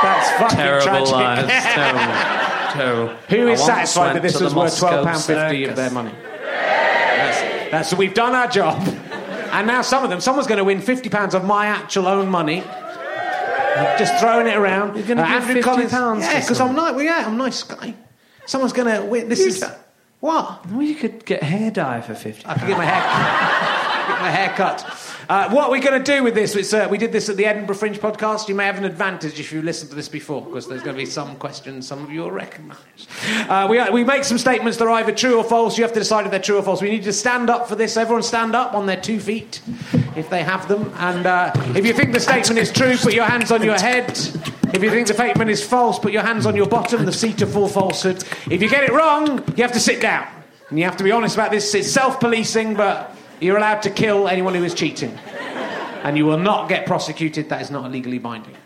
That's 0.03 0.31
fucking 0.39 0.57
Terrible 0.57 1.07
tragic. 1.07 1.13
lives. 1.13 1.49
terrible. 1.75 2.75
Terrible. 2.75 3.15
Who 3.31 3.49
is 3.49 3.65
satisfied 3.65 4.17
that 4.17 4.23
this 4.23 4.41
was 4.41 4.55
worth 4.55 4.79
twelve 4.79 5.05
pound 5.07 5.23
fifty 5.23 5.65
of 5.65 5.75
their 5.77 5.91
money? 5.91 6.13
That's, 6.45 7.71
that's 7.71 7.95
we've 7.95 8.13
done 8.15 8.35
our 8.35 8.47
job, 8.49 8.81
and 9.53 9.67
now 9.67 9.81
some 9.83 10.05
of 10.05 10.11
them, 10.11 10.21
someone's 10.21 10.47
going 10.47 10.59
to 10.59 10.65
win 10.65 10.81
fifty 10.81 11.09
pounds 11.09 11.35
of 11.35 11.45
my 11.45 11.67
actual 11.67 12.07
own 12.07 12.29
money. 12.29 12.63
Just 13.99 14.19
throwing 14.21 14.47
it 14.47 14.57
around. 14.57 14.97
You're 14.97 15.07
gonna 15.07 15.23
uh, 15.23 15.27
give 15.27 15.35
Andrew 15.35 15.55
50 15.55 15.63
Collins- 15.63 15.91
pounds 15.91 16.25
Yeah, 16.25 16.41
because 16.41 16.61
I'm 16.61 16.75
nice. 16.75 16.95
Well, 16.95 17.05
yeah, 17.05 17.25
I'm 17.27 17.35
a 17.35 17.37
nice 17.39 17.63
guy. 17.63 17.95
Someone's 18.47 18.73
going 18.75 18.95
to 18.95 19.07
win. 19.07 19.29
This 19.31 19.41
is 19.41 19.65
what 20.21 20.67
Well, 20.71 20.83
you 20.83 20.95
could 20.95 21.25
get 21.25 21.43
hair 21.43 21.71
dye 21.71 22.01
for 22.03 22.15
50 22.15 22.45
I 22.47 22.55
can 22.55 22.69
get 22.69 22.77
my 22.77 22.85
hair, 22.85 23.01
get 24.09 24.21
my 24.21 24.31
hair 24.31 24.55
cut. 24.57 24.81
Uh, 25.29 25.49
what 25.51 25.67
are 25.67 25.71
we're 25.71 25.81
going 25.81 26.03
to 26.03 26.13
do 26.13 26.23
with 26.23 26.35
this, 26.35 26.75
uh, 26.75 26.87
we 26.91 26.99
did 26.99 27.11
this 27.11 27.29
at 27.29 27.37
the 27.37 27.47
Edinburgh 27.47 27.77
Fringe 27.77 27.99
podcast. 27.99 28.49
You 28.49 28.55
may 28.55 28.67
have 28.67 28.77
an 28.77 28.85
advantage 28.85 29.41
if 29.41 29.53
you 29.53 29.63
listened 29.63 29.91
to 29.91 29.97
this 29.97 30.09
before, 30.09 30.43
because 30.43 30.69
there's 30.69 30.83
going 30.83 30.97
to 30.97 31.03
be 31.03 31.07
some 31.07 31.37
questions 31.37 31.87
some 31.89 32.03
of 32.03 32.11
you 32.11 32.21
will 32.21 32.31
recognise. 32.31 32.77
Uh, 33.49 33.67
we, 33.71 33.83
we 33.91 34.05
make 34.05 34.25
some 34.25 34.37
statements 34.37 34.77
that 34.79 34.85
are 34.85 34.91
either 34.91 35.13
true 35.13 35.37
or 35.37 35.45
false. 35.45 35.79
You 35.79 35.85
have 35.85 35.95
to 35.95 36.01
decide 36.01 36.27
if 36.27 36.31
they're 36.31 36.41
true 36.41 36.59
or 36.59 36.63
false. 36.63 36.83
We 36.83 36.91
need 36.91 37.05
to 37.05 37.13
stand 37.13 37.49
up 37.49 37.69
for 37.69 37.75
this. 37.75 37.97
Everyone 37.97 38.23
stand 38.23 38.55
up 38.55 38.75
on 38.75 38.87
their 38.87 39.01
two 39.01 39.19
feet, 39.19 39.63
if 40.15 40.29
they 40.29 40.43
have 40.43 40.69
them. 40.69 40.93
And 40.99 41.27
uh, 41.27 41.53
if 41.75 41.87
you 41.87 41.95
think 41.95 42.13
the 42.13 42.21
statement 42.21 42.59
is 42.59 42.71
true, 42.71 42.97
put 42.97 43.15
your 43.15 43.25
hands 43.25 43.51
on 43.51 43.63
your 43.63 43.79
head. 43.79 44.11
If 44.75 44.83
you 44.83 44.91
think 44.91 45.07
the 45.07 45.15
statement 45.15 45.51
is 45.51 45.67
false, 45.67 45.99
put 45.99 46.13
your 46.13 46.23
hands 46.23 46.47
on 46.47 46.57
your 46.57 46.67
bottom, 46.67 47.05
the 47.07 47.13
seat 47.13 47.41
of 47.41 47.53
full 47.53 47.69
falsehood. 47.69 48.25
If 48.51 48.61
you 48.61 48.69
get 48.69 48.85
it 48.85 48.93
wrong, 48.93 49.39
you 49.57 49.63
have 49.63 49.73
to 49.73 49.81
sit 49.81 50.03
down. 50.03 50.27
And 50.69 50.79
you 50.79 50.85
have 50.85 50.97
to 50.97 51.05
be 51.05 51.13
honest 51.13 51.37
about 51.37 51.51
this. 51.51 51.75
It's 51.75 51.91
self 51.91 52.21
policing, 52.21 52.75
but 52.75 53.17
you're 53.45 53.59
allowed 53.59 53.83
to 53.83 53.91
kill 53.91 54.27
anyone 54.27 54.55
who 54.55 54.65
is 54.65 54.75
cheating. 54.75 55.17
And 56.03 56.17
you 56.17 56.27
will 56.27 56.39
not 56.39 56.69
get 56.69 56.87
prosecuted. 56.87 57.49
That 57.49 57.63
is 57.63 57.71
not 57.71 57.91
legally 57.91 58.19
binding. 58.19 58.57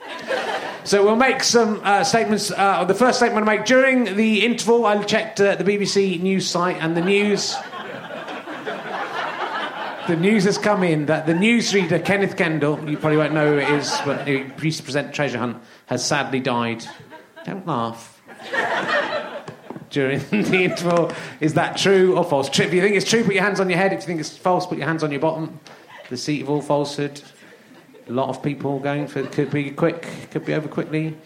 So 0.84 1.04
we'll 1.04 1.16
make 1.16 1.42
some 1.42 1.80
uh, 1.84 2.02
statements. 2.02 2.50
Uh, 2.50 2.84
the 2.84 2.94
first 2.94 3.18
statement 3.18 3.46
I 3.46 3.56
make 3.56 3.66
during 3.66 4.16
the 4.16 4.44
interval, 4.44 4.86
I 4.86 5.02
checked 5.02 5.40
uh, 5.40 5.54
the 5.54 5.64
BBC 5.64 6.20
news 6.20 6.48
site, 6.48 6.76
and 6.80 6.96
the 6.96 7.02
news. 7.02 7.56
The 10.08 10.16
news 10.16 10.44
has 10.44 10.56
come 10.56 10.82
in 10.82 11.04
that 11.06 11.26
the 11.26 11.34
newsreader 11.34 12.02
Kenneth 12.02 12.38
Kendall, 12.38 12.88
you 12.88 12.96
probably 12.96 13.18
won't 13.18 13.34
know 13.34 13.52
who 13.52 13.58
it 13.58 13.68
is, 13.68 13.94
but 14.06 14.26
he 14.26 14.46
used 14.62 14.78
to 14.78 14.84
present 14.84 15.14
Treasure 15.14 15.36
Hunt, 15.36 15.58
has 15.84 16.02
sadly 16.02 16.40
died. 16.40 16.82
Don't 17.44 17.66
laugh. 17.66 18.18
During 19.90 20.18
the 20.30 20.64
interval, 20.64 21.12
is 21.40 21.54
that 21.54 21.76
true 21.76 22.16
or 22.16 22.24
false? 22.24 22.48
If 22.48 22.72
you 22.72 22.80
think 22.80 22.96
it's 22.96 23.08
true, 23.08 23.24
put 23.24 23.34
your 23.34 23.44
hands 23.44 23.60
on 23.60 23.70
your 23.70 23.78
head. 23.78 23.92
If 23.92 24.00
you 24.00 24.06
think 24.06 24.20
it's 24.20 24.36
false, 24.36 24.66
put 24.66 24.78
your 24.78 24.86
hands 24.86 25.02
on 25.02 25.10
your 25.10 25.20
bottom. 25.20 25.58
The 26.10 26.16
seat 26.16 26.42
of 26.42 26.50
all 26.50 26.60
falsehood. 26.62 27.20
A 28.08 28.12
lot 28.12 28.28
of 28.28 28.42
people 28.42 28.78
going 28.78 29.06
for 29.06 29.22
could 29.24 29.50
be 29.50 29.70
quick, 29.70 30.06
could 30.30 30.44
be 30.44 30.54
over 30.54 30.68
quickly. 30.68 31.16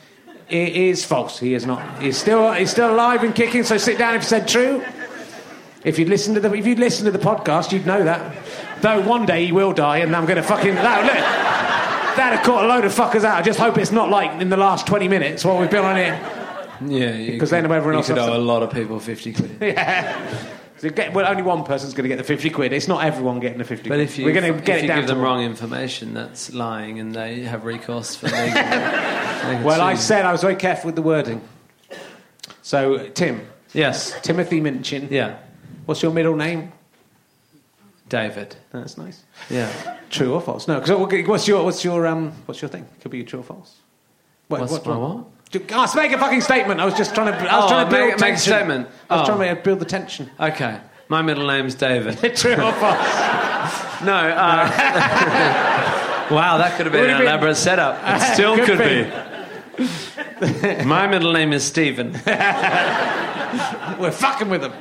It 0.48 0.76
is 0.76 1.05
false. 1.05 1.39
He 1.39 1.55
is 1.55 1.64
not. 1.64 2.02
He's 2.02 2.16
still 2.16 2.52
he's 2.52 2.70
still 2.70 2.93
alive 2.93 3.22
and 3.22 3.34
kicking. 3.34 3.62
So 3.62 3.78
sit 3.78 3.98
down 3.98 4.16
if 4.16 4.22
you 4.22 4.28
said 4.28 4.48
true. 4.48 4.84
If 5.84 5.98
you'd 5.98 6.09
listened 6.09 6.34
to 6.34 6.40
the 6.40 6.52
if 6.52 6.66
you'd 6.66 6.78
listened 6.78 7.06
to 7.06 7.16
the 7.16 7.24
podcast, 7.24 7.72
you'd 7.72 7.86
know 7.86 8.05
that. 8.05 8.36
Though 8.82 9.01
one 9.01 9.26
day 9.26 9.47
he 9.47 9.52
will 9.52 9.72
die, 9.72 9.98
and 9.98 10.14
I'm 10.14 10.26
going 10.26 10.36
to 10.36 10.43
fucking 10.43 10.74
that 10.74 11.05
look. 11.05 12.16
That'd 12.16 12.39
have 12.39 12.47
caught 12.47 12.64
a 12.64 12.68
load 12.68 12.84
of 12.84 12.93
fuckers 12.93 13.24
out. 13.24 13.39
I 13.39 13.43
just 13.43 13.59
hope 13.59 13.78
it's 13.78 13.93
not 13.93 14.10
like 14.10 14.40
in 14.43 14.51
the 14.51 14.56
last 14.56 14.86
20 14.86 15.09
minutes 15.09 15.44
while 15.44 15.59
we've 15.59 15.70
been 15.70 15.84
on 15.84 15.97
here. 15.97 16.41
Yeah, 16.90 17.16
Because 17.16 17.50
could- 17.50 17.64
then 17.64 17.72
everyone 17.72 17.96
else 17.96 18.09
could 18.09 18.18
owe 18.18 18.26
to- 18.26 18.36
a 18.36 18.38
lot 18.38 18.62
of 18.62 18.70
people 18.72 18.98
50 19.00 19.32
quid. 19.32 19.56
Yeah. 19.60 20.38
So 20.78 20.90
get, 20.90 21.12
well, 21.12 21.26
only 21.28 21.42
one 21.44 21.62
person's 21.62 21.94
going 21.94 22.02
to 22.02 22.09
get 22.09 22.18
the 22.18 22.24
50 22.24 22.50
quid. 22.50 22.72
It's 22.72 22.88
not 22.88 23.04
everyone 23.04 23.38
getting 23.38 23.59
the 23.59 23.64
50 23.64 23.88
But 23.88 23.94
quid. 23.96 24.00
if 24.00 24.18
you, 24.18 24.24
We're 24.24 24.32
going 24.32 24.52
to 24.52 24.59
if 24.59 24.68
it 24.68 24.82
you 24.82 24.88
down 24.88 24.98
give 24.98 25.06
them 25.06 25.20
wrong 25.20 25.40
information, 25.44 26.12
that's 26.12 26.52
lying, 26.52 26.98
and 26.98 27.14
they 27.14 27.42
have 27.42 27.64
recourse 27.64 28.16
for 28.16 28.26
legal. 28.26 28.42
Well, 29.64 29.80
I 29.80 29.94
said 29.94 30.24
I 30.24 30.32
was 30.32 30.40
very 30.40 30.56
careful 30.56 30.86
with 30.88 30.96
the 30.96 31.02
wording. 31.02 31.40
So, 32.62 33.09
Tim. 33.09 33.46
Yes. 33.72 34.12
Timothy 34.22 34.60
Minchin. 34.60 35.09
Yeah. 35.10 35.36
What's 35.86 36.02
your 36.02 36.12
middle 36.12 36.36
name? 36.36 36.72
David. 38.09 38.56
That's 38.72 38.98
nice. 38.98 39.22
Yeah. 39.50 39.70
True 40.10 40.34
or 40.34 40.40
false? 40.40 40.68
No, 40.68 40.80
because 40.80 41.26
what's 41.26 41.48
your 41.48 41.64
what's 41.64 41.84
your 41.84 42.06
um 42.06 42.32
what's 42.46 42.60
your 42.60 42.68
thing? 42.68 42.86
Could 43.00 43.10
be 43.10 43.24
true 43.24 43.40
or 43.40 43.44
false. 43.44 43.76
What, 44.48 44.60
What's 44.60 44.84
my 44.84 44.96
what? 44.96 45.24
Oh, 45.73 45.87
so 45.87 45.99
make 46.01 46.12
a 46.12 46.19
fucking 46.19 46.41
statement. 46.41 46.81
I 46.81 46.85
was 46.85 46.95
just 46.95 47.15
trying 47.15 47.27
to. 47.33 47.39
I 47.39 47.57
was 47.57 47.65
Oh, 47.65 47.69
trying 47.69 47.85
to 47.87 47.91
build 47.91 48.11
make- 48.12 48.20
make 48.20 48.35
a 48.35 48.39
statement. 48.39 48.89
I 49.11 49.16
was 49.16 49.29
Oh. 49.29 49.37
trying 49.37 49.55
to 49.57 49.62
build 49.62 49.79
the 49.81 49.85
tension. 49.85 50.31
Okay. 50.41 50.79
My 51.09 51.20
middle 51.23 51.47
name's 51.47 51.74
David. 51.74 52.19
True 52.37 52.53
or 52.55 52.73
false? 52.73 53.89
No. 54.03 54.15
Uh, 54.15 54.69
wow, 56.33 56.57
that 56.59 56.74
could 56.77 56.87
have 56.87 56.93
been 56.93 57.05
an 57.09 57.19
been- 57.19 57.23
elaborate 57.23 57.55
setup. 57.57 58.01
It 58.05 58.20
still 58.35 58.57
Could 58.57 58.66
could, 58.66 58.79
be. 58.79 59.05
be. 60.79 60.85
My 60.85 61.07
middle 61.07 61.33
name 61.33 61.53
is 61.53 61.62
Stephen. 61.65 62.12
We're 63.99 64.11
fucking 64.11 64.49
with 64.49 64.62
them. 64.62 64.73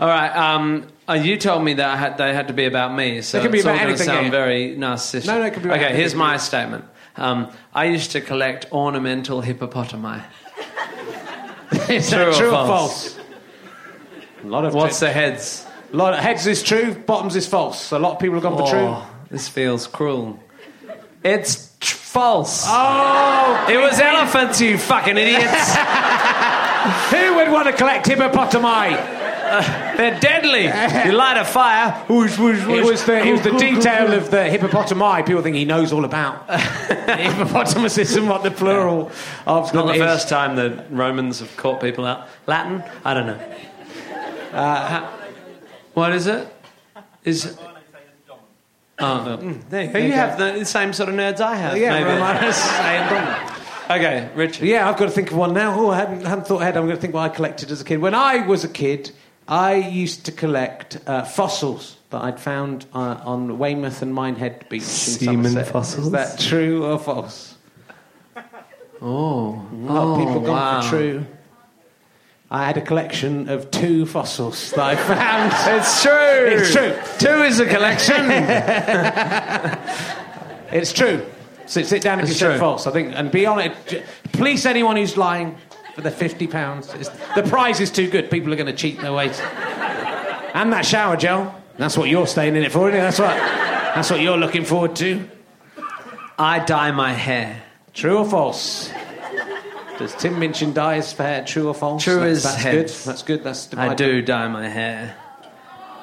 All 0.00 0.08
right. 0.08 0.28
Um, 0.36 0.86
uh, 1.08 1.14
you 1.14 1.36
told 1.38 1.64
me 1.64 1.74
that 1.74 1.88
I 1.88 1.96
had, 1.96 2.18
they 2.18 2.34
had 2.34 2.48
to 2.48 2.54
be 2.54 2.66
about 2.66 2.94
me, 2.94 3.22
so 3.22 3.38
They 3.38 3.44
can 3.44 3.52
be 3.52 3.58
it's 3.58 3.66
all 3.66 3.72
about 3.72 3.78
gonna 3.80 3.90
anything, 3.90 4.06
sound 4.06 4.24
yeah. 4.26 4.30
very 4.30 4.76
narcissistic. 4.76 5.26
No, 5.26 5.38
no, 5.40 5.46
it 5.46 5.52
can 5.54 5.62
be 5.62 5.68
about 5.70 5.80
okay, 5.82 5.96
here's 5.96 6.14
my 6.14 6.36
statement. 6.36 6.84
Um, 7.16 7.52
I 7.74 7.84
used 7.86 8.12
to 8.12 8.20
collect 8.20 8.72
ornamental 8.72 9.42
hippopotami. 9.42 10.22
Is 11.90 12.08
True 12.10 12.18
that 12.18 12.28
or 12.28 12.32
true 12.32 12.48
or 12.48 12.50
false? 12.66 13.14
false? 13.14 13.26
A 14.44 14.46
lot 14.46 14.64
of 14.64 14.74
What's 14.74 14.98
true. 14.98 15.08
the 15.08 15.12
heads? 15.14 15.66
A 15.92 15.96
lot 15.96 16.14
of 16.14 16.20
heads 16.20 16.46
is 16.46 16.62
true, 16.62 16.94
bottoms 16.94 17.36
is 17.36 17.46
false. 17.46 17.92
A 17.92 17.98
lot 17.98 18.12
of 18.14 18.18
people 18.18 18.34
have 18.34 18.42
gone 18.42 18.56
for 18.58 18.66
true. 18.68 18.80
Oh, 18.80 19.06
this 19.30 19.48
feels 19.48 19.86
cruel. 19.86 20.38
It's 21.22 21.74
tr- 21.80 21.94
false. 21.96 22.64
Oh, 22.66 23.66
It 23.70 23.76
was 23.76 24.00
elephants, 24.00 24.60
you 24.60 24.78
fucking 24.78 25.16
idiots. 25.18 25.74
who 27.10 27.34
would 27.36 27.50
want 27.50 27.66
to 27.68 27.72
collect 27.74 28.06
hippopotami? 28.06 29.21
They're 29.96 30.18
deadly. 30.20 30.64
You 30.64 31.16
light 31.16 31.36
a 31.36 31.44
fire. 31.44 31.92
Whoosh, 32.08 32.38
whoosh, 32.38 32.60
It 32.66 32.84
was 32.84 33.04
the, 33.04 33.18
it 33.26 33.32
was 33.32 33.42
the 33.42 33.50
detail 33.58 34.12
of 34.12 34.30
the 34.30 34.38
hippopotami. 34.38 35.26
People 35.26 35.42
think 35.42 35.56
he 35.56 35.64
knows 35.64 35.92
all 35.92 36.04
about 36.04 36.46
the 36.48 36.56
hippopotamuses 37.16 38.16
and 38.16 38.28
what 38.28 38.42
the 38.42 38.50
plural 38.50 39.10
of 39.46 39.74
Not 39.74 39.86
the 39.86 39.92
is. 39.92 39.98
first 39.98 40.28
time 40.28 40.56
the 40.56 40.84
Romans 40.90 41.40
have 41.40 41.54
caught 41.56 41.80
people 41.80 42.06
out. 42.06 42.28
Latin? 42.46 42.82
I 43.04 43.14
don't 43.14 43.26
know. 43.26 43.40
Uh, 44.52 44.88
ha- 44.88 45.18
what 45.94 46.12
is 46.12 46.26
it? 46.26 46.48
Is 47.24 47.58
oh, 48.98 49.38
mm, 49.40 49.68
there 49.68 49.84
you, 49.84 49.92
go. 49.92 49.98
you 49.98 50.12
have 50.12 50.38
the 50.38 50.64
same 50.64 50.92
sort 50.92 51.08
of 51.08 51.14
nerds 51.14 51.40
I 51.40 51.56
have. 51.56 51.76
Yeah, 51.76 51.90
maybe. 51.92 52.10
Romanus. 52.10 53.58
Okay, 53.90 54.30
Richard. 54.34 54.64
Yeah, 54.64 54.88
I've 54.88 54.96
got 54.96 55.06
to 55.06 55.10
think 55.10 55.32
of 55.32 55.36
one 55.36 55.52
now. 55.52 55.74
Oh, 55.78 55.90
I 55.90 55.96
hadn't, 55.98 56.24
hadn't 56.24 56.46
thought 56.46 56.62
ahead. 56.62 56.76
I'm 56.78 56.84
going 56.84 56.96
to 56.96 57.00
think 57.00 57.12
what 57.12 57.30
I 57.30 57.34
collected 57.34 57.70
as 57.70 57.80
a 57.82 57.84
kid. 57.84 57.98
When 57.98 58.14
I 58.14 58.46
was 58.46 58.64
a 58.64 58.68
kid, 58.68 59.10
I 59.48 59.74
used 59.74 60.24
to 60.26 60.32
collect 60.32 60.98
uh, 61.06 61.24
fossils 61.24 61.96
that 62.10 62.22
I'd 62.22 62.38
found 62.40 62.86
uh, 62.94 63.20
on 63.24 63.58
Weymouth 63.58 64.02
and 64.02 64.14
Minehead 64.14 64.68
Beach 64.68 64.82
in 64.82 64.86
Semen 64.88 65.44
Somerset. 65.52 65.72
fossils? 65.72 66.06
Is 66.06 66.12
that 66.12 66.38
true 66.38 66.84
or 66.86 66.98
false? 66.98 67.54
Oh, 69.00 69.66
A 69.72 69.74
lot 69.74 70.12
of 70.12 70.18
people 70.18 70.40
gone 70.40 70.48
wow. 70.50 70.82
for 70.82 70.88
true. 70.90 71.26
I 72.50 72.66
had 72.66 72.76
a 72.76 72.82
collection 72.82 73.48
of 73.48 73.70
two 73.70 74.06
fossils 74.06 74.70
that 74.72 74.78
I 74.80 74.94
found. 74.96 75.52
It's 75.80 76.02
true. 76.02 76.12
It's 76.12 76.72
true. 76.72 76.94
Two 77.18 77.42
is 77.42 77.58
a 77.60 77.66
collection. 77.66 78.30
It's 80.74 80.92
true. 80.92 81.26
Sit, 81.66 81.86
sit 81.86 82.00
down 82.02 82.18
if 82.18 82.24
It's 82.24 82.32
you 82.32 82.38
said 82.38 82.50
true. 82.52 82.58
false. 82.58 82.86
I 82.86 82.92
think, 82.92 83.12
and 83.14 83.30
be 83.30 83.44
honest. 83.44 83.76
Police 84.32 84.64
anyone 84.64 84.96
who's 84.96 85.16
lying 85.18 85.56
for 85.94 86.00
the 86.00 86.10
fifty 86.10 86.46
pounds. 86.46 86.88
The 87.34 87.42
prize 87.42 87.80
is 87.80 87.90
too 87.90 88.08
good. 88.08 88.30
People 88.30 88.52
are 88.52 88.56
going 88.56 88.66
to 88.66 88.72
cheat 88.72 89.00
their 89.00 89.12
way. 89.12 89.28
to- 89.28 89.42
And 90.54 90.72
that 90.72 90.84
shower 90.86 91.16
gel. 91.16 91.54
That's 91.78 91.96
what 91.96 92.08
you're 92.08 92.26
staying 92.26 92.56
in 92.56 92.62
it 92.62 92.72
for, 92.72 92.88
isn't 92.88 92.98
it? 92.98 93.02
That's 93.02 93.18
what. 93.18 93.36
That's 93.94 94.10
what 94.10 94.20
you're 94.20 94.36
looking 94.38 94.64
forward 94.64 94.96
to. 94.96 95.28
I 96.38 96.58
dye 96.60 96.92
my 96.92 97.12
hair. 97.12 97.62
True 97.92 98.18
or 98.18 98.24
false? 98.28 98.90
Does 99.98 100.14
Tim 100.14 100.38
Minchin 100.38 100.72
dye 100.72 100.96
his 100.96 101.12
hair? 101.12 101.44
True 101.44 101.68
or 101.68 101.74
false? 101.74 102.02
True 102.02 102.20
that's, 102.20 102.44
as 102.46 102.54
that's 102.54 102.62
good. 102.64 102.88
That's 103.06 103.22
good. 103.22 103.44
That's 103.44 103.74
I 103.74 103.94
do 103.94 104.22
dye 104.22 104.48
my 104.48 104.66
hair. 104.68 105.14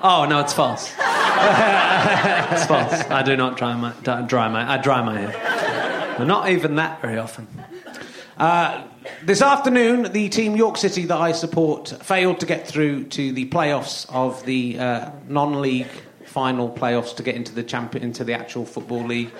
Oh 0.02 0.26
no, 0.30 0.40
it's 0.40 0.54
false. 0.54 0.88
it's 0.98 2.66
false. 2.66 2.94
I 3.10 3.24
do 3.26 3.36
not 3.36 3.58
dry 3.58 3.76
my 3.76 3.92
dry 4.28 4.48
my 4.48 4.74
I 4.74 4.78
dry 4.78 5.02
my 5.02 5.20
hair, 5.20 6.26
not 6.26 6.50
even 6.50 6.76
that 6.76 7.02
very 7.02 7.18
often. 7.18 7.48
Uh, 8.40 8.86
this 9.24 9.42
afternoon, 9.42 10.12
the 10.14 10.30
team 10.30 10.56
York 10.56 10.78
City 10.78 11.06
that 11.06 11.18
I 11.18 11.34
support 11.34 11.90
failed 12.02 12.40
to 12.40 12.46
get 12.46 12.68
through 12.68 13.06
to 13.06 13.32
the 13.34 13.46
playoffs 13.50 14.06
of 14.14 14.46
the 14.46 14.80
uh, 14.80 15.12
non-league 15.28 15.88
final 16.26 16.70
playoffs 16.70 17.16
to 17.18 17.24
get 17.24 17.36
into 17.36 17.54
the 17.54 17.64
champion 17.64 18.04
into 18.04 18.24
the 18.24 18.34
actual 18.34 18.66
football 18.66 19.04
league. 19.04 19.32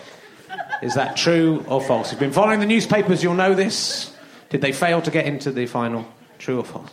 Is 0.82 0.96
that 0.96 1.16
true 1.16 1.64
or 1.68 1.82
false? 1.82 2.08
If 2.08 2.14
you've 2.14 2.20
been 2.20 2.32
following 2.32 2.60
the 2.60 2.66
newspapers, 2.66 3.24
you'll 3.24 3.36
know 3.36 3.54
this. 3.54 4.14
Did 4.50 4.62
they 4.62 4.72
fail 4.72 5.02
to 5.04 5.12
get 5.12 5.26
into 5.26 5.52
the 5.52 5.66
final? 5.66 6.06
True 6.40 6.60
or 6.60 6.64
false? 6.66 6.92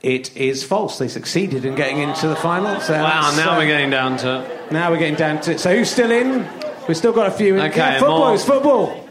It 0.00 0.36
is 0.36 0.62
false. 0.62 0.98
They 0.98 1.08
succeeded 1.08 1.64
in 1.64 1.74
getting 1.74 1.98
into 1.98 2.28
the 2.28 2.36
final. 2.36 2.80
So 2.80 2.94
Wow, 2.94 3.32
now 3.36 3.54
uh, 3.54 3.58
we're 3.58 3.66
getting 3.66 3.90
down 3.90 4.16
to 4.18 4.68
now 4.70 4.90
we're 4.92 4.98
getting 4.98 5.16
down 5.16 5.40
to 5.42 5.52
it. 5.52 5.60
So 5.60 5.74
who's 5.74 5.90
still 5.90 6.12
in? 6.12 6.46
We've 6.86 6.96
still 6.96 7.12
got 7.12 7.26
a 7.26 7.32
few 7.32 7.56
in. 7.56 7.60
Okay, 7.62 7.78
Yeah, 7.78 7.98
football 7.98 8.18
more. 8.26 8.34
is 8.34 8.44
football. 8.44 9.07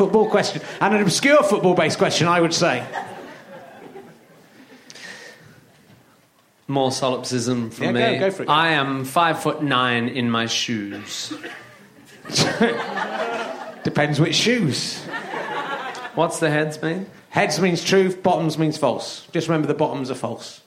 Football 0.00 0.30
question. 0.30 0.62
And 0.80 0.94
an 0.94 1.02
obscure 1.02 1.42
football 1.42 1.74
based 1.74 1.98
question, 1.98 2.26
I 2.26 2.40
would 2.40 2.54
say. 2.54 2.86
more 6.68 6.90
solipsism 6.90 7.68
from 7.68 7.84
Yeah, 7.84 7.92
me. 7.92 8.00
go- 8.00 8.20
go 8.20 8.30
for 8.30 8.44
it. 8.44 8.48
I 8.48 8.68
am 8.68 9.04
five 9.04 9.42
foot 9.42 9.62
nine 9.62 10.08
in 10.08 10.30
my 10.30 10.46
shoes. 10.46 11.34
Depends 13.84 14.18
which 14.18 14.36
shoes. 14.36 15.02
What's 16.14 16.38
the 16.38 16.48
heads 16.48 16.80
mean? 16.80 17.04
Heads 17.28 17.60
means 17.60 17.84
true, 17.84 18.16
bottoms 18.16 18.56
means 18.56 18.78
false. 18.78 19.26
Just 19.32 19.48
remember 19.48 19.68
the 19.68 19.74
bottoms 19.74 20.10
are 20.10 20.14
false. 20.14 20.62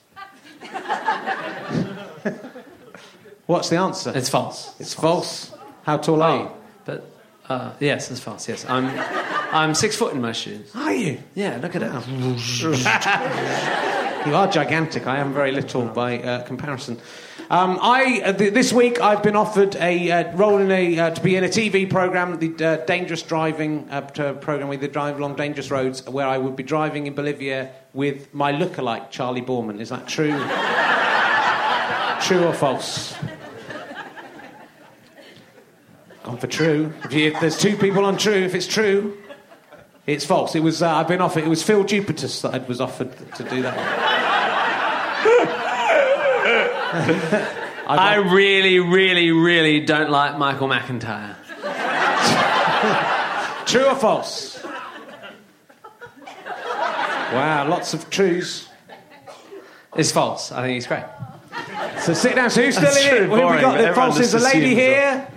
What's 3.46 3.68
the 3.68 3.78
answer? 3.78 4.12
It's 4.14 4.28
false. 4.28 4.78
It's 4.78 4.94
false. 4.94 5.52
How 5.82 5.96
tall 5.96 6.22
are 6.22 6.30
oh, 6.30 6.42
you? 6.42 6.50
But 6.84 7.13
uh, 7.48 7.72
yes, 7.80 8.10
it's 8.10 8.20
false. 8.20 8.48
Yes, 8.48 8.64
I'm. 8.68 8.86
I'm 9.52 9.74
six 9.74 9.94
foot 9.94 10.12
in 10.12 10.20
my 10.20 10.32
shoes. 10.32 10.74
Are 10.74 10.92
you? 10.92 11.20
Yeah, 11.34 11.58
look 11.62 11.76
at 11.76 11.82
it. 11.82 11.92
You 14.26 14.34
are 14.36 14.48
gigantic. 14.48 15.06
I 15.06 15.18
am 15.18 15.34
very 15.34 15.52
little 15.52 15.84
by 15.84 16.18
uh, 16.18 16.44
comparison. 16.44 16.98
Um, 17.50 17.78
I 17.82 18.22
uh, 18.24 18.32
th- 18.32 18.54
this 18.54 18.72
week 18.72 18.98
I've 18.98 19.22
been 19.22 19.36
offered 19.36 19.76
a 19.76 20.10
uh, 20.10 20.34
role 20.34 20.56
in 20.56 20.70
a 20.70 20.98
uh, 20.98 21.10
to 21.10 21.20
be 21.20 21.36
in 21.36 21.44
a 21.44 21.48
TV 21.48 21.90
program, 21.90 22.38
the 22.38 22.64
uh, 22.64 22.76
dangerous 22.86 23.20
driving 23.20 23.86
uh, 23.90 24.00
program 24.00 24.68
with 24.68 24.80
the 24.80 24.88
drive 24.88 25.18
along 25.18 25.36
dangerous 25.36 25.70
roads, 25.70 26.08
where 26.08 26.26
I 26.26 26.38
would 26.38 26.56
be 26.56 26.62
driving 26.62 27.06
in 27.06 27.14
Bolivia 27.14 27.70
with 27.92 28.32
my 28.32 28.50
lookalike 28.50 29.10
Charley 29.10 29.42
Boorman. 29.42 29.78
Is 29.78 29.90
that 29.90 30.08
true? 30.08 30.30
true 32.22 32.46
or 32.46 32.54
false? 32.54 33.14
Gone 36.24 36.38
for 36.38 36.46
true. 36.46 36.90
If, 37.04 37.12
you, 37.12 37.32
if 37.32 37.40
there's 37.40 37.58
two 37.58 37.76
people 37.76 38.06
on 38.06 38.16
true, 38.16 38.32
if 38.32 38.54
it's 38.54 38.66
true, 38.66 39.18
it's 40.06 40.24
false. 40.24 40.54
It 40.54 40.60
was 40.60 40.82
uh, 40.82 40.90
I've 40.90 41.06
been 41.06 41.20
offered. 41.20 41.44
It 41.44 41.48
was 41.48 41.62
Phil 41.62 41.84
Jupitus 41.84 42.40
that 42.40 42.54
I 42.54 42.58
was 42.58 42.80
offered 42.80 43.12
to 43.34 43.44
do 43.44 43.60
that. 43.62 43.76
I 47.86 48.14
really, 48.16 48.78
really, 48.78 49.32
really 49.32 49.80
don't 49.80 50.10
like 50.10 50.38
Michael 50.38 50.68
McIntyre. 50.68 51.36
True 53.66 53.84
or 53.84 53.96
false? 53.96 54.64
Wow, 57.34 57.68
lots 57.68 57.92
of 57.92 58.08
trues. 58.08 58.68
It's 59.96 60.12
false. 60.12 60.52
I 60.52 60.62
think 60.62 60.74
he's 60.74 60.86
great. 60.86 61.04
So 62.00 62.14
sit 62.14 62.36
down. 62.36 62.48
So 62.48 62.62
who's 62.62 62.76
still 62.76 62.86
That's 62.86 63.04
in 63.04 63.10
true, 63.10 63.24
it? 63.24 63.28
Who 63.28 63.36
have 63.36 63.56
we 63.56 63.60
got? 63.60 63.78
The 63.78 63.94
false 63.94 64.20
is 64.20 64.34
a 64.34 64.38
lady 64.38 64.72
assumes 64.72 64.78
here, 64.78 65.28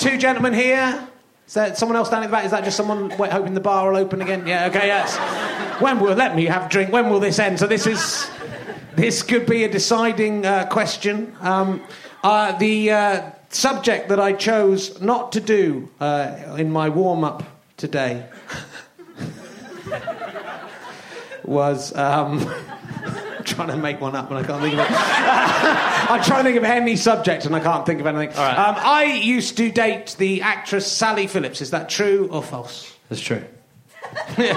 two 0.00 0.16
gentlemen 0.16 0.54
here. 0.54 1.06
Is 1.46 1.54
that 1.54 1.76
someone 1.76 1.96
else 1.96 2.08
down 2.08 2.22
at 2.22 2.26
the 2.26 2.32
back? 2.32 2.44
Is 2.44 2.52
that 2.52 2.64
just 2.64 2.76
someone 2.76 3.10
hoping 3.10 3.54
the 3.54 3.60
bar 3.60 3.90
will 3.90 3.98
open 3.98 4.22
again? 4.22 4.46
Yeah. 4.46 4.66
Okay. 4.66 4.86
Yes. 4.86 5.16
When 5.80 6.00
will 6.00 6.14
let 6.14 6.34
me 6.34 6.46
have 6.46 6.66
a 6.66 6.68
drink? 6.68 6.90
When 6.90 7.10
will 7.10 7.20
this 7.20 7.38
end? 7.38 7.58
So 7.58 7.66
this 7.66 7.86
is 7.86 8.30
this 8.96 9.22
could 9.22 9.46
be 9.46 9.64
a 9.64 9.68
deciding 9.68 10.46
uh, 10.46 10.66
question. 10.66 11.36
Um, 11.40 11.82
uh, 12.24 12.56
the 12.58 12.90
uh, 12.90 13.30
subject 13.50 14.08
that 14.08 14.18
I 14.20 14.32
chose 14.32 15.00
not 15.00 15.32
to 15.32 15.40
do 15.40 15.88
uh, 16.00 16.56
in 16.56 16.70
my 16.70 16.88
warm 16.88 17.24
up 17.24 17.42
today 17.76 18.26
was. 21.44 21.94
Um, 21.94 22.50
trying 23.50 23.68
to 23.68 23.76
make 23.76 24.00
one 24.00 24.16
up 24.16 24.30
and 24.30 24.38
I 24.38 24.42
can't 24.42 24.62
think 24.62 24.74
of 24.74 24.80
it. 24.80 24.86
I'm 24.90 26.22
trying 26.22 26.44
to 26.44 26.50
think 26.50 26.56
of 26.56 26.64
any 26.64 26.96
subject 26.96 27.44
and 27.44 27.54
I 27.54 27.60
can't 27.60 27.84
think 27.84 28.00
of 28.00 28.06
anything. 28.06 28.36
All 28.36 28.44
right. 28.44 28.58
Um, 28.58 28.76
I 28.78 29.04
used 29.04 29.56
to 29.58 29.70
date 29.70 30.16
the 30.18 30.42
actress 30.42 30.90
Sally 30.90 31.26
Phillips. 31.26 31.60
Is 31.60 31.70
that 31.70 31.88
true 31.88 32.28
or 32.30 32.42
false? 32.42 32.96
That's 33.08 33.20
true. 33.20 33.44
There's 34.36 34.56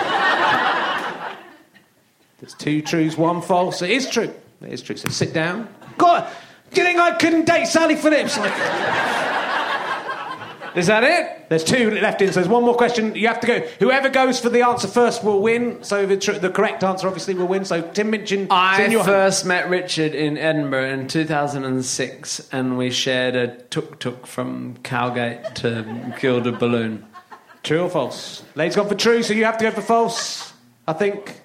two 2.58 2.82
truths, 2.82 3.18
one 3.18 3.42
false. 3.42 3.82
It 3.82 3.92
is 3.92 4.10
true. 4.10 4.34
It 4.62 4.74
is 4.74 4.82
true. 4.82 4.98
So 4.98 5.10
sit 5.10 5.34
down. 5.34 5.70
God, 5.98 6.28
do 6.72 6.82
you 6.82 6.88
think 6.88 7.00
I 7.00 7.12
couldn't 7.12 7.46
date 7.46 7.68
Sally 7.68 7.96
Phillips? 7.96 8.38
Like, 8.38 8.52
Is 10.76 10.88
that 10.88 11.04
it? 11.04 11.44
there's 11.50 11.64
two 11.64 11.92
left 11.92 12.22
in, 12.22 12.30
so 12.30 12.36
there's 12.36 12.48
one 12.48 12.64
more 12.64 12.76
question. 12.76 13.14
You 13.14 13.28
have 13.28 13.40
to 13.42 13.48
go. 13.48 13.60
Whoever 13.80 14.10
goes 14.10 14.40
for 14.40 14.50
the 14.50 14.66
answer 14.66 14.88
first 14.88 15.24
will 15.24 15.40
win. 15.40 15.84
So 15.84 16.06
the, 16.08 16.18
tr- 16.18 16.34
the 16.34 16.50
correct 16.50 16.84
answer 16.84 17.08
obviously 17.08 17.36
will 17.36 17.48
win. 17.48 17.64
So 17.64 17.82
Tim 17.82 18.10
Minchin, 18.10 18.48
I 18.50 18.82
in 18.82 18.92
your 18.92 19.02
hand. 19.04 19.12
first 19.12 19.46
met 19.46 19.70
Richard 19.70 20.16
in 20.16 20.38
Edinburgh 20.38 20.90
in 20.90 21.08
2006, 21.08 22.50
and 22.52 22.78
we 22.78 22.90
shared 22.90 23.36
a 23.36 23.56
tuk 23.66 24.00
tuk 24.00 24.26
from 24.26 24.78
Cowgate 24.84 25.56
to 25.56 26.16
Gilded 26.20 26.58
Balloon. 26.58 27.06
True 27.62 27.84
or 27.84 27.90
false? 27.90 28.44
Lady's 28.56 28.76
gone 28.76 28.90
for 28.90 28.96
true, 28.96 29.22
so 29.22 29.34
you 29.34 29.46
have 29.46 29.58
to 29.60 29.66
go 29.66 29.72
for 29.72 29.82
false. 29.82 30.54
I 30.88 30.94
think. 30.94 31.40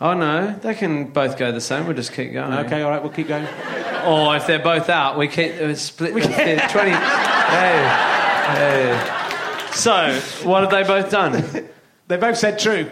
Oh 0.00 0.14
no, 0.14 0.52
they 0.52 0.74
can 0.74 1.06
both 1.06 1.36
go 1.38 1.50
the 1.50 1.60
same. 1.60 1.86
We'll 1.86 1.96
just 1.96 2.12
keep 2.12 2.32
going. 2.32 2.52
Okay, 2.66 2.82
all 2.82 2.90
right, 2.90 3.02
we'll 3.02 3.12
keep 3.12 3.28
going. 3.28 3.48
Or 4.06 4.36
if 4.36 4.46
they're 4.46 4.60
both 4.60 4.88
out, 4.88 5.18
we 5.18 5.26
keep 5.26 5.54
uh, 5.54 5.74
split. 5.74 6.14
We 6.14 6.20
twenty. 6.20 6.92
hey, 6.92 8.17
hey. 8.56 9.72
So, 9.72 10.20
what 10.44 10.62
have 10.62 10.70
they 10.70 10.82
both 10.82 11.10
done? 11.10 11.68
They 12.08 12.16
both 12.16 12.38
said 12.38 12.58
true. 12.58 12.90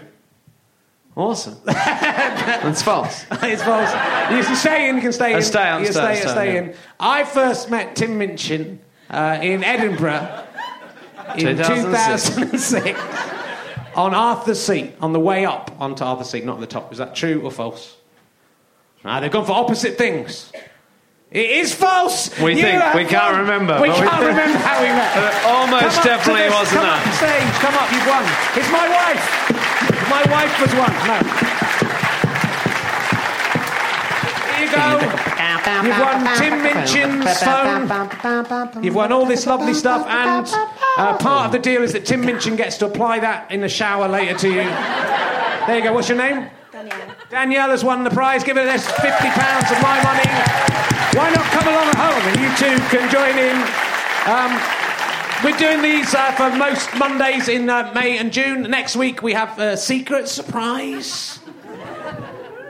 Awesome. 1.16 1.56
That's 1.64 2.82
false. 2.82 3.24
it's 3.32 3.62
false. 3.62 3.90
You 4.30 4.44
can 4.44 4.56
stay 4.56 4.90
in, 4.90 4.96
you 4.96 5.00
can 5.00 5.12
stay 5.12 5.30
in. 5.30 5.38
Uh, 5.38 5.40
stay 5.40 5.68
on, 5.70 5.80
you 5.80 5.86
stay 5.86 5.94
stay, 5.94 6.16
stay 6.16 6.28
stay 6.28 6.54
yeah. 6.54 6.60
in. 6.60 6.74
I 7.00 7.24
first 7.24 7.70
met 7.70 7.96
Tim 7.96 8.18
Minchin 8.18 8.78
uh, 9.08 9.38
in 9.40 9.64
Edinburgh 9.64 10.44
in 11.36 11.56
2006. 11.56 12.34
2006 12.36 13.00
on 13.96 14.14
Arthur's 14.14 14.60
Seat, 14.60 14.94
on 15.00 15.14
the 15.14 15.20
way 15.20 15.46
up 15.46 15.74
onto 15.80 16.04
Arthur's 16.04 16.28
Seat, 16.28 16.44
not 16.44 16.56
at 16.56 16.60
the 16.60 16.66
top. 16.66 16.92
Is 16.92 16.98
that 16.98 17.14
true 17.14 17.40
or 17.40 17.50
false? 17.50 17.96
Ah, 19.04 19.20
they've 19.20 19.30
gone 19.30 19.46
for 19.46 19.52
opposite 19.52 19.96
things. 19.96 20.52
It 21.36 21.50
is 21.60 21.74
false. 21.74 22.30
We 22.40 22.54
You 22.56 22.62
think- 22.62 22.94
we 22.94 23.04
can't 23.04 23.32
won. 23.36 23.40
remember, 23.44 23.76
We 23.78 23.88
can't 23.88 24.08
think- 24.08 24.20
remember 24.32 24.58
how 24.64 24.80
we 24.80 24.88
met. 24.88 25.12
Uh, 25.16 25.52
almost 25.52 25.84
Come 25.84 25.92
up 25.92 26.02
to 26.02 26.08
definitely 26.08 26.42
this, 26.48 26.54
wasn't 26.54 26.80
come 26.80 26.88
that. 26.88 27.06
Up 27.06 27.12
stage. 27.20 27.52
Come 27.60 27.76
up. 27.76 27.88
You've 27.92 28.08
won. 28.08 28.24
It's 28.56 28.72
my 28.72 28.86
wife. 28.88 29.24
My 30.08 30.22
wife 30.32 30.54
was 30.64 30.72
won. 30.80 30.92
No. 31.04 31.18
Here 34.48 34.64
you 34.64 34.72
go. 34.72 34.86
You've 35.84 36.00
won 36.00 36.24
Tim 36.38 36.62
Minchin's 36.62 37.42
phone. 37.42 38.82
You've 38.82 38.94
won 38.94 39.12
all 39.12 39.26
this 39.26 39.46
lovely 39.46 39.74
stuff, 39.74 40.06
and 40.08 40.46
uh, 40.96 41.18
part 41.18 41.46
of 41.46 41.52
the 41.52 41.58
deal 41.58 41.82
is 41.82 41.92
that 41.92 42.06
Tim 42.06 42.22
Minchin 42.24 42.56
gets 42.56 42.78
to 42.78 42.86
apply 42.86 43.18
that 43.20 43.50
in 43.50 43.60
the 43.60 43.68
shower 43.68 44.08
later 44.08 44.38
to 44.38 44.48
you. 44.48 44.64
There 45.66 45.76
you 45.76 45.82
go. 45.82 45.92
What's 45.92 46.08
your 46.08 46.16
name? 46.18 46.48
Danielle. 46.72 46.98
Danielle 47.28 47.70
has 47.70 47.84
won 47.84 48.04
the 48.04 48.10
prize. 48.10 48.42
Give 48.44 48.56
her 48.56 48.64
this 48.64 48.86
fifty 48.92 49.28
pounds 49.28 49.70
of 49.70 49.82
my 49.82 50.02
money. 50.02 50.95
Why 51.12 51.30
not 51.30 51.44
come 51.46 51.66
along 51.68 51.88
at 51.88 51.96
home 51.96 52.22
and 52.28 52.40
you 52.40 52.50
two 52.56 52.76
can 52.94 53.10
join 53.10 53.38
in? 53.38 53.56
Um, 54.28 54.52
we're 55.44 55.56
doing 55.56 55.80
these 55.82 56.14
uh, 56.14 56.32
for 56.32 56.54
most 56.56 56.94
Mondays 56.96 57.48
in 57.48 57.70
uh, 57.70 57.90
May 57.94 58.18
and 58.18 58.32
June. 58.32 58.62
Next 58.62 58.96
week 58.96 59.22
we 59.22 59.32
have 59.32 59.58
a 59.58 59.76
secret 59.76 60.28
surprise 60.28 61.38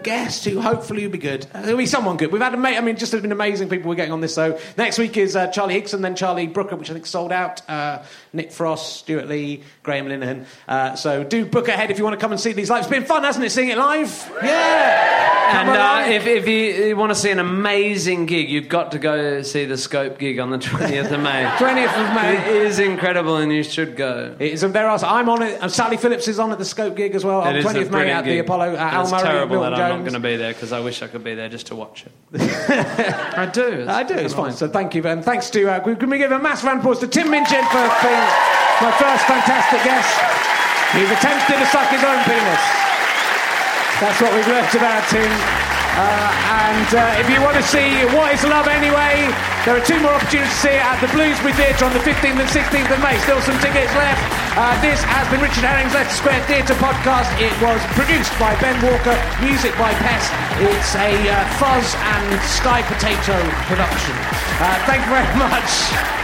guest 0.04 0.44
who 0.44 0.60
hopefully 0.60 1.02
will 1.04 1.10
be 1.12 1.18
good. 1.18 1.46
Uh, 1.52 1.62
There'll 1.62 1.76
be 1.78 1.84
someone 1.86 2.16
good. 2.16 2.30
We've 2.30 2.40
had, 2.40 2.52
ama- 2.52 2.68
I 2.68 2.80
mean, 2.80 2.96
just 2.96 3.10
been 3.10 3.32
amazing 3.32 3.68
people 3.68 3.88
we're 3.88 3.96
getting 3.96 4.12
on 4.12 4.20
this. 4.20 4.32
So 4.34 4.56
next 4.76 4.98
week 4.98 5.16
is 5.16 5.34
uh, 5.34 5.48
Charlie 5.48 5.74
Higson, 5.80 6.00
then 6.02 6.14
Charlie 6.14 6.46
Brooker, 6.46 6.76
which 6.76 6.88
I 6.90 6.92
think 6.92 7.06
sold 7.06 7.32
out. 7.32 7.68
Uh, 7.68 8.04
Nick 8.32 8.52
Frost, 8.52 8.96
Stewart 8.96 9.28
Lee, 9.28 9.62
Graham 9.82 10.06
Linehan. 10.06 10.44
Uh, 10.68 10.94
so 10.96 11.24
do 11.24 11.46
book 11.46 11.68
ahead 11.68 11.90
if 11.90 11.98
you 11.98 12.04
want 12.04 12.14
to 12.14 12.20
come 12.20 12.32
and 12.32 12.40
see 12.40 12.52
these 12.52 12.70
live. 12.70 12.80
It's 12.80 12.90
been 12.90 13.04
fun, 13.04 13.24
hasn't 13.24 13.44
it, 13.44 13.50
seeing 13.50 13.68
it 13.68 13.78
live? 13.78 14.30
Yeah. 14.42 15.26
And 15.46 15.68
uh, 15.70 16.12
if, 16.12 16.26
if 16.26 16.48
you, 16.48 16.86
you 16.88 16.96
want 16.96 17.10
to 17.10 17.14
see 17.14 17.30
an 17.30 17.38
amazing 17.38 18.26
gig, 18.26 18.50
you've 18.50 18.68
got 18.68 18.92
to 18.92 18.98
go 18.98 19.42
see 19.42 19.64
the 19.64 19.78
Scope 19.78 20.18
gig 20.18 20.40
on 20.40 20.50
the 20.50 20.58
20th 20.58 21.12
of 21.12 21.20
May. 21.20 21.44
20th 21.56 22.08
of 22.08 22.14
May. 22.14 22.36
It 22.50 22.62
is 22.66 22.78
incredible 22.80 23.36
and 23.36 23.52
you 23.52 23.62
should 23.62 23.96
go. 23.96 24.34
It 24.40 24.52
is, 24.54 24.62
and 24.64 24.74
there 24.74 24.88
are. 24.88 24.98
I'm 25.04 25.28
on 25.28 25.42
it. 25.42 25.58
And 25.62 25.70
Sally 25.70 25.96
Phillips 25.96 26.26
is 26.26 26.38
on 26.40 26.50
at 26.50 26.58
the 26.58 26.64
Scope 26.64 26.96
gig 26.96 27.14
as 27.14 27.24
well. 27.24 27.42
on 27.42 27.54
It 27.54 27.64
20th 27.64 27.90
May 27.90 28.10
at 28.10 28.24
the. 28.24 28.38
Apollo. 28.40 28.74
Uh, 28.74 28.78
Al 28.78 29.02
It's 29.02 29.12
Murray, 29.12 29.22
terrible 29.22 29.56
Milton 29.60 29.72
that 29.72 29.80
I'm 29.82 29.98
not 29.98 30.10
going 30.10 30.20
to 30.20 30.28
be 30.28 30.36
there 30.36 30.52
because 30.52 30.72
I 30.72 30.80
wish 30.80 31.02
I 31.02 31.06
could 31.06 31.22
be 31.24 31.34
there 31.34 31.48
just 31.48 31.68
to 31.68 31.76
watch 31.76 32.04
it. 32.06 32.12
I 33.38 33.46
do. 33.46 33.86
I 33.88 34.02
do. 34.02 34.14
It's 34.14 34.34
fine. 34.34 34.52
So 34.52 34.68
thank 34.68 34.94
you, 34.94 35.06
and 35.06 35.24
thanks 35.24 35.48
to. 35.50 35.70
Uh, 35.70 35.94
can 35.94 36.10
we 36.10 36.18
give 36.18 36.32
a 36.32 36.38
massive 36.38 36.64
round 36.66 36.80
of 36.80 36.84
applause 36.84 36.98
to 37.00 37.08
Tim 37.08 37.30
Minchin 37.30 37.64
for 37.66 37.88
being 38.02 38.25
my 38.80 38.92
first 38.98 39.24
fantastic 39.26 39.82
guest? 39.84 40.10
He's 40.92 41.10
attempted 41.10 41.58
to 41.58 41.66
suck 41.66 41.88
his 41.90 42.04
own 42.04 42.20
penis. 42.24 42.64
That's 44.00 44.20
what 44.20 44.32
we've 44.34 44.48
learnt 44.48 44.74
about 44.74 45.04
him. 45.10 45.65
Uh, 45.96 46.28
and 46.68 46.88
uh, 46.92 47.20
if 47.24 47.24
you 47.32 47.40
want 47.40 47.56
to 47.56 47.64
see 47.64 48.04
What 48.12 48.28
is 48.36 48.44
Love 48.44 48.68
Anyway, 48.68 49.32
there 49.64 49.72
are 49.72 49.80
two 49.80 49.96
more 50.04 50.12
opportunities 50.12 50.52
to 50.60 50.68
see 50.68 50.76
it 50.76 50.84
at 50.84 51.00
the 51.00 51.08
Bloomsbury 51.08 51.56
Theatre 51.56 51.88
on 51.88 51.92
the 51.96 52.04
15th 52.04 52.36
and 52.36 52.50
16th 52.52 52.90
of 52.92 53.00
May. 53.00 53.16
Still 53.24 53.40
some 53.40 53.56
tickets 53.64 53.88
left. 53.96 54.20
Uh, 54.60 54.76
this 54.84 55.00
has 55.08 55.24
been 55.32 55.40
Richard 55.40 55.64
Herring's 55.64 55.96
Leicester 55.96 56.20
Square 56.20 56.44
Theatre 56.44 56.76
podcast. 56.84 57.32
It 57.40 57.52
was 57.64 57.80
produced 57.96 58.28
by 58.36 58.52
Ben 58.60 58.76
Walker, 58.84 59.16
music 59.40 59.72
by 59.80 59.88
Pest. 60.04 60.28
It's 60.60 60.92
a 61.00 61.16
Fuzz 61.56 61.96
and 61.96 62.28
Sky 62.44 62.84
Potato 62.84 63.32
production. 63.64 64.12
Thank 64.84 65.00
you 65.00 65.16
very 65.16 65.32
much 65.48 65.72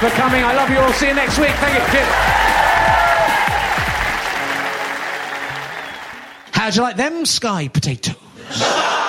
for 0.05 0.13
coming. 0.21 0.45
I 0.45 0.53
love 0.53 0.69
you 0.69 0.85
all. 0.85 0.93
See 0.93 1.09
you 1.09 1.17
next 1.17 1.41
week. 1.41 1.57
Thank 1.65 1.81
you. 1.97 2.05
How'd 6.53 6.77
you 6.77 6.83
like 6.85 7.01
them 7.01 7.25
Sky 7.25 7.69
Potatoes? 7.69 8.21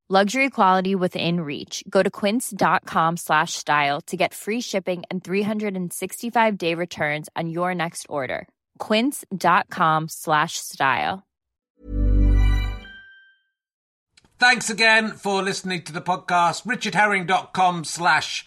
Luxury 0.13 0.49
quality 0.49 0.93
within 0.93 1.39
reach. 1.39 1.85
Go 1.89 2.03
to 2.03 2.09
quince.com 2.09 3.15
slash 3.15 3.53
style 3.53 4.01
to 4.07 4.17
get 4.17 4.33
free 4.33 4.59
shipping 4.59 5.03
and 5.09 5.23
365 5.23 6.57
day 6.57 6.75
returns 6.75 7.29
on 7.37 7.49
your 7.49 7.73
next 7.73 8.05
order. 8.09 8.49
Quince.com 8.77 10.09
slash 10.09 10.57
style. 10.57 11.23
Thanks 14.37 14.69
again 14.69 15.11
for 15.11 15.41
listening 15.41 15.83
to 15.83 15.93
the 15.93 16.01
podcast. 16.01 16.65
RichardHerring.com 16.65 17.85
slash 17.85 18.45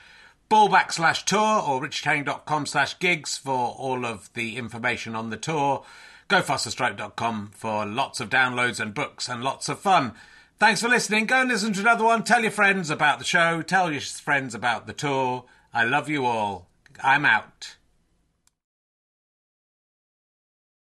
ballback 0.50 0.92
slash 0.92 1.24
tour 1.24 1.62
or 1.62 1.80
richardherring.com 1.80 2.66
slash 2.66 2.98
gigs 2.98 3.38
for 3.38 3.74
all 3.78 4.04
of 4.04 4.28
the 4.34 4.58
information 4.58 5.16
on 5.16 5.30
the 5.30 5.38
tour. 5.38 5.82
GoFasterStripe.com 6.28 7.52
for 7.54 7.86
lots 7.86 8.20
of 8.20 8.28
downloads 8.28 8.80
and 8.80 8.92
books 8.92 9.30
and 9.30 9.42
lots 9.42 9.70
of 9.70 9.78
fun. 9.80 10.12
Thanks 10.60 10.80
for 10.80 10.88
listening. 10.88 11.26
Go 11.26 11.40
and 11.40 11.48
listen 11.48 11.72
to 11.72 11.80
another 11.80 12.04
one. 12.04 12.22
Tell 12.22 12.42
your 12.42 12.52
friends 12.52 12.88
about 12.88 13.18
the 13.18 13.24
show. 13.24 13.60
Tell 13.60 13.90
your 13.90 14.00
friends 14.00 14.54
about 14.54 14.86
the 14.86 14.92
tour. 14.92 15.46
I 15.72 15.82
love 15.82 16.08
you 16.08 16.24
all. 16.24 16.68
I'm 17.02 17.24
out. 17.24 17.76